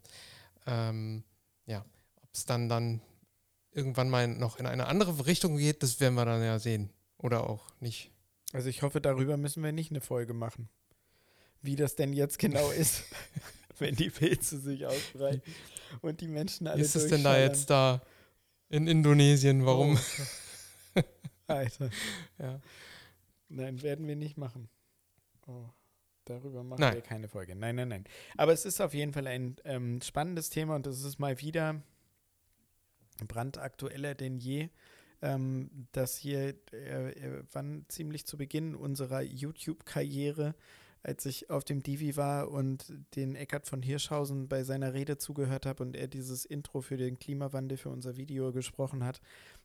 Ähm, 0.66 1.24
ja, 1.68 1.86
ob 2.24 2.30
es 2.34 2.46
dann 2.46 2.70
dann 2.70 3.02
irgendwann 3.72 4.10
mal 4.10 4.28
noch 4.28 4.58
in 4.58 4.66
eine 4.66 4.88
andere 4.88 5.28
Richtung 5.28 5.58
geht, 5.58 5.84
das 5.84 6.00
werden 6.00 6.16
wir 6.16 6.26
dann 6.26 6.42
ja 6.42 6.58
sehen. 6.58 6.90
Oder 7.20 7.48
auch 7.48 7.68
nicht. 7.80 8.10
Also 8.52 8.68
ich 8.68 8.82
hoffe, 8.82 9.00
darüber 9.00 9.38
müssen 9.38 9.62
wir 9.62 9.72
nicht 9.72 9.92
eine 9.92 10.02
Folge 10.02 10.34
machen. 10.34 10.70
Wie 11.62 11.76
das 11.76 11.96
denn 11.96 12.12
jetzt 12.12 12.40
genau 12.40 12.72
ist, 12.72 13.04
wenn 13.78 13.94
die 13.96 14.10
Pilze 14.10 14.58
sich 14.58 14.88
ausbreiten 14.88 15.44
und 16.02 16.20
die 16.20 16.28
Menschen 16.28 16.66
alle 16.66 16.80
Wie 16.80 16.82
ist 16.82 16.96
es 16.96 17.10
denn 17.10 17.24
da 17.24 17.38
jetzt 17.38 17.70
da 17.70 18.02
in 18.70 18.88
Indonesien? 18.88 19.68
Warum? 19.68 20.00
Oh. 20.96 21.02
Alter. 21.48 21.92
Ja. 22.40 22.60
Nein, 23.50 23.84
werden 23.84 24.08
wir 24.08 24.16
nicht 24.16 24.36
machen. 24.36 24.68
Oh, 25.48 25.70
darüber 26.26 26.64
machen 26.64 26.82
Nein. 26.82 26.96
wir 26.96 27.02
keine 27.02 27.28
Folge. 27.28 27.56
Nein, 27.56 27.76
nein, 27.76 27.90
nein. 27.90 28.04
Aber 28.38 28.52
es 28.54 28.66
ist 28.66 28.82
auf 28.82 28.94
jeden 28.94 29.14
Fall 29.14 29.28
ein 29.28 29.58
ähm, 29.64 30.02
spannendes 30.02 30.50
Thema 30.50 30.76
und 30.76 30.88
es 30.88 31.04
ist 31.04 31.20
mal 31.20 31.40
wieder 31.42 31.82
brandaktueller 33.28 34.16
denn 34.16 34.38
je. 34.38 34.70
Ähm, 35.22 35.88
dass 35.94 36.18
hier, 36.18 36.56
äh, 36.74 37.12
äh, 37.12 37.44
wann 37.52 37.86
ziemlich 37.88 38.28
zu 38.28 38.38
Beginn 38.38 38.76
unserer 38.76 39.22
YouTube-Karriere, 39.22 40.56
als 41.04 41.26
ich 41.26 41.50
auf 41.50 41.64
dem 41.64 41.82
Divi 41.82 42.18
war 42.18 42.52
und 42.52 42.92
den 43.16 43.36
Eckart 43.36 43.66
von 43.66 43.82
Hirschhausen 43.82 44.50
bei 44.50 44.64
seiner 44.64 44.94
Rede 44.94 45.18
zugehört 45.18 45.66
habe 45.66 45.84
und 45.84 45.96
er 45.96 46.08
dieses 46.08 46.46
Intro 46.46 46.82
für 46.82 46.98
den 46.98 47.18
Klimawandel 47.18 47.78
für 47.78 47.90
unser 47.90 48.18
Video 48.18 48.52
gesprochen 48.52 49.04
hat, 49.04 49.22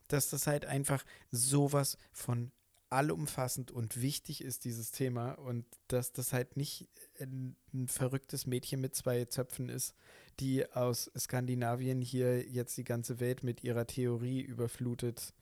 dass 0.07 0.31
das 0.31 0.47
halt 0.47 0.67
einfach 0.67 1.05
sowas 1.31 1.97
von 2.13 2.53
allumfassend 2.91 3.71
und 3.71 4.01
wichtig 4.01 4.43
ist, 4.43 4.65
dieses 4.65 4.91
Thema, 4.91 5.33
und 5.33 5.65
dass 5.89 6.13
das 6.13 6.33
halt 6.33 6.57
nicht 6.57 6.89
ein, 7.21 7.57
ein 7.73 7.89
verrücktes 7.89 8.47
Mädchen 8.47 8.81
mit 8.81 8.95
zwei 8.95 9.25
Zöpfen 9.25 9.69
ist, 9.69 9.95
die 10.41 10.71
aus 10.73 11.11
Skandinavien 11.17 12.03
hier 12.03 12.47
jetzt 12.49 12.77
die 12.77 12.85
ganze 12.85 13.21
Welt 13.21 13.43
mit 13.43 13.63
ihrer 13.63 13.87
Theorie 13.87 14.41
überflutet, 14.41 15.35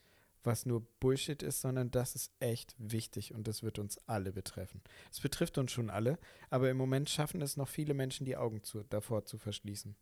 was 0.45 0.67
nur 0.67 0.87
Bullshit 1.01 1.43
ist, 1.43 1.61
sondern 1.61 1.91
das 1.91 2.15
ist 2.15 2.33
echt 2.39 2.75
wichtig 2.79 3.35
und 3.35 3.49
das 3.49 3.63
wird 3.63 3.79
uns 3.79 3.99
alle 4.07 4.33
betreffen. 4.33 4.83
Es 5.11 5.21
betrifft 5.21 5.59
uns 5.59 5.73
schon 5.73 5.91
alle, 5.91 6.19
aber 6.51 6.71
im 6.71 6.77
Moment 6.77 7.11
schaffen 7.11 7.43
es 7.43 7.57
noch 7.57 7.69
viele 7.69 7.95
Menschen, 7.95 8.25
die 8.25 8.37
Augen 8.37 8.63
zu, 8.63 8.83
davor 8.85 9.25
zu 9.25 9.39
verschließen. 9.39 9.97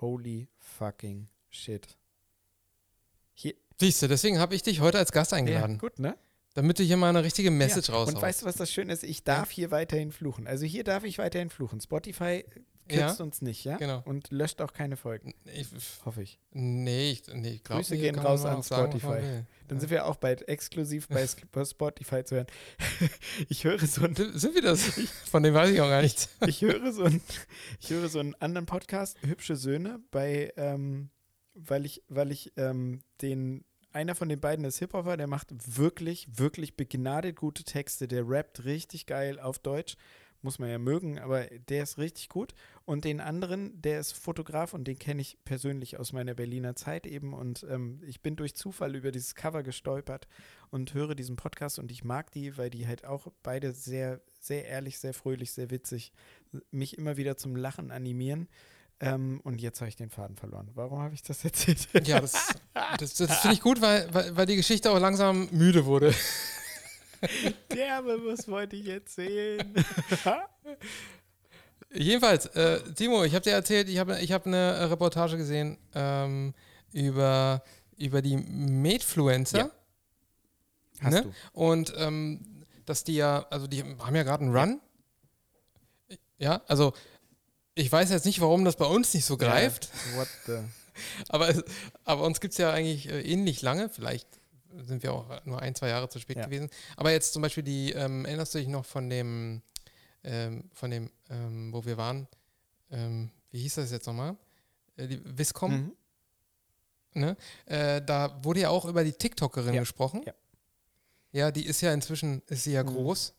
Holy 0.00 0.48
fucking 0.58 1.28
shit. 1.50 1.96
Hier, 3.32 3.54
Siehst 3.80 4.02
du, 4.02 4.08
deswegen 4.08 4.38
habe 4.38 4.54
ich 4.54 4.62
dich 4.62 4.80
heute 4.80 4.98
als 4.98 5.12
Gast 5.12 5.32
ja, 5.32 5.38
eingeladen. 5.38 5.78
gut, 5.78 5.98
ne? 5.98 6.16
Damit 6.54 6.78
du 6.78 6.84
hier 6.84 6.96
mal 6.96 7.08
eine 7.08 7.24
richtige 7.24 7.50
Message 7.50 7.88
ja. 7.88 7.94
raushaust. 7.94 8.16
Und 8.16 8.22
weißt 8.22 8.42
du, 8.42 8.46
was 8.46 8.56
das 8.56 8.72
Schöne 8.72 8.92
ist? 8.92 9.02
Ich 9.02 9.24
darf 9.24 9.50
hier 9.50 9.70
weiterhin 9.70 10.12
fluchen. 10.12 10.46
Also 10.46 10.64
hier 10.64 10.84
darf 10.84 11.04
ich 11.04 11.18
weiterhin 11.18 11.50
fluchen. 11.50 11.80
Spotify 11.80 12.44
kürzt 12.88 13.20
uns 13.20 13.42
nicht, 13.42 13.64
ja? 13.64 13.76
Genau. 13.76 14.02
Und 14.04 14.30
löscht 14.30 14.60
auch 14.60 14.72
keine 14.72 14.96
Folgen, 14.96 15.34
Ich, 15.52 15.68
hoffe 16.04 16.22
ich. 16.22 16.38
nee, 16.52 17.12
ich, 17.12 17.22
nee, 17.32 17.54
ich 17.54 17.64
glaube, 17.64 17.82
Grüße 17.82 17.96
gehen 17.96 18.18
raus 18.18 18.44
an 18.44 18.62
Spotify. 18.62 19.44
Dann 19.68 19.80
sind 19.80 19.90
wir 19.90 20.06
auch 20.06 20.16
bald 20.16 20.46
exklusiv 20.48 21.08
bei 21.08 21.26
Spotify 21.64 22.24
zu 22.24 22.36
hören. 22.36 22.46
Ich 23.48 23.64
höre 23.64 23.78
so 23.86 24.04
ein, 24.04 24.14
Sind 24.14 24.54
wir 24.54 24.62
das? 24.62 24.82
Von 25.30 25.42
dem 25.42 25.54
weiß 25.54 25.70
ich 25.70 25.80
auch 25.80 25.88
gar 25.88 26.02
nichts. 26.02 26.28
ich 26.46 26.62
höre 26.62 26.92
so 26.92 27.04
ein, 27.04 27.20
ich 27.80 27.90
höre 27.90 28.08
so 28.08 28.20
einen 28.20 28.34
anderen 28.36 28.66
Podcast, 28.66 29.18
Hübsche 29.22 29.56
Söhne, 29.56 30.00
bei, 30.10 30.52
ähm, 30.56 31.10
weil 31.54 31.86
ich, 31.86 32.02
weil 32.08 32.30
ich 32.30 32.52
ähm, 32.56 33.00
den, 33.22 33.64
einer 33.94 34.14
von 34.14 34.28
den 34.28 34.40
beiden 34.40 34.64
ist 34.64 34.78
Hip-Hopper, 34.78 35.16
der 35.16 35.26
macht 35.28 35.78
wirklich, 35.78 36.26
wirklich 36.36 36.76
begnadet 36.76 37.36
gute 37.36 37.64
Texte, 37.64 38.08
der 38.08 38.28
rappt 38.28 38.64
richtig 38.64 39.06
geil 39.06 39.38
auf 39.38 39.58
Deutsch. 39.58 39.96
Muss 40.42 40.58
man 40.58 40.68
ja 40.68 40.78
mögen, 40.78 41.18
aber 41.18 41.46
der 41.46 41.84
ist 41.84 41.96
richtig 41.96 42.28
gut. 42.28 42.54
Und 42.84 43.06
den 43.06 43.20
anderen, 43.20 43.80
der 43.80 44.00
ist 44.00 44.12
Fotograf 44.12 44.74
und 44.74 44.84
den 44.86 44.98
kenne 44.98 45.22
ich 45.22 45.38
persönlich 45.46 45.98
aus 45.98 46.12
meiner 46.12 46.34
Berliner 46.34 46.76
Zeit 46.76 47.06
eben. 47.06 47.32
Und 47.32 47.64
ähm, 47.70 48.02
ich 48.06 48.20
bin 48.20 48.36
durch 48.36 48.54
Zufall 48.54 48.94
über 48.94 49.10
dieses 49.10 49.34
Cover 49.34 49.62
gestolpert 49.62 50.28
und 50.70 50.92
höre 50.92 51.14
diesen 51.14 51.36
Podcast 51.36 51.78
und 51.78 51.90
ich 51.90 52.04
mag 52.04 52.30
die, 52.32 52.58
weil 52.58 52.68
die 52.68 52.86
halt 52.86 53.06
auch 53.06 53.28
beide 53.42 53.72
sehr, 53.72 54.20
sehr 54.38 54.66
ehrlich, 54.66 54.98
sehr 54.98 55.14
fröhlich, 55.14 55.52
sehr 55.52 55.70
witzig 55.70 56.12
mich 56.70 56.98
immer 56.98 57.16
wieder 57.16 57.38
zum 57.38 57.56
Lachen 57.56 57.90
animieren. 57.90 58.48
Ähm, 59.00 59.40
und 59.44 59.60
jetzt 59.60 59.80
habe 59.80 59.88
ich 59.88 59.96
den 59.96 60.08
Faden 60.10 60.36
verloren. 60.36 60.70
Warum 60.74 61.00
habe 61.00 61.14
ich 61.14 61.22
das 61.22 61.44
erzählt? 61.44 61.88
Ja, 62.06 62.20
das, 62.20 62.32
das, 62.98 63.14
das 63.14 63.38
finde 63.40 63.54
ich 63.54 63.60
gut, 63.60 63.80
weil, 63.80 64.12
weil, 64.14 64.36
weil 64.36 64.46
die 64.46 64.56
Geschichte 64.56 64.90
auch 64.90 64.98
langsam 64.98 65.48
müde 65.50 65.84
wurde. 65.84 66.14
Derbe, 67.72 68.20
was 68.24 68.46
wollte 68.48 68.76
ich 68.76 68.86
erzählen? 68.88 69.74
Jedenfalls, 71.92 72.46
äh, 72.46 72.80
Timo, 72.94 73.24
ich 73.24 73.34
habe 73.34 73.42
dir 73.44 73.52
erzählt, 73.52 73.88
ich 73.88 73.98
habe 73.98 74.18
ich 74.20 74.32
hab 74.32 74.46
eine 74.46 74.90
Reportage 74.90 75.36
gesehen 75.36 75.78
ähm, 75.94 76.52
über, 76.92 77.62
über 77.96 78.20
die 78.20 78.36
Medfluencer. 78.36 79.58
Ja. 79.58 79.70
Hast 81.00 81.12
Ne? 81.14 81.22
du. 81.22 81.32
Und 81.52 81.92
ähm, 81.96 82.64
dass 82.84 83.04
die 83.04 83.14
ja, 83.16 83.46
also 83.50 83.66
die 83.66 83.82
haben 83.82 84.14
ja 84.16 84.22
gerade 84.22 84.44
einen 84.44 84.56
Run. 84.56 84.80
Ja, 86.38 86.62
also 86.66 86.92
ich 87.74 87.90
weiß 87.90 88.10
jetzt 88.10 88.24
nicht, 88.26 88.40
warum 88.40 88.64
das 88.64 88.76
bei 88.76 88.86
uns 88.86 89.12
nicht 89.14 89.24
so 89.24 89.36
greift, 89.36 89.88
Ja, 90.12 90.16
what 90.18 90.28
the? 90.46 90.58
aber, 91.28 91.64
aber 92.04 92.22
uns 92.24 92.40
gibt 92.40 92.52
es 92.52 92.58
ja 92.58 92.72
eigentlich 92.72 93.08
äh, 93.08 93.20
ähnlich 93.22 93.62
lange. 93.62 93.88
Vielleicht 93.88 94.28
sind 94.84 95.02
wir 95.02 95.12
auch 95.12 95.44
nur 95.44 95.60
ein, 95.60 95.74
zwei 95.74 95.88
Jahre 95.88 96.08
zu 96.08 96.18
spät 96.18 96.36
Ja. 96.36 96.44
gewesen. 96.46 96.68
Aber 96.96 97.10
jetzt 97.12 97.32
zum 97.32 97.42
Beispiel 97.42 97.62
die, 97.62 97.92
ähm, 97.92 98.24
erinnerst 98.24 98.54
du 98.54 98.58
dich 98.58 98.68
noch 98.68 98.84
von 98.84 99.08
dem, 99.10 99.62
ähm, 100.24 100.70
von 100.72 100.90
dem, 100.90 101.10
ähm, 101.30 101.72
wo 101.72 101.84
wir 101.84 101.96
waren, 101.96 102.26
ähm, 102.90 103.30
wie 103.50 103.60
hieß 103.60 103.74
das 103.76 103.90
jetzt 103.92 104.06
nochmal? 104.06 104.36
Äh, 104.96 105.08
die 105.08 105.20
Viscom, 105.38 105.72
Mhm. 105.72 105.92
ne? 107.20 107.36
Äh, 107.66 108.02
da 108.02 108.38
wurde 108.44 108.60
ja 108.60 108.70
auch 108.70 108.84
über 108.84 109.04
die 109.04 109.12
TikTokerin 109.12 109.74
Ja, 109.74 109.80
gesprochen. 109.80 110.22
ja. 110.24 110.32
Ja, 111.32 111.50
die 111.50 111.66
ist 111.66 111.80
ja 111.80 111.92
inzwischen, 111.92 112.42
ist 112.46 112.62
sie 112.64 112.72
ja 112.72 112.84
Mhm. 112.84 112.88
groß. 112.88 113.34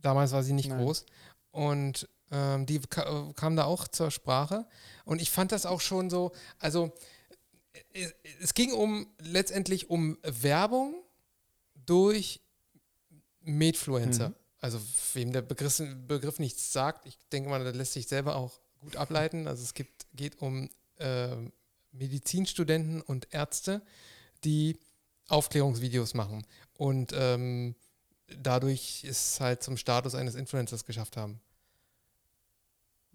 Damals 0.00 0.32
war 0.32 0.42
sie 0.42 0.54
nicht 0.54 0.68
Nein. 0.70 0.78
groß. 0.78 1.04
Und 1.50 2.08
ähm, 2.30 2.66
die 2.66 2.80
ka 2.80 3.32
kam 3.36 3.56
da 3.56 3.64
auch 3.64 3.88
zur 3.88 4.10
Sprache. 4.10 4.66
Und 5.04 5.22
ich 5.22 5.30
fand 5.30 5.52
das 5.52 5.66
auch 5.66 5.80
schon 5.80 6.10
so, 6.10 6.32
also 6.58 6.92
es, 7.92 8.14
es 8.40 8.54
ging 8.54 8.72
um 8.72 9.06
letztendlich 9.18 9.90
um 9.90 10.18
Werbung 10.22 10.94
durch 11.74 12.40
Medfluencer. 13.40 14.30
Mhm. 14.30 14.34
Also 14.58 14.80
wem 15.14 15.32
der 15.32 15.42
Begriff, 15.42 15.80
Begriff 16.06 16.38
nichts 16.38 16.72
sagt, 16.72 17.06
ich 17.06 17.18
denke 17.30 17.48
mal, 17.48 17.62
das 17.62 17.76
lässt 17.76 17.92
sich 17.92 18.08
selber 18.08 18.36
auch 18.36 18.60
gut 18.80 18.96
ableiten. 18.96 19.46
Also 19.46 19.62
es 19.62 19.74
gibt, 19.74 20.06
geht 20.14 20.40
um 20.40 20.70
äh, 20.96 21.36
Medizinstudenten 21.92 23.00
und 23.02 23.32
Ärzte, 23.32 23.82
die 24.44 24.78
Aufklärungsvideos 25.28 26.14
machen 26.14 26.46
und 26.74 27.12
ähm, 27.14 27.74
dadurch 28.28 29.04
es 29.04 29.40
halt 29.40 29.62
zum 29.62 29.76
Status 29.76 30.14
eines 30.14 30.34
Influencers 30.34 30.84
geschafft 30.84 31.16
haben. 31.16 31.40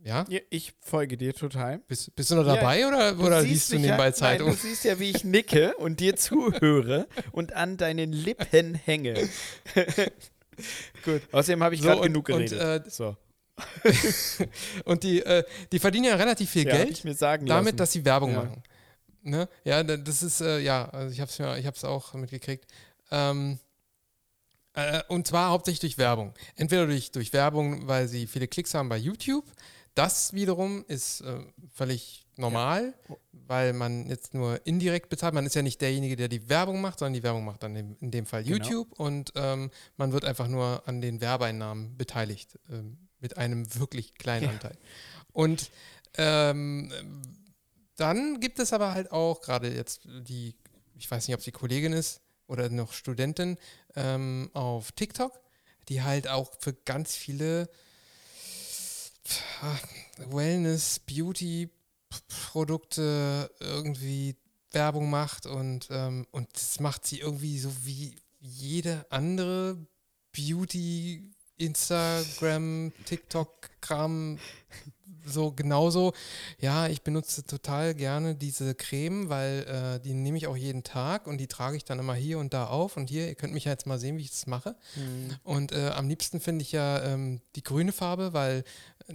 Ja? 0.04 0.26
Ja, 0.30 0.40
ich 0.50 0.74
folge 0.82 1.16
dir 1.18 1.34
total. 1.34 1.80
Bist, 1.88 2.16
bist 2.16 2.32
du 2.32 2.36
noch 2.36 2.46
Ja, 2.48 2.56
dabei 2.56 2.88
oder, 2.88 3.20
oder 3.20 3.42
siehst 3.42 3.52
liest 3.54 3.74
du 3.74 3.80
nebenbei 3.80 4.06
ja, 4.08 4.14
Zeitung? 4.14 4.48
Nein, 4.48 4.58
du 4.58 4.62
siehst 4.68 4.84
ja, 4.84 5.00
wie 5.00 5.12
ich 5.12 5.24
nicke 5.24 5.76
und 5.78 6.00
dir 6.00 6.16
zuhöre 6.16 7.08
und 7.32 7.54
an 7.54 7.78
deinen 7.78 8.12
Lippen 8.12 8.74
hänge. 8.76 9.30
Gut. 11.06 11.22
Außerdem 11.32 11.64
habe 11.64 11.76
ich 11.76 11.82
So, 11.82 11.88
gerade 11.88 12.02
und- 12.02 12.08
genug 12.08 12.30
und, 12.30 12.50
geredet. 12.50 12.88
äh, 12.88 12.90
so. 12.90 13.16
Und 14.86 15.04
die, 15.04 15.22
äh, 15.24 15.44
die 15.72 15.78
verdienen 15.78 16.06
ja 16.06 16.16
relativ 16.16 16.50
viel 16.50 16.66
Ja, 16.66 16.78
Geld 16.78 17.04
damit, 17.04 17.48
lassen. 17.48 17.78
dass 17.78 17.92
sie 17.92 18.04
Werbung 18.04 18.32
Ja. 18.32 18.44
machen. 18.44 18.64
Ne? 19.22 19.48
Ja, 19.64 19.84
da- 19.84 19.98
das 19.98 20.24
ist, 20.24 20.42
äh, 20.42 20.60
ja, 20.60 20.90
also 20.90 21.12
ich 21.14 21.20
habe 21.20 21.30
es 21.30 21.38
mir, 21.38 21.58
ich 21.60 21.66
habe 21.68 21.76
es 21.78 21.84
auch 21.84 22.14
mitgekriegt. 22.16 22.66
Ähm, 23.12 23.60
äh, 24.74 25.02
und 25.10 25.28
zwar 25.28 25.52
hauptsächlich 25.52 25.82
durch 25.82 25.98
Werbung. 26.00 26.34
Entweder 26.56 26.88
durch, 26.88 27.12
durch 27.12 27.34
Werbung, 27.34 27.88
weil 27.88 28.08
sie 28.08 28.26
viele 28.26 28.48
Klicks 28.48 28.74
haben 28.74 28.90
bei 28.90 28.98
YouTube. 28.98 29.46
Das 29.96 30.34
wiederum 30.34 30.86
ist 30.88 31.22
äh, 31.22 31.40
völlig 31.74 32.26
normal, 32.38 32.94
weil 33.32 33.74
man 33.74 34.08
jetzt 34.08 34.34
nur 34.34 34.66
indirekt 34.66 35.10
bezahlt. 35.10 35.34
Man 35.34 35.46
ist 35.46 35.54
ja 35.56 35.62
nicht 35.62 35.82
derjenige, 35.82 36.16
der 36.16 36.28
die 36.30 36.48
Werbung 36.50 36.80
macht, 36.82 37.00
sondern 37.00 37.14
die 37.14 37.24
Werbung 37.24 37.44
macht 37.44 37.64
dann 37.64 37.76
in, 37.76 37.96
in 37.98 38.10
dem 38.12 38.26
Fall 38.26 38.44
Genau. 38.44 38.56
YouTube 38.66 38.94
und 39.00 39.34
ähm, 39.36 39.70
man 39.98 40.14
wird 40.14 40.24
einfach 40.26 40.48
nur 40.48 40.84
an 40.88 41.02
den 41.02 41.20
Werbeeinnahmen 41.20 41.98
beteiligt, 41.98 42.58
ähm, 42.70 42.98
mit 43.20 43.38
einem 43.38 43.74
wirklich 43.76 44.16
kleinen 44.16 44.46
Ja. 44.46 44.50
Anteil. 44.52 44.78
Und 45.34 45.70
ähm, 46.18 46.92
dann 47.98 48.40
gibt 48.40 48.60
es 48.60 48.74
aber 48.74 48.94
halt 48.94 49.12
auch 49.12 49.42
gerade 49.42 49.74
jetzt 49.74 50.02
die, 50.06 50.56
ich 50.96 51.10
weiß 51.12 51.28
nicht, 51.28 51.36
ob 51.36 51.42
sie 51.44 51.52
Kollegin 51.52 51.94
ist 51.94 52.22
oder 52.48 52.70
noch 52.70 52.94
Studentin 52.94 53.58
ähm, 53.96 54.50
auf 54.54 54.92
TikTok, 54.94 55.40
die 55.90 56.02
halt 56.02 56.28
auch 56.28 56.52
für 56.60 56.74
ganz 56.74 57.16
viele 57.16 57.70
Wellness, 60.30 61.00
Beauty 61.00 61.70
Produkte 62.52 63.50
irgendwie 63.60 64.36
Werbung 64.72 65.10
macht 65.10 65.46
und, 65.46 65.88
ähm, 65.92 66.26
und 66.32 66.48
das 66.54 66.80
macht 66.80 67.06
sie 67.06 67.20
irgendwie 67.20 67.60
so 67.60 67.72
wie 67.84 68.16
jede 68.40 69.06
andere 69.10 69.78
Beauty, 70.32 71.32
Instagram, 71.58 72.92
TikTok-Kram 73.06 74.40
so 75.26 75.52
genauso. 75.52 76.14
Ja, 76.60 76.88
ich 76.88 77.02
benutze 77.02 77.44
total 77.46 77.94
gerne 77.94 78.36
diese 78.36 78.76
Creme, 78.76 79.30
weil 79.30 79.64
äh, 79.68 80.00
die 80.00 80.14
nehme 80.14 80.38
ich 80.38 80.48
auch 80.48 80.58
jeden 80.58 80.84
Tag 80.84 81.28
und 81.28 81.38
die 81.38 81.48
trage 81.48 81.78
ich 81.78 81.84
dann 81.86 82.00
immer 82.00 82.16
hier 82.16 82.40
und 82.40 82.54
da 82.54 82.68
auf. 82.68 82.98
Und 82.98 83.10
hier, 83.10 83.28
ihr 83.28 83.36
könnt 83.36 83.54
mich 83.54 83.66
ja 83.66 83.72
jetzt 83.72 83.86
mal 83.86 84.00
sehen, 84.00 84.18
wie 84.18 84.24
ich 84.24 84.32
das 84.32 84.48
mache. 84.48 84.76
Hm. 84.96 85.36
Und 85.44 85.72
äh, 85.72 85.90
am 85.90 86.08
liebsten 86.08 86.40
finde 86.40 86.64
ich 86.64 86.72
ja 86.72 87.04
ähm, 87.04 87.42
die 87.56 87.64
grüne 87.64 87.92
Farbe, 87.92 88.34
weil 88.34 88.64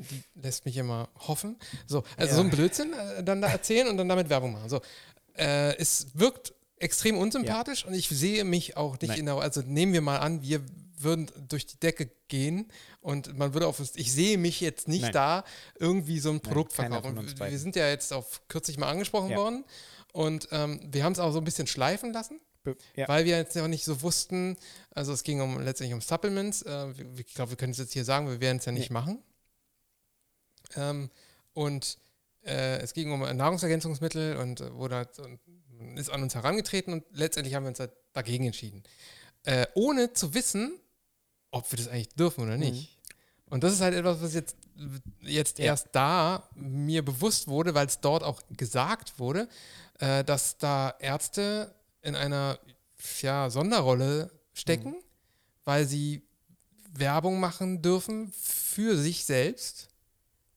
die 0.03 0.23
lässt 0.41 0.65
mich 0.65 0.77
immer 0.77 1.09
hoffen. 1.17 1.57
So, 1.87 2.05
also 2.17 2.31
Ja. 2.31 2.35
so 2.37 2.41
ein 2.43 2.51
Blödsinn 2.51 2.93
äh, 2.93 3.23
dann 3.25 3.41
da 3.41 3.49
erzählen 3.49 3.89
und 3.89 3.97
dann 3.97 4.09
damit 4.09 4.29
Werbung 4.29 4.53
machen. 4.53 4.69
So, 4.69 4.81
äh, 5.37 5.77
es 5.77 6.07
wirkt 6.15 6.55
extrem 6.79 7.17
unsympathisch 7.17 7.85
und 7.87 7.95
ich 7.95 8.09
sehe 8.09 8.45
mich 8.45 8.77
auch 8.77 8.93
nicht 9.01 9.09
Nein. 9.11 9.19
in 9.21 9.27
der, 9.27 9.37
also 9.37 9.63
nehmen 9.63 9.93
wir 9.93 10.01
mal 10.03 10.19
an, 10.19 10.43
wir 10.43 10.61
würden 10.99 11.31
durch 11.49 11.67
die 11.67 11.79
Decke 11.79 12.11
gehen 12.29 12.69
und 13.01 13.37
man 13.37 13.53
würde 13.55 13.67
auf, 13.67 13.81
ich 13.97 14.13
sehe 14.13 14.39
mich 14.39 14.61
jetzt 14.61 14.89
nicht 14.89 15.03
Nein. 15.03 15.13
da 15.13 15.45
irgendwie 15.79 16.19
so 16.21 16.31
ein 16.31 16.41
Produkt 16.41 16.75
keiner 16.75 17.03
verkaufen. 17.03 17.39
Wir- 17.39 17.59
sind 17.59 17.77
ja 17.77 17.89
jetzt 17.89 18.13
auf 18.13 18.43
kürzlich 18.49 18.79
mal 18.79 18.89
angesprochen 18.91 19.31
Ja. 19.31 19.37
worden 19.37 19.65
und 20.13 20.49
ähm, 20.53 20.81
wir 20.91 21.05
haben 21.05 21.13
es 21.13 21.19
auch 21.19 21.33
so 21.33 21.39
ein 21.39 21.45
bisschen 21.45 21.67
schleifen 21.67 22.13
lassen. 22.13 22.41
Ja. 22.97 23.07
Weil 23.09 23.25
wir 23.27 23.37
jetzt 23.37 23.55
noch 23.55 23.69
nicht 23.69 23.85
so 23.85 24.03
wussten, 24.03 24.57
also 24.91 25.13
es 25.13 25.23
ging 25.23 25.41
um, 25.41 25.61
letztendlich 25.61 25.95
um 25.95 26.01
Supplements. 26.01 26.63
Äh, 26.63 26.99
wir- 26.99 27.21
ich 27.25 27.33
glaube, 27.35 27.51
wir 27.53 27.57
können 27.57 27.71
es 27.73 27.79
jetzt 27.79 27.93
hier 27.93 28.05
sagen, 28.05 28.29
wir 28.29 28.41
werden 28.41 28.59
es 28.59 28.65
ja 28.65 28.73
nicht 28.73 28.91
Nee. 28.91 28.95
machen. 28.95 29.23
Ähm, 30.77 31.11
und 31.55 31.99
äh, 32.45 32.79
es 32.79 32.93
ging 32.95 33.13
um 33.13 33.21
Nahrungsergänzungsmittel 33.21 34.37
und 34.37 34.61
äh, 34.61 34.73
wurde 34.75 34.97
halt, 34.97 35.19
und 35.19 35.41
ist 35.97 36.11
an 36.11 36.23
uns 36.23 36.35
herangetreten 36.35 36.93
und 36.93 37.05
letztendlich 37.13 37.55
haben 37.55 37.65
wir 37.65 37.69
uns 37.71 37.81
halt 37.81 37.93
dagegen 38.13 38.47
entschieden. 38.47 38.83
Äh, 39.45 39.67
ohne 39.75 40.13
zu 40.13 40.35
wissen, 40.35 40.79
ob 41.51 41.71
wir 41.71 41.77
das 41.79 41.89
eigentlich 41.89 42.15
dürfen 42.15 42.45
oder 42.45 42.57
nicht. 42.57 42.99
Und 43.49 43.63
das 43.63 43.73
ist 43.75 43.81
halt 43.81 43.95
etwas, 43.95 44.21
was 44.21 44.35
jetzt, 44.35 44.57
jetzt 45.21 45.59
Mhm. 45.59 45.65
Ja. 45.65 45.71
erst 45.71 45.89
da 45.93 46.49
mir 46.55 47.05
bewusst 47.05 47.47
wurde, 47.47 47.75
weil 47.75 47.87
es 47.87 48.01
dort 48.01 48.23
auch 48.25 48.43
gesagt 48.57 49.19
wurde, 49.19 49.49
äh, 50.01 50.25
dass 50.25 50.59
da 50.59 50.95
Ärzte 50.99 51.73
in 52.03 52.17
einer 52.17 52.59
ja, 53.21 53.49
Sonderrolle 53.51 54.31
stecken, 54.53 54.91
Mhm. 54.91 55.03
weil 55.65 55.87
sie 55.87 56.23
Werbung 56.93 57.39
machen 57.39 57.83
dürfen 57.83 58.33
für 58.33 58.97
sich 58.97 59.25
selbst, 59.25 59.89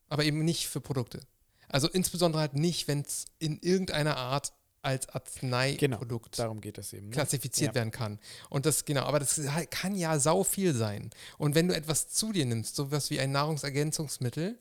aber 0.10 0.24
eben 0.26 0.44
nicht 0.44 0.68
für 0.68 0.82
Produkte. 0.82 1.20
Also 1.68 1.88
insbesondere 1.88 2.42
halt 2.42 2.56
nicht, 2.56 2.88
wenn 2.88 3.02
es 3.02 3.26
in 3.38 3.60
irgendeiner 3.60 4.18
Art 4.18 4.54
als 4.82 5.10
Arzneiprodukt 5.10 6.40
Darum 6.40 6.62
geht 6.62 6.78
es 6.78 6.94
eben. 6.94 7.08
Ne? 7.08 7.12
klassifiziert 7.12 7.72
Ja. 7.72 7.76
werden 7.76 7.92
kann. 7.92 8.18
Und 8.50 8.66
das, 8.66 8.86
genau, 8.86 9.04
aber 9.04 9.20
das 9.20 9.40
kann 9.70 9.94
ja 9.94 10.18
sau 10.20 10.44
viel 10.44 10.74
sein. 10.74 11.10
Und 11.38 11.54
wenn 11.54 11.68
du 11.68 11.76
etwas 11.76 12.08
zu 12.08 12.32
dir 12.32 12.46
nimmst, 12.46 12.76
sowas 12.76 13.10
wie 13.10 13.20
ein 13.20 13.32
Nahrungsergänzungsmittel, 13.34 14.58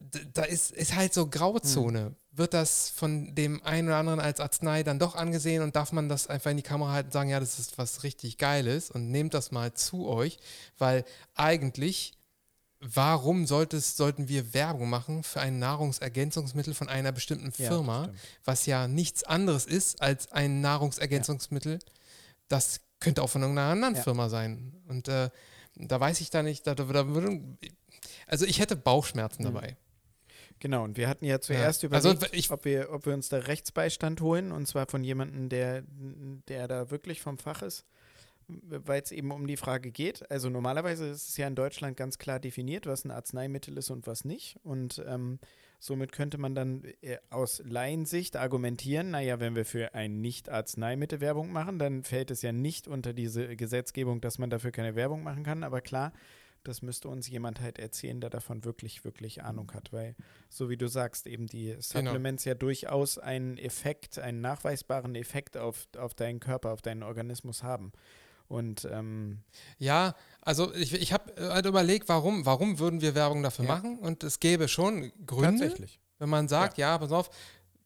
d- 0.00 0.26
da 0.32 0.42
ist, 0.44 0.70
ist 0.72 0.94
halt 0.94 1.12
so 1.12 1.26
Grauzone. 1.28 2.14
Wird 2.30 2.54
das 2.54 2.88
von 2.88 3.34
dem 3.34 3.62
einen 3.62 3.88
oder 3.88 3.98
anderen 3.98 4.20
als 4.20 4.40
Arznei 4.40 4.82
dann 4.82 4.98
doch 4.98 5.14
angesehen 5.14 5.62
und 5.62 5.76
darf 5.76 5.92
man 5.92 6.08
das 6.08 6.26
einfach 6.28 6.50
in 6.50 6.56
die 6.56 6.62
Kamera 6.62 6.92
halten 6.92 7.08
und 7.08 7.12
sagen, 7.12 7.28
ja, 7.28 7.38
das 7.40 7.58
ist 7.58 7.76
was 7.76 8.04
richtig 8.04 8.38
Geiles 8.38 8.90
und 8.90 9.10
nehmt 9.10 9.34
das 9.34 9.50
mal 9.50 9.74
zu 9.74 10.06
euch, 10.08 10.38
weil 10.78 11.04
eigentlich, 11.34 12.14
warum 12.84 13.46
sollte 13.46 13.76
es, 13.76 13.96
sollten 13.96 14.28
wir 14.28 14.52
Werbung 14.54 14.90
machen 14.90 15.22
für 15.22 15.40
ein 15.40 15.58
Nahrungsergänzungsmittel 15.58 16.74
von 16.74 16.88
einer 16.88 17.12
bestimmten 17.12 17.52
Ja, 17.62 17.68
Firma? 17.68 18.04
stimmt. 18.04 18.18
was 18.44 18.66
ja 18.66 18.88
nichts 18.88 19.24
anderes 19.24 19.66
ist 19.66 20.02
als 20.02 20.30
ein 20.32 20.60
Nahrungsergänzungsmittel. 20.60 21.78
Das 22.48 22.80
könnte 23.00 23.22
auch 23.22 23.30
von 23.30 23.42
irgendeiner 23.42 23.70
anderen 23.72 23.94
Ja. 23.94 24.02
Firma 24.02 24.28
sein. 24.28 24.74
Und 24.88 25.08
äh, 25.08 25.30
da 25.76 25.98
weiß 26.00 26.20
ich 26.20 26.30
da 26.30 26.42
nicht, 26.42 26.66
da, 26.66 26.74
da 26.74 26.88
würde, 26.88 27.40
also 28.26 28.44
ich 28.46 28.58
hätte 28.60 28.76
Bauchschmerzen 28.76 29.42
Mhm. 29.42 29.46
dabei. 29.54 29.76
Genau, 30.58 30.84
und 30.84 30.96
wir 30.96 31.08
hatten 31.08 31.24
ja 31.24 31.40
zuerst 31.40 31.84
Also, 31.90 32.10
überlegt, 32.12 32.34
ich- 32.36 32.50
ob, 32.52 32.64
wir, 32.64 32.92
ob 32.92 33.06
wir 33.06 33.14
uns 33.14 33.28
da 33.28 33.38
Rechtsbeistand 33.38 34.20
holen, 34.20 34.52
und 34.52 34.66
zwar 34.68 34.86
von 34.86 35.02
jemandem, 35.02 35.48
der, 35.48 35.82
der 36.48 36.68
da 36.68 36.90
wirklich 36.90 37.20
vom 37.20 37.36
Fach 37.38 37.62
ist, 37.62 37.84
weil 38.62 39.02
es 39.02 39.12
eben 39.12 39.30
um 39.30 39.46
die 39.46 39.56
Frage 39.56 39.90
geht. 39.90 40.30
Also 40.30 40.50
normalerweise 40.50 41.06
ist 41.06 41.30
es 41.30 41.36
ja 41.36 41.46
in 41.46 41.54
Deutschland 41.54 41.96
ganz 41.96 42.18
klar 42.18 42.40
definiert, 42.40 42.86
was 42.86 43.04
ein 43.04 43.10
Arzneimittel 43.10 43.76
ist 43.78 43.90
und 43.90 44.06
was 44.06 44.24
nicht. 44.24 44.58
Und 44.62 45.02
ähm, 45.06 45.38
somit 45.78 46.12
könnte 46.12 46.38
man 46.38 46.54
dann 46.54 46.84
äh, 47.00 47.18
aus 47.30 47.62
Laiensicht 47.64 48.36
argumentieren, 48.36 49.10
naja, 49.10 49.40
wenn 49.40 49.56
wir 49.56 49.64
für 49.64 49.94
ein 49.94 50.20
Nicht-Arzneimittel 50.20 51.20
Werbung 51.20 51.52
machen, 51.52 51.78
dann 51.78 52.04
fällt 52.04 52.30
es 52.30 52.42
ja 52.42 52.52
nicht 52.52 52.88
unter 52.88 53.12
diese 53.12 53.56
Gesetzgebung, 53.56 54.20
dass 54.20 54.38
man 54.38 54.50
dafür 54.50 54.70
keine 54.70 54.94
Werbung 54.94 55.22
machen 55.22 55.42
kann. 55.42 55.64
Aber 55.64 55.80
klar, 55.80 56.12
das 56.64 56.82
müsste 56.82 57.08
uns 57.08 57.28
jemand 57.28 57.60
halt 57.60 57.78
erzählen, 57.78 58.20
der 58.20 58.30
davon 58.30 58.64
wirklich, 58.64 59.04
wirklich 59.04 59.42
Ahnung 59.42 59.72
hat, 59.74 59.92
weil 59.92 60.14
so 60.48 60.70
wie 60.70 60.76
du 60.76 60.86
sagst, 60.86 61.26
eben 61.26 61.46
die 61.46 61.76
Supplements 61.80 62.44
ja 62.44 62.54
durchaus 62.54 63.18
einen 63.18 63.58
Effekt, 63.58 64.18
einen 64.18 64.40
nachweisbaren 64.40 65.14
Effekt 65.14 65.56
auf, 65.56 65.88
auf 65.96 66.14
deinen 66.14 66.40
Körper, 66.40 66.72
auf 66.72 66.82
deinen 66.82 67.02
Organismus 67.02 67.62
haben. 67.62 67.92
Und 68.52 68.86
ähm, 68.92 69.38
Ja, 69.78 70.14
also 70.42 70.74
ich, 70.74 70.92
ich 70.92 71.12
habe 71.12 71.32
halt 71.52 71.64
überlegt, 71.64 72.08
warum, 72.08 72.44
warum 72.44 72.78
würden 72.78 73.00
wir 73.00 73.14
Werbung 73.14 73.42
dafür 73.42 73.64
Ja. 73.64 73.74
machen? 73.76 73.98
Und 73.98 74.22
es 74.24 74.40
gäbe 74.40 74.68
schon 74.68 75.10
Gründe, 75.26 75.58
tatsächlich. 75.60 75.98
wenn 76.18 76.28
man 76.28 76.48
sagt, 76.48 76.76
ja, 76.76 76.98
pass 76.98 77.12
auf, 77.12 77.30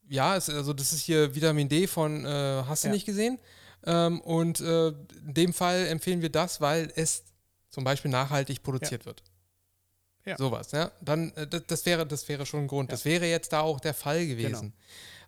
ja, 0.08 0.36
es, 0.36 0.50
also 0.50 0.72
das 0.72 0.92
ist 0.92 1.02
hier 1.02 1.34
Vitamin 1.34 1.68
D 1.68 1.86
von 1.86 2.24
äh, 2.24 2.28
hast 2.66 2.82
du 2.84 2.88
Ja. 2.88 2.94
nicht 2.94 3.06
gesehen. 3.06 3.38
Ähm, 3.84 4.20
und 4.22 4.60
äh, 4.60 4.88
in 4.88 5.34
dem 5.34 5.52
Fall 5.52 5.86
empfehlen 5.86 6.20
wir 6.22 6.30
das, 6.30 6.60
weil 6.60 6.92
es 6.96 7.22
zum 7.70 7.84
Beispiel 7.84 8.10
nachhaltig 8.10 8.62
produziert 8.64 9.06
wird. 9.06 9.22
Ja. 10.24 10.36
Sowas, 10.36 10.72
ja. 10.72 10.90
Dann, 11.00 11.30
äh, 11.36 11.46
das, 11.46 11.62
das, 11.68 11.86
wäre, 11.86 12.04
das 12.06 12.28
wäre 12.28 12.44
schon 12.44 12.62
ein 12.64 12.66
Grund. 12.66 12.90
Ja. 12.90 12.94
Das 12.96 13.04
wäre 13.04 13.26
jetzt 13.26 13.52
da 13.52 13.60
auch 13.60 13.78
der 13.78 13.94
Fall 13.94 14.26
Genau. 14.26 14.36
gewesen. 14.42 14.72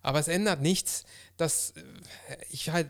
Aber 0.01 0.19
es 0.19 0.27
ändert 0.27 0.61
nichts, 0.61 1.05
dass 1.39 1.71
äh, 1.71 1.81
ich 2.49 2.69
halt, 2.69 2.89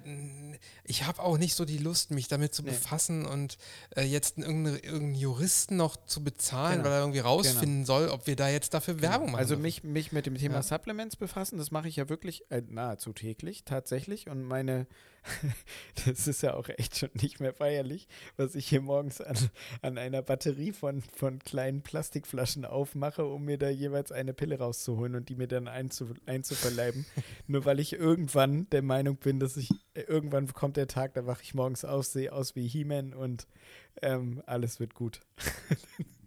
ich 0.84 1.06
habe 1.06 1.22
auch 1.22 1.38
nicht 1.38 1.56
so 1.56 1.66
die 1.66 1.78
Lust, 1.78 2.12
mich 2.12 2.28
damit 2.28 2.54
zu 2.54 2.64
Nee. 2.64 2.70
befassen 2.72 3.26
und 3.26 3.58
äh, 3.96 4.04
jetzt 4.04 4.38
irgendeinen, 4.38 4.76
irgendeinen 4.80 5.16
Juristen 5.16 5.78
noch 5.78 5.96
zu 6.06 6.24
bezahlen, 6.24 6.78
Genau. 6.80 6.86
weil 6.86 6.92
er 6.94 7.00
irgendwie 7.02 7.20
rausfinden 7.20 7.86
soll, 7.86 8.10
ob 8.10 8.28
wir 8.28 8.36
da 8.36 8.50
jetzt 8.50 8.74
dafür 8.74 9.02
Werbung 9.02 9.28
machen. 9.32 9.40
Also 9.40 9.56
dürfen. 9.56 9.62
mich, 9.64 9.84
mich 9.84 10.12
mit 10.12 10.26
dem 10.26 10.36
Thema 10.38 10.56
Ja. 10.56 10.64
Supplements 10.64 11.16
befassen, 11.16 11.58
das 11.58 11.72
mache 11.72 11.88
ich 11.88 11.96
ja 11.96 12.10
wirklich 12.10 12.50
äh, 12.52 12.62
nahezu 12.68 13.14
täglich, 13.14 13.64
tatsächlich. 13.66 14.30
Und 14.30 14.44
meine, 14.44 14.88
das 16.06 16.28
ist 16.28 16.42
ja 16.42 16.54
auch 16.54 16.70
echt 16.70 16.98
schon 16.98 17.10
nicht 17.14 17.40
mehr 17.40 17.54
feierlich, 17.54 18.08
was 18.38 18.56
ich 18.56 18.68
hier 18.68 18.82
morgens 18.82 19.22
an, 19.22 19.38
an 19.82 19.98
einer 19.98 20.22
Batterie 20.22 20.72
von, 20.72 21.02
von 21.02 21.40
kleinen 21.40 21.82
Plastikflaschen 21.82 22.66
aufmache, 22.66 23.26
um 23.26 23.46
mir 23.46 23.58
da 23.58 23.70
jeweils 23.70 24.12
eine 24.12 24.34
Pille 24.34 24.58
rauszuholen 24.58 25.16
und 25.16 25.30
die 25.30 25.36
mir 25.36 25.48
dann 25.48 25.68
einzu, 25.68 26.14
einzuverleiben. 26.26 27.06
Nur 27.48 27.66
weil 27.66 27.80
ich 27.80 27.94
irgendwann 27.94 28.70
der 28.70 28.82
Meinung 28.82 29.18
bin, 29.18 29.40
dass 29.40 29.58
ich, 29.58 29.70
äh, 29.94 30.02
irgendwann 30.02 30.48
kommt 30.54 30.78
der 30.78 30.88
Tag, 30.88 31.14
da 31.14 31.26
wache 31.26 31.44
ich 31.44 31.54
morgens 31.54 31.86
auf, 31.86 32.06
sehe 32.06 32.32
aus 32.32 32.56
wie 32.56 32.68
He-Man 32.68 33.14
und 33.14 33.48
ähm, 34.02 34.42
alles 34.46 34.80
wird 34.80 34.94
gut. 34.94 35.22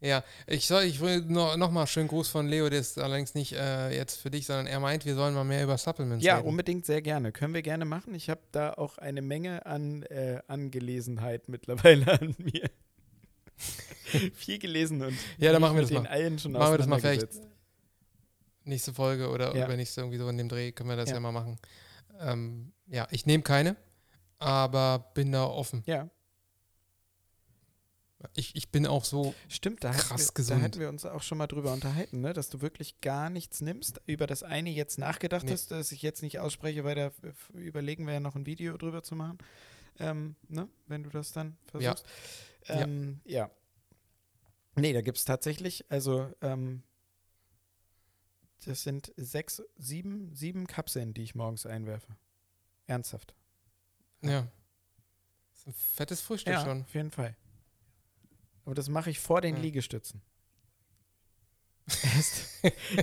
Ja, 0.00 0.22
ich 0.46 0.66
soll, 0.68 0.84
ich 0.84 1.00
will 1.00 1.22
noch, 1.22 1.56
noch 1.56 1.72
mal 1.72 1.86
schönen 1.88 2.06
Gruß 2.08 2.28
von 2.28 2.46
Leo, 2.46 2.68
der 2.70 2.78
ist 2.78 2.98
allerdings 2.98 3.34
nicht 3.34 3.52
äh, 3.54 3.90
jetzt 3.96 4.20
für 4.20 4.30
dich, 4.30 4.46
sondern 4.46 4.66
er 4.68 4.78
meint, 4.78 5.04
wir 5.04 5.16
sollen 5.16 5.34
mal 5.34 5.42
mehr 5.44 5.64
über 5.64 5.76
Supplements 5.76 6.24
Ja, 6.24 6.36
reden. 6.36 6.48
unbedingt 6.48 6.86
sehr 6.86 7.02
gerne. 7.02 7.32
Können 7.32 7.52
wir 7.52 7.62
gerne 7.62 7.84
machen. 7.84 8.14
Ich 8.14 8.30
habe 8.30 8.40
da 8.52 8.74
auch 8.74 8.98
eine 8.98 9.22
Menge 9.22 9.66
an 9.66 10.04
äh, 10.04 10.40
Angelesenheit 10.46 11.48
mittlerweile 11.48 12.06
an 12.20 12.36
mir. 12.38 12.70
Viel 14.34 14.58
gelesen 14.60 15.02
und 15.02 15.18
Ja, 15.38 15.50
dann 15.52 15.60
machen 15.60 15.74
wir 15.76 15.82
das 15.82 15.90
mal. 15.90 16.06
allen 16.06 16.38
schon 16.38 16.52
Machen 16.52 16.72
wir 16.74 16.78
das 16.78 16.86
mal 16.86 16.96
auseinandergesetzt. 16.96 17.42
Nächste 18.64 18.94
Folge 18.94 19.28
oder 19.30 19.54
Ja. 19.56 19.64
übernächste 19.64 20.02
irgendwie 20.02 20.18
so 20.18 20.28
in 20.28 20.38
dem 20.38 20.48
Dreh 20.48 20.70
können 20.72 20.90
wir 20.90 20.96
das 20.96 21.08
ja, 21.08 21.16
Ja. 21.16 21.20
mal 21.20 21.32
machen. 21.32 21.58
Ähm, 22.20 22.72
ja, 22.86 23.08
ich 23.10 23.26
nehme 23.26 23.42
keine, 23.42 23.74
aber 24.38 25.10
bin 25.14 25.32
da 25.32 25.44
offen. 25.46 25.82
Ja, 25.86 26.08
Ich, 28.34 28.56
ich 28.56 28.70
bin 28.70 28.84
auch 28.86 29.04
so, 29.04 29.32
stimmt. 29.48 29.84
Da, 29.84 29.92
Krass 29.92 30.28
wir, 30.28 30.34
gesund. 30.34 30.60
da 30.60 30.64
hatten 30.64 30.80
wir 30.80 30.88
uns 30.88 31.04
auch 31.04 31.22
schon 31.22 31.38
mal 31.38 31.46
drüber 31.46 31.72
unterhalten, 31.72 32.20
ne? 32.20 32.32
dass 32.32 32.48
du 32.50 32.60
wirklich 32.60 33.00
gar 33.00 33.30
nichts 33.30 33.60
nimmst, 33.60 34.00
über 34.06 34.26
das 34.26 34.42
eine 34.42 34.70
jetzt 34.70 34.98
nachgedacht 34.98 35.44
Nee. 35.46 35.52
hast, 35.52 35.70
das 35.70 35.92
ich 35.92 36.02
jetzt 36.02 36.22
nicht 36.22 36.40
ausspreche, 36.40 36.82
weil 36.82 36.96
da 36.96 37.12
überlegen 37.54 38.06
wir 38.06 38.14
ja 38.14 38.20
noch 38.20 38.34
ein 38.34 38.44
Video 38.46 38.76
drüber 38.76 39.04
zu 39.04 39.14
machen, 39.14 39.38
ähm, 40.00 40.34
ne? 40.48 40.68
wenn 40.88 41.04
du 41.04 41.10
das 41.10 41.30
dann 41.32 41.56
Ja. 41.74 41.94
versuchst. 41.94 42.06
Ähm, 42.66 43.20
ja. 43.24 43.50
Nee, 44.74 44.92
da 44.92 45.00
gibt 45.00 45.18
es 45.18 45.24
tatsächlich, 45.24 45.84
also 45.88 46.28
ähm, 46.40 46.82
das 48.64 48.82
sind 48.82 49.12
sechs, 49.16 49.62
sieben, 49.76 50.34
sieben 50.34 50.66
Kapseln, 50.66 51.14
die 51.14 51.22
ich 51.22 51.34
morgens 51.36 51.66
einwerfe. 51.66 52.16
Ernsthaft. 52.86 53.34
ja. 54.22 54.48
Das 55.52 55.60
ist 55.60 55.66
ein 55.68 55.72
fettes 55.96 56.20
Frühstück 56.20 56.52
Ja, 56.54 56.64
schon. 56.64 56.82
auf 56.82 56.94
jeden 56.94 57.10
Fall. 57.10 57.36
Aber 58.68 58.74
das 58.74 58.90
mache 58.90 59.08
ich 59.08 59.18
vor 59.18 59.40
den 59.40 59.56
Ja. 59.56 59.62
Liegestützen. 59.62 60.20
Erst, 62.02 62.44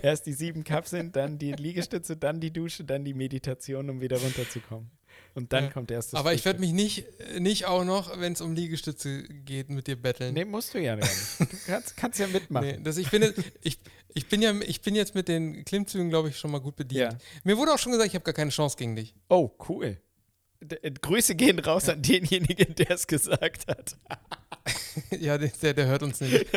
erst 0.03 0.25
die 0.27 0.33
sieben 0.33 0.63
Kapseln, 0.63 1.11
dann 1.11 1.39
die 1.39 1.53
Liegestütze, 1.53 2.15
dann 2.17 2.39
die 2.39 2.53
Dusche, 2.53 2.83
dann 2.83 3.03
die 3.03 3.15
Meditation, 3.15 3.89
um 3.89 3.99
wieder 3.99 4.21
runterzukommen. 4.21 4.91
Und 5.33 5.51
dann 5.53 5.63
Ja. 5.65 5.69
kommt 5.71 5.89
erst 5.89 6.13
das 6.13 6.19
Aber 6.19 6.35
ich 6.35 6.45
werde 6.45 6.59
mich 6.59 6.71
nicht, 6.71 7.07
nicht 7.39 7.65
auch 7.65 7.83
noch, 7.83 8.19
wenn 8.19 8.33
es 8.33 8.41
um 8.41 8.53
Liegestütze 8.53 9.23
geht, 9.23 9.71
mit 9.71 9.87
dir 9.87 9.95
betteln. 9.99 10.35
Nee, 10.35 10.45
musst 10.45 10.75
du 10.75 10.79
ja 10.79 10.95
gar 10.95 11.03
nicht. 11.03 11.39
Du 11.39 11.47
kannst, 11.65 11.97
kannst 11.97 12.19
ja 12.19 12.27
mitmachen. 12.27 12.67
Nee, 12.67 12.79
das, 12.83 12.97
ich, 12.97 13.09
bin, 13.09 13.23
jetzt- 13.23 13.41
ich, 13.61 13.79
ich, 14.13 14.27
bin 14.29 14.43
ja, 14.43 14.53
ich 14.61 14.81
bin 14.81 14.93
jetzt 14.93 15.15
mit 15.15 15.27
den 15.29 15.65
Klimmzügen, 15.65 16.09
glaube 16.11 16.29
ich, 16.29 16.37
schon 16.37 16.51
mal 16.51 16.59
gut 16.61 16.75
bedient. 16.75 17.13
Ja. 17.13 17.17
Mir 17.43 17.57
wurde 17.57 17.73
auch 17.73 17.79
schon 17.79 17.91
gesagt, 17.91 18.09
ich 18.09 18.13
habe 18.13 18.23
gar 18.23 18.35
keine 18.35 18.51
Chance 18.51 18.77
gegen 18.77 18.95
dich. 18.95 19.15
Oh, 19.29 19.49
cool. 19.67 19.99
Äh, 20.81 20.91
Grüße 20.91 21.35
gehen 21.35 21.59
raus 21.59 21.89
an 21.89 22.01
denjenigen, 22.01 22.75
der 22.75 22.91
es 22.91 23.07
gesagt 23.07 23.67
hat. 23.67 23.97
ja, 25.19 25.37
der, 25.37 25.73
der, 25.73 25.85
hört 25.87 26.03
uns 26.03 26.21
nicht. 26.21 26.45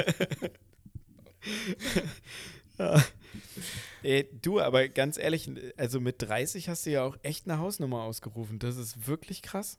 Äh, 4.05 4.25
du, 4.41 4.61
aber 4.61 4.89
ganz 4.89 5.19
ehrlich, 5.19 5.51
also 5.77 6.01
mit 6.01 6.23
30 6.23 6.69
hast 6.69 6.87
du 6.87 6.91
ja 6.91 7.03
auch 7.03 7.17
echt 7.23 7.47
eine 7.49 7.59
Hausnummer 7.59 8.03
ausgerufen. 8.03 8.61
Das 8.61 8.77
ist 8.77 9.09
wirklich 9.09 9.43
krass. 9.43 9.79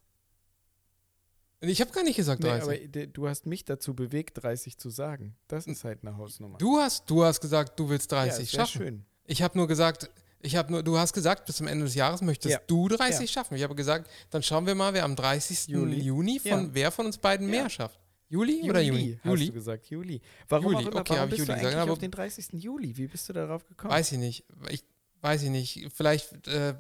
Ich 1.62 1.82
habe 1.82 1.92
gar 1.92 2.04
nicht 2.04 2.18
gesagt 2.18 2.42
Nee, 2.44 2.50
30. 2.50 2.64
aber 2.64 2.78
d- 2.88 3.08
du 3.08 3.28
hast 3.28 3.46
mich 3.46 3.66
dazu 3.66 3.94
bewegt, 3.94 4.44
30 4.44 4.78
zu 4.78 4.90
sagen. 4.90 5.36
Das 5.48 5.68
ist 5.68 5.84
halt 5.84 6.00
eine 6.04 6.18
Hausnummer. 6.18 6.58
du, 6.58 6.78
hast, 6.80 7.10
du 7.10 7.24
hast 7.24 7.42
gesagt, 7.42 7.80
du 7.80 7.90
willst 7.90 8.12
30 8.12 8.52
ja, 8.52 8.60
schaffen. 8.60 8.78
schön. 8.82 9.06
Ich 9.26 9.42
habe 9.42 9.58
nur 9.58 9.68
gesagt, 9.68 10.10
ich 10.42 10.56
habe 10.56 10.72
nur, 10.72 10.84
du 10.84 10.98
hast 10.98 11.14
gesagt, 11.14 11.46
bis 11.46 11.58
zum 11.58 11.68
Ende 11.68 11.86
des 11.86 11.96
Jahres 11.96 12.22
möchtest 12.22 12.54
Ja. 12.54 12.60
du 12.68 12.88
30 12.88 13.30
schaffen. 13.30 13.56
Ich 13.56 13.64
habe 13.64 13.76
gesagt, 13.76 14.10
dann 14.30 14.42
schauen 14.44 14.66
wir 14.66 14.76
mal, 14.76 14.94
wer 14.94 15.04
am 15.04 15.16
30. 15.16 15.68
Juli. 15.68 16.00
Juni, 16.02 16.40
von 16.40 16.50
Ja. 16.50 16.70
wer 16.74 16.92
von 16.92 17.06
uns 17.08 17.18
beiden 17.18 17.48
Ja. 17.48 17.62
mehr 17.62 17.70
schafft. 17.70 18.00
Juli, 18.32 18.62
oder 18.70 18.80
Juni? 18.80 19.20
Hast 19.24 19.42
du 19.42 19.52
gesagt, 19.52 19.88
Juli. 19.90 20.22
Warum 20.48 20.72
Juli, 20.74 20.84
immer, 20.86 21.00
okay, 21.00 21.14
warum 21.16 21.30
bist 21.30 21.40
du 21.40 21.44
Juli 21.44 21.52
eigentlich 21.54 21.64
gesagt, 21.66 21.82
aber- 21.84 21.92
auf 21.94 21.98
den 22.00 22.12
30. 22.12 22.60
Juli? 22.62 22.96
Wie 22.96 23.08
bist 23.08 23.28
du 23.28 23.34
darauf 23.34 23.66
gekommen? 23.68 23.92
Weiß 23.92 24.12
ich 24.12 24.20
nicht. 24.20 24.44
Ich 24.70 24.84
weiß 25.22 25.42
ich 25.44 25.50
nicht. 25.50 25.88
Vielleicht 25.96 26.48
äh, 26.48 26.76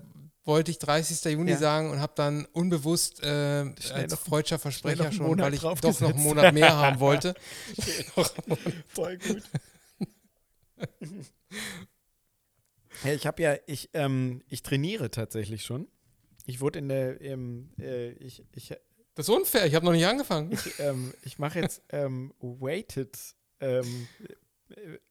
wollte 0.45 0.69
ich 0.71 0.77
30. 0.79 1.25
Juni 1.33 1.51
Ja. 1.51 1.57
sagen 1.57 1.89
und 1.89 1.99
habe 1.99 2.13
dann 2.15 2.45
unbewusst 2.53 3.21
äh, 3.23 3.27
als 3.93 4.11
noch- 4.11 4.19
freudscher 4.19 4.59
Versprecher 4.59 5.11
schon, 5.11 5.39
weil 5.39 5.53
ich 5.55 5.61
doch 5.61 5.81
noch 5.83 6.01
einen 6.09 6.21
Monat 6.23 6.53
mehr 6.53 6.75
haben 6.77 6.99
wollte. 7.01 7.33
Voll 8.93 9.17
gut. 9.17 9.43
ja, 13.03 13.13
ich 13.13 13.25
habe 13.27 13.41
ja, 13.41 13.55
ich, 13.67 13.89
ähm, 13.93 14.41
ich 14.49 14.61
trainiere 14.63 15.09
tatsächlich 15.11 15.63
schon. 15.63 15.87
Ich 16.45 16.61
wurde 16.61 16.79
in 16.79 16.89
der, 16.89 17.21
ähm, 17.21 17.69
äh, 17.79 18.09
ich, 18.13 18.43
ich, 18.55 18.69
Das 19.15 19.27
ist 19.27 19.35
unfair, 19.35 19.65
ich 19.65 19.75
habe 19.75 19.85
noch 19.85 19.91
nicht 19.93 20.05
angefangen. 20.07 20.51
ich, 20.51 20.79
ähm, 20.79 21.13
ich 21.23 21.37
mache 21.39 21.59
jetzt 21.59 21.81
ähm, 21.91 22.33
weighted. 22.39 23.17
Ähm, 23.59 24.07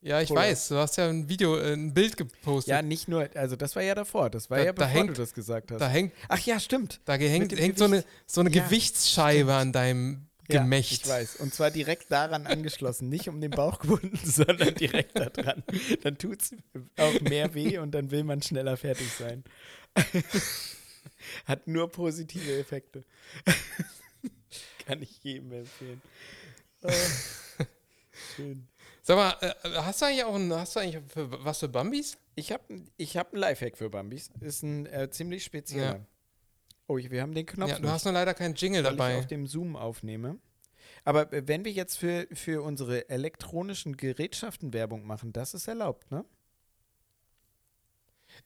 Ja, 0.00 0.20
ich 0.20 0.30
Oder- 0.30 0.42
weiß, 0.42 0.68
du 0.68 0.76
hast 0.76 0.96
ja 0.98 1.08
ein 1.08 1.28
Video, 1.28 1.56
äh, 1.56 1.72
ein 1.72 1.92
Bild 1.92 2.16
gepostet. 2.16 2.70
ja, 2.70 2.80
nicht 2.80 3.08
nur, 3.08 3.28
also 3.34 3.56
das 3.56 3.74
war 3.74 3.82
ja 3.82 3.96
davor, 3.96 4.30
das 4.30 4.48
war 4.50 4.58
Da- 4.58 4.64
ja 4.66 4.72
da 4.72 4.84
bevor 4.86 5.00
hängt- 5.00 5.10
du 5.10 5.14
das 5.14 5.34
gesagt 5.34 5.72
hast. 5.72 5.80
da 5.80 5.88
hängt, 5.88 6.12
Ach 6.28 6.38
ja, 6.46 6.60
stimmt. 6.60 7.00
da 7.06 7.14
hängt, 7.14 7.50
hängt 7.58 7.76
so 7.76 7.84
eine, 7.86 8.04
so 8.26 8.40
eine 8.40 8.50
Ja, 8.52 8.62
Gewichtsscheibe 8.64 9.38
stimmt. 9.50 9.50
an 9.50 9.72
deinem 9.72 10.27
Ja, 10.50 10.62
Gemächt. 10.62 10.92
ich 10.92 11.06
weiß. 11.06 11.36
Und 11.36 11.52
zwar 11.52 11.70
direkt 11.70 12.10
daran 12.10 12.46
angeschlossen, 12.46 13.10
nicht 13.10 13.28
um 13.28 13.40
den 13.40 13.50
Bauch 13.50 13.78
gebunden, 13.78 14.18
sondern 14.24 14.74
direkt 14.74 15.18
da 15.18 15.26
dran. 15.26 15.62
Dann 16.02 16.16
tut 16.16 16.40
es 16.40 16.54
auch 16.96 17.20
mehr 17.20 17.52
weh 17.54 17.78
und 17.78 17.92
dann 17.92 18.10
will 18.10 18.24
man 18.24 18.40
schneller 18.40 18.76
fertig 18.76 19.12
sein. 19.12 19.44
Hat 21.44 21.66
nur 21.66 21.90
positive 21.90 22.58
Effekte. 22.58 23.04
Kann 24.86 25.02
ich 25.02 25.22
jedem 25.22 25.52
empfehlen. 25.52 26.00
Ah, 26.82 26.90
schön. 28.34 28.66
Sag 29.02 29.16
mal, 29.16 29.36
äh, 29.40 29.54
hast 29.82 30.00
du 30.00 30.06
eigentlich 30.06 30.24
auch 30.24 30.34
ein, 30.34 30.52
hast 30.52 30.76
du 30.76 30.80
eigentlich 30.80 31.02
für, 31.12 31.44
was 31.44 31.58
für 31.58 31.68
Bambis? 31.68 32.16
Ich 32.34 32.52
habe 32.52 32.62
ich 32.96 33.16
hab 33.16 33.32
einen 33.32 33.40
Lifehack 33.40 33.76
für 33.76 33.90
Bambis. 33.90 34.30
Ist 34.40 34.62
ein 34.62 34.86
äh, 34.86 35.10
ziemlich 35.10 35.44
spezieller. 35.44 35.96
Ja. 35.96 36.06
Oh, 36.88 36.98
ich- 36.98 37.10
wir 37.10 37.22
haben 37.22 37.34
den 37.34 37.46
Knopf 37.46 37.68
Ja, 37.68 37.76
du 37.76 37.82
nicht. 37.82 37.90
hast 37.92 38.04
nur 38.04 38.14
leider 38.14 38.34
keinen 38.34 38.54
Jingle 38.54 38.82
weil 38.82 38.92
ich 38.92 38.96
dabei. 38.98 39.18
auf 39.18 39.26
dem 39.26 39.46
Zoom 39.46 39.76
aufnehme. 39.76 40.38
Aber 41.04 41.28
wenn 41.30 41.64
wir 41.64 41.70
jetzt 41.72 41.96
für, 41.98 42.26
für 42.32 42.62
unsere 42.62 43.08
elektronischen 43.08 43.96
Gerätschaften 43.96 44.72
Werbung 44.72 45.06
machen, 45.06 45.32
das 45.32 45.54
ist 45.54 45.68
erlaubt, 45.68 46.10
ne? 46.10 46.24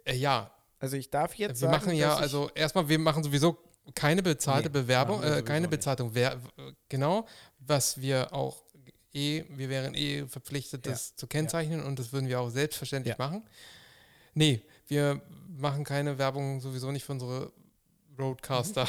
Äh, 0.05 0.15
ja, 0.17 0.51
Also 0.79 0.97
ich 0.97 1.11
darf 1.11 1.35
jetzt 1.35 1.61
wir 1.61 1.69
sagen, 1.69 1.73
machen 1.73 1.95
ja, 1.97 2.15
ich, 2.15 2.21
also 2.21 2.51
erstmal, 2.55 2.89
wir 2.89 2.99
machen 2.99 3.23
sowieso 3.23 3.59
keine 3.95 4.23
bezahlte 4.23 4.69
Nee, 4.69 4.73
Bewerbung, 4.73 5.23
äh, 5.23 5.43
keine. 5.43 5.69
Bezahlung. 5.69 6.11
Wer, 6.15 6.41
genau, 6.89 7.27
was 7.59 8.01
wir 8.01 8.33
auch 8.33 8.65
eh, 9.15 9.45
wir 9.51 9.69
wären 9.69 9.95
eh 9.95 10.27
verpflichtet, 10.27 10.87
Ja. 10.87 10.93
das 10.93 11.15
zu 11.17 11.27
kennzeichnen 11.27 11.83
und 11.85 11.99
das 11.99 12.13
würden 12.13 12.29
wir 12.29 12.41
auch 12.41 12.49
selbstverständlich 12.51 13.17
Ja. 13.19 13.25
machen. 13.25 13.45
Nee, 14.35 14.63
wir 14.89 15.21
machen 15.49 15.85
keine 15.85 16.19
Werbung 16.19 16.61
sowieso 16.61 16.91
nicht 16.91 17.05
für 17.05 17.13
unsere 17.13 17.53
Roadcaster. 18.23 18.87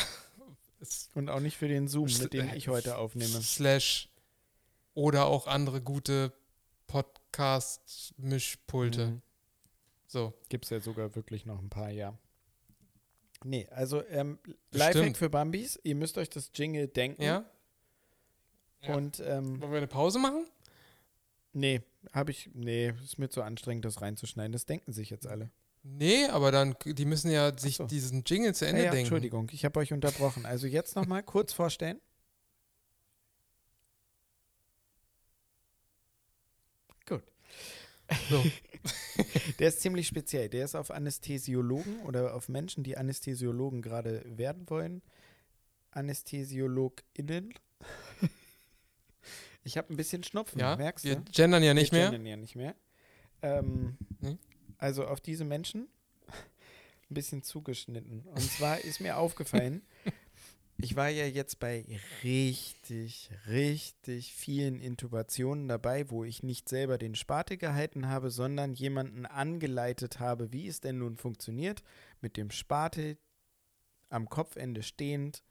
Es- 0.79 1.09
und 1.15 1.29
auch 1.29 1.39
nicht 1.39 1.57
für 1.57 1.67
den 1.67 1.87
Zoom, 1.87 2.07
mit 2.19 2.33
dem 2.33 2.53
ich 2.53 2.67
heute 2.67 2.97
aufnehme. 3.03 3.41
Slash 3.41 4.09
oder 4.93 5.25
auch 5.25 5.47
andere 5.47 5.81
gute 5.81 6.31
Podcast-Mischpulte. 6.87 9.07
Mhm. 9.07 9.21
So. 10.07 10.33
Gibt 10.49 10.65
es 10.65 10.69
ja 10.71 10.79
sogar 10.79 11.15
wirklich 11.15 11.45
noch 11.45 11.59
ein 11.59 11.69
paar, 11.69 11.89
ja. 11.89 12.17
Nee, 13.43 13.67
also 13.71 14.05
ähm, 14.07 14.37
Lifehack 14.71 15.17
für 15.17 15.29
Bambis, 15.29 15.77
ihr 15.83 15.95
müsst 15.95 16.17
euch 16.17 16.29
das 16.29 16.51
Jingle 16.53 16.87
denken. 16.87 17.21
Ja? 17.23 17.43
Ja. 18.81 18.95
Und 18.95 19.21
ähm, 19.25 19.59
Wollen 19.61 19.71
wir 19.71 19.77
eine 19.79 19.87
Pause 19.87 20.19
machen? 20.19 20.45
nee, 21.55 21.81
habe 22.13 22.31
ich, 22.31 22.49
nee, 22.53 22.89
ist 23.03 23.19
mir 23.19 23.29
zu 23.29 23.43
anstrengend, 23.43 23.85
das 23.85 24.01
reinzuschneiden. 24.01 24.51
Das 24.53 24.65
denken 24.65 24.91
sich 24.91 25.11
jetzt 25.11 25.27
alle. 25.27 25.51
Nee, 25.83 26.25
aber 26.27 26.51
dann, 26.51 26.75
die 26.85 27.05
müssen 27.05 27.29
ja 27.29 27.57
sich 27.57 27.75
so. 27.77 27.85
diesen 27.85 28.23
Jingle 28.25 28.55
zu 28.55 28.65
Ja, 28.65 28.69
Ende 28.71 28.83
ja, 28.85 28.91
denken. 28.91 29.05
Entschuldigung, 29.05 29.49
ich 29.51 29.65
habe 29.65 29.79
euch 29.79 29.91
unterbrochen. 29.91 30.45
Also 30.45 30.65
jetzt 30.67 30.95
nochmal 30.95 31.23
kurz 31.23 31.51
vorstellen. 31.53 31.99
So. 38.29 38.43
Der 39.59 39.69
ist 39.69 39.81
ziemlich 39.81 40.07
speziell. 40.07 40.49
Der 40.49 40.65
ist 40.65 40.75
auf 40.75 40.91
Anästhesiologen 40.91 42.01
oder 42.01 42.35
auf 42.35 42.49
Menschen, 42.49 42.83
die 42.83 42.97
Anästhesiologen 42.97 43.81
gerade 43.81 44.23
werden 44.37 44.69
wollen. 44.69 45.01
AnästhesiologInnen. 45.91 47.53
Ich 49.63 49.77
habe 49.77 49.93
ein 49.93 49.97
bisschen 49.97 50.23
Schnupfen, 50.23 50.59
Ja, 50.59 50.75
merkst 50.75 51.05
wir 51.05 51.15
du? 51.15 51.31
gendern 51.31 51.63
ja 51.63 51.73
nicht 51.73 51.91
Wir 51.93 51.99
mehr. 51.99 52.09
gendern 52.11 52.25
ja 52.25 52.35
nicht 52.37 52.55
mehr. 52.55 52.75
Ähm, 53.41 53.97
Nee. 54.19 54.37
Also 54.77 55.05
auf 55.05 55.21
diese 55.21 55.45
Menschen 55.45 55.87
ein 57.09 57.13
bisschen 57.13 57.43
zugeschnitten. 57.43 58.21
Und 58.21 58.41
zwar 58.41 58.79
ist 58.79 58.99
mir 58.99 59.17
aufgefallen, 59.17 59.83
ich 60.77 60.95
war 60.95 61.09
ja 61.09 61.25
jetzt 61.25 61.59
bei 61.59 61.85
richtig, 62.23 63.29
richtig 63.47 64.33
vielen 64.33 64.79
Intubationen 64.79 65.67
dabei, 65.67 66.09
wo 66.09 66.23
ich 66.23 66.43
nicht 66.43 66.67
selber 66.67 66.97
den 66.97 67.15
Spate 67.15 67.57
gehalten 67.57 68.07
habe, 68.07 68.31
sondern 68.31 68.73
jemanden 68.73 69.25
angeleitet 69.25 70.19
habe, 70.19 70.51
wie 70.51 70.67
es 70.67 70.81
denn 70.81 70.97
nun 70.97 71.17
funktioniert, 71.17 71.83
mit 72.21 72.37
dem 72.37 72.51
Spate 72.51 73.17
am 74.09 74.29
Kopfende 74.29 74.83
stehend 74.83 75.43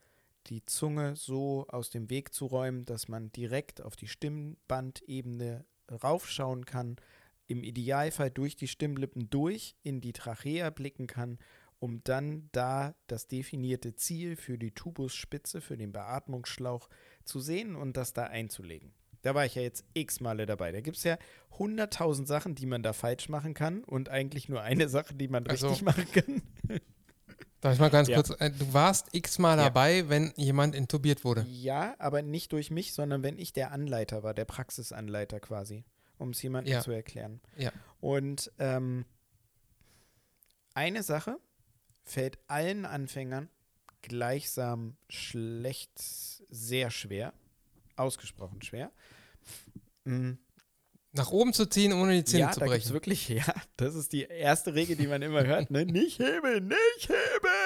die 0.49 0.65
Zunge 0.65 1.15
so 1.16 1.66
aus 1.69 1.90
dem 1.90 2.11
Weg 2.11 2.35
zu 2.35 2.47
räumen, 2.47 2.85
dass 2.85 3.09
man 3.09 3.31
direkt 3.32 3.81
auf 3.81 3.97
die 3.97 4.09
Stimmbandebene 4.09 5.65
raufschauen 6.03 6.65
kann, 6.65 6.97
im 7.47 7.62
Idealfall 7.62 8.31
durch 8.31 8.56
die 8.56 8.69
Stimmlippen 8.69 9.28
durch 9.31 9.77
in 9.82 10.01
die 10.01 10.12
Trachea 10.12 10.70
blicken 10.70 11.06
kann, 11.06 11.39
um 11.78 12.02
dann 12.05 12.48
da 12.52 12.94
das 13.09 13.27
definierte 13.27 13.94
Ziel 13.97 14.36
für 14.36 14.56
die 14.59 14.70
Tubusspitze, 14.70 15.60
für 15.60 15.77
den 15.77 15.93
Beatmungsschlauch 15.93 16.89
zu 17.24 17.40
sehen 17.40 17.74
und 17.77 17.97
das 17.97 18.12
da 18.12 18.24
einzulegen. 18.24 18.93
Da 19.23 19.35
war 19.35 19.44
ich 19.47 19.55
ja 19.55 19.62
jetzt 19.62 19.85
x 19.94 20.20
Male 20.20 20.47
dabei. 20.47 20.73
Da 20.73 20.81
gibt 20.81 20.97
es 20.97 21.05
ja 21.05 21.16
hunderttausend 21.59 22.27
Sachen, 22.27 22.55
die 22.55 22.66
man 22.66 22.82
da 22.82 22.93
falsch 22.93 23.28
machen 23.28 23.55
kann 23.55 23.85
und 23.85 24.09
eigentlich 24.09 24.48
nur 24.48 24.62
eine 24.62 24.89
Sache, 24.89 25.14
die 25.14 25.28
man 25.28 25.47
Also- 25.47 25.69
richtig 25.69 25.85
machen 25.85 26.06
kann. 26.12 26.43
Darf 27.60 27.74
ich 27.74 27.81
mal 27.81 27.90
ganz 27.90 28.09
Ja. 28.09 28.16
kurz, 28.16 28.31
äh, 28.40 28.51
du 28.51 28.73
warst 28.74 29.14
x-mal 29.14 29.56
Ja. 29.56 29.64
dabei, 29.64 30.09
wenn 30.09 30.32
jemand 30.36 30.74
intubiert 30.74 31.23
wurde. 31.24 31.47
Ja, 31.48 31.94
aber 32.01 32.20
nicht 32.23 32.51
durch 32.52 32.73
mich, 32.73 32.93
sondern 32.93 33.23
wenn 33.23 33.39
ich 33.39 33.52
der 33.52 33.70
Anleiter 33.70 34.24
war, 34.24 34.35
der 34.35 34.44
Praxisanleiter 34.47 35.39
quasi, 35.39 35.85
um 36.23 36.31
es 36.31 36.40
jemandem 36.43 36.73
Ja. 36.73 36.81
zu 36.81 36.90
erklären. 36.93 37.40
Ja. 37.57 37.73
Und 38.01 38.51
ähm, 38.59 39.05
eine 40.74 41.03
Sache 41.03 41.36
fällt 42.05 42.39
allen 42.49 42.85
Anfängern 42.86 43.49
gleichsam 44.01 44.97
schlecht, 45.09 45.93
sehr 45.97 46.90
schwer, 46.90 47.32
ausgesprochen 47.97 48.62
schwer. 48.62 48.90
Mm, 50.05 50.32
Nach 51.12 51.31
oben 51.31 51.53
zu 51.53 51.66
ziehen, 51.66 51.93
ohne 51.93 52.15
die 52.15 52.24
Zähne 52.24 52.40
ja, 52.44 52.51
zu 52.53 52.61
brechen. 52.61 52.93
wirklich, 52.93 53.28
ja, 53.28 53.44
das 53.77 53.94
ist 53.94 54.12
die 54.12 54.23
erste 54.23 54.74
Regel, 54.74 54.97
die 54.97 55.07
man 55.07 55.23
immer 55.23 55.44
hört, 55.47 55.70
ne? 55.70 55.85
Nicht 55.85 56.19
heben, 56.19 56.69
nicht 56.69 57.09
heben! 57.09 57.61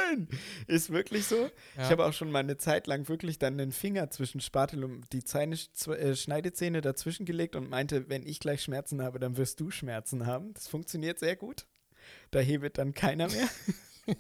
Ist 0.67 0.91
wirklich 0.91 1.27
so. 1.27 1.37
Ja. 1.77 1.85
Ich 1.85 1.91
habe 1.91 2.05
auch 2.05 2.13
schon 2.13 2.31
mal 2.31 2.41
eine 2.41 2.57
Zeit 2.57 2.87
lang 2.87 3.09
wirklich 3.09 3.39
dann 3.39 3.59
den 3.59 3.73
Finger 3.73 4.11
zwischen 4.11 4.41
Spatel 4.41 4.85
und 4.85 5.13
die 5.13 5.23
zw- 5.23 5.95
äh, 5.95 6.17
Schneidezähne 6.17 6.81
dazwischen 6.81 7.27
gelegt 7.27 7.57
und 7.57 7.71
meinte, 7.71 8.09
wenn 8.09 8.27
ich 8.27 8.41
gleich 8.41 8.63
Schmerzen 8.63 9.03
habe, 9.03 9.19
dann 9.19 9.37
wirst 9.37 9.61
du 9.61 9.71
Schmerzen 9.71 10.27
haben. 10.27 10.55
Das 10.55 10.69
funktioniert 10.69 11.19
sehr 11.19 11.37
gut. 11.37 11.67
Da 12.31 12.39
hebet 12.41 12.79
dann 12.79 12.95
keiner 12.95 13.29
mehr. 13.29 13.49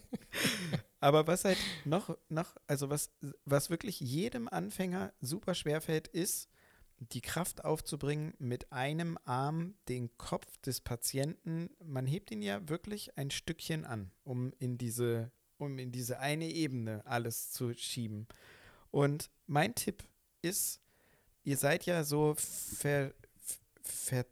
Aber 1.00 1.26
was 1.26 1.44
halt 1.44 1.58
noch, 1.84 2.16
noch, 2.28 2.56
also 2.66 2.90
was, 2.90 3.12
was 3.44 3.70
wirklich 3.70 4.00
jedem 4.00 4.48
Anfänger 4.48 5.12
super 5.20 5.54
schwer 5.54 5.80
fällt, 5.80 6.08
ist, 6.08 6.48
die 6.98 7.20
Kraft 7.20 7.64
aufzubringen, 7.64 8.32
mit 8.38 8.72
einem 8.72 9.18
Arm 9.24 9.74
den 9.88 10.16
Kopf 10.16 10.56
des 10.62 10.80
Patienten, 10.80 11.70
man 11.84 12.06
hebt 12.06 12.30
ihn 12.30 12.40
ja 12.42 12.66
wirklich 12.68 13.18
ein 13.18 13.30
Stückchen 13.30 13.84
an, 13.84 14.10
um 14.24 14.52
in 14.58 14.78
diese, 14.78 15.30
um 15.58 15.78
in 15.78 15.92
diese 15.92 16.18
eine 16.20 16.48
Ebene 16.48 17.02
alles 17.06 17.50
zu 17.50 17.72
schieben. 17.74 18.26
Und 18.90 19.30
mein 19.46 19.74
Tipp 19.74 20.04
ist, 20.42 20.80
ihr 21.44 21.56
seid 21.56 21.86
ja 21.86 22.04
so 22.04 22.34
ver, 22.36 23.12
ver, 23.82 24.24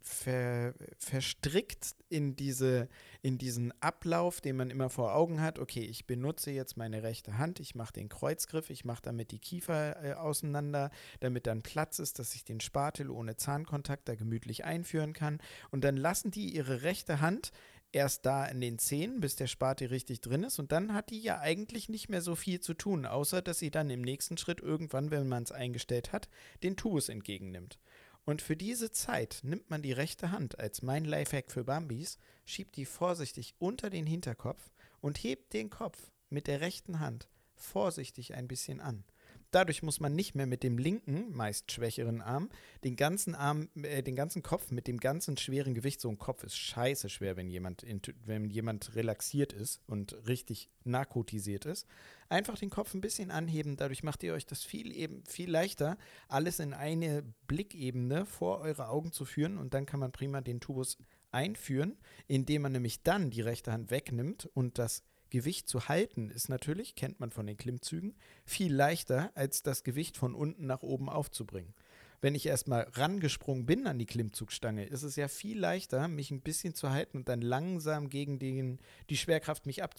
ver, 0.00 0.74
verstrickt 0.98 1.94
in, 2.08 2.36
diese, 2.36 2.88
in 3.22 3.38
diesen 3.38 3.72
Ablauf, 3.80 4.40
den 4.40 4.56
man 4.56 4.70
immer 4.70 4.90
vor 4.90 5.14
Augen 5.14 5.40
hat. 5.40 5.58
Okay, 5.58 5.82
ich 5.82 6.06
benutze 6.06 6.50
jetzt 6.50 6.76
meine 6.76 7.02
rechte 7.02 7.38
Hand, 7.38 7.60
ich 7.60 7.74
mache 7.74 7.92
den 7.92 8.08
Kreuzgriff, 8.08 8.70
ich 8.70 8.84
mache 8.84 9.02
damit 9.02 9.30
die 9.30 9.38
Kiefer 9.38 10.04
äh, 10.04 10.12
auseinander, 10.14 10.90
damit 11.20 11.46
dann 11.46 11.62
Platz 11.62 11.98
ist, 11.98 12.18
dass 12.18 12.34
ich 12.34 12.44
den 12.44 12.60
Spatel 12.60 13.10
ohne 13.10 13.36
Zahnkontakt 13.36 14.08
da 14.08 14.14
gemütlich 14.14 14.64
einführen 14.64 15.12
kann. 15.12 15.40
Und 15.70 15.84
dann 15.84 15.96
lassen 15.96 16.30
die 16.30 16.54
ihre 16.54 16.82
rechte 16.82 17.20
Hand 17.20 17.52
erst 17.92 18.26
da 18.26 18.46
in 18.46 18.60
den 18.60 18.78
Zähnen, 18.78 19.20
bis 19.20 19.36
der 19.36 19.46
Spatel 19.46 19.88
richtig 19.88 20.20
drin 20.20 20.44
ist. 20.44 20.58
Und 20.58 20.72
dann 20.72 20.94
hat 20.94 21.10
die 21.10 21.20
ja 21.20 21.40
eigentlich 21.40 21.88
nicht 21.88 22.08
mehr 22.08 22.22
so 22.22 22.34
viel 22.34 22.60
zu 22.60 22.74
tun, 22.74 23.06
außer 23.06 23.42
dass 23.42 23.58
sie 23.58 23.70
dann 23.70 23.90
im 23.90 24.02
nächsten 24.02 24.36
Schritt 24.36 24.60
irgendwann, 24.60 25.10
wenn 25.10 25.28
man 25.28 25.42
es 25.42 25.52
eingestellt 25.52 26.12
hat, 26.12 26.28
den 26.62 26.76
Tubus 26.76 27.08
entgegennimmt. 27.08 27.78
Und 28.24 28.42
für 28.42 28.56
diese 28.56 28.92
Zeit 28.92 29.40
nimmt 29.42 29.70
man 29.70 29.82
die 29.82 29.92
rechte 29.92 30.30
Hand 30.30 30.58
als 30.58 30.82
mein 30.82 31.04
Lifehack 31.04 31.50
für 31.50 31.64
Bambis, 31.64 32.18
schiebt 32.44 32.76
die 32.76 32.84
vorsichtig 32.84 33.54
unter 33.58 33.90
den 33.90 34.06
Hinterkopf 34.06 34.70
und 35.00 35.18
hebt 35.18 35.52
den 35.52 35.70
Kopf 35.70 36.12
mit 36.28 36.46
der 36.46 36.60
rechten 36.60 37.00
Hand 37.00 37.28
vorsichtig 37.54 38.34
ein 38.34 38.48
bisschen 38.48 38.80
an. 38.80 39.04
Dadurch 39.50 39.82
muss 39.82 40.00
man 40.00 40.14
nicht 40.14 40.34
mehr 40.34 40.46
mit 40.46 40.62
dem 40.62 40.78
linken, 40.78 41.34
meist 41.34 41.72
schwächeren 41.72 42.20
Arm, 42.20 42.50
den 42.84 42.96
ganzen 42.96 43.34
Arm, 43.34 43.68
äh, 43.82 44.02
den 44.02 44.14
ganzen 44.16 44.42
Kopf 44.42 44.70
mit 44.70 44.86
dem 44.86 44.98
ganzen 44.98 45.36
schweren 45.36 45.74
Gewicht, 45.74 46.00
so 46.00 46.08
ein 46.08 46.18
Kopf 46.18 46.44
ist 46.44 46.56
scheiße 46.56 47.08
schwer, 47.08 47.36
wenn 47.36 47.48
jemand, 47.48 47.84
wenn 48.24 48.50
jemand 48.50 48.94
relaxiert 48.94 49.52
ist 49.52 49.80
und 49.86 50.16
richtig 50.26 50.70
narkotisiert 50.84 51.64
ist, 51.64 51.86
einfach 52.28 52.58
den 52.58 52.70
Kopf 52.70 52.94
ein 52.94 53.00
bisschen 53.00 53.30
anheben. 53.30 53.76
Dadurch 53.76 54.02
macht 54.02 54.22
ihr 54.22 54.34
euch 54.34 54.46
das 54.46 54.62
viel 54.62 54.94
eben 54.94 55.24
viel 55.26 55.50
leichter, 55.50 55.98
alles 56.28 56.60
in 56.60 56.72
eine 56.72 57.24
Blickebene 57.46 58.26
vor 58.26 58.60
eure 58.60 58.88
Augen 58.88 59.12
zu 59.12 59.24
führen 59.24 59.58
und 59.58 59.74
dann 59.74 59.86
kann 59.86 60.00
man 60.00 60.12
prima 60.12 60.40
den 60.40 60.60
Tubus 60.60 60.96
einführen, 61.32 61.96
indem 62.26 62.62
man 62.62 62.72
nämlich 62.72 63.02
dann 63.02 63.30
die 63.30 63.40
rechte 63.40 63.72
Hand 63.72 63.90
wegnimmt 63.90 64.46
und 64.54 64.78
das 64.78 65.04
Gewicht 65.30 65.68
zu 65.68 65.88
halten 65.88 66.30
ist 66.30 66.48
natürlich, 66.48 66.94
kennt 66.94 67.20
man 67.20 67.30
von 67.30 67.46
den 67.46 67.56
Klimmzügen, 67.56 68.14
viel 68.44 68.74
leichter, 68.74 69.30
als 69.34 69.62
das 69.62 69.84
Gewicht 69.84 70.16
von 70.16 70.34
unten 70.34 70.66
nach 70.66 70.82
oben 70.82 71.08
aufzubringen. 71.08 71.74
Wenn 72.22 72.34
ich 72.34 72.44
erstmal 72.44 72.82
rangesprungen 72.92 73.64
bin 73.64 73.86
an 73.86 73.98
die 73.98 74.06
Klimmzugstange, 74.06 74.84
ist 74.84 75.04
es 75.04 75.16
ja 75.16 75.28
viel 75.28 75.58
leichter, 75.58 76.06
mich 76.06 76.30
ein 76.30 76.42
bisschen 76.42 76.74
zu 76.74 76.90
halten 76.90 77.16
und 77.16 77.28
dann 77.30 77.40
langsam 77.40 78.10
gegen 78.10 78.38
den, 78.38 78.78
die 79.08 79.16
Schwerkraft 79.16 79.64
mich 79.64 79.82
ab, 79.82 79.94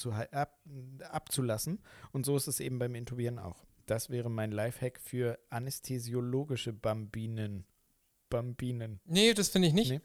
abzulassen. 1.09 1.79
Und 2.11 2.25
so 2.25 2.37
ist 2.37 2.47
es 2.47 2.59
eben 2.59 2.77
beim 2.77 2.93
Intubieren 2.93 3.39
auch. 3.39 3.65
Das 3.87 4.11
wäre 4.11 4.29
mein 4.29 4.51
Lifehack 4.51 4.99
für 4.99 5.39
anästhesiologische 5.49 6.73
Bambinen. 6.73 7.65
Bambinen. 8.29 8.99
Nee, 9.05 9.33
das 9.33 9.49
finde 9.49 9.69
ich 9.69 9.73
nicht. 9.73 9.91
Nee. 9.91 10.01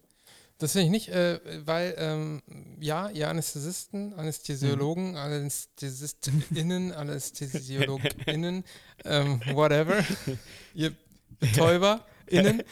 Das 0.58 0.72
finde 0.72 0.86
ich 0.86 0.90
nicht, 0.90 1.08
äh, 1.10 1.38
weil, 1.66 1.94
ähm, 1.98 2.42
ja, 2.80 3.10
ihr 3.10 3.28
Anästhesisten, 3.28 4.14
Anästhesiologen, 4.14 5.10
Mhm. 5.10 5.16
AnästhesistInnen, 5.16 6.92
AnästhesiologInnen, 6.94 8.64
ähm, 9.04 9.40
whatever, 9.52 10.02
ihr 10.74 10.94
BetäuberInnen, 11.40 12.62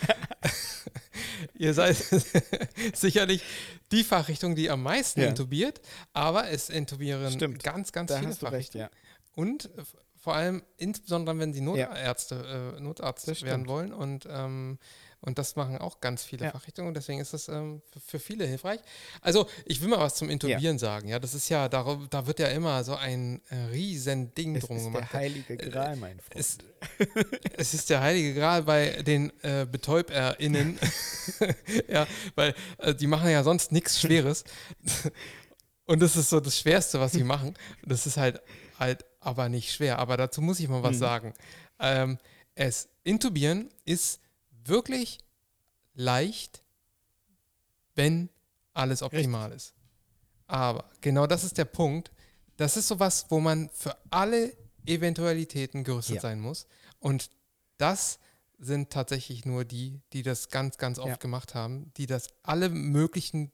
ihr 1.54 1.74
seid 1.74 1.96
sicherlich 2.94 3.42
die 3.92 4.04
Fachrichtung, 4.04 4.54
die 4.56 4.70
am 4.70 4.82
meisten 4.82 5.20
Ja. 5.20 5.28
intubiert, 5.28 5.80
aber 6.12 6.50
es 6.50 6.70
intubieren 6.70 7.30
Stimmt. 7.32 7.62
ganz, 7.62 7.92
ganz 7.92 8.08
Da 8.10 8.16
viele 8.18 8.28
hast 8.30 8.42
recht, 8.44 8.72
Fachrichtungen. 8.72 8.84
ja. 8.86 8.90
Und 9.34 9.68
vor 10.16 10.34
allem, 10.34 10.62
insbesondere 10.78 11.38
wenn 11.38 11.52
sie 11.52 11.60
Ja. 11.60 11.66
Notärzte, 11.66 12.74
äh, 12.78 12.80
Notarzt 12.80 13.42
werden 13.42 13.66
wollen 13.66 13.92
und, 13.92 14.26
ähm, 14.30 14.78
und 15.24 15.38
das 15.38 15.56
machen 15.56 15.78
auch 15.78 16.00
ganz 16.00 16.22
viele 16.24 16.44
Ja. 16.46 16.50
Fachrichtungen 16.52 16.92
deswegen 16.94 17.20
ist 17.20 17.32
das 17.32 17.48
ähm, 17.48 17.80
für, 17.92 18.00
für 18.00 18.18
viele 18.18 18.46
hilfreich. 18.46 18.80
Also 19.20 19.48
ich 19.64 19.80
will 19.80 19.88
mal 19.88 19.98
was 20.00 20.14
zum 20.16 20.28
Intubieren 20.30 20.78
sagen. 20.78 21.08
Ja, 21.08 21.18
das 21.18 21.34
ist 21.34 21.48
ja, 21.48 21.68
da, 21.68 21.98
da 22.10 22.26
wird 22.26 22.38
ja 22.40 22.48
immer 22.48 22.84
so 22.84 22.94
ein 22.94 23.40
äh, 23.50 23.54
riesen 23.72 24.34
Ding 24.34 24.56
Es 24.56 24.64
drum 24.66 24.76
ist 24.76 24.92
der 24.92 25.12
heilige 25.12 25.56
Gral, 25.56 25.96
mein 25.96 26.20
Freund. 26.20 26.38
Es, 26.40 26.58
es 27.56 27.74
ist 27.74 27.90
der 27.90 28.00
heilige 28.00 28.34
Gral 28.34 28.62
bei 28.62 29.02
den 29.02 29.32
äh, 29.42 29.66
BetäuberInnen. 29.66 30.78
ja, 31.88 32.06
weil 32.34 32.54
äh, 32.78 32.94
die 32.94 33.06
machen 33.06 33.30
ja 33.30 33.42
sonst 33.42 33.72
nichts 33.72 34.00
Schweres. 34.00 34.44
Und 35.86 36.00
das 36.00 36.16
ist 36.16 36.30
so 36.30 36.40
das 36.40 36.58
Schwerste, 36.58 36.98
was 36.98 37.12
sie 37.12 37.24
machen. 37.24 37.54
Das 37.82 38.06
ist 38.06 38.16
halt, 38.16 38.40
halt 38.78 39.04
aber 39.20 39.48
nicht 39.50 39.70
schwer. 39.72 39.98
Aber 39.98 40.16
dazu 40.16 40.40
muss 40.40 40.60
ich 40.60 40.68
mal 40.68 40.82
was 40.82 40.96
Mhm. 40.96 41.00
sagen. 41.00 41.34
Ähm, 41.78 42.18
es 42.54 42.88
intubieren 43.02 43.68
ist 43.84 44.20
wirklich 44.64 45.18
leicht, 45.94 46.62
wenn 47.94 48.28
alles 48.72 49.02
optimal 49.02 49.52
ist. 49.52 49.74
Aber 50.46 50.90
genau 51.00 51.26
das 51.26 51.44
ist 51.44 51.58
der 51.58 51.64
Punkt. 51.64 52.10
Das 52.56 52.76
ist 52.76 52.88
sowas, 52.88 53.26
wo 53.28 53.40
man 53.40 53.70
für 53.70 53.96
alle 54.10 54.56
Eventualitäten 54.86 55.84
gerüstet 55.84 56.16
Ja. 56.16 56.20
sein 56.22 56.40
muss. 56.40 56.66
Und 56.98 57.30
das 57.78 58.18
sind 58.58 58.90
tatsächlich 58.90 59.44
nur 59.44 59.64
die, 59.64 60.00
die 60.12 60.22
das 60.22 60.48
ganz, 60.50 60.76
ganz 60.78 60.98
oft 60.98 61.08
Ja. 61.08 61.16
gemacht 61.16 61.54
haben, 61.54 61.92
die 61.96 62.06
das 62.06 62.28
alle 62.42 62.68
möglichen 62.68 63.50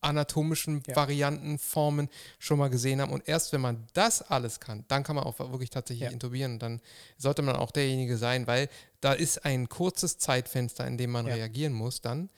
anatomischen 0.00 0.82
Ja. 0.88 0.96
Varianten, 0.96 1.58
Formen 1.58 2.08
schon 2.40 2.58
mal 2.58 2.68
gesehen 2.68 3.00
haben. 3.00 3.12
Und 3.12 3.28
erst 3.28 3.52
wenn 3.52 3.60
man 3.60 3.86
das 3.92 4.20
alles 4.20 4.58
kann, 4.58 4.84
dann 4.88 5.04
kann 5.04 5.14
man 5.14 5.24
auch 5.24 5.38
wirklich 5.38 5.70
tatsächlich 5.70 6.06
Ja. 6.06 6.10
intubieren. 6.10 6.54
Und 6.54 6.58
dann 6.62 6.80
sollte 7.18 7.42
man 7.42 7.54
auch 7.54 7.70
derjenige 7.70 8.16
sein, 8.18 8.46
weil 8.48 8.68
da 9.02 9.12
ist 9.12 9.44
ein 9.44 9.68
kurzes 9.68 10.16
Zeitfenster, 10.16 10.86
in 10.86 10.96
dem 10.96 11.10
man 11.10 11.26
Ja. 11.26 11.34
reagieren 11.34 11.74
muss 11.74 12.00
dann. 12.00 12.30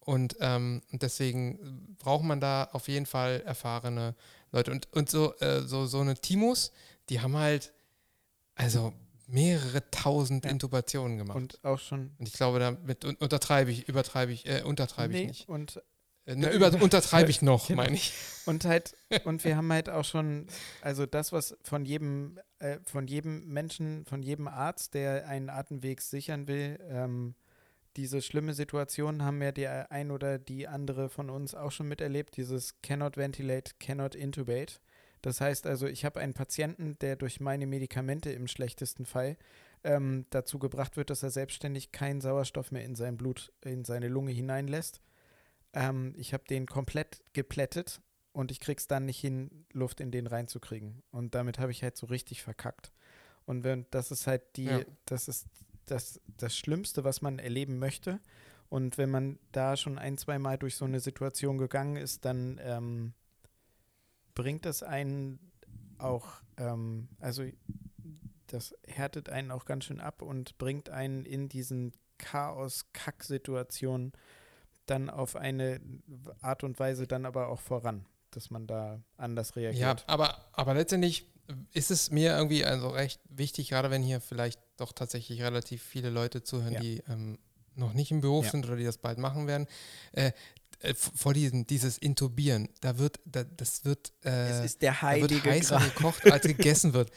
Und 0.00 0.36
ähm, 0.40 0.82
und 0.92 1.02
deswegen 1.02 1.96
braucht 1.98 2.24
man 2.24 2.40
da 2.40 2.68
auf 2.72 2.88
jeden 2.88 3.06
Fall 3.06 3.40
erfahrene 3.46 4.14
Leute. 4.52 4.70
Und, 4.70 4.88
und 4.94 5.08
so, 5.10 5.34
äh, 5.40 5.62
so, 5.62 5.86
so 5.86 6.00
eine 6.00 6.14
Timos, 6.16 6.72
die 7.08 7.20
haben 7.20 7.36
halt 7.36 7.72
also 8.54 8.92
mehrere 9.26 9.82
tausend 9.90 10.44
Ja. 10.46 10.50
Intubationen 10.50 11.18
gemacht. 11.18 11.36
Und, 11.36 11.54
Und 11.56 11.64
auch 11.64 11.78
schon. 11.78 12.10
ich 12.18 12.32
glaube, 12.32 12.58
damit 12.58 13.04
un- 13.04 13.16
untertreibe 13.16 13.70
ich, 13.70 13.86
übertreibe 13.88 14.32
ich, 14.32 14.46
äh, 14.46 14.62
untertreibe 14.62 15.12
Nee, 15.12 15.22
ich 15.22 15.28
nicht. 15.28 15.48
Und, 15.48 15.82
ne, 16.34 16.50
über, 16.52 16.72
untertreibe 16.80 17.30
ich 17.30 17.42
noch, 17.42 17.68
Genau. 17.68 17.82
meine 17.82 17.94
ich. 17.94 18.12
und 18.46 18.64
halt, 18.64 18.96
und 19.24 19.44
wir 19.44 19.56
haben 19.56 19.72
halt 19.72 19.88
auch 19.88 20.04
schon, 20.04 20.46
also 20.82 21.06
das, 21.06 21.32
was 21.32 21.56
von 21.62 21.84
jedem, 21.84 22.38
äh, 22.58 22.78
von 22.84 23.06
jedem 23.06 23.46
Menschen, 23.48 24.04
von 24.06 24.22
jedem 24.22 24.48
Arzt, 24.48 24.94
der 24.94 25.26
einen 25.28 25.50
Atemweg 25.50 26.00
sichern 26.00 26.48
will, 26.48 26.78
ähm, 26.88 27.34
diese 27.96 28.22
schlimme 28.22 28.54
Situation 28.54 29.24
haben 29.24 29.42
ja 29.42 29.50
der 29.50 29.90
ein 29.90 30.10
oder 30.10 30.38
die 30.38 30.68
andere 30.68 31.08
von 31.08 31.30
uns 31.30 31.54
auch 31.54 31.72
schon 31.72 31.88
miterlebt, 31.88 32.36
dieses 32.36 32.80
cannot 32.82 33.16
ventilate, 33.16 33.72
cannot 33.80 34.14
intubate. 34.14 34.74
Das 35.20 35.40
heißt 35.40 35.66
also, 35.66 35.88
ich 35.88 36.04
habe 36.04 36.20
einen 36.20 36.32
Patienten, 36.34 36.96
der 37.00 37.16
durch 37.16 37.40
meine 37.40 37.66
Medikamente 37.66 38.30
im 38.30 38.46
schlechtesten 38.46 39.04
Fall 39.04 39.36
ähm, 39.82 40.26
dazu 40.30 40.60
gebracht 40.60 40.96
wird, 40.96 41.10
dass 41.10 41.24
er 41.24 41.30
selbstständig 41.30 41.90
keinen 41.90 42.20
Sauerstoff 42.20 42.70
mehr 42.70 42.84
in 42.84 42.94
sein 42.94 43.16
Blut, 43.16 43.52
in 43.64 43.84
seine 43.84 44.06
Lunge 44.08 44.30
hineinlässt. 44.30 45.00
Ähm, 45.72 46.14
ich 46.16 46.32
habe 46.32 46.44
den 46.48 46.66
komplett 46.66 47.22
geplättet 47.32 48.00
und 48.32 48.50
ich 48.50 48.60
krieg's 48.60 48.86
dann 48.86 49.04
nicht 49.04 49.20
hin, 49.20 49.66
Luft 49.72 50.00
in 50.00 50.10
den 50.10 50.26
reinzukriegen. 50.26 51.02
Und 51.10 51.34
damit 51.34 51.58
habe 51.58 51.72
ich 51.72 51.82
halt 51.82 51.96
so 51.96 52.06
richtig 52.06 52.42
verkackt. 52.42 52.92
Und 53.44 53.64
wenn, 53.64 53.86
das 53.90 54.10
ist 54.10 54.26
halt 54.26 54.42
die, 54.56 54.64
Ja. 54.64 54.80
das 55.06 55.28
ist 55.28 55.46
das, 55.86 56.20
das 56.36 56.56
Schlimmste, 56.56 57.04
was 57.04 57.22
man 57.22 57.38
erleben 57.38 57.78
möchte. 57.78 58.20
Und 58.68 58.98
wenn 58.98 59.10
man 59.10 59.38
da 59.52 59.76
schon 59.76 59.98
ein, 59.98 60.18
zwei 60.18 60.38
Mal 60.38 60.58
durch 60.58 60.76
so 60.76 60.84
eine 60.84 61.00
Situation 61.00 61.56
gegangen 61.56 61.96
ist, 61.96 62.26
dann 62.26 62.60
ähm, 62.62 63.14
bringt 64.34 64.66
das 64.66 64.82
einen 64.82 65.50
auch, 65.96 66.28
ähm, 66.58 67.08
also 67.18 67.44
das 68.46 68.74
härtet 68.86 69.30
einen 69.30 69.50
auch 69.50 69.64
ganz 69.64 69.84
schön 69.84 70.00
ab 70.00 70.20
und 70.22 70.58
bringt 70.58 70.90
einen 70.90 71.24
in 71.24 71.48
diesen 71.48 71.92
Chaos-Kack-Situationen 72.18 74.12
dann 74.90 75.10
auf 75.10 75.36
eine 75.36 75.80
Art 76.40 76.64
und 76.64 76.78
Weise 76.78 77.06
dann 77.06 77.26
aber 77.26 77.48
auch 77.48 77.60
voran, 77.60 78.04
dass 78.30 78.50
man 78.50 78.66
da 78.66 79.00
anders 79.16 79.50
Ja, 79.54 79.62
reagiert. 79.62 80.04
aber, 80.06 80.44
aber 80.52 80.74
letztendlich 80.74 81.26
ist 81.72 81.90
es 81.90 82.10
mir 82.10 82.36
irgendwie 82.36 82.64
also 82.64 82.88
recht 82.88 83.20
wichtig, 83.30 83.70
gerade 83.70 83.90
wenn 83.90 84.02
hier 84.02 84.20
vielleicht 84.20 84.60
doch 84.76 84.92
tatsächlich 84.92 85.40
relativ 85.42 85.82
viele 85.82 86.10
Leute 86.10 86.42
zuhören, 86.42 86.74
Ja. 86.74 86.80
die 86.80 87.02
ähm, 87.08 87.38
noch 87.74 87.94
nicht 87.94 88.10
im 88.10 88.20
Beruf 88.20 88.44
Ja. 88.46 88.50
sind 88.50 88.66
oder 88.66 88.76
die 88.76 88.84
das 88.84 88.98
bald 88.98 89.18
machen 89.18 89.46
werden. 89.46 89.66
Äh, 90.12 90.32
äh, 90.80 90.94
vor 90.94 91.32
diesem, 91.34 91.66
dieses 91.66 91.96
Intubieren, 91.98 92.68
da 92.82 92.98
wird, 92.98 93.18
da, 93.24 93.44
das 93.44 93.84
wird, 93.84 94.12
äh, 94.24 94.50
es 94.60 94.64
ist 94.64 94.82
der 94.82 94.92
da 94.92 95.14
wird 95.20 95.30
heilige 95.32 95.50
heißer 95.50 95.76
Gral. 95.78 95.88
gekocht, 95.88 96.30
als 96.30 96.46
gegessen 96.46 96.92
wird. 96.92 97.10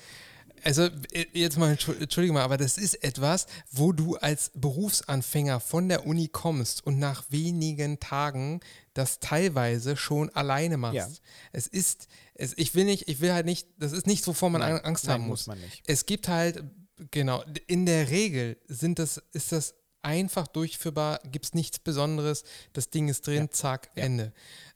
Also 0.63 0.83
äh, 1.11 1.25
jetzt 1.33 1.57
mal, 1.57 1.73
entschu- 1.73 1.99
entschuldige 1.99 2.33
mal, 2.33 2.43
aber 2.43 2.57
das 2.57 2.77
ist 2.77 3.03
etwas, 3.03 3.47
wo 3.71 3.91
du 3.91 4.15
als 4.17 4.51
Berufsanfänger 4.53 5.59
von 5.59 5.89
der 5.89 6.05
Uni 6.05 6.27
kommst 6.27 6.85
und 6.85 6.99
nach 6.99 7.23
wenigen 7.29 7.99
Tagen 7.99 8.59
das 8.93 9.19
teilweise 9.19 9.95
schon 9.97 10.29
alleine 10.31 10.77
machst. 10.77 10.95
Ja. 10.95 11.07
Es 11.51 11.67
ist, 11.67 12.07
es, 12.35 12.53
ich 12.57 12.75
will 12.75 12.85
nicht, 12.85 13.07
ich 13.07 13.21
will 13.21 13.33
halt 13.33 13.45
nicht, 13.45 13.67
das 13.77 13.91
ist 13.91 14.07
nichts, 14.07 14.27
wovor 14.27 14.49
man 14.49 14.61
Nein, 14.61 14.79
Angst 14.83 15.05
nein, 15.05 15.13
haben 15.21 15.27
muss. 15.27 15.47
man 15.47 15.59
nicht. 15.59 15.83
Es 15.87 16.05
gibt 16.05 16.27
halt, 16.27 16.63
genau, 17.11 17.43
in 17.67 17.85
der 17.85 18.09
Regel 18.09 18.57
sind 18.67 18.99
das, 18.99 19.21
ist 19.33 19.51
das 19.51 19.75
einfach 20.03 20.47
durchführbar, 20.47 21.19
gibt 21.31 21.45
es 21.45 21.53
nichts 21.53 21.79
Besonderes, 21.79 22.43
das 22.73 22.89
Ding 22.89 23.07
ist 23.07 23.25
drin, 23.27 23.43
Ja. 23.43 23.51
zack, 23.51 23.91
Ja. 23.95 24.03
Ende. 24.03 24.33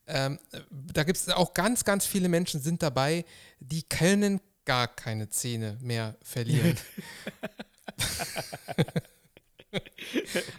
Ähm, 0.07 0.37
da 0.71 1.03
gibt 1.03 1.17
es 1.17 1.29
auch 1.29 1.53
ganz, 1.55 1.83
ganz 1.83 2.05
viele 2.05 2.29
Menschen 2.29 2.61
sind 2.61 2.83
dabei, 2.83 3.25
die 3.59 3.81
können 3.81 4.39
gar 4.65 4.87
keine 4.87 5.29
Zähne 5.29 5.77
mehr 5.81 6.15
verlieren. 6.23 6.77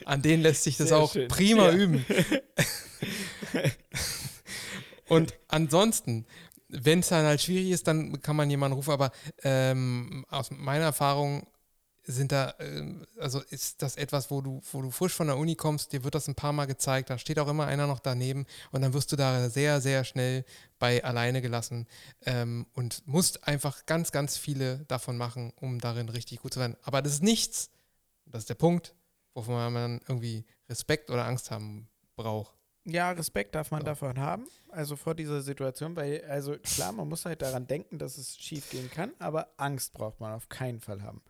An 0.05 0.23
denen 0.23 0.43
lässt 0.43 0.65
sich 0.65 0.77
das 0.77 0.89
Sehr 0.89 0.99
auch 0.99 1.13
schön. 1.13 1.29
prima 1.29 1.71
Ja. 1.71 1.75
üben. 1.75 2.05
Und 5.09 5.35
ansonsten, 5.49 6.27
wenn 6.69 6.99
es 7.01 7.09
dann 7.09 7.25
halt 7.25 7.41
schwierig 7.41 7.71
ist, 7.71 7.87
dann 7.87 8.21
kann 8.21 8.37
man 8.37 8.51
jemanden 8.51 8.77
rufen, 8.77 8.91
aber 8.91 9.13
ähm, 9.43 10.27
aus 10.29 10.51
meiner 10.51 10.87
Erfahrung 10.87 11.47
sind 12.07 12.33
da, 12.33 12.55
ähm, 12.61 13.05
also 13.19 13.41
ist 13.51 13.83
das 13.83 13.97
etwas, 13.97 14.31
wo 14.31 14.41
du, 14.41 14.61
wo 14.73 14.83
du 14.83 14.91
frisch 14.91 15.13
von 15.13 15.27
der 15.27 15.37
Uni 15.37 15.57
kommst, 15.57 15.93
dir 15.93 16.05
wird 16.05 16.15
das 16.15 16.29
ein 16.29 16.35
paar 16.35 16.53
Mal 16.53 16.67
gezeigt, 16.67 17.11
da 17.11 17.19
steht 17.19 17.39
auch 17.39 17.49
immer 17.49 17.67
einer 17.67 17.87
noch 17.87 17.99
daneben 17.99 18.47
und 18.71 18.83
dann 18.83 18.95
wirst 18.95 19.13
du 19.13 19.17
da 19.17 19.51
sehr, 19.51 19.81
sehr 19.81 20.05
schnell 20.05 20.45
bei 20.79 21.03
alleine 21.03 21.43
gelassen 21.43 21.87
ähm, 22.25 22.67
und 22.73 23.07
musst 23.07 23.47
einfach 23.47 23.87
ganz, 23.87 24.13
ganz 24.13 24.37
viele 24.39 24.85
davon 24.87 25.17
machen, 25.17 25.53
um 25.61 25.81
darin 25.81 26.09
richtig 26.09 26.41
gut 26.41 26.55
zu 26.55 26.61
werden. 26.61 26.77
Aber 26.83 27.03
das 27.03 27.15
ist 27.15 27.23
nichts, 27.23 27.71
das 28.27 28.43
ist 28.43 28.51
der 28.51 28.55
Punkt, 28.55 28.95
wovon 29.35 29.73
man 29.73 30.01
irgendwie 30.09 30.45
Respekt 30.69 31.11
oder 31.11 31.27
Angst 31.27 31.51
haben 31.51 31.89
braucht. 32.15 32.53
Ja, 32.89 33.11
Respekt 33.11 33.57
darf 33.57 33.73
man 33.73 33.81
So. 33.81 33.87
davon 33.87 34.17
haben, 34.21 34.47
also 34.69 34.95
vor 34.95 35.17
dieser 35.17 35.43
Situation, 35.43 35.97
weil, 35.97 36.25
also 36.27 36.57
klar, 36.59 36.93
man 36.93 37.09
muss 37.09 37.25
halt 37.25 37.43
daran 37.43 37.67
denken, 37.67 37.99
dass 37.99 38.17
es 38.17 38.39
schief 38.39 38.71
gehen 38.71 38.89
kann, 38.93 39.13
aber 39.19 39.49
Angst 39.57 39.93
braucht 39.93 40.21
man 40.21 40.33
auf 40.35 40.49
keinen 40.49 40.79
Fall 40.79 41.03
haben. 41.03 41.21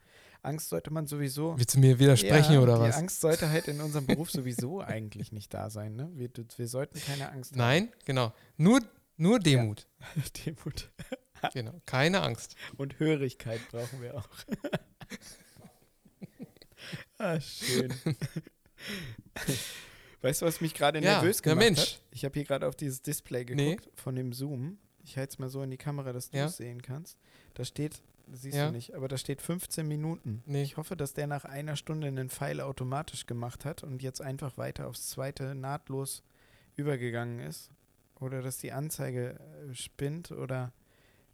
Angst 0.47 0.69
sollte 0.71 0.93
man 0.93 1.07
sowieso. 1.07 1.59
Willst 1.59 1.75
du 1.75 1.81
mir 1.81 1.99
widersprechen 1.99 2.55
ja, 2.55 2.61
oder 2.61 2.75
die 2.77 2.81
was? 2.89 2.97
Angst 2.97 3.21
sollte 3.21 3.51
halt 3.51 3.69
in 3.69 3.81
unserem 3.81 4.07
Beruf 4.07 4.31
sowieso 4.31 4.81
eigentlich 4.83 5.33
nicht 5.33 5.53
da 5.53 5.69
sein. 5.71 5.97
Ne? 5.97 6.11
Wir, 6.15 6.31
wir 6.57 6.69
sollten 6.69 6.99
keine 7.01 7.31
Angst 7.31 7.55
Nein, 7.57 7.93
genau. 8.05 8.33
Nur, 8.57 8.81
nur 9.17 9.39
Demut. 9.39 9.87
haben. 10.01 10.23
Demut. 10.47 10.91
Genau. 11.53 11.81
Keine 11.85 12.23
Angst. 12.23 12.57
Und 12.79 12.99
Hörigkeit 12.99 13.61
brauchen 13.71 14.01
wir 14.01 14.17
auch. 14.17 14.29
ah, 17.19 17.39
schön. 17.41 17.93
Weißt 20.23 20.43
du, 20.43 20.47
was 20.47 20.61
mich 20.61 20.75
gerade 20.75 20.99
Ja, 21.01 21.13
nervös 21.21 21.37
ja, 21.39 21.43
gemacht 21.43 21.59
Mensch. 21.59 21.79
hat? 21.79 22.01
Ich 22.11 22.25
habe 22.25 22.35
hier 22.35 22.45
gerade 22.45 22.67
auf 22.67 22.75
dieses 22.75 23.03
Display 23.03 23.45
Nee. 23.45 23.77
geguckt 23.77 24.01
von 24.01 24.17
dem 24.17 24.33
Zoom. 24.33 24.79
Ich 25.05 25.17
halte 25.19 25.35
es 25.35 25.39
mal 25.39 25.49
so 25.49 25.63
in 25.63 25.71
die 25.71 25.77
Kamera, 25.77 26.13
dass 26.13 26.31
du 26.31 26.39
Ja. 26.39 26.47
es 26.47 26.57
sehen 26.57 26.83
kannst. 26.83 27.17
Da 27.55 27.65
steht, 27.65 28.03
siehst 28.33 28.57
Ja. 28.57 28.67
du 28.67 28.73
nicht, 28.73 28.95
aber 28.95 29.09
da 29.09 29.17
steht 29.19 29.41
15 29.43 29.87
Minuten. 29.87 30.43
Nee. 30.47 30.63
Ich 30.63 30.77
hoffe, 30.77 30.97
dass 30.97 31.15
der 31.15 31.27
nach 31.27 31.45
einer 31.45 31.77
Stunde 31.77 32.07
einen 32.09 32.29
Pfeil 32.31 32.61
automatisch 32.61 33.27
gemacht 33.27 33.65
hat 33.65 33.83
und 33.83 34.03
jetzt 34.03 34.21
einfach 34.21 34.57
weiter 34.59 34.89
aufs 34.89 35.09
zweite 35.09 35.55
nahtlos 35.55 36.23
übergegangen 36.77 37.41
ist. 37.41 37.71
Oder 38.21 38.43
dass 38.43 38.59
die 38.59 38.73
Anzeige 38.73 39.39
äh, 39.71 39.75
spinnt 39.75 40.31
oder 40.33 40.73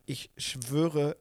ich 0.07 0.31
schwöre, 0.37 1.17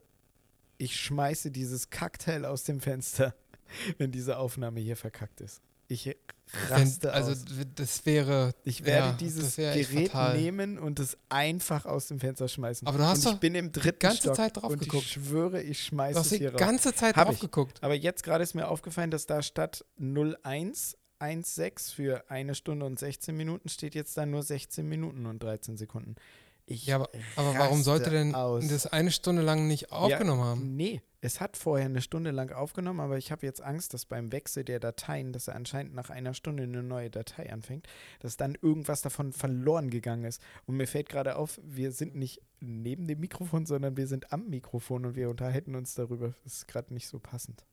ich 0.78 1.00
schmeiße 1.00 1.52
dieses 1.52 1.90
Kackteil 1.92 2.46
aus 2.46 2.64
dem 2.64 2.82
Fenster, 2.82 3.36
wenn 3.98 4.12
diese 4.12 4.38
Aufnahme 4.38 4.80
hier 4.80 4.98
verkackt 4.98 5.40
ist. 5.42 5.62
Ich 5.92 6.06
Wenn, 6.06 6.16
raste 6.70 7.12
also 7.14 7.32
aus. 7.32 7.44
das 7.76 8.06
wäre. 8.06 8.54
Ich 8.64 8.86
werde 8.86 9.08
ja, 9.08 9.14
dieses 9.14 9.58
wär 9.58 9.74
Gerät 9.76 10.12
fatal. 10.12 10.38
nehmen 10.38 10.80
und 10.80 11.00
es 11.00 11.18
einfach 11.28 11.86
aus 11.86 12.08
dem 12.08 12.20
Fenster 12.22 12.48
schmeißen. 12.48 12.88
Aber 12.88 12.98
du 12.98 13.04
hast 13.06 13.26
und 13.26 13.34
ich 13.34 13.40
bin 13.42 13.56
im 13.56 13.72
dritten 13.74 14.00
ganze 14.00 14.22
Stock 14.22 14.36
Zeit 14.36 14.56
drauf 14.58 14.72
und 14.72 14.80
geguckt. 14.80 15.04
ich 15.04 15.12
schwöre, 15.12 15.62
ich 15.62 15.78
Du 15.80 15.84
schmeiße 15.86 16.20
hast 16.20 16.26
es 16.28 16.32
die 16.32 16.38
hier 16.40 16.52
raus. 16.54 16.60
ganze 16.60 16.94
Zeit 16.96 17.16
Hab 17.18 17.26
drauf 17.26 17.36
ich. 17.36 17.42
geguckt. 17.42 17.84
Aber 17.84 17.94
jetzt 17.96 18.24
gerade 18.24 18.42
ist 18.44 18.54
mir 18.54 18.70
aufgefallen, 18.70 19.12
dass 19.12 19.26
da 19.26 19.42
statt 19.42 19.84
0116 20.00 21.94
für 21.96 22.24
eine 22.30 22.56
Stunde 22.56 22.86
und 22.86 23.00
16 23.00 23.36
Minuten 23.36 23.70
steht 23.70 23.96
jetzt 23.96 24.16
da 24.18 24.26
nur 24.26 24.44
16 24.44 24.88
Minuten 24.88 25.26
und 25.26 25.44
13 25.44 25.78
Sekunden. 25.78 26.16
Ich 26.66 26.86
Ja, 26.86 26.96
aber, 26.96 27.10
aber 27.36 27.54
warum 27.58 27.84
sollte 27.84 28.10
denn 28.10 28.34
aus. 28.36 28.68
das 28.68 28.88
eine 28.88 29.12
Stunde 29.12 29.42
lang 29.42 29.68
nicht 29.68 29.92
aufgenommen 29.92 30.44
haben? 30.44 30.76
Nee, 30.76 31.02
es 31.20 31.40
hat 31.40 31.58
vorher 31.58 31.86
eine 31.86 32.02
Stunde 32.02 32.32
lang 32.32 32.52
aufgenommen, 32.52 33.00
aber 33.00 33.18
ich 33.18 33.32
habe 33.32 33.46
jetzt 33.46 33.62
Angst, 33.62 33.94
dass 33.94 34.06
beim 34.06 34.32
Wechsel 34.32 34.64
der 34.64 34.80
Dateien, 34.80 35.34
dass 35.34 35.48
er 35.48 35.56
anscheinend 35.56 35.94
nach 35.94 36.10
einer 36.10 36.34
Stunde 36.34 36.64
eine 36.64 36.82
neue 36.82 37.10
Datei 37.10 37.52
anfängt, 37.52 37.88
dass 38.22 38.38
dann 38.38 38.58
irgendwas 38.62 39.02
davon 39.02 39.32
verloren 39.34 39.90
gegangen 39.90 40.24
ist. 40.24 40.42
Und 40.66 40.78
mir 40.78 40.88
fällt 40.88 41.10
gerade 41.10 41.36
auf, 41.36 41.60
wir 41.64 41.92
sind 41.92 42.16
nicht 42.16 42.42
neben 42.60 43.06
dem 43.08 43.20
Mikrofon, 43.20 43.66
sondern 43.66 43.98
wir 43.98 44.08
sind 44.08 44.32
am 44.32 44.48
Mikrofon 44.50 45.06
und 45.06 45.16
wir 45.16 45.30
unterhalten 45.30 45.76
uns 45.76 45.94
darüber. 45.94 46.34
Das 46.44 46.54
ist 46.54 46.68
gerade 46.68 46.94
nicht 46.94 47.08
so 47.08 47.20
passend. 47.20 47.66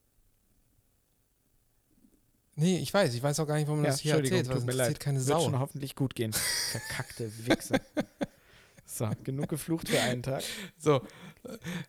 Nee, 2.60 2.78
ich 2.78 2.92
weiß. 2.92 3.14
Ich 3.14 3.22
weiß 3.22 3.38
auch 3.38 3.46
gar 3.46 3.54
nicht, 3.56 3.68
warum 3.68 3.82
du 3.82 3.86
das 3.86 4.00
hier 4.00 4.16
mir 4.16 4.22
Das 4.22 4.32
interessiert 4.40 4.74
leid. 4.74 5.00
keine 5.00 5.18
Wird 5.18 5.28
Sau. 5.28 5.44
schon 5.44 5.58
hoffentlich 5.60 5.94
gut 5.94 6.16
gehen. 6.16 6.32
Verkackte 6.32 7.30
Wichse. 7.46 7.80
so, 8.88 9.08
genug 9.22 9.48
geflucht 9.48 9.88
für 9.88 10.00
einen 10.00 10.22
Tag. 10.22 10.42
So. 10.78 11.00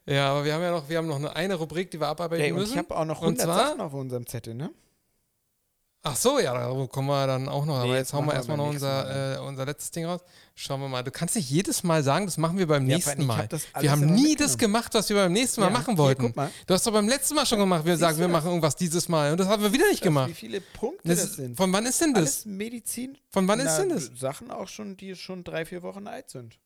Ja, 0.05 0.31
aber 0.31 0.45
wir 0.45 0.53
haben 0.53 0.61
ja 0.61 0.71
noch, 0.71 0.87
wir 0.89 0.97
haben 0.97 1.07
noch 1.07 1.15
eine, 1.17 1.35
eine 1.35 1.55
Rubrik, 1.55 1.89
die 1.91 1.99
wir 1.99 2.07
abarbeiten 2.07 2.43
Ey, 2.45 2.51
und 2.51 2.59
müssen. 2.59 2.71
ich 2.73 2.77
habe 2.77 2.95
auch 2.95 3.05
noch 3.05 3.21
Und 3.21 3.39
100 3.39 3.45
zwar- 3.45 3.67
Sachen 3.69 3.81
auf 3.81 3.93
unserem 3.93 4.25
Zettel, 4.27 4.53
ne? 4.53 4.69
Ach 6.01 6.15
so, 6.15 6.39
ja, 6.39 6.53
da 6.53 6.85
kommen 6.87 7.09
wir 7.09 7.27
dann 7.27 7.49
auch 7.49 7.65
noch. 7.65 7.79
Nee, 7.79 7.89
Aber 7.89 7.97
jetzt 7.97 8.13
hauen 8.13 8.25
wir 8.25 8.33
erstmal 8.33 8.55
noch 8.55 8.67
unser, 8.69 9.35
äh, 9.35 9.39
unser 9.39 9.65
letztes 9.65 9.91
Ding 9.91 10.05
raus. 10.05 10.21
Schauen 10.55 10.79
wir 10.79 10.87
mal. 10.87 11.03
Du 11.03 11.11
kannst 11.11 11.35
nicht 11.35 11.49
jedes 11.49 11.83
Mal 11.83 12.03
sagen, 12.03 12.25
das 12.25 12.37
machen 12.37 12.57
wir 12.57 12.67
beim 12.67 12.87
Ja, 12.87 12.95
nächsten 12.95 13.25
Mal. 13.25 13.49
hab 13.73 13.81
wir 13.81 13.91
haben 13.91 14.05
nie 14.05 14.33
das 14.37 14.57
gemacht, 14.57 14.93
was 14.93 15.09
wir 15.09 15.17
beim 15.17 15.33
nächsten 15.33 15.59
Mal 15.59 15.67
Ja, 15.67 15.73
machen 15.73 15.95
hier, 15.95 15.97
wollten. 15.97 16.21
guck 16.27 16.35
mal. 16.37 16.49
Du 16.67 16.73
hast 16.73 16.87
doch 16.87 16.93
beim 16.93 17.09
letzten 17.09 17.35
Mal 17.35 17.45
schon 17.45 17.59
gemacht. 17.59 17.83
Wir 17.83 17.95
Siehst 17.95 18.01
sagen, 18.01 18.17
wir 18.17 18.29
machen 18.29 18.47
irgendwas 18.47 18.77
dieses 18.77 19.09
Mal. 19.09 19.33
Und 19.33 19.39
das 19.41 19.49
haben 19.49 19.61
wir 19.61 19.73
wieder 19.73 19.89
nicht 19.89 20.01
gemacht. 20.01 20.29
Wie 20.29 20.33
viele 20.35 20.61
Punkte 20.61 21.05
Das 21.05 21.19
das, 21.21 21.33
sind? 21.33 21.57
von 21.57 21.73
wann 21.73 21.85
ist 21.85 21.99
denn 21.99 22.13
das? 22.13 22.21
Alles 22.23 22.45
Medizin. 22.45 23.17
Von 23.29 23.45
wann 23.49 23.59
Na, 23.59 23.65
ist 23.65 23.75
denn 23.77 23.89
das? 23.89 24.09
Sachen 24.17 24.51
auch 24.51 24.69
schon, 24.69 24.95
die 24.95 25.15
schon 25.17 25.43
drei, 25.43 25.65
vier 25.65 25.83
Wochen 25.83 26.07
alt 26.07 26.29
sind. 26.29 26.57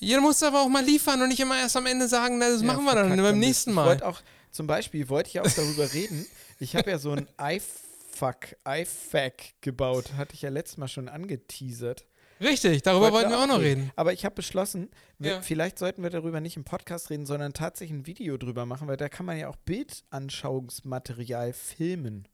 Ihr 0.00 0.20
musst 0.20 0.42
aber 0.42 0.62
auch 0.62 0.68
mal 0.68 0.84
liefern 0.84 1.20
und 1.22 1.28
nicht 1.28 1.40
immer 1.40 1.58
erst 1.58 1.76
am 1.76 1.86
Ende 1.86 2.08
sagen, 2.08 2.38
na, 2.38 2.48
das 2.48 2.60
Ja, 2.62 2.66
machen 2.66 2.84
wir 2.84 2.94
dann 2.94 3.16
beim 3.16 3.38
nächsten 3.38 3.70
Ich 3.70 3.76
Mal. 3.76 3.86
wollte 3.86 4.06
auch, 4.06 4.20
zum 4.50 4.66
Beispiel 4.66 5.08
wollte 5.08 5.28
ich 5.28 5.40
auch 5.40 5.50
darüber 5.50 5.92
reden. 5.92 6.26
Ich 6.58 6.74
habe 6.76 6.90
ja 6.90 6.98
so 6.98 7.12
ein 7.12 7.28
iFuck, 7.38 8.56
iFac 8.66 9.54
gebaut. 9.60 10.14
Hatte 10.16 10.34
ich 10.34 10.42
ja 10.42 10.48
letztes 10.50 10.78
Mal 10.78 10.88
schon 10.88 11.08
angeteasert. 11.08 12.06
Richtig, 12.40 12.80
darüber 12.82 13.12
wollten 13.12 13.28
wir 13.28 13.38
auch 13.38 13.46
noch 13.46 13.58
reden. 13.60 13.80
reden. 13.82 13.92
Aber 13.96 14.14
ich 14.14 14.24
habe 14.24 14.34
beschlossen, 14.34 14.88
wir, 15.18 15.32
Ja. 15.32 15.42
vielleicht 15.42 15.78
sollten 15.78 16.02
wir 16.02 16.08
darüber 16.08 16.40
nicht 16.40 16.56
im 16.56 16.64
Podcast 16.64 17.10
reden, 17.10 17.26
sondern 17.26 17.52
tatsächlich 17.52 17.98
ein 17.98 18.06
Video 18.06 18.38
drüber 18.38 18.64
machen, 18.64 18.88
weil 18.88 18.96
da 18.96 19.10
kann 19.10 19.26
man 19.26 19.36
ja 19.38 19.48
auch 19.48 19.56
Bildanschauungsmaterial 19.56 21.52
filmen. 21.52 22.26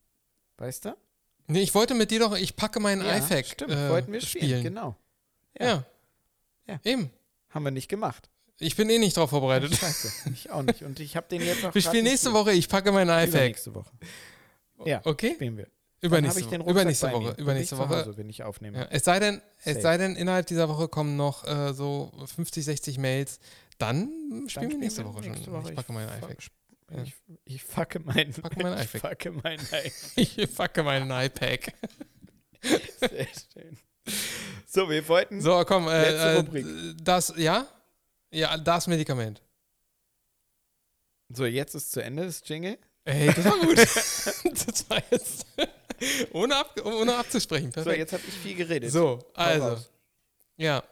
Weißt 0.59 0.85
du? 0.85 0.97
Nee, 1.49 1.63
ich 1.63 1.75
wollte 1.75 1.95
mit 1.95 2.11
dir 2.13 2.21
doch, 2.21 2.37
ich 2.37 2.57
packe 2.57 2.81
meinen 2.81 3.03
iFac 3.03 3.47
stimmt. 3.47 3.73
äh, 3.73 3.91
Wollten 3.91 4.13
wir 4.13 4.21
spielen, 4.21 4.45
spielen. 4.45 4.63
genau. 4.63 4.97
Ja. 5.59 5.85
Ja. 6.67 6.81
Eben. 6.85 7.11
Haben 7.57 7.65
wir 7.65 7.71
nicht 7.73 7.89
gemacht. 7.89 8.31
Ich 8.59 8.77
bin 8.77 8.89
eh 8.89 8.99
nicht 8.99 9.17
drauf 9.17 9.31
vorbereitet. 9.31 9.75
Scheiße, 9.75 10.31
ich 10.33 10.51
auch 10.51 10.63
nicht. 10.63 10.83
Und 10.83 11.01
ich 11.01 11.17
habe 11.17 11.27
den 11.29 11.43
jetzt 11.43 11.65
auch 11.65 11.75
Wir 11.75 11.83
spielen 11.83 12.05
nächste. 12.05 12.33
Woche, 12.33 12.53
ich 12.53 12.69
packe 12.69 12.93
meinen 12.93 13.09
iFac. 13.11 13.41
Nächste 13.43 13.75
Woche. 13.75 13.91
Ja, 14.85 15.01
Okay? 15.05 15.35
spielen 15.35 15.57
wir. 15.57 15.67
Übernächste, 16.01 16.41
ich 16.41 16.47
den 16.47 16.61
Woche. 16.61 16.69
Rucksack 16.69 16.71
übernächste 16.71 17.13
Woche. 17.13 17.23
mir. 17.25 17.39
Übernächste 17.39 17.79
Woche. 17.79 17.97
Hause, 18.05 18.17
wenn 18.17 18.29
ich 18.29 18.43
aufnehme. 18.43 18.79
Ja, 18.79 18.87
es 18.91 19.05
sei 19.05 19.19
denn, 19.19 19.41
es 19.59 19.65
Safe. 19.65 19.81
sei 19.81 19.97
denn, 19.99 20.17
innerhalb 20.17 20.47
dieser 20.47 20.69
Woche 20.69 20.89
kommen 20.89 21.17
noch 21.17 21.45
äh, 21.47 21.73
so 21.73 22.13
50, 22.37 22.65
60 22.65 22.99
Mails. 22.99 23.41
Dann 23.79 24.11
spielen 24.49 24.71
Dann 24.71 24.71
wir 24.73 24.79
nächste 24.79 25.05
Woche 25.07 25.21
nächste 25.23 25.45
schon. 25.45 25.53
Woche. 25.55 25.71
Ich 25.71 25.75
packe 25.77 25.93
meinen. 25.93 26.09
Ja. 26.91 27.03
Ich, 27.03 27.15
ich 27.45 27.65
fucke 27.65 27.99
meinen 28.01 28.31
ich 28.31 28.37
fucke 29.01 29.33
meinen 29.33 29.61
iFac. 29.61 29.93
Ich 30.17 30.55
packe 30.55 30.83
meinen 30.83 31.11
iPac. 31.11 31.73
Sehr 33.01 33.27
schön. 33.53 33.79
So, 34.69 34.91
wir 34.91 35.09
wollten. 35.09 35.41
So, 35.41 35.65
komm. 35.65 35.89
Äh, 35.89 36.03
Letzte 36.11 36.27
äh, 36.29 36.37
Rubrik. 36.37 36.67
Das, 37.03 37.33
ja? 37.37 37.67
Ja, 38.31 38.59
das 38.59 38.87
Medikament. 38.89 39.41
So, 41.31 41.47
jetzt 41.47 41.75
ist 41.75 41.93
zu 41.93 42.03
Ende 42.03 42.27
das 42.27 42.43
Jingle. 42.45 42.77
Ey, 43.05 43.27
das 43.33 43.45
war 43.45 43.59
gut. 43.59 43.77
das 44.67 44.91
war 44.91 45.03
jetzt 45.11 45.47
ohne, 46.33 46.57
ab, 46.57 46.79
ohne 46.85 47.17
abzusprechen. 47.17 47.69
So, 47.69 47.75
Perfekt. 47.83 47.99
jetzt 47.99 48.13
habe 48.13 48.23
ich 48.29 48.35
viel 48.35 48.55
geredet. 48.57 48.91
So, 48.93 49.25
also. 49.35 49.79
Ja. 50.57 50.83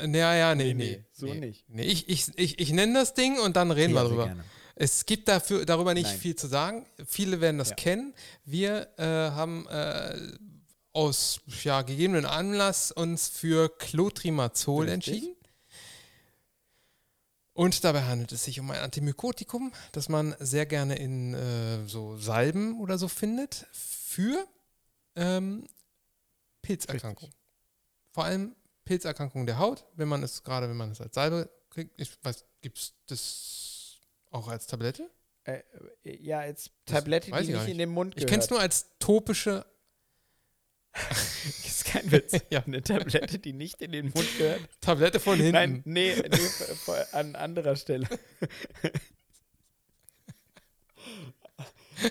Ja, 0.00 0.34
ja, 0.34 0.54
nee, 0.54 0.72
Nee, 0.72 0.74
nee. 0.74 0.84
nee, 0.96 1.04
so 1.12 1.26
nee. 1.26 1.34
nicht. 1.40 1.64
Nee, 1.68 1.82
ich, 1.84 2.08
ich, 2.08 2.26
ich, 2.36 2.58
ich 2.58 2.72
nenne 2.72 2.94
das 2.94 3.14
Ding 3.14 3.38
und 3.38 3.56
dann 3.56 3.70
reden 3.70 3.94
wir 3.94 4.04
drüber. 4.04 4.24
gerne. 4.26 4.44
Es 4.74 5.06
gibt 5.06 5.28
dafür, 5.28 5.64
darüber 5.66 5.94
nicht 5.94 6.06
Nein. 6.06 6.18
viel 6.18 6.34
zu 6.34 6.48
sagen. 6.48 6.86
Viele 7.06 7.40
werden 7.40 7.58
das 7.58 7.70
Ja. 7.70 7.76
kennen. 7.76 8.14
Wir 8.44 8.88
äh, 8.96 9.04
haben 9.04 9.68
äh, 9.68 10.16
aus 10.94 11.40
ja, 11.62 11.82
gegebenen 11.82 12.24
Anlass 12.24 12.90
uns 12.92 13.28
für 13.28 13.68
Clotrimazol 13.68 14.88
entschieden. 14.88 15.36
Und 17.52 17.84
dabei 17.84 18.02
handelt 18.02 18.32
es 18.32 18.44
sich 18.44 18.58
um 18.58 18.70
ein 18.70 18.80
Antimykotikum, 18.80 19.72
das 19.92 20.08
man 20.08 20.34
sehr 20.40 20.66
gerne 20.66 20.96
in 20.96 21.34
äh, 21.34 21.86
so 21.86 22.16
Salben 22.16 22.80
oder 22.80 22.98
so 22.98 23.06
findet 23.08 23.66
für 23.72 24.44
ähm, 25.14 25.66
Pilzerkrankungen. 26.62 27.32
Vor 28.10 28.24
allem 28.24 28.56
Pilzerkrankungen 28.84 29.46
der 29.46 29.58
Haut, 29.58 29.84
wenn 29.94 30.08
man 30.08 30.22
es, 30.22 30.42
gerade 30.42 30.68
wenn 30.68 30.76
man 30.76 30.90
es 30.90 31.00
als 31.00 31.14
Salbe 31.14 31.48
kriegt. 31.70 31.92
Ich 32.00 32.10
weiß, 32.24 32.44
gibt 32.60 32.78
es 32.78 32.94
das 33.06 33.98
auch 34.30 34.48
als 34.48 34.66
Tablette? 34.66 35.08
Äh, 35.44 35.62
äh, 36.04 36.16
ja, 36.22 36.40
als 36.40 36.70
Tablette, 36.86 37.30
die 37.30 37.38
ich 37.38 37.48
nicht 37.48 37.60
nicht. 37.60 37.68
in 37.68 37.78
den 37.78 37.90
Mund 37.90 38.14
Ich 38.14 38.22
gehört. 38.26 38.30
kenne 38.30 38.42
es 38.42 38.50
nur 38.50 38.60
als 38.60 38.86
topische. 38.98 39.64
Das 40.94 41.44
ist 41.66 41.84
kein 41.86 42.10
Witz. 42.12 42.32
Ja. 42.50 42.62
Eine 42.64 42.82
Tablette, 42.82 43.38
die 43.38 43.52
nicht 43.52 43.82
in 43.82 43.92
den 43.92 44.06
Mund 44.14 44.28
gehört. 44.38 44.60
Tablette 44.80 45.18
von 45.20 45.36
hinten. 45.36 45.52
Nein, 45.52 45.82
nee, 45.84 46.14
nee 46.16 47.04
an 47.12 47.34
anderer 47.36 47.74
Stelle. 47.76 48.06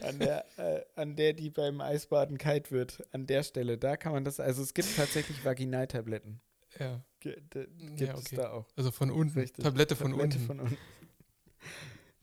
an, 0.02 0.20
der, 0.20 0.46
äh, 0.58 0.82
an 0.96 1.16
der, 1.16 1.34
die 1.34 1.50
beim 1.50 1.82
Eisbaden 1.82 2.38
kalt 2.38 2.72
wird. 2.72 3.04
An 3.12 3.26
der 3.28 3.44
Stelle, 3.44 3.78
da 3.78 3.98
kann 3.98 4.12
man 4.14 4.24
das. 4.24 4.40
Also 4.40 4.62
es 4.62 4.74
gibt 4.74 4.96
tatsächlich 4.96 5.44
Vaginaltabletten. 5.46 6.42
Ja, 6.80 7.04
d- 7.24 7.36
Gibt 7.54 8.00
Ja, 8.02 8.14
es 8.14 8.20
okay. 8.26 8.36
da 8.38 8.52
auch. 8.52 8.68
also 8.76 8.92
von 8.92 9.12
unten. 9.12 9.40
Richtig. 9.40 9.64
Tablette 9.64 9.96
von 9.96 10.12
Tablette 10.12 10.36
unten. 10.38 10.48
von 10.48 10.60
unten. 10.60 10.78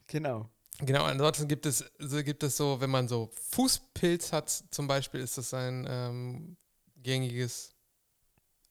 Genau. 0.07 0.49
Genau, 0.83 1.03
ansonsten 1.03 1.47
gibt 1.47 1.65
es, 1.65 1.85
so 1.99 2.23
gibt 2.23 2.43
es 2.43 2.57
so, 2.57 2.81
wenn 2.81 2.89
man 2.89 3.07
so 3.07 3.29
Fußpilz 3.51 4.33
hat, 4.33 4.49
zum 4.49 4.87
Beispiel, 4.87 5.21
ist 5.21 5.37
das 5.37 5.53
ein 5.53 5.85
ähm, 5.87 6.57
gängiges 6.97 7.75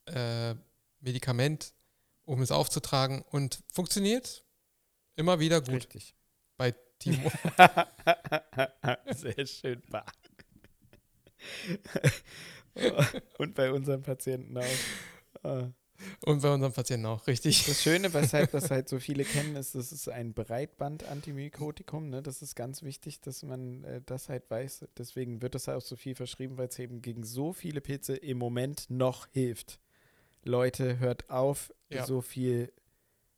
äh, 0.07 0.55
Medikament, 1.01 1.73
um 2.24 2.43
es 2.43 2.51
aufzutragen 2.51 3.23
und 3.31 3.62
funktioniert 3.73 4.45
immer 5.16 5.39
wieder 5.39 5.61
gut 5.61 5.74
Richtig. 5.74 6.15
bei 6.57 6.74
Timo. 6.99 7.31
Sehr 9.15 9.47
schön. 9.47 9.82
Bah. 9.89 10.05
Und 13.39 13.55
bei 13.55 13.73
unseren 13.73 14.03
Patienten 14.03 14.59
auch. 14.59 15.73
Und 16.25 16.43
bei 16.43 16.53
unseren 16.53 16.73
Patienten 16.73 17.07
auch, 17.07 17.27
richtig. 17.27 17.67
Das 17.67 17.83
Schöne, 17.83 18.13
weshalb 18.15 18.51
das 18.53 18.71
halt 18.71 18.89
so 18.89 18.99
viele 18.99 19.25
kennen, 19.25 19.57
ist, 19.57 19.75
das 19.75 19.93
ist 19.93 20.09
ein 20.09 20.33
Breitband-Antimykotikum. 20.35 22.09
Ne? 22.11 22.23
Das 22.23 22.43
ist 22.43 22.55
ganz 22.55 22.83
wichtig, 22.83 23.21
dass 23.21 23.43
man 23.43 23.85
äh, 23.85 24.01
das 24.05 24.29
halt 24.29 24.51
weiß. 24.51 24.87
Deswegen 24.97 25.43
wird 25.43 25.55
das 25.55 25.69
auch 25.69 25.81
so 25.81 25.97
viel 25.97 26.15
verschrieben, 26.15 26.57
weil 26.59 26.69
es 26.69 26.79
eben 26.79 27.03
gegen 27.03 27.25
so 27.25 27.53
viele 27.53 27.81
Pilze 27.81 28.17
im 28.17 28.39
Moment 28.39 28.87
noch 28.89 29.27
hilft. 29.33 29.81
Leute, 30.45 30.99
hört 30.99 31.29
auf, 31.31 31.73
Ja. 31.91 32.07
so 32.07 32.21
viel 32.21 32.73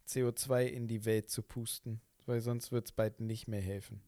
CO2 0.09 0.65
in 0.67 0.87
die 0.89 1.05
Welt 1.05 1.31
zu 1.31 1.43
pusten, 1.43 2.01
weil 2.27 2.41
sonst 2.41 2.71
wird 2.73 2.87
es 2.87 2.93
bald 2.93 3.21
nicht 3.21 3.49
mehr 3.49 3.61
helfen. 3.63 4.01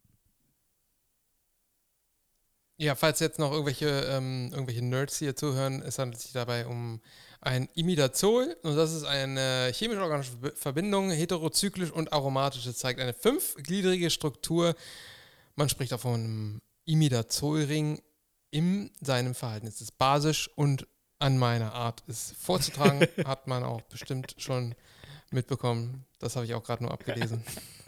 Ja, 2.77 2.97
falls 2.97 3.21
jetzt 3.21 3.39
noch 3.39 3.53
irgendwelche, 3.53 3.89
ähm, 4.11 4.51
irgendwelche 4.53 4.83
Nerds 4.83 5.19
hier 5.19 5.37
zuhören, 5.37 5.81
es 5.83 5.99
handelt 5.99 6.21
sich 6.21 6.33
dabei 6.33 6.67
um 6.67 7.01
ein 7.41 7.69
Imidazol 7.75 8.57
und 8.63 8.75
das 8.75 8.93
ist 8.93 9.05
eine 9.05 9.71
chemisch-organische 9.73 10.33
Verbi- 10.33 10.57
Verbindung, 10.57 11.11
heterozyklisch 11.11 11.91
und 11.93 12.13
aromatisch. 12.13 12.67
Es 12.67 12.79
zeigt 12.79 12.99
eine 13.01 13.13
fünfgliedrige 13.15 14.11
Struktur. 14.11 14.75
Man 15.55 15.69
spricht 15.69 15.93
auch 15.93 16.01
von 16.01 16.15
einem 16.15 16.61
Imidazolring 16.85 18.03
in 18.51 18.91
seinem 19.01 19.35
Verhalten. 19.35 19.67
Es 19.67 19.81
ist 19.81 19.97
basisch 19.99 20.51
und 20.57 20.87
an 21.21 21.39
meiner 21.39 21.75
Art 21.75 22.03
es 22.09 22.35
vorzutragen, 22.41 23.07
hat 23.25 23.47
man 23.47 23.63
auch 23.63 23.83
bestimmt 23.83 24.35
schon 24.39 24.75
mitbekommen. 25.31 26.05
Das 26.19 26.35
habe 26.35 26.47
ich 26.47 26.55
auch 26.55 26.65
gerade 26.65 26.83
nur 26.83 26.93
abgelesen. 26.93 27.45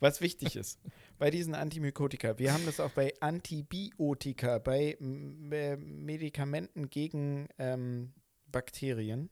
Was 0.00 0.20
wichtig 0.20 0.56
ist, 0.56 0.80
bei 1.18 1.30
diesen 1.30 1.54
Antimykotika, 1.54 2.38
wir 2.38 2.52
haben 2.52 2.66
das 2.66 2.80
auch 2.80 2.90
bei 2.90 3.12
Antibiotika, 3.20 4.58
bei 4.58 4.96
äh, 5.00 5.76
Medikamenten 5.76 6.90
gegen 6.90 7.48
ähm, 7.58 8.12
Bakterien 8.50 9.30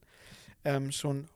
ähm, 0.65 0.93
schon 0.93 1.29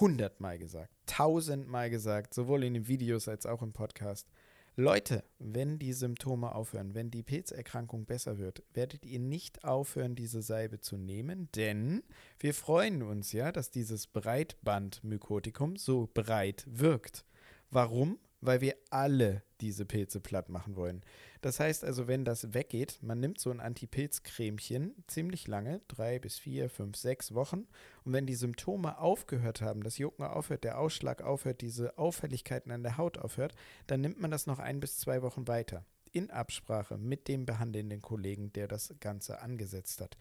hundertmal 0.00 0.58
gesagt, 0.58 0.90
tausendmal 1.06 1.90
gesagt, 1.90 2.34
sowohl 2.34 2.64
in 2.64 2.74
den 2.74 2.88
Videos 2.88 3.28
als 3.28 3.46
auch 3.46 3.62
im 3.62 3.72
Podcast. 3.72 4.28
Leute, 4.76 5.22
wenn 5.38 5.78
die 5.78 5.92
Symptome 5.92 6.52
aufhören, 6.52 6.94
wenn 6.94 7.08
die 7.08 7.22
Pilzerkrankung 7.22 8.06
besser 8.06 8.38
wird, 8.38 8.64
werdet 8.72 9.06
ihr 9.06 9.20
nicht 9.20 9.64
aufhören, 9.64 10.16
diese 10.16 10.42
Salbe 10.42 10.80
zu 10.80 10.96
nehmen, 10.96 11.48
denn 11.54 12.02
wir 12.40 12.54
freuen 12.54 13.04
uns 13.04 13.30
ja, 13.30 13.52
dass 13.52 13.70
dieses 13.70 14.08
Breitbandmykotikum 14.08 15.76
so 15.76 16.10
breit 16.12 16.64
wirkt. 16.66 17.24
Warum? 17.70 18.18
Weil 18.40 18.60
wir 18.60 18.76
alle 18.90 19.42
diese 19.60 19.86
Pilze 19.86 20.20
platt 20.20 20.50
machen 20.50 20.76
wollen. 20.76 21.02
Das 21.40 21.60
heißt 21.60 21.84
also, 21.84 22.06
wenn 22.06 22.24
das 22.24 22.54
weggeht, 22.54 22.98
man 23.02 23.20
nimmt 23.20 23.40
so 23.40 23.50
ein 23.50 23.60
Antipilzcremchen 23.60 24.94
ziemlich 25.06 25.46
lange, 25.46 25.80
drei 25.88 26.18
bis 26.18 26.38
vier, 26.38 26.68
fünf, 26.68 26.96
sechs 26.96 27.34
Wochen. 27.34 27.66
Und 28.04 28.12
wenn 28.12 28.26
die 28.26 28.34
Symptome 28.34 28.98
aufgehört 28.98 29.62
haben, 29.62 29.82
das 29.82 29.98
Jucken 29.98 30.24
aufhört, 30.24 30.64
der 30.64 30.78
Ausschlag 30.78 31.22
aufhört, 31.22 31.62
diese 31.62 31.96
Auffälligkeiten 31.98 32.70
an 32.72 32.82
der 32.82 32.98
Haut 32.98 33.18
aufhört, 33.18 33.54
dann 33.86 34.00
nimmt 34.02 34.20
man 34.20 34.30
das 34.30 34.46
noch 34.46 34.58
ein 34.58 34.80
bis 34.80 34.98
zwei 34.98 35.22
Wochen 35.22 35.48
weiter. 35.48 35.84
In 36.12 36.30
Absprache 36.30 36.96
mit 36.98 37.28
dem 37.28 37.44
behandelnden 37.44 38.00
Kollegen, 38.00 38.52
der 38.52 38.68
das 38.68 38.94
Ganze 39.00 39.40
angesetzt 39.40 40.00
hat. 40.00 40.16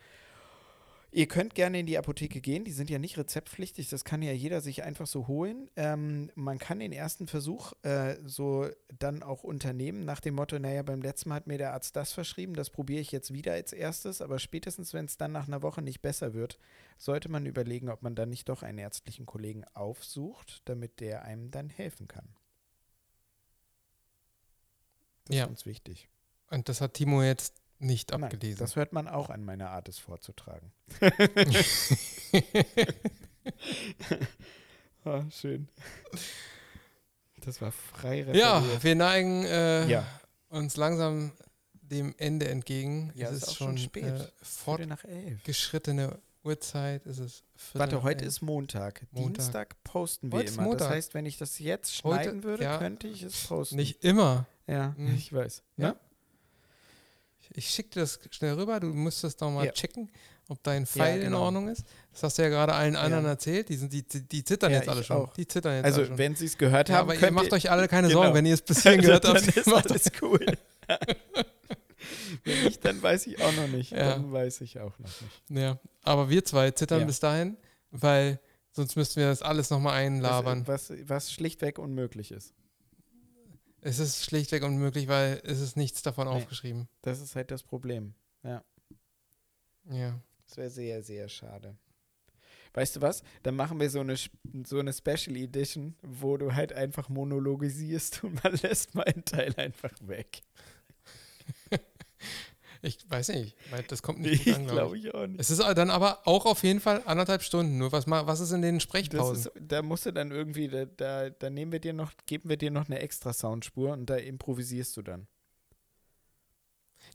Ihr 1.15 1.27
könnt 1.27 1.53
gerne 1.53 1.79
in 1.79 1.85
die 1.85 1.99
Apotheke 1.99 2.41
gehen, 2.41 2.65
die 2.65 2.71
sind 2.71 2.89
ja 2.89 2.97
nicht 2.97 3.19
rezeptpflichtig, 3.19 3.87
das 3.87 4.03
kann 4.03 4.23
ja 4.23 4.31
jeder 4.31 4.61
sich 4.61 4.81
einfach 4.81 5.05
so 5.05 5.27
holen. 5.27 5.69
Ähm, 5.75 6.31
man 6.33 6.57
kann 6.57 6.79
den 6.79 6.91
ersten 6.91 7.27
Versuch 7.27 7.73
äh, 7.83 8.15
so 8.25 8.67
dann 8.97 9.21
auch 9.21 9.43
unternehmen, 9.43 10.05
nach 10.05 10.21
dem 10.21 10.33
Motto, 10.33 10.57
naja, 10.57 10.81
beim 10.81 11.03
letzten 11.03 11.29
Mal 11.29 11.35
hat 11.35 11.45
mir 11.45 11.59
der 11.59 11.73
Arzt 11.73 11.95
das 11.95 12.13
verschrieben, 12.13 12.55
das 12.55 12.71
probiere 12.71 12.99
ich 12.99 13.11
jetzt 13.11 13.31
wieder 13.31 13.53
als 13.53 13.73
erstes, 13.73 14.21
aber 14.21 14.39
spätestens, 14.39 14.95
wenn 14.95 15.05
es 15.05 15.15
dann 15.17 15.31
nach 15.31 15.47
einer 15.47 15.61
Woche 15.61 15.83
nicht 15.83 16.01
besser 16.01 16.33
wird, 16.33 16.57
sollte 16.97 17.29
man 17.29 17.45
überlegen, 17.45 17.89
ob 17.89 18.01
man 18.01 18.15
dann 18.15 18.29
nicht 18.29 18.49
doch 18.49 18.63
einen 18.63 18.79
ärztlichen 18.79 19.27
Kollegen 19.27 19.65
aufsucht, 19.75 20.63
damit 20.65 20.99
der 20.99 21.25
einem 21.25 21.51
dann 21.51 21.69
helfen 21.69 22.07
kann. 22.07 22.27
Das 25.25 25.37
Ja. 25.37 25.43
ist 25.43 25.49
uns 25.51 25.65
wichtig. 25.67 26.09
Und 26.49 26.69
das 26.69 26.81
hat 26.81 26.95
Timo 26.95 27.21
jetzt 27.21 27.62
nicht 27.83 28.11
Nein, 28.11 28.23
abgelesen. 28.25 28.59
das 28.59 28.75
hört 28.75 28.93
man 28.93 29.07
auch 29.07 29.29
an 29.29 29.43
meiner 29.43 29.69
Art, 29.71 29.87
es 29.89 29.99
vorzutragen. 29.99 30.71
Ah, 35.05 35.23
schön. 35.31 35.67
Das 37.43 37.61
war 37.61 37.73
frei 37.73 38.19
ja, 38.33 38.59
referiert. 38.59 38.83
wir 38.85 38.95
neigen 38.95 39.43
äh, 39.43 39.85
Ja. 39.89 40.07
uns 40.47 40.77
langsam 40.77 41.33
dem 41.73 42.15
Ende 42.17 42.47
entgegen. 42.47 43.11
Ja, 43.13 43.27
es 43.27 43.35
ist 43.37 43.47
ist 43.49 43.55
schon 43.57 43.77
schon 43.77 43.77
spät. 43.79 44.05
Äh, 44.05 44.27
Viertel 44.41 44.87
nach 44.87 45.03
elf. 45.03 45.33
fortgeschrittene 45.39 46.19
Uhrzeit. 46.45 47.05
Es 47.05 47.19
ist 47.19 47.43
Warte, 47.73 48.01
heute 48.03 48.23
elf. 48.23 48.29
ist 48.29 48.41
Montag. 48.43 49.05
Montag. 49.11 49.33
Dienstag 49.33 49.83
posten 49.83 50.31
wir 50.31 50.39
Heute 50.39 50.53
immer. 50.53 50.63
Montag. 50.63 50.87
Das 50.87 50.89
heißt, 50.95 51.13
wenn 51.15 51.25
ich 51.25 51.37
das 51.37 51.59
jetzt 51.59 52.01
Heute- 52.05 52.23
schneiden 52.23 52.43
würde, 52.43 52.63
ja. 52.63 52.77
könnte 52.77 53.07
ich 53.09 53.23
es 53.23 53.47
posten. 53.47 53.75
nicht 53.75 54.05
immer. 54.05 54.45
Ja, 54.67 54.93
Hm. 54.95 55.13
ich 55.13 55.33
weiß. 55.33 55.63
Ja? 55.75 55.97
Ja? 57.55 57.57
Ich 57.59 57.69
schicke 57.69 57.89
dir 57.91 57.99
das 58.01 58.19
schnell 58.31 58.53
rüber. 58.53 58.79
Du 58.79 58.87
musst 58.87 59.23
das 59.23 59.35
doch 59.35 59.49
mal 59.51 59.65
Ja. 59.65 59.71
checken, 59.71 60.09
ob 60.49 60.61
dein 60.63 60.85
Pfeil 60.85 61.17
in 61.19 61.25
genau. 61.25 61.43
Ordnung 61.43 61.67
ist. 61.69 61.83
Das 62.11 62.23
hast 62.23 62.37
du 62.37 62.41
ja 62.43 62.49
gerade 62.49 62.73
allen 62.73 62.95
anderen 62.95 63.23
Ja. 63.25 63.31
erzählt. 63.31 63.69
Die, 63.69 63.75
sind, 63.75 63.91
die, 63.93 64.03
die, 64.07 64.21
die 64.27 64.43
zittern 64.43 64.71
Ja, 64.71 64.79
jetzt 64.79 64.89
alle 64.89 65.03
schon. 65.03 65.17
auch. 65.17 65.33
Die 65.33 65.47
zittern 65.47 65.75
jetzt 65.75 65.85
alle 65.85 65.93
Also, 65.95 66.05
schon. 66.05 66.17
wenn 66.17 66.35
Sie 66.35 66.45
es 66.45 66.57
gehört 66.57 66.89
ja, 66.89 66.95
haben, 66.97 67.09
aber 67.11 67.19
ihr 67.19 67.31
macht 67.31 67.53
euch 67.53 67.69
alle 67.71 67.87
keine 67.87 68.07
Genau. 68.07 68.21
Sorgen, 68.21 68.35
wenn 68.35 68.45
ihr 68.45 68.53
es 68.55 68.61
bis 68.61 68.81
hierhin 68.83 69.01
gehört 69.05 69.25
habt. 69.27 69.41
ist 69.55 69.67
macht 69.67 69.89
alles 69.89 70.11
cool. 70.21 70.45
wenn 72.43 72.63
nicht, 72.63 72.83
dann 72.83 73.01
weiß 73.01 73.27
ich 73.27 73.41
auch 73.41 73.53
noch 73.53 73.67
nicht. 73.67 73.91
Ja. 73.91 74.11
Dann 74.11 74.31
weiß 74.31 74.61
ich 74.61 74.79
auch 74.79 74.97
noch 74.99 75.07
nicht. 75.21 75.41
Ja, 75.63 75.79
aber 76.03 76.29
wir 76.29 76.43
zwei 76.43 76.71
zittern 76.71 77.01
Ja. 77.01 77.05
bis 77.05 77.19
dahin, 77.19 77.57
weil 77.91 78.39
sonst 78.71 78.95
müssten 78.95 79.17
wir 79.21 79.27
das 79.27 79.41
alles 79.41 79.69
nochmal 79.69 79.93
einlabern. 79.95 80.67
Was, 80.67 80.91
was 81.05 81.31
schlichtweg 81.31 81.79
unmöglich 81.79 82.31
ist. 82.31 82.53
Es 83.83 83.99
ist 83.99 84.25
schlichtweg 84.25 84.63
unmöglich, 84.63 85.07
weil 85.07 85.41
es 85.43 85.59
ist 85.59 85.75
nichts 85.77 86.01
davon 86.01 86.27
Nee. 86.27 86.33
aufgeschrieben. 86.33 86.87
Das 87.01 87.19
ist 87.21 87.35
halt 87.35 87.51
das 87.51 87.63
Problem. 87.63 88.13
Ja. 88.43 88.63
Das 90.47 90.57
wäre 90.57 90.69
sehr, 90.69 91.03
sehr 91.03 91.27
schade. 91.29 91.75
Weißt 92.73 92.95
du 92.95 93.01
was? 93.01 93.21
Dann 93.43 93.55
machen 93.55 93.79
wir 93.79 93.89
so 93.89 93.99
eine, 93.99 94.15
so 94.65 94.79
eine 94.79 94.93
Special 94.93 95.35
Edition, 95.35 95.95
wo 96.01 96.37
du 96.37 96.53
halt 96.55 96.73
einfach 96.73 97.09
monologisierst 97.09 98.23
und 98.23 98.43
man 98.43 98.53
lässt 98.55 98.95
mal 98.95 99.03
einen 99.03 99.25
Teil 99.25 99.53
einfach 99.57 99.91
weg. 100.01 100.41
Ich 102.85 103.09
weiß 103.09 103.29
nicht, 103.29 103.55
das 103.87 104.01
kommt 104.01 104.19
nicht 104.19 104.43
gut 104.45 104.55
an, 104.55 104.67
glaube 104.67 104.97
ich. 104.97 105.05
ich 105.05 105.15
auch 105.15 105.25
nicht. 105.25 105.39
Es 105.39 105.49
ist 105.49 105.59
dann 105.59 105.89
aber 105.89 106.27
auch 106.27 106.45
auf 106.45 106.63
jeden 106.63 106.81
Fall 106.81 107.01
anderthalb 107.05 107.41
Stunden. 107.41 107.77
Nur 107.77 107.93
was, 107.93 108.07
was 108.07 108.39
ist 108.41 108.51
in 108.51 108.61
den 108.61 108.81
Sprechpausen? 108.81 109.35
ist, 109.35 109.51
da 109.57 109.81
musst 109.81 110.05
du 110.05 110.11
dann 110.11 110.31
irgendwie, 110.31 110.67
da, 110.67 110.85
da, 110.85 111.29
da 111.29 111.49
nehmen 111.49 111.71
wir 111.71 111.79
dir 111.79 111.93
noch, 111.93 112.11
geben 112.25 112.49
wir 112.49 112.57
dir 112.57 112.71
noch 112.71 112.87
eine 112.87 112.99
extra 112.99 113.31
Soundspur 113.31 113.93
und 113.93 114.09
da 114.09 114.17
improvisierst 114.17 114.97
du 114.97 115.01
dann. 115.01 115.27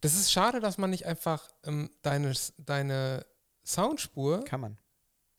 Das 0.01 0.15
ist 0.15 0.33
schade, 0.33 0.61
dass 0.61 0.79
man 0.79 0.89
nicht 0.89 1.05
einfach 1.05 1.51
ähm, 1.65 1.91
deine, 2.01 2.33
deine 2.57 3.27
Soundspur 3.65 4.45
Kann 4.45 4.61
man. 4.63 4.79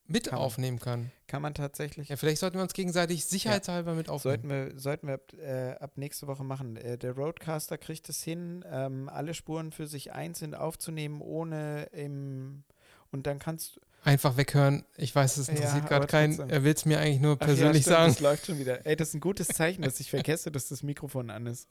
Mit 0.09 0.25
kann 0.25 0.39
man. 0.39 0.45
aufnehmen 0.45 0.79
kann. 0.79 1.11
Kann 1.27 1.41
man 1.41 1.53
tatsächlich. 1.53 2.09
Ja, 2.09 2.17
vielleicht 2.17 2.39
sollten 2.39 2.57
wir 2.57 2.63
uns 2.63 2.73
gegenseitig 2.73 3.25
sicherheitshalber 3.25 3.93
mit 3.93 4.09
aufnehmen. 4.09 4.41
Sollten 4.41 4.49
wir, 4.49 4.79
sollten 4.79 5.07
wir 5.07 5.13
ab, 5.13 5.33
äh, 5.33 5.71
ab 5.83 5.91
nächste 5.95 6.27
Woche 6.27 6.43
machen. 6.43 6.75
Äh, 6.75 6.97
der 6.97 7.13
Roadcaster 7.13 7.77
kriegt 7.77 8.09
es 8.09 8.23
hin, 8.23 8.65
ähm, 8.69 9.07
alle 9.09 9.33
Spuren 9.33 9.71
für 9.71 9.87
sich 9.87 10.11
einzeln 10.11 10.55
aufzunehmen, 10.55 11.21
ohne 11.21 11.83
im. 11.93 12.63
Und 13.11 13.27
dann 13.27 13.39
kannst 13.39 13.75
du. 13.75 13.81
Einfach 14.03 14.37
weghören. 14.37 14.85
Ich 14.95 15.13
weiß, 15.13 15.37
es 15.37 15.47
Ja, 15.47 15.53
interessiert 15.53 15.81
aber 15.81 15.89
gerade 15.89 16.07
keinen. 16.07 16.49
Er 16.49 16.63
will 16.63 16.73
es 16.73 16.85
mir 16.85 16.99
eigentlich 16.99 17.19
nur 17.19 17.33
Ach 17.39 17.45
persönlich 17.45 17.85
ja, 17.85 17.91
stimmt, 17.91 17.95
sagen. 17.95 18.13
Das 18.13 18.19
läuft 18.21 18.45
schon 18.45 18.59
wieder. 18.59 18.85
Ey, 18.85 18.95
das 18.95 19.09
ist 19.09 19.13
ein 19.15 19.19
gutes 19.19 19.49
Zeichen, 19.49 19.81
dass 19.81 19.99
ich 19.99 20.09
vergesse, 20.09 20.51
dass 20.51 20.69
das 20.69 20.83
Mikrofon 20.83 21.29
an 21.29 21.47
ist. 21.47 21.67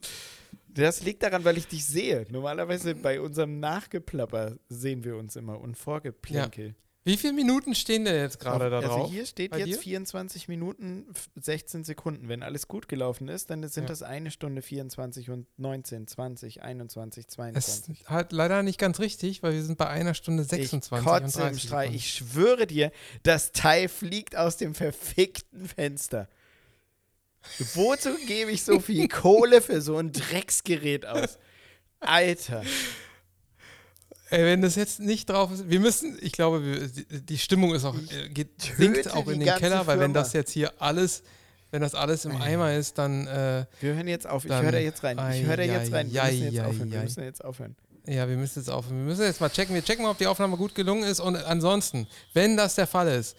Das 0.68 1.02
liegt 1.02 1.22
daran, 1.22 1.44
weil 1.44 1.56
ich 1.56 1.66
dich 1.66 1.86
sehe. 1.86 2.26
Normalerweise 2.30 2.94
bei 2.94 3.20
unserem 3.20 3.60
Nachgeplapper 3.60 4.56
sehen 4.68 5.04
wir 5.04 5.16
uns 5.16 5.36
immer 5.36 5.58
und 5.60 5.76
Vorgeplänkel. 5.76 6.74
Wie 7.08 7.16
viele 7.16 7.32
Minuten 7.32 7.74
stehen 7.74 8.04
denn 8.04 8.14
jetzt 8.16 8.38
gerade 8.38 8.68
da 8.68 8.76
also 8.76 8.88
drauf? 8.88 9.10
hier 9.10 9.24
steht 9.24 9.50
Bei 9.52 9.58
jetzt 9.58 9.68
dir? 9.68 9.78
24 9.78 10.46
Minuten, 10.48 11.06
f- 11.10 11.28
16 11.36 11.82
Sekunden. 11.84 12.28
Wenn 12.28 12.42
alles 12.42 12.68
gut 12.68 12.86
gelaufen 12.86 13.28
ist, 13.28 13.48
dann 13.50 13.66
sind 13.66 13.84
Ja. 13.84 13.88
das 13.88 14.02
eine 14.02 14.30
Stunde 14.30 14.60
24 14.60 15.30
und 15.30 15.46
19, 15.56 16.06
20, 16.06 16.62
21, 16.62 17.24
Es 17.26 17.32
22. 17.34 18.00
ist 18.02 18.10
halt 18.10 18.32
leider 18.32 18.62
nicht 18.62 18.78
ganz 18.78 19.00
richtig, 19.00 19.42
weil 19.42 19.54
wir 19.54 19.62
sind 19.64 19.78
bei 19.78 19.88
einer 19.88 20.12
Stunde 20.12 20.44
26 20.44 20.92
ich 20.92 20.92
und 20.92 21.04
kotze 21.22 21.38
30 21.38 21.52
im 21.52 21.58
Streich. 21.68 21.94
Ich 21.94 22.10
schwöre 22.12 22.66
dir, 22.66 22.92
das 23.22 23.52
Teil 23.52 23.88
fliegt 23.88 24.36
aus 24.36 24.58
dem 24.58 24.74
verfickten 24.74 25.66
Fenster. 25.66 26.28
Wozu 27.74 28.10
gebe 28.26 28.50
ich 28.50 28.62
so 28.64 28.80
viel 28.80 29.08
Kohle 29.08 29.62
für 29.62 29.80
so 29.80 29.96
ein 29.96 30.12
Drecksgerät 30.12 31.06
aus? 31.06 31.38
Alter. 32.00 32.62
Ey, 34.30 34.44
wenn 34.44 34.60
das 34.60 34.74
jetzt 34.74 35.00
nicht 35.00 35.30
drauf 35.30 35.50
ist, 35.52 35.70
wir 35.70 35.80
müssen, 35.80 36.18
ich 36.20 36.32
glaube, 36.32 36.62
wir, 36.62 36.88
die, 36.88 37.20
die 37.24 37.38
Stimmung 37.38 37.74
ist 37.74 37.84
auch, 37.84 37.94
Ich 37.94 38.12
äh, 38.12 38.28
geht, 38.28 38.60
sinkt 38.60 39.10
auch 39.12 39.26
in 39.28 39.40
den 39.40 39.54
Keller, 39.56 39.86
weil 39.86 39.98
wenn 39.98 40.12
Firma. 40.12 40.20
das 40.20 40.34
jetzt 40.34 40.50
hier 40.52 40.72
alles, 40.80 41.22
wenn 41.70 41.80
das 41.80 41.94
alles 41.94 42.24
im 42.26 42.36
Ei. 42.36 42.54
Eimer 42.54 42.74
ist, 42.74 42.98
dann, 42.98 43.26
äh, 43.26 43.64
Wir 43.80 43.94
hören 43.94 44.08
jetzt 44.08 44.26
auf. 44.26 44.44
Ich 44.44 44.50
höre 44.50 44.72
da 44.72 44.78
jetzt 44.78 45.02
rein. 45.02 45.18
Ich 45.32 45.46
höre 45.46 45.56
da 45.56 45.62
jetzt 45.62 45.92
rein. 45.92 46.12
Wir 46.12 46.22
müssen 46.22 46.52
jetzt 46.52 46.60
aufhören. 46.60 46.90
Wir 46.92 47.00
müssen 47.02 47.22
jetzt 47.24 47.44
aufhören. 47.44 47.76
ja, 48.06 48.28
wir 48.28 48.36
müssen 48.36 48.58
jetzt 48.58 48.70
aufhören. 48.70 48.96
Wir 48.98 49.04
müssen 49.04 49.22
jetzt 49.22 49.40
mal 49.40 49.50
checken. 49.50 49.74
Wir 49.74 49.82
checken 49.84 50.04
mal, 50.04 50.10
ob 50.10 50.18
die 50.18 50.26
Aufnahme 50.26 50.56
gut 50.56 50.74
gelungen 50.74 51.04
ist. 51.04 51.20
Und 51.20 51.36
ansonsten, 51.36 52.06
wenn 52.34 52.56
das 52.56 52.74
der 52.74 52.86
Fall 52.86 53.08
ist, 53.08 53.36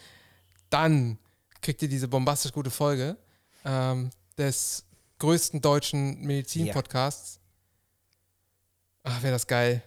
dann 0.72 1.18
kriegt 1.62 1.82
ihr 1.82 1.90
diese 1.90 2.08
bombastisch 2.08 2.52
gute 2.52 2.72
Folge 2.72 3.16
ähm, 3.66 4.10
des 4.38 4.86
größten 5.20 5.62
deutschen 5.62 6.22
Medizin-Podcasts. 6.22 7.40
Ach, 9.04 9.22
wäre 9.22 9.34
das 9.34 9.46
geil. 9.48 9.84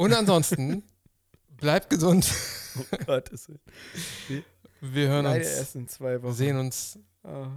Und 0.00 0.14
ansonsten, 0.14 0.82
bleibt 1.58 1.90
gesund. 1.90 2.26
Oh 2.92 2.96
Gottes 3.04 3.48
Willen. 3.48 4.44
Wir 4.80 5.08
hören 5.08 5.24
Leider 5.24 5.40
uns, 5.44 5.58
erst 5.58 5.74
in 5.74 5.88
zwei 5.88 6.22
Wochen. 6.22 6.32
sehen 6.34 6.56
uns 6.56 7.00
Oh, 7.24 7.48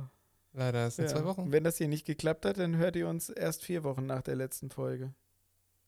leider 0.54 0.80
erst 0.80 0.98
in 0.98 1.06
ja. 1.06 1.12
zwei 1.12 1.24
Wochen. 1.24 1.52
Wenn 1.52 1.64
das 1.64 1.78
hier 1.78 1.88
nicht 1.88 2.04
geklappt 2.06 2.48
hat, 2.48 2.58
dann 2.58 2.78
hört 2.78 2.96
ihr 2.96 3.08
uns 3.08 3.30
erst 3.30 3.64
vier 3.64 3.84
Wochen 3.84 4.08
nach 4.08 4.24
der 4.24 4.36
letzten 4.36 4.72
Folge. 4.72 5.14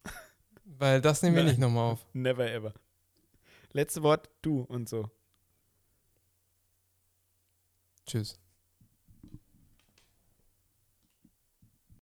Weil 0.64 1.02
das 1.02 1.24
nehmen 1.24 1.36
wir 1.36 1.42
Nein. 1.44 1.54
nicht 1.54 1.60
nochmal 1.60 1.92
auf. 1.94 2.06
Never 2.14 2.50
ever. 2.50 2.72
Letzte 3.74 4.04
Wort, 4.04 4.30
du 4.44 4.62
und 4.62 4.88
so. 4.88 5.10
Tschüss. 8.06 8.38